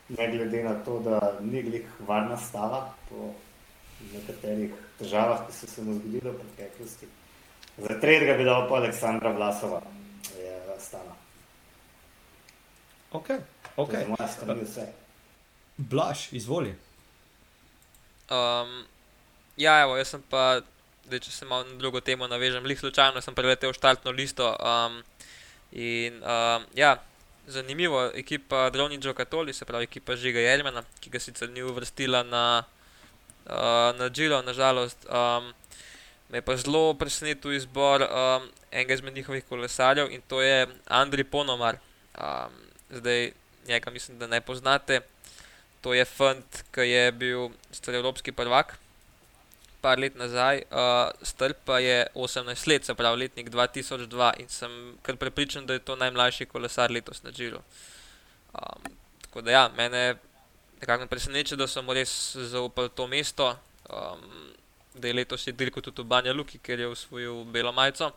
ne 0.09 0.31
glede 0.33 0.63
na 0.65 0.75
to, 0.87 1.01
da 1.05 1.21
ni 1.41 1.63
glih 1.63 1.85
varna 2.07 2.39
stava 2.41 2.87
po 3.11 3.33
nekaterih 4.15 4.73
težavah, 4.99 5.45
ki 5.47 5.57
so 5.59 5.67
se 5.67 5.83
mu 5.83 5.99
zgodile 5.99 6.33
v 6.33 6.41
preteklosti. 6.45 7.11
Za 7.79 8.01
tretjega 8.01 8.39
bi 8.39 8.47
dal 8.47 8.67
pa 8.71 8.81
Aleksandra 8.81 9.35
Vlasova, 9.35 9.83
je 10.39 10.57
stala. 10.79 11.15
Okay. 13.13 13.39
Okay. 13.79 14.07
Blaž, 15.77 16.33
izvoli. 16.33 16.75
Um, 18.31 18.83
ja, 19.57 19.83
evo, 19.83 19.95
jaz 19.97 20.11
sem 20.11 20.25
pa, 20.27 20.59
da 21.07 21.21
če 21.23 21.31
se 21.31 21.47
malo 21.47 21.63
na 21.69 21.79
drugo 21.79 22.03
temo 22.03 22.27
navežem, 22.27 22.67
lih 22.67 22.81
slučajno 22.81 23.23
sem 23.23 23.39
preletel 23.39 23.71
štartno 23.77 24.11
listo. 24.11 24.51
Um, 24.59 24.99
in 25.71 26.19
um, 26.27 26.67
ja, 26.75 26.97
zanimivo, 27.47 28.03
ekipa 28.19 28.67
Dronijo 28.75 29.15
Katoli, 29.15 29.55
se 29.55 29.65
pravi 29.65 29.87
ekipa 29.87 30.19
Žiga 30.19 30.43
Jermena, 30.43 30.83
ki 30.99 31.15
ga 31.15 31.23
sicer 31.23 31.55
ni 31.55 31.63
uvrstila 31.63 32.27
na, 32.27 32.45
uh, 33.47 33.95
na 33.95 34.11
Džilo, 34.11 34.43
nažalost. 34.43 35.07
Um, 35.07 35.53
me 36.29 36.43
je 36.43 36.49
pa 36.51 36.59
zelo 36.59 36.97
presenetil 36.99 37.55
izbor 37.55 38.03
um, 38.03 38.51
enega 38.71 38.99
izmed 38.99 39.15
njihovih 39.15 39.47
kolesarjev 39.47 40.11
in 40.11 40.21
to 40.27 40.43
je 40.43 40.67
Andrej 40.91 41.31
Ponomar. 41.31 41.79
Um, 42.19 42.59
zdaj, 42.91 43.31
njega 43.69 43.91
mislim, 43.91 44.19
da 44.19 44.27
ne 44.27 44.41
poznate. 44.41 45.01
To 45.81 45.95
je 45.95 46.05
fant, 46.05 46.63
ki 46.75 46.81
je 46.81 47.13
bil 47.13 47.49
sicer 47.71 47.95
evropski 47.95 48.33
prvak, 48.33 48.79
par 49.81 49.99
let 49.99 50.17
nazaj, 50.19 50.65
uh, 50.71 51.11
star 51.23 51.55
pa 51.65 51.79
je 51.79 52.07
18 52.15 52.67
let, 52.69 52.85
se 52.85 52.95
pravi 52.95 53.19
letnik 53.23 53.51
2002 53.51 54.33
in 54.43 54.49
sem 54.49 54.99
kar 55.03 55.17
prepričan, 55.17 55.67
da 55.67 55.73
je 55.73 55.85
to 55.87 55.97
najmlajši 55.97 56.47
kolesar 56.47 56.91
letos 56.91 57.23
na 57.23 57.31
Džiru. 57.31 57.61
Um, 58.55 58.83
tako 59.23 59.41
da 59.41 59.51
ja, 59.51 59.69
mene 59.77 60.17
nekako 60.81 61.07
preseneča, 61.07 61.57
da 61.57 61.67
sem 61.67 61.91
res 61.91 62.37
zaupal 62.51 62.89
to 62.89 63.07
mesto, 63.07 63.57
um, 63.91 64.25
da 64.95 65.09
je 65.09 65.15
letos 65.15 65.47
je 65.47 65.53
dirko 65.53 65.81
tudi 65.81 66.03
v 66.03 66.11
Banja 66.11 66.33
Luki, 66.33 66.59
ker 66.59 66.81
je 66.81 66.89
usvojil 66.89 67.45
belo 67.45 67.73
majico. 67.73 68.11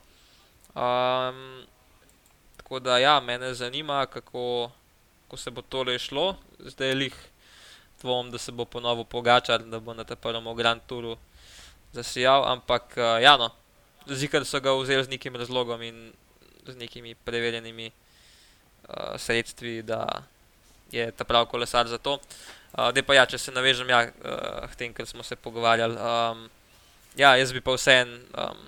Um, 0.74 1.66
tako 2.58 2.80
da 2.80 2.98
ja, 2.98 3.20
mene 3.20 3.54
zanima, 3.54 4.06
kako 4.06 4.72
ko 5.32 5.38
se 5.40 5.52
bo 5.52 5.62
tole 5.64 5.96
šlo, 6.00 6.36
zdaj 6.60 6.92
je 6.92 6.96
lih 6.96 7.16
dvom, 8.02 8.32
da 8.32 8.38
se 8.38 8.52
bo 8.52 8.66
ponovno 8.66 9.06
pogačal, 9.08 9.64
da 9.72 9.80
bo 9.80 9.94
na 9.96 10.04
tem 10.04 10.18
prvem 10.20 10.44
Grand 10.56 10.82
Touru 10.88 11.16
zasijal, 11.94 12.44
ampak 12.52 12.98
uh, 12.98 13.16
ja, 13.24 13.38
no, 13.40 13.48
zikar 14.08 14.44
so 14.46 14.60
ga 14.60 14.76
vzeli 14.76 15.04
z 15.04 15.10
nekim 15.16 15.36
razlogom 15.36 15.82
in 15.82 16.12
z 16.68 16.76
nekimi 16.76 17.16
preverjenimi 17.16 17.92
uh, 17.92 19.16
sredstvi, 19.16 19.82
da 19.88 20.04
je 20.92 21.12
ta 21.12 21.24
prav 21.24 21.48
kolesar 21.48 21.88
za 21.88 21.98
to. 21.98 22.20
Uh, 22.76 22.92
pa 23.08 23.16
ja, 23.16 23.26
če 23.26 23.38
se 23.38 23.56
navežem 23.56 23.88
ja, 23.90 24.04
uh, 24.12 24.76
tem, 24.76 24.92
kar 24.94 25.08
smo 25.08 25.24
se 25.24 25.36
pogovarjali. 25.36 25.96
Um, 25.96 26.50
ja, 27.16 27.38
jaz 27.40 27.56
bi 27.56 27.64
pa 27.64 27.76
vseen 27.80 28.20
um, 28.36 28.66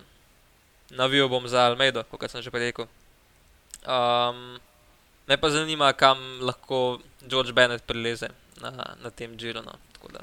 navil 0.95 1.27
bom 1.27 1.47
za 1.47 1.67
Almeido, 1.67 2.03
kot 2.07 2.31
sem 2.31 2.41
že 2.41 2.51
prej 2.51 2.71
rekel. 2.71 2.87
Um, 3.83 4.59
Me 5.27 5.37
pa 5.37 5.49
zanima, 5.49 5.93
kam 5.93 6.19
lahko 6.41 6.99
George 7.27 7.53
Bennett 7.53 7.87
prileze 7.87 8.29
na, 8.61 8.71
na 9.03 9.09
tem 9.09 9.37
Giro. 9.37 9.61
No. 9.61 9.71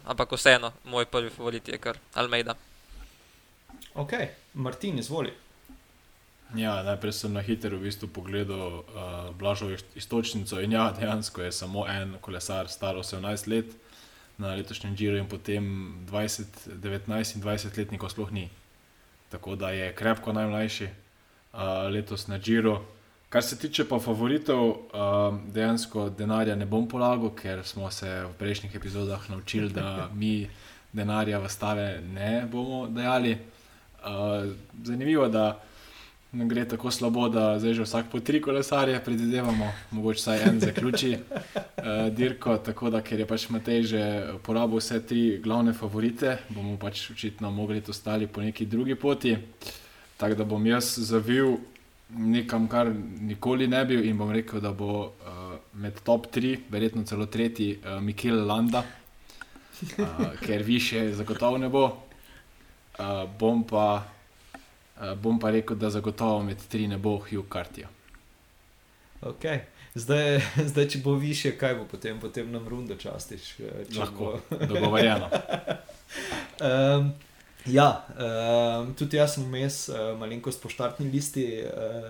Ampak 0.04 0.32
vseeno, 0.32 0.72
moj 0.84 1.06
prvi 1.08 1.30
favorit 1.30 1.68
je 1.68 1.78
kar 1.78 1.96
Almeida. 2.14 2.54
Ok, 3.94 4.12
Martin, 4.54 4.98
izvoli. 4.98 5.32
Ja, 6.54 6.82
najprej 6.82 7.12
sem 7.14 7.32
na 7.32 7.40
hitro 7.46 7.78
v 7.78 7.86
bistvu 7.86 8.08
pogledal 8.10 8.82
uh, 8.82 9.30
Blažovo 9.38 9.76
istočnico 9.94 10.58
in 10.60 10.72
ja, 10.74 10.90
dejansko 10.90 11.42
je 11.42 11.52
samo 11.52 11.86
en 11.86 12.16
kolesar, 12.20 12.68
star 12.68 12.96
18 12.98 13.48
let 13.48 13.70
na 14.38 14.54
letošnjem 14.58 14.96
Giro 14.96 15.16
in 15.16 15.28
potem 15.28 15.94
20, 16.10 16.74
19 16.82 17.36
in 17.36 17.42
20 17.42 17.78
letnikov 17.78 18.10
sploh 18.10 18.32
ni. 18.32 18.48
Tako 19.30 19.54
da 19.54 19.70
je 19.70 19.94
krepko 19.94 20.32
najmlajši 20.32 20.88
uh, 20.88 21.86
letos 21.90 22.26
na 22.26 22.38
Giro. 22.38 22.82
Kar 23.30 23.42
se 23.42 23.58
tiče 23.58 23.84
pa 23.88 23.98
favoritov, 23.98 24.68
um, 24.68 25.40
dejansko 25.54 26.08
denarja 26.18 26.56
ne 26.58 26.66
bom 26.66 26.88
polagal, 26.88 27.30
ker 27.38 27.62
smo 27.64 27.90
se 27.90 28.08
v 28.24 28.32
prejšnjih 28.38 28.74
epizodah 28.74 29.30
naučili, 29.30 29.70
da 29.70 30.08
mi 30.20 30.48
denarja 30.92 31.38
v 31.38 31.48
stave 31.48 32.02
ne 32.14 32.46
bomo 32.50 32.88
dajali. 32.90 33.36
Uh, 34.02 34.50
zanimivo 34.82 35.24
je, 35.24 35.30
da 35.30 35.62
ne 36.32 36.46
gre 36.46 36.64
tako 36.68 36.90
slabo, 36.90 37.28
da 37.28 37.58
zdaj 37.58 37.74
že 37.74 37.86
vsak 37.86 38.10
po 38.10 38.20
tri 38.20 38.42
kolesarje 38.42 38.98
predvidevamo, 39.04 39.72
mogoče 39.90 40.22
saj 40.22 40.42
en 40.48 40.60
zaključi 40.60 41.14
uh, 41.14 42.10
dirko. 42.18 42.58
Tako 42.58 42.90
da, 42.90 43.00
ker 43.00 43.20
je 43.20 43.30
pač 43.30 43.48
Matej 43.48 43.82
že 43.82 44.04
porabil 44.42 44.82
vse 44.82 45.06
tri 45.06 45.38
glavne 45.38 45.72
favorite, 45.72 46.38
bomo 46.48 46.74
pač 46.82 47.12
očitno 47.14 47.50
mogli 47.50 47.80
to 47.80 47.92
stali 47.92 48.26
po 48.26 48.42
neki 48.42 48.66
drugi 48.66 48.94
poti. 48.94 49.36
Tako 50.16 50.34
da 50.34 50.44
bom 50.44 50.66
jaz 50.66 50.98
zavil 50.98 51.60
nekam, 52.16 52.68
kar 52.68 52.92
nikoli 53.20 53.68
ne 53.68 53.84
bil, 53.84 54.04
in 54.04 54.18
bom 54.18 54.30
rekel, 54.32 54.60
da 54.60 54.72
bo 54.72 54.92
uh, 55.02 55.56
med 55.72 56.00
top 56.04 56.26
3, 56.34 56.56
verjetno 56.70 57.04
celo 57.04 57.26
tretji, 57.26 57.78
uh, 57.84 58.00
Mikel 58.02 58.46
Landa, 58.46 58.82
uh, 59.98 60.24
ker 60.46 60.62
više 60.62 61.12
zagotovo 61.14 61.58
ne 61.58 61.68
bo. 61.68 61.84
Uh, 62.98 63.30
bom, 63.38 63.64
pa, 63.64 64.04
uh, 64.96 65.14
bom 65.18 65.40
pa 65.40 65.50
rekel, 65.50 65.76
da 65.76 65.90
zagotovo 65.90 66.42
med 66.42 66.58
3 66.72 66.88
ne 66.88 66.98
bo 66.98 67.18
Hugh 67.18 67.46
Cartier. 67.52 67.88
Okay. 69.22 69.58
Zdaj, 69.94 70.40
zdaj, 70.70 70.88
če 70.88 70.98
bo 71.04 71.14
više, 71.14 71.56
kaj 71.58 71.74
bo 71.74 71.84
potem, 71.90 72.20
potem 72.20 72.52
nam 72.52 72.68
rundo 72.68 72.96
častiš? 72.96 73.56
Lahko, 73.96 74.38
dogovorjeno. 74.68 75.30
um, 76.68 77.12
Ja, 77.66 78.06
uh, 78.16 78.94
tudi 78.96 79.18
jaz 79.18 79.34
sem 79.34 79.44
vmes 79.44 79.88
uh, 79.92 80.14
malenkost 80.18 80.62
po 80.62 80.70
štartni 80.72 81.10
listi 81.12 81.44
uh, 81.60 82.06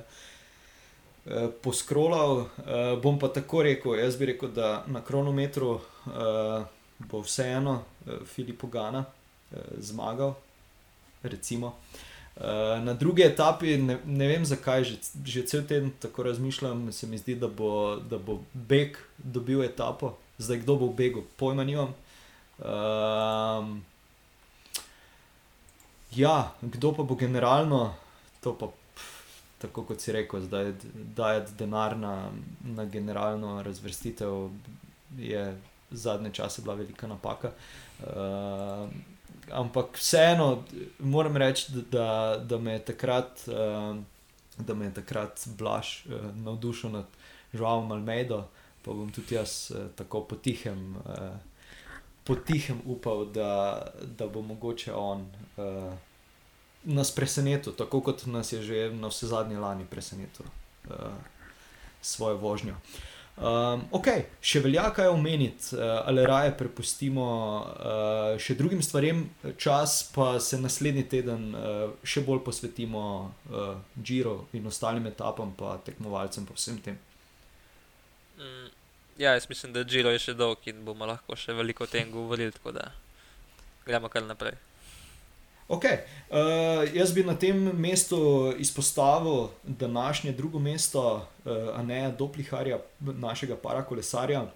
uh, 1.26 1.48
poskrolal. 1.62 2.44
Uh, 2.62 2.92
bom 3.02 3.18
pa 3.18 3.32
tako 3.34 3.64
rekel, 3.66 3.98
jaz 3.98 4.18
bi 4.18 4.30
rekel, 4.30 4.52
da 4.54 4.84
na 4.86 5.02
kronometru 5.02 5.72
uh, 5.74 6.62
bo 7.10 7.24
vseeno 7.26 7.80
uh, 7.80 8.22
Filip 8.30 8.62
Gana 8.70 9.02
uh, 9.02 9.58
zmagal. 9.82 10.36
Recimo. 11.22 11.74
Uh, 12.36 12.78
na 12.84 12.94
drugi 12.94 13.26
etapi, 13.26 13.74
ne, 13.76 13.98
ne 14.06 14.30
vem 14.30 14.46
zakaj, 14.46 14.84
že, 14.86 14.96
že 15.26 15.46
cel 15.50 15.66
teden 15.66 15.90
tako 16.00 16.30
razmišljam, 16.30 16.92
se 16.92 17.06
mi 17.10 17.18
zdi, 17.18 17.34
da 17.34 17.50
bo, 17.50 17.96
da 17.96 18.22
bo 18.22 18.38
Beg 18.54 18.96
dobil 19.18 19.66
etapo, 19.66 20.14
zdaj 20.38 20.62
kdo 20.62 20.78
bo 20.78 20.94
v 20.94 20.96
Begu, 20.96 21.26
pojma 21.36 21.66
nimam. 21.66 21.90
Uh, 22.62 23.80
Ja, 26.16 26.52
kdo 26.62 26.92
pa 26.92 27.02
bo 27.02 27.14
generalno, 27.14 27.94
to 28.40 28.54
pa 28.58 28.66
tako 29.60 29.84
kot 29.84 30.00
si 30.00 30.12
rekel, 30.12 30.40
zdaj 30.40 30.72
dajati 31.16 31.52
denar 31.58 31.96
na, 31.96 32.30
na 32.64 32.84
generalno 32.84 33.62
razvrstitev, 33.62 34.48
je 35.18 35.44
zadnje 35.90 36.30
čase 36.32 36.62
bila 36.62 36.74
velika 36.74 37.06
napaka. 37.06 37.52
Uh, 38.00 38.88
ampak 39.52 39.96
vseeno 39.96 40.62
moram 40.98 41.36
reči, 41.36 41.72
da, 41.90 42.40
da, 42.44 42.58
me 42.58 42.72
je 42.72 42.84
takrat, 42.84 43.44
uh, 43.46 43.96
da 44.58 44.74
me 44.74 44.84
je 44.84 44.94
takrat 44.94 45.48
blaž 45.58 46.06
uh, 46.06 46.36
navdušen 46.36 46.92
nad 46.92 47.06
Žuvom 47.52 47.92
Almeido, 47.92 48.46
pa 48.82 48.92
bom 48.92 49.12
tudi 49.12 49.34
jaz 49.34 49.70
uh, 49.70 49.86
tako 49.96 50.24
potihem. 50.24 50.96
Uh, 50.96 51.49
potihem 52.24 52.80
upal, 52.86 53.24
da, 53.34 53.86
da 54.02 54.26
bo 54.26 54.42
mogoče 54.42 54.92
on 54.94 55.26
uh, 55.56 55.92
nas 56.84 57.10
presenetil, 57.14 57.72
tako 57.76 58.00
kot 58.00 58.26
nas 58.26 58.52
je 58.52 58.62
že 58.62 58.88
na 58.92 59.08
vse 59.08 59.26
zadnje 59.26 59.58
lani 59.58 59.84
presenetil. 59.90 60.46
Uh, 60.88 61.12
svojo 62.02 62.36
vožnjo. 62.36 62.76
Um, 63.40 63.86
ok, 63.96 64.08
še 64.44 64.60
velja 64.60 64.90
kaj 64.92 65.08
omeniti, 65.08 65.72
uh, 65.72 66.02
ali 66.04 66.26
raje 66.28 66.50
prepustimo 66.58 67.24
uh, 67.62 68.34
še 68.40 68.56
drugim 68.58 68.82
stvarem 68.84 69.22
čas, 69.56 70.02
pa 70.12 70.34
se 70.44 70.58
naslednji 70.60 71.06
teden 71.08 71.46
uh, 71.54 71.94
še 72.04 72.20
bolj 72.26 72.42
posvetimo 72.44 73.04
uh, 73.22 73.70
Giro 73.96 74.50
in 74.52 74.68
ostalim 74.68 75.08
etapam, 75.08 75.54
pa 75.56 75.78
tekmovalcem, 75.86 76.44
pa 76.44 76.58
vsem 76.58 76.82
tem. 76.84 76.98
Mm, 78.36 78.68
ja, 79.20 79.34
jaz 79.36 79.48
mislim, 79.48 79.72
da 79.72 79.84
Giro 79.84 80.10
je 80.10 80.18
še 80.18 80.34
dolg 80.34 80.64
in 80.70 80.80
bomo 80.84 81.06
lahko 81.06 81.36
še 81.36 81.52
veliko 81.52 81.84
o 81.84 81.90
tem 81.90 82.10
govorili, 82.10 82.52
gremo 83.86 84.08
kar 84.08 84.24
naprej. 84.24 84.56
Ok, 85.70 85.84
uh, 85.86 86.82
jaz 86.96 87.12
bi 87.14 87.22
na 87.22 87.36
tem 87.38 87.58
mestu 87.78 88.18
izpostavil 88.58 89.52
današnje 89.62 90.32
drugo 90.32 90.58
mesto, 90.58 91.02
uh, 91.44 91.68
a 91.76 91.82
ne 91.82 92.08
Dopliharja, 92.18 92.80
našega 92.98 93.54
parakolesarja. 93.60 94.48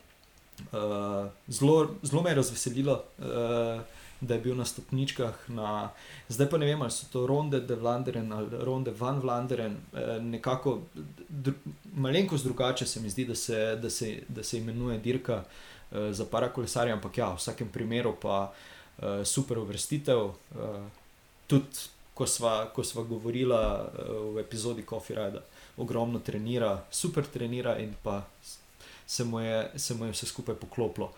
Uh, 0.73 1.29
zelo 1.49 2.23
me 2.23 2.31
je 2.31 2.35
razveselilo, 2.35 2.97
uh, 3.19 3.81
da 4.21 4.35
je 4.35 4.41
bil 4.41 4.57
na 4.57 4.65
stopničkah. 4.65 5.49
Na, 5.49 5.91
zdaj 6.29 6.51
pa 6.51 6.59
ne 6.59 6.67
vem, 6.67 6.83
ali 6.83 6.91
so 6.91 7.07
to 7.13 7.27
ronde 7.27 7.61
de 7.61 7.75
Vlanderen 7.75 8.33
ali 8.33 8.49
ronde 8.65 8.93
van 8.99 9.21
Vlanderen. 9.21 9.77
Uh, 9.93 10.23
nekako 10.23 10.81
dru, 11.29 11.55
malenkost 11.95 12.45
drugače 12.45 12.87
se 12.87 13.01
mi 13.01 13.11
zdi, 13.11 13.25
da 13.25 13.35
se, 13.35 13.77
da 13.77 13.91
se, 13.91 14.23
da 14.29 14.43
se 14.43 14.59
imenuje 14.59 14.99
dirka 14.99 15.43
uh, 15.45 15.99
za 16.11 16.25
parakolesarja, 16.25 16.95
ampak 16.95 17.19
ja, 17.19 17.33
v 17.33 17.37
vsakem 17.37 17.69
primeru 17.69 18.17
pa 18.21 18.53
uh, 18.53 19.25
super 19.25 19.59
uvrstitev. 19.59 20.31
Tudi 21.47 21.91
ko 22.15 22.27
sva, 22.27 22.71
ko 22.75 22.85
sva 22.85 23.03
govorila 23.03 23.91
v 24.35 24.39
epizodi 24.41 24.85
Coffee 24.87 25.17
Ride, 25.17 25.41
ogromno 25.77 26.19
trenira, 26.23 26.85
super 26.91 27.27
trenira 27.27 27.75
in 27.79 27.95
pa 28.03 28.23
se 29.07 29.25
mu 29.25 29.41
je, 29.41 29.71
se 29.77 29.95
mu 29.95 30.05
je 30.05 30.13
vse 30.13 30.27
skupaj 30.27 30.55
poklopilo. 30.55 31.11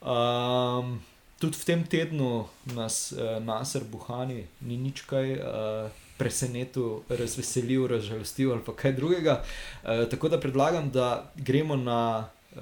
Um, 0.00 0.98
tudi 1.42 1.58
v 1.58 1.66
tem 1.66 1.82
tednu 1.82 2.46
nas 2.78 3.10
uh, 3.10 3.42
Nasr 3.42 3.82
Buhani 3.90 4.46
ni 4.62 4.78
nič 4.78 5.02
kaj. 5.10 5.26
Uh, 5.42 6.00
Presenetil, 6.12 7.00
razveselil, 7.10 7.88
razžalostil 7.90 8.52
ali 8.52 8.74
kaj 8.76 8.92
drugega. 8.94 9.40
E, 9.82 10.04
tako 10.12 10.28
da 10.30 10.38
predlagam, 10.38 10.90
da 10.92 11.32
gremo 11.34 11.74
na 11.74 12.28
e, 12.54 12.58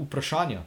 vprašanja, 0.00 0.64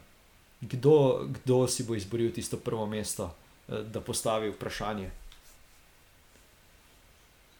kdo, 0.61 1.27
kdo 1.27 1.67
si 1.67 1.83
bo 1.83 1.97
izboril 1.97 2.31
tisto 2.31 2.57
prvo 2.57 2.85
mesto, 2.85 3.33
e, 3.67 3.81
da 3.91 3.99
postavi 3.99 4.53
vprašanje. 4.53 5.09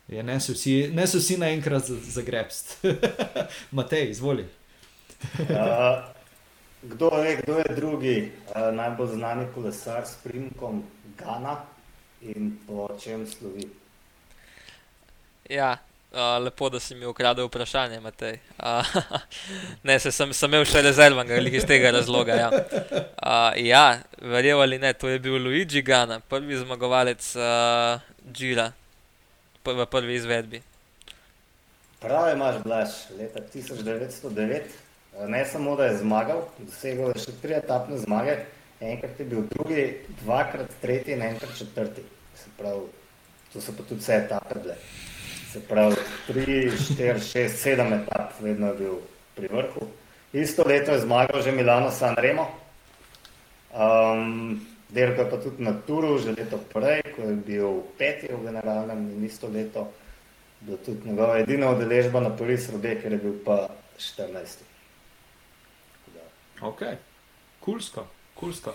Je, 0.08 0.24
ne 0.24 0.40
so 0.40 0.54
vsi, 0.54 0.88
ne 0.94 1.08
so 1.08 1.20
vsi 1.20 1.36
naenkrat 1.38 1.90
zagrebst. 1.90 2.78
Matej, 3.76 4.10
izvoli. 4.10 4.48
uh, 5.40 6.08
kdo, 6.90 7.10
je, 7.24 7.36
kdo 7.36 7.58
je 7.58 7.76
drugi 7.76 8.32
uh, 8.32 8.76
najbolj 8.76 9.08
znani 9.08 9.46
kolesar 9.56 10.06
s 10.06 10.16
primkom 10.24 10.84
Gana 11.18 11.58
in 12.22 12.58
po 12.68 12.90
čem 13.04 13.28
slovi? 13.28 13.70
Ja, 15.50 15.78
uh, 16.12 16.44
lepo, 16.44 16.70
da 16.70 16.80
si 16.80 16.96
mi 16.96 17.06
ukradel 17.06 17.48
vprašanje, 17.48 18.00
Matej. 18.00 18.40
Uh, 18.60 18.96
ne, 19.88 20.00
se 20.00 20.12
sem, 20.12 20.34
sem 20.34 20.52
imel 20.52 20.66
še 20.66 20.82
rezervan, 20.82 21.32
ali 21.32 21.54
iz 21.56 21.68
tega 21.68 21.92
razloga. 21.92 22.36
Ja, 22.36 22.50
uh, 22.52 23.52
ja 23.62 23.86
verjel 24.22 24.62
ali 24.62 24.80
ne, 24.80 24.94
to 24.94 25.10
je 25.10 25.20
bil 25.20 25.38
Luigi 25.44 25.82
Gana, 25.82 26.20
prvi 26.20 26.58
zmagovalec 26.58 27.36
uh, 27.36 28.02
Džira 28.32 28.72
v 29.68 29.86
prvi 29.86 30.16
izvedbi. 30.16 30.62
Pravi 32.00 32.36
imaš, 32.38 32.62
Blaž, 32.64 32.90
leta 33.18 33.42
1909. 33.54 34.87
Ne 35.26 35.46
samo, 35.46 35.76
da 35.76 35.86
je 35.86 35.98
zmagal, 35.98 36.44
dosegel 36.60 37.10
je 37.16 37.24
še 37.26 37.32
tri 37.42 37.56
etapne 37.58 37.98
zmage, 37.98 38.36
enkrat 38.80 39.20
je 39.20 39.26
bil 39.26 39.48
drugi, 39.50 39.86
dvakrat 40.22 40.76
tretji 40.82 41.16
in 41.16 41.24
enkrat 41.26 41.56
četrti. 41.58 42.04
Se 42.38 42.52
pravi, 42.58 42.86
to 43.54 43.62
so 43.62 43.74
pa 43.74 43.84
tudi 43.90 44.04
vse 44.04 44.20
etape 44.22 44.60
bile. 44.62 44.76
Se 45.50 45.64
pravi, 45.66 45.98
tri, 46.28 46.60
štiri, 46.70 47.24
šest, 47.24 47.64
sedem 47.64 47.96
etap, 47.98 48.38
vedno 48.46 48.70
je 48.74 48.78
bil 48.84 49.00
pri 49.34 49.50
vrhu. 49.50 49.90
Isto 50.38 50.68
leto 50.68 50.94
je 50.94 51.02
zmagal 51.02 51.42
že 51.42 51.52
Milano 51.52 51.90
San 51.92 52.14
Remo. 52.14 52.46
Um, 53.74 54.62
Delko 54.90 55.22
je 55.22 55.30
pa 55.30 55.38
tudi 55.38 55.64
na 55.64 55.74
Turu, 55.74 56.16
že 56.22 56.32
leto 56.38 56.62
prej, 56.72 57.02
ko 57.16 57.26
je 57.26 57.36
bil 57.36 57.82
peti 57.98 58.30
v 58.30 58.40
generalnem 58.46 59.18
in 59.18 59.26
isto 59.26 59.50
leto, 59.50 59.90
bila 60.62 60.78
tudi 60.86 61.10
njegova 61.10 61.42
edina 61.42 61.74
udeležba 61.74 62.22
na 62.22 62.30
Paris 62.30 62.70
Rode, 62.70 62.96
ker 63.02 63.12
je 63.12 63.20
bil 63.20 63.36
pa 63.44 63.68
14. 63.98 64.67
Ok, 66.62 66.82
kulsko, 67.60 68.08
kulsko. 68.36 68.74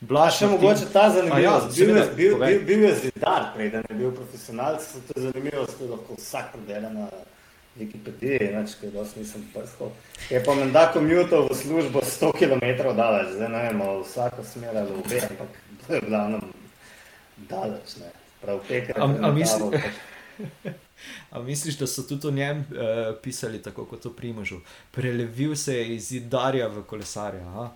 Blaž, 0.00 0.36
še 0.38 0.48
mogoče 0.52 0.90
ta 0.92 1.08
zanimivost. 1.10 1.78
Ja, 1.78 1.86
bil, 1.86 1.94
bil, 2.16 2.34
bil, 2.38 2.58
bil 2.68 2.82
je 2.84 2.92
zidar, 3.06 3.48
preden 3.54 3.86
je 3.88 3.96
bil 3.96 4.12
profesionalc, 4.14 4.84
to 5.08 5.16
je 5.16 5.24
zanimivo, 5.24 5.64
da 5.66 5.88
lahko 5.94 6.18
vsak 6.18 6.52
predela 6.52 6.90
na 6.92 7.06
Wikipediji, 7.80 8.50
inače, 8.50 8.76
ker 8.80 8.92
dosti 8.92 9.24
nisem 9.24 9.48
prskal. 9.54 9.90
Je 10.30 10.42
pa 10.44 10.54
menda 10.54 10.86
komjuto 10.92 11.42
v 11.48 11.56
službo 11.56 12.04
100 12.04 12.32
km 12.38 12.92
daleč, 12.96 13.34
zdaj 13.34 13.48
ne 13.48 13.64
vem, 13.66 13.82
vsako 14.04 14.44
smer 14.44 14.76
ali 14.76 14.94
obe, 15.00 15.20
ampak 15.30 15.58
to 15.86 15.94
je 15.94 16.00
glavno 16.08 16.40
daleč, 17.50 17.96
ne. 18.00 18.12
Prav 18.40 18.60
pekar. 18.68 19.00
A, 19.00 19.10
a, 19.28 19.32
misli, 19.32 19.80
a 21.30 21.42
misliš, 21.42 21.78
da 21.78 21.86
so 21.86 22.02
tudi 22.02 22.28
o 22.28 22.30
njem 22.30 22.58
uh, 22.58 23.16
pisali 23.22 23.62
tako 23.62 23.84
kot 23.84 24.06
o 24.06 24.10
Primožu? 24.10 24.60
Prelevil 24.90 25.56
se 25.56 25.76
je 25.76 25.96
iz 25.96 26.08
zidarja 26.08 26.68
v 26.68 26.82
kolesarja, 26.82 27.42
aha? 27.48 27.70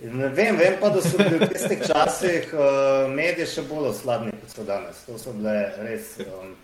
Ne 0.00 0.28
vem, 0.28 0.56
vem 0.56 0.76
pa, 0.80 0.90
da 0.92 1.00
so 1.00 1.16
bili 1.16 1.38
v 1.40 1.48
tistih 1.48 1.80
časih 1.86 2.52
uh, 2.52 3.08
medije 3.08 3.46
še 3.48 3.64
bolj 3.68 3.94
osladni, 3.94 4.34
kot 4.42 4.52
so 4.52 4.64
danes. 4.64 5.04
To 5.08 5.18
so 5.18 5.32
bile 5.36 5.58
res... 5.84 6.16
Um, 6.26 6.54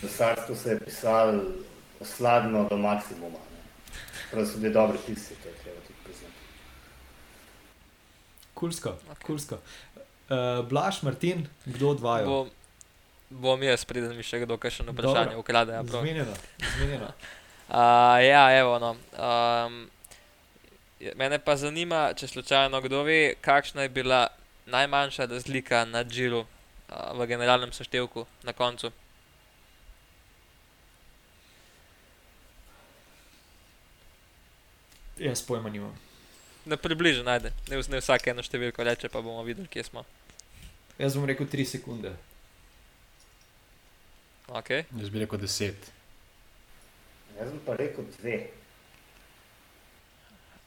Pisarstvo 0.00 0.54
se 0.54 0.70
je 0.70 0.80
pisalo 0.80 1.42
osladno 2.00 2.68
do 2.70 2.76
maksimuma. 2.76 3.38
Prav 4.30 4.46
so 4.46 4.58
bili 4.58 4.72
dobri 4.72 4.98
pisci, 5.06 5.34
to 5.42 5.48
je 5.48 5.54
treba 5.54 5.80
tudi 5.80 5.98
priznati. 6.04 6.34
Kulsko, 8.54 8.88
okay. 8.88 9.26
kulsko. 9.26 9.58
Uh, 9.94 10.68
Blaž, 10.68 11.02
Martin, 11.02 11.46
kdo 11.64 11.88
od 11.88 12.00
vaju? 12.00 12.46
Bom, 13.30 13.62
jaz, 13.62 13.84
preden 13.88 14.12
mi 14.16 14.22
še 14.22 14.42
kdo 14.44 14.58
na 14.58 14.92
vprašanje 14.92 15.36
ukrade. 15.36 15.72
Ja, 15.72 15.82
zmenjeno, 15.82 16.34
zmenjeno. 16.76 17.08
uh, 17.68 18.20
ja, 18.32 18.44
evo, 18.58 18.78
no. 18.78 18.96
Um, 19.16 19.90
mene 21.16 21.38
pa 21.38 21.56
zanima, 21.56 22.12
če 22.14 22.28
slučajno 22.28 22.80
kdo 22.80 23.02
ve, 23.02 23.34
kakšna 23.40 23.82
je 23.82 23.88
bila 23.88 24.28
najmanjša 24.66 25.26
razlika 25.26 25.84
na 25.84 26.04
džiru 26.04 26.44
uh, 26.44 27.16
v 27.18 27.26
generalnem 27.26 27.72
seštevku 27.72 28.26
na 28.42 28.52
koncu. 28.52 28.92
Jaz 35.18 35.42
pojma 35.46 35.70
nimam. 35.70 35.94
Ne 36.66 36.76
približno 36.76 37.24
najde, 37.24 37.52
ne, 37.68 37.80
ne 37.88 38.00
vsak 38.00 38.28
eno 38.32 38.42
številko 38.42 38.84
reče, 38.84 39.08
pa 39.08 39.20
bomo 39.22 39.42
videli, 39.46 39.68
kje 39.68 39.84
smo. 39.88 40.04
Jaz 40.98 41.16
bom 41.16 41.26
rekel 41.28 41.46
3 41.50 41.66
sekunde. 41.76 42.14
Okay. 44.48 44.84
Jaz 45.00 45.10
bi 45.10 45.18
rekel 45.18 45.38
10. 45.38 45.72
Jaz 47.38 47.50
bom 47.50 47.60
pa 47.66 47.76
rekel 47.76 48.04
2. 48.22 48.42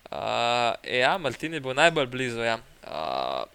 Uh, 0.08 0.74
ja, 0.88 1.18
Maltin 1.18 1.54
je 1.54 1.60
bil 1.60 1.76
najbolj 1.78 2.08
blizu. 2.08 2.42
Ja. 2.42 2.58
Uh, 2.84 3.46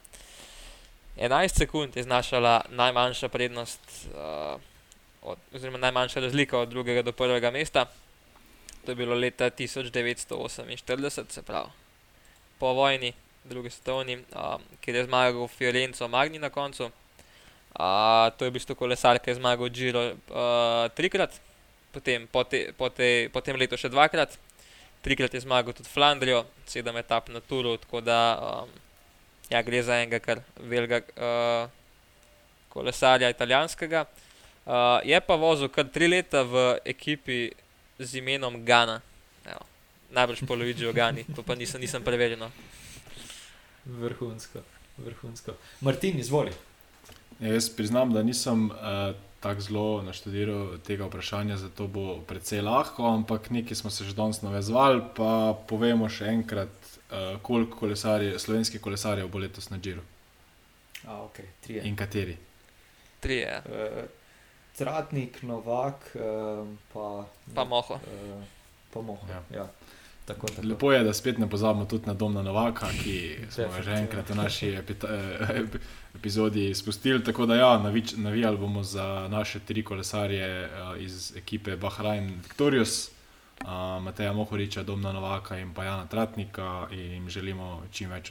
11 1.17 1.59
sekund 1.59 1.97
je 1.97 2.03
znašala 2.03 2.61
najmanjša 2.71 3.29
prednost, 3.29 3.81
uh, 4.15 4.61
od, 5.23 5.39
oziroma 5.55 5.79
najmanjša 5.79 6.21
razlika 6.21 6.59
od 6.59 6.69
drugega 6.69 7.03
do 7.03 7.13
prvega 7.13 7.51
mesta. 7.51 7.87
To 8.85 8.91
je 8.91 8.95
bilo 8.95 9.15
leta 9.15 9.51
1948, 9.51 11.25
se 11.29 11.43
pravi, 11.43 11.69
po 12.59 12.73
vojni, 12.73 13.13
drugi 13.45 13.71
svetovni, 13.71 14.17
um, 14.17 14.63
kjer 14.81 14.97
je 14.97 15.05
zmagal 15.05 15.49
Fiorenco 15.49 16.09
Magni 16.09 16.39
na 16.39 16.51
koncu. 16.51 16.91
Uh, 17.73 18.29
to 18.37 18.45
je 18.45 18.51
v 18.51 18.55
bistvu 18.59 18.77
kolesar, 18.77 19.17
ki 19.17 19.33
je 19.33 19.39
zmagal 19.41 19.71
Giro 19.73 20.03
uh, 20.13 20.89
trikrat, 20.93 21.33
potem 21.93 22.27
po, 22.29 22.45
te, 22.45 22.69
po, 22.77 22.91
te, 22.93 23.29
po 23.33 23.41
tem 23.41 23.57
letu 23.57 23.79
še 23.81 23.89
dvakrat, 23.89 24.37
trikrat 25.01 25.33
je 25.33 25.41
zmagal 25.41 25.73
tudi 25.73 25.89
Flandrijo, 25.89 26.45
sedem 26.69 27.01
etap 27.01 27.31
na 27.33 27.41
Turu, 27.41 27.79
tako 27.81 28.03
da 28.05 28.19
um, 28.37 28.75
ja, 29.49 29.63
gre 29.65 29.81
za 29.81 29.97
enega 30.03 30.21
kar 30.21 30.43
velikega 30.61 31.01
uh, 31.17 31.73
kolesarja 32.73 33.33
italijanskega. 33.33 34.05
Uh, 34.63 35.01
je 35.09 35.17
pa 35.25 35.37
vozil 35.41 35.73
kar 35.73 35.89
tri 35.89 36.11
leta 36.13 36.45
v 36.45 36.77
ekipi 36.85 37.51
z 37.99 38.21
imenom 38.21 38.61
Gana. 38.69 39.01
Evo. 39.49 39.65
Najbrž 40.13 40.45
poloviči 40.45 40.85
organi, 40.85 41.25
to 41.33 41.41
pa 41.41 41.57
nisem, 41.57 41.81
nisem 41.81 42.05
preverjen. 42.05 42.45
Vrhunsko, 43.89 44.61
vrhunsko. 45.01 45.57
Martin, 45.81 46.21
izvoli. 46.21 46.53
Ja, 47.43 47.53
jaz 47.57 47.67
priznam, 47.75 48.13
da 48.15 48.23
nisem 48.23 48.69
uh, 48.71 48.77
tako 49.43 49.61
zelo 49.61 50.03
naštudiral 50.07 50.79
tega 50.87 51.09
vprašanja, 51.09 51.57
zato 51.59 51.89
bo 51.91 52.21
precej 52.29 52.63
lahko, 52.63 53.03
ampak 53.11 53.51
nekaj 53.51 53.75
smo 53.77 53.91
se 53.91 54.05
že 54.07 54.15
danes 54.15 54.43
navezvali, 54.43 55.03
pa 55.17 55.57
povemo 55.69 56.07
še 56.09 56.31
enkrat, 56.31 56.71
uh, 57.11 57.41
koliko 57.43 57.79
kolesarje, 57.81 58.39
slovenskih 58.39 58.81
kolesarjev 58.81 59.29
bo 59.29 59.43
letos 59.43 59.71
na 59.71 59.79
Džiru 59.83 60.03
A, 61.05 61.19
okay, 61.27 61.51
trije. 61.67 61.83
in 61.85 61.97
kateri. 61.97 62.37
Trije, 63.21 63.63
Uh, 63.67 64.05
Tratnik, 64.79 65.43
Novak, 65.43 66.15
uh, 66.15 66.63
pa, 66.93 67.27
pa 67.55 67.65
moho. 67.65 67.95
uh, 67.95 68.45
pa 68.95 69.01
Moho. 69.03 69.27
Ja. 69.29 69.43
Ja. 69.55 69.67
Tako, 70.25 70.47
tako. 70.47 70.67
Lepo 70.67 70.93
je, 70.93 71.03
da 71.03 71.13
spet 71.13 71.39
ne 71.39 71.51
pozabimo 71.51 71.85
tudi 71.85 72.07
na 72.07 72.15
Domna 72.15 72.43
Novaka, 72.43 72.87
ki 72.95 73.15
smo 73.51 73.65
ga 73.67 73.83
že 73.83 73.91
enkrat 73.93 74.31
v 74.31 74.35
naši 74.35 74.69
eh, 74.69 74.83
ep- 74.83 75.79
epizodi 76.15 76.71
izpustili. 76.71 77.25
Tako 77.25 77.47
da 77.47 77.55
ja, 77.57 77.79
navič, 77.79 78.13
navijali 78.17 78.57
bomo 78.57 78.83
za 78.83 79.29
naše 79.29 79.61
tri 79.61 79.83
kolesarje 79.85 80.45
eh, 80.45 80.69
iz 80.99 81.37
ekipe 81.37 81.77
Bahrain 81.77 82.35
Victorious, 82.39 83.09
eh, 83.09 83.65
Mateja 84.01 84.33
Mohoriča, 84.33 84.83
Domna 84.83 85.13
Novaka 85.13 85.59
in 85.59 85.75
pa 85.75 85.85
Jana 85.85 86.07
Tratnika 86.07 86.87
in 86.91 87.13
jim 87.13 87.29
želimo 87.29 87.83
čim 87.93 88.11
več. 88.11 88.31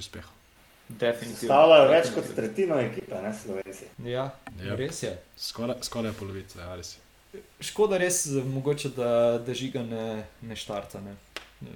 Definitivno. 0.90 1.48
Stavljajo 1.48 1.90
več 1.90 2.08
kot 2.16 2.36
tretjino 2.36 2.80
ekipe, 2.80 3.16
ne 3.22 3.34
Slovenci. 3.34 3.86
Ja, 4.06 4.30
Ja. 4.64 4.76
res 4.76 5.04
je. 5.04 5.18
Skoraj, 5.38 5.76
skoraj 5.82 6.12
polovica, 6.14 6.60
ja, 6.62 6.76
res. 6.76 6.96
je. 6.96 7.42
Škoda 7.62 7.98
res, 7.98 8.26
mogoče, 8.28 8.90
da, 8.90 9.12
da 9.46 9.54
žiga 9.54 9.84
ne, 9.84 10.24
ne 10.42 10.56
štarta. 10.56 11.00
Ne. 11.02 11.16
Uh, 11.62 11.68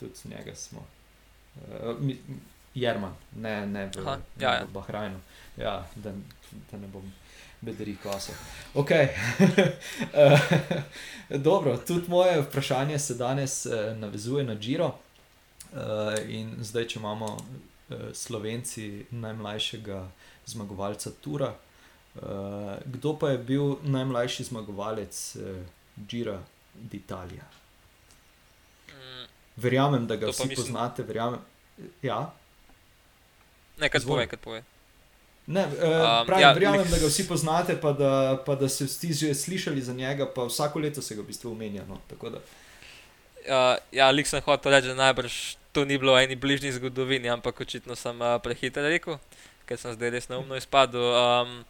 tudi 0.00 0.14
njega 0.24 0.54
smo. 0.54 0.86
Uh, 1.56 2.00
mi, 2.00 2.18
Jerman, 2.74 3.14
ne, 3.36 3.66
ne 3.66 3.86
v, 3.86 4.00
Aha, 4.00 4.16
ne 4.16 4.44
ja, 4.44 4.54
ja. 4.54 4.64
v 4.64 4.72
Bahrajnu. 4.72 5.20
Ja, 5.56 5.86
da, 5.96 6.12
da 6.70 6.78
ne 6.78 6.88
bom 6.88 7.12
bedri 7.60 7.96
kosel. 8.02 8.34
Ok. 8.74 8.90
uh, 8.90 10.40
dobro, 11.28 11.76
tudi 11.76 12.08
moje 12.08 12.42
vprašanje 12.42 12.98
se 12.98 13.14
danes 13.14 13.66
uh, 13.66 13.96
navezuje 13.96 14.44
na 14.44 14.54
Giro. 14.54 14.94
Uh, 15.74 15.80
in 16.28 16.54
zdaj, 16.60 16.88
če 16.88 16.98
imamo 16.98 17.26
uh, 17.34 17.96
Slovenci 18.12 19.06
najmlajšega 19.10 20.04
zmagovalca 20.46 21.10
Tura, 21.22 21.50
uh, 21.50 22.22
kdo 22.86 23.16
pa 23.18 23.34
je 23.34 23.38
bil 23.38 23.76
najmlajši 23.82 24.44
zmagovalec 24.50 25.36
uh, 25.36 25.58
Gira 26.08 26.38
d'Italia? 26.74 27.63
Verjamem, 29.56 30.06
da 30.06 30.16
ga 30.16 30.26
vsi 30.26 30.48
mislim- 30.48 30.56
poznate. 30.56 31.02
Verjamem, 31.02 31.40
ja. 32.02 32.32
Ne, 33.78 33.88
kaj 33.88 33.98
Izvoli. 33.98 34.16
pove, 34.16 34.26
kaj 34.26 34.38
pove. 34.38 34.62
Ne, 35.46 35.60
uh, 35.60 35.70
Um, 35.70 36.26
pravim, 36.26 36.40
ja, 36.40 36.48
ja, 36.48 36.52
verjamem, 36.52 36.80
lik- 36.80 36.90
da 36.90 36.98
ga 36.98 37.06
vsi 37.06 37.28
poznate, 37.28 37.76
pa 37.76 37.92
da, 37.92 38.10
pa 38.46 38.54
da 38.54 38.68
ste 38.68 38.84
vsi 38.84 39.12
že 39.12 39.34
slišali 39.34 39.82
za 39.82 39.92
njega, 39.92 40.26
pa 40.26 40.44
vsako 40.44 40.78
leto 40.78 41.02
se 41.02 41.14
ga 41.14 41.20
v 41.20 41.26
bistvu 41.26 41.50
omenja. 41.50 41.82
No, 41.88 42.00
da, 42.22 42.38
Uh, 43.44 43.76
ja, 43.92 44.10
lik 44.10 44.26
sem 44.26 44.40
hotel 44.40 44.72
reči, 44.72 44.88
da 44.88 44.94
najbrž 44.94 45.34
to 45.68 45.84
ni 45.84 45.98
bilo 45.98 46.14
v 46.14 46.24
eni 46.24 46.32
bližnji 46.34 46.72
zgodovini, 46.72 47.28
ampak 47.28 47.60
očitno 47.60 47.92
sem 47.94 48.16
uh, 48.16 48.40
prehiter 48.40 48.80
rekel, 48.82 49.18
ker 49.66 49.76
sem 49.76 49.92
zdaj 49.92 50.10
res 50.10 50.28
neumno 50.28 50.56
izpadel. 50.56 51.12
Um, 51.12 51.64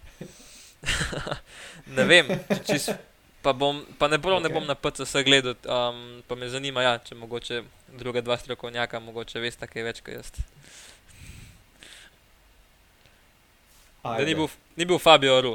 ne 1.97 2.05
vem, 2.05 2.31
če 2.49 2.61
čist, 2.65 2.95
pa, 3.45 3.53
bom, 3.53 3.83
pa 3.99 4.09
ne, 4.09 4.19
prav, 4.19 4.39
okay. 4.39 4.49
ne 4.49 4.55
bom 4.55 4.65
na 4.67 4.75
PCS 4.75 5.21
gledal, 5.25 5.57
um, 5.69 6.23
pa 6.29 6.35
me 6.35 6.49
zanima, 6.49 6.83
ja, 6.83 6.95
če 6.99 7.17
mogoče 7.21 7.61
druga 8.01 8.25
dva 8.25 8.39
strokovnjaka, 8.41 9.01
mogoče 9.05 9.43
veste 9.45 9.69
kaj 9.69 9.85
več 9.91 10.01
kot 10.05 10.17
jaz. 10.17 10.33
Da 14.05 14.17
ajde. 14.17 14.27
ni 14.31 14.39
bil, 14.41 14.49
ni 14.81 14.89
bil 14.89 15.01
Fabio 15.01 15.37
Ru. 15.45 15.53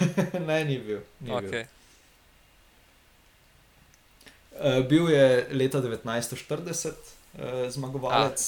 ne, 0.48 0.58
ni 0.66 0.78
bil. 0.82 1.00
Ni 1.22 1.30
bil. 1.30 1.38
Okay. 1.38 1.64
Uh, 4.58 4.82
bil 4.86 5.10
je 5.10 5.24
leta 5.54 5.80
1940 5.82 6.92
uh, 6.92 7.64
zmagovalec. 7.74 8.46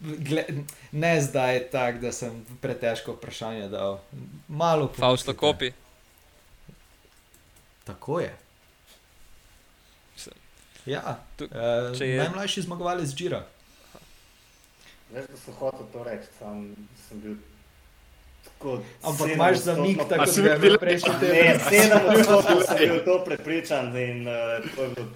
Gle, 0.00 0.44
ne 0.92 1.16
zdaj 1.24 1.66
tako, 1.72 2.04
da 2.04 2.12
sem 2.12 2.44
pretežko 2.60 3.16
vprašanje 3.16 3.68
dal. 3.72 4.00
Malo 4.48 4.88
Fausto 4.92 5.32
pomislite. 5.32 5.40
Kopi. 5.40 5.85
Tako 7.86 8.20
je. 8.20 8.34
Ja, 10.86 11.02
Tu- 11.36 11.44
uh, 11.46 11.90
če 11.92 12.06
je- 12.06 12.18
najmlajši 12.20 12.62
zmagovalec 12.62 13.10
Džira. 13.10 13.40
Veš, 15.08 15.24
da 15.26 15.36
sem 15.36 15.54
hotel 15.54 15.86
to 15.92 16.02
reči, 16.02 16.28
sam 16.38 16.60
sem 17.00 17.20
bil 17.20 17.34
tako. 18.44 18.76
Ampak 19.02 19.20
7 19.22 19.32
imaš 19.32 19.56
zamik, 19.58 19.98
tako 20.00 20.14
da 20.16 20.26
si 20.26 20.40
je 20.40 20.58
bil 20.58 20.78
prejšnji 20.78 21.10
Ne, 21.12 21.18
teden. 21.20 21.60
sedem 21.60 22.06
odstotkov 22.08 22.62
sem 22.62 22.78
bil 22.78 23.02
to 23.08 23.16
prepričan 23.24 23.90
in 23.96 24.22
uh, 24.22 24.34
to 24.68 24.82
je 24.82 24.88
bilo 24.90 25.06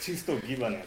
čisto 0.00 0.34
ugibanje. 0.34 0.82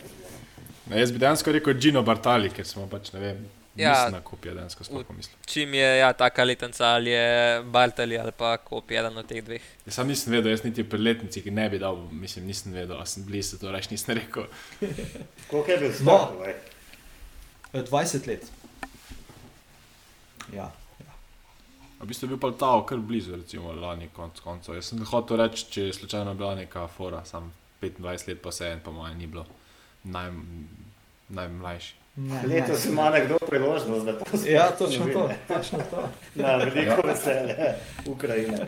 Ne, 0.85 0.99
jaz 0.99 1.11
bi 1.11 1.19
dejansko 1.19 1.51
rekel 1.51 1.73
Gino 1.75 2.01
Bartali, 2.01 2.49
ker 2.49 2.65
smo 2.65 2.87
pač 2.87 3.11
ne 3.11 3.19
vem. 3.19 3.43
Ja. 3.75 3.91
Ja, 3.91 4.09
na 4.09 4.21
kopija 4.23 4.53
dejansko 4.55 4.83
sploh 4.83 5.03
pomislil. 5.03 5.35
Čim 5.45 5.73
je 5.73 5.97
ja, 5.97 6.13
taka 6.13 6.43
letenca 6.43 6.85
ali 6.95 7.09
je 7.11 7.63
Bartali 7.63 8.17
ali 8.17 8.31
pa 8.31 8.57
Kopi, 8.57 8.95
eden 8.95 9.17
od 9.17 9.27
teh 9.27 9.43
dveh. 9.43 9.61
Jaz 9.85 9.95
sam 9.95 10.07
nisem 10.07 10.31
vedel, 10.33 10.51
jaz 10.51 10.63
niti 10.63 10.83
pri 10.89 10.99
letnici, 11.01 11.41
ki 11.43 11.51
ne 11.51 11.65
bi 11.69 11.79
dal, 11.79 11.97
mislim, 12.11 12.45
nisem 12.47 12.71
vedel, 12.73 12.95
a 13.01 13.05
sem 13.05 13.25
blizu, 13.27 13.59
to 13.59 13.71
reč 13.71 13.89
nisem 13.91 14.15
rekel. 14.15 14.47
Koliko 15.49 15.71
je 15.71 15.77
bil 15.77 15.89
No. 15.89 15.95
stok? 15.95 16.39
No. 16.39 16.45
Eh, 17.73 17.83
20 17.83 18.27
let. 18.27 18.47
Ja. 20.53 20.71
V 21.99 22.07
bistvu 22.07 22.25
je 22.25 22.29
bil 22.29 22.39
pa 22.39 22.51
ta 22.55 22.71
kar 22.87 22.97
blizu, 22.97 23.35
recimo 23.35 23.73
lani 23.73 24.07
konc 24.13 24.39
koncev. 24.39 24.75
Jaz 24.75 24.91
sem 24.93 25.03
hotel 25.05 25.37
reči, 25.37 25.65
če 25.71 25.81
je 25.81 25.93
slučajno 25.93 26.33
bila 26.33 26.55
neka 26.55 26.87
fora, 26.87 27.25
sam 27.25 27.51
25 27.81 28.27
let 28.29 28.41
pa 28.41 28.51
se 28.51 28.71
en, 28.71 28.79
pa 28.79 28.91
moj 28.91 29.11
ni 29.15 29.27
bilo 29.27 29.45
naj, 30.03 30.31
najmlajši. 31.29 32.04
Ne, 32.15 32.41
Letos 32.47 32.85
ne. 32.85 32.91
ima 32.91 33.09
nekdo 33.09 33.37
priložnost, 33.49 34.05
da 34.05 34.19
to 34.19 34.25
Ja, 34.47 34.71
sploh 34.75 34.89
točno 34.89 35.05
to. 35.13 35.27
ne. 35.27 35.37
Točno 35.47 35.79
to. 35.91 36.09
Na 36.35 36.55
veliko 36.55 37.01
veselje 37.07 37.55
Ukrajine. 38.05 38.67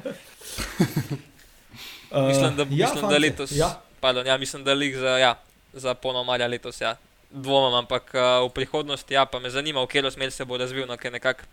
Uh, 2.11 2.27
Mislim, 2.29 2.55
da, 2.55 2.63
ja, 2.69 2.87
mislim, 2.87 3.09
da 3.09 3.17
letos. 3.17 3.51
Ja, 3.51 3.81
Pardon, 3.99 4.27
ja, 4.27 4.37
mislim, 4.37 4.63
da 4.63 4.73
lig 4.73 4.95
za, 4.95 5.17
ja, 5.17 5.35
za 5.73 5.93
ponomarja 5.93 6.47
letos. 6.47 6.81
Ja. 6.81 6.95
Dvomim, 7.31 7.73
ampak 7.75 8.11
uh, 8.13 8.45
v 8.49 8.53
prihodnosti, 8.53 9.13
ja, 9.13 9.25
pa 9.25 9.39
me 9.39 9.49
zanima, 9.49 9.81
v 9.83 9.87
katero 9.87 10.11
smer 10.11 10.31
se 10.31 10.45
bo 10.45 10.57
razvil, 10.57 10.85
no, 10.87 10.97
ker 10.97 11.11
nekako 11.11 11.43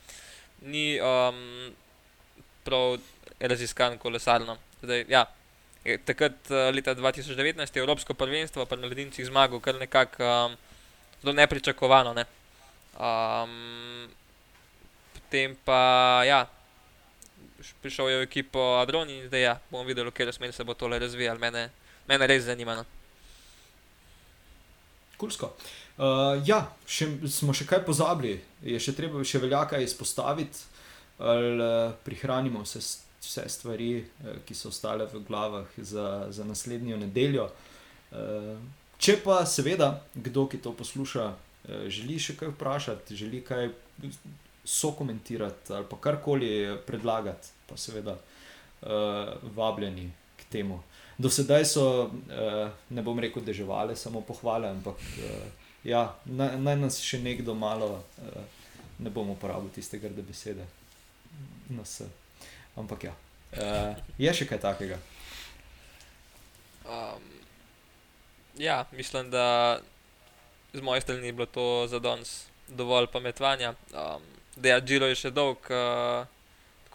ni 0.62 1.00
um, 1.00 1.70
prav 2.64 2.98
raziskan 3.40 3.98
kolesarno. 3.98 4.56
Zdaj, 4.82 5.04
ja, 5.08 5.24
takrat, 6.04 6.36
uh, 6.50 6.70
leta 6.74 6.94
2019, 6.94 7.76
je 7.76 7.82
Evropsko 7.82 8.14
prvenstvo 8.14 8.66
pri 8.66 8.78
mladincih 8.78 9.26
zmagal, 9.26 9.60
kar 9.60 9.74
nekako 9.80 10.22
um, 10.22 10.56
zelo 11.22 11.32
nepričakovano. 11.32 12.14
Ne. 12.14 12.24
Um, 12.94 14.08
potem 15.14 15.56
pa, 15.64 16.22
ja, 16.26 16.46
prišel 17.82 18.08
je 18.08 18.18
v 18.18 18.26
ekipo 18.28 18.78
Adron 18.78 19.10
in 19.10 19.26
zdaj 19.26 19.42
ja, 19.42 19.54
bomo 19.70 19.84
videli, 19.84 20.10
v 20.10 20.14
katero 20.14 20.32
smer 20.32 20.52
se 20.52 20.64
bo 20.64 20.74
tole 20.74 20.98
razvijalo. 20.98 21.38
Mene, 21.38 21.70
mene 22.08 22.26
res 22.26 22.44
zanima. 22.44 22.76
No. 22.78 22.84
Kulsko. 25.16 25.54
Uh, 25.94 26.42
ja, 26.42 26.64
še, 26.90 27.06
smo 27.30 27.54
še 27.54 27.66
kaj 27.70 27.84
pozabili, 27.86 28.40
je 28.66 28.78
še 28.82 28.96
treba, 28.98 29.22
še 29.22 29.38
velja 29.38 29.62
kaj 29.70 29.84
izpostaviti, 29.86 30.64
ali 31.22 31.54
uh, 31.62 31.94
prihranimo 32.02 32.64
vse, 32.64 32.82
vse 33.22 33.44
stvari, 33.46 33.92
uh, 34.02 34.40
ki 34.42 34.56
so 34.58 34.72
ostale 34.74 35.06
v 35.06 35.22
glavah 35.22 35.70
za, 35.78 36.32
za 36.34 36.46
naslednjo 36.46 36.98
nedeljo. 36.98 37.46
Uh, 38.10 38.58
če 39.04 39.18
pa 39.24 39.42
seveda 39.48 39.90
kdo, 40.14 40.46
ki 40.48 40.62
to 40.64 40.72
posluša, 40.76 41.26
uh, 41.34 41.84
želi 41.92 42.16
še 42.20 42.38
kaj 42.40 42.54
vprašati, 42.54 43.16
želi 43.18 43.42
kaj 43.44 43.68
sokomentirati 44.64 45.72
ali 45.76 45.86
pa 45.90 45.96
karkoli 46.00 46.78
predlagati, 46.86 47.52
pa 47.68 47.76
seveda 47.76 48.16
uh, 48.16 49.34
vabljeni 49.56 50.10
k 50.40 50.48
temu. 50.50 50.80
Do 51.18 51.30
sedaj 51.30 51.64
so, 51.64 51.84
uh, 52.08 52.70
ne 52.90 53.02
bom 53.02 53.20
rekel, 53.20 53.44
deževale 53.44 53.96
samo 53.96 54.24
pohvale, 54.24 54.72
ampak 54.72 54.96
uh, 54.98 55.44
ja, 55.84 56.08
naj, 56.24 56.56
naj 56.58 56.80
nas 56.80 56.98
še 57.04 57.20
nekdo 57.22 57.54
malo, 57.54 58.00
uh, 58.24 58.64
ne 58.98 59.12
bom 59.12 59.30
uporabil 59.36 59.70
tiste 59.74 60.00
grde 60.02 60.24
besede, 60.24 60.66
nas. 61.68 62.00
Ampak 62.74 63.06
ja, 63.10 63.14
uh, 63.60 63.94
je 64.18 64.32
še 64.34 64.48
kaj 64.50 64.62
takega. 64.64 64.98
Um, 66.84 67.43
ja, 68.58 68.84
mislim, 68.92 69.30
da 69.30 69.78
z 70.72 70.80
moje 70.80 71.00
strani 71.00 71.26
je 71.26 71.32
bilo 71.32 71.46
to 71.46 71.86
za 71.86 71.98
danes 71.98 72.46
dovolj 72.68 73.06
pametvanja. 73.12 73.74
Um, 73.92 74.22
da, 74.56 74.68
ja, 74.68 74.80
je 75.08 75.14
še 75.14 75.30
dolg. 75.30 75.58
Uh, 75.70 76.26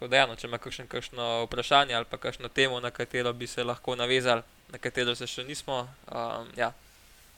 Tako 0.00 0.08
da, 0.08 0.16
ja, 0.16 0.26
no, 0.26 0.32
če 0.32 0.46
ima 0.48 0.56
kakšen, 0.56 0.86
kakšno 0.88 1.24
vprašanje 1.44 1.92
ali 1.92 2.06
pa 2.08 2.16
kakšno 2.16 2.48
temo, 2.48 2.78
na 2.80 2.88
katero 2.88 3.34
bi 3.36 3.44
se 3.46 3.60
lahko 3.60 3.92
navezali, 4.00 4.40
na 4.72 4.78
katero 4.80 5.12
se 5.14 5.26
še 5.28 5.44
nismo, 5.44 5.82
um, 6.08 6.48
ja, 6.56 6.70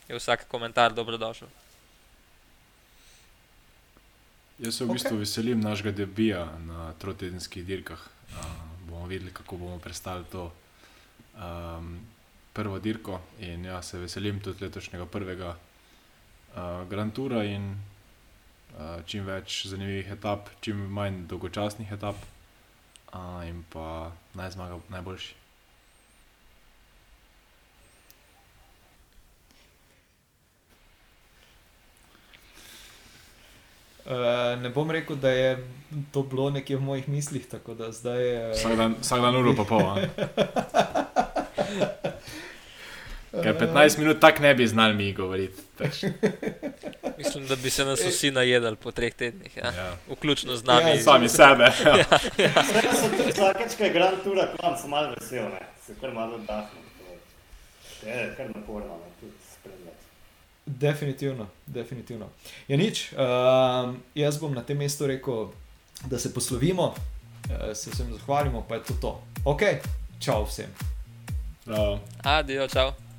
je 0.06 0.14
vsak 0.14 0.44
komentar 0.46 0.94
dobrodošel. 0.94 1.50
Jaz 4.62 4.78
se 4.78 4.86
v 4.86 4.94
bistvu 4.94 5.16
okay. 5.16 5.24
veselim 5.24 5.58
našega 5.58 5.90
debija 6.04 6.44
na 6.68 6.92
trotedenskih 7.02 7.66
dirkah. 7.66 8.06
Uh, 8.30 8.46
bomo 8.86 9.10
videli, 9.10 9.34
kako 9.34 9.58
bomo 9.58 9.82
prestali 9.82 10.22
to 10.30 10.46
um, 11.34 11.96
prvo 12.52 12.78
dirko. 12.78 13.20
In 13.40 13.64
ja, 13.64 13.82
se 13.82 13.98
veselim 13.98 14.40
tudi 14.40 14.64
letošnjega 14.64 15.06
prvega 15.06 15.56
uh, 15.56 16.88
Grand 16.88 17.14
Toura 17.14 17.44
in 17.44 17.72
uh, 17.72 17.76
čim 19.06 19.26
več 19.26 19.66
zanimivih 19.66 20.12
etap, 20.16 20.48
čim 20.60 20.76
manj 20.92 21.26
dolgočasnih 21.30 21.92
etap 21.92 22.16
uh, 23.12 23.44
in 23.48 23.64
pa 23.72 24.12
naj 24.34 24.50
zmaga 24.56 24.80
najboljši. 24.92 25.38
Uh, 34.02 34.58
ne 34.58 34.66
bom 34.74 34.90
rekel, 34.90 35.16
da 35.16 35.30
je 35.30 35.50
to 36.10 36.24
bilo 36.26 36.50
nekje 36.50 36.76
v 36.76 36.82
mojih 36.82 37.08
mislih. 37.08 37.46
Zdaj, 37.46 38.50
uh... 38.50 38.56
vsak, 38.56 38.76
dan, 38.76 38.96
vsak 39.00 39.20
dan 39.22 39.36
uro 39.38 39.54
pa 39.54 39.64
pol. 39.64 39.94
Ker 43.32 43.56
15 43.58 43.98
minut 43.98 44.20
tako 44.20 44.42
ne 44.42 44.54
bi 44.54 44.66
znali 44.66 44.94
mi 44.94 45.12
govoriti. 45.12 45.62
Mislim, 47.18 47.46
da 47.46 47.56
bi 47.56 47.70
se 47.70 47.84
nas 47.84 48.00
vsi 48.00 48.30
najedli 48.30 48.76
po 48.76 48.90
treh 48.90 49.14
tednih, 49.14 49.56
ja. 49.56 49.72
Ja. 49.72 49.96
vključno 50.10 50.56
z 50.56 50.64
nami. 50.64 50.90
Ja, 50.90 51.02
sami 51.02 51.28
sebe. 51.28 51.64
Ja. 51.84 51.96
Ja, 52.38 52.44
ja. 52.44 52.62
Vsakeč, 53.28 53.76
ko 53.78 53.84
je 53.84 53.92
Grand 53.92 54.22
Tour, 54.24 54.36
tam 54.60 54.76
sem 54.80 54.90
malo 54.90 55.14
vesel, 55.20 55.44
ne. 55.44 55.60
se 55.86 55.94
kar 56.00 56.12
malo 56.14 56.34
oddahnil. 56.34 56.82
Je 58.06 58.34
kar 58.36 58.46
naporno. 58.54 58.98
Ne. 59.22 59.92
Definitivno, 60.66 61.46
definitivno. 61.66 62.28
Je 62.68 62.76
nič. 62.76 63.12
Uh, 63.12 63.94
jaz 64.14 64.38
bom 64.40 64.54
na 64.54 64.62
tem 64.62 64.78
mestu 64.78 65.06
rekel, 65.06 65.48
da 66.04 66.18
se 66.18 66.34
poslovimo, 66.34 66.94
uh, 66.94 67.72
se 67.74 67.90
vsem 67.90 68.12
zahvalimo, 68.12 68.66
pa 68.68 68.74
je 68.74 68.82
to 68.82 68.94
to. 69.00 69.22
Ok, 69.44 69.62
čau 70.20 70.44
vsem. 70.44 70.68
Uh. 71.66 71.98
Adijo, 72.22 72.68
čau. 72.68 73.11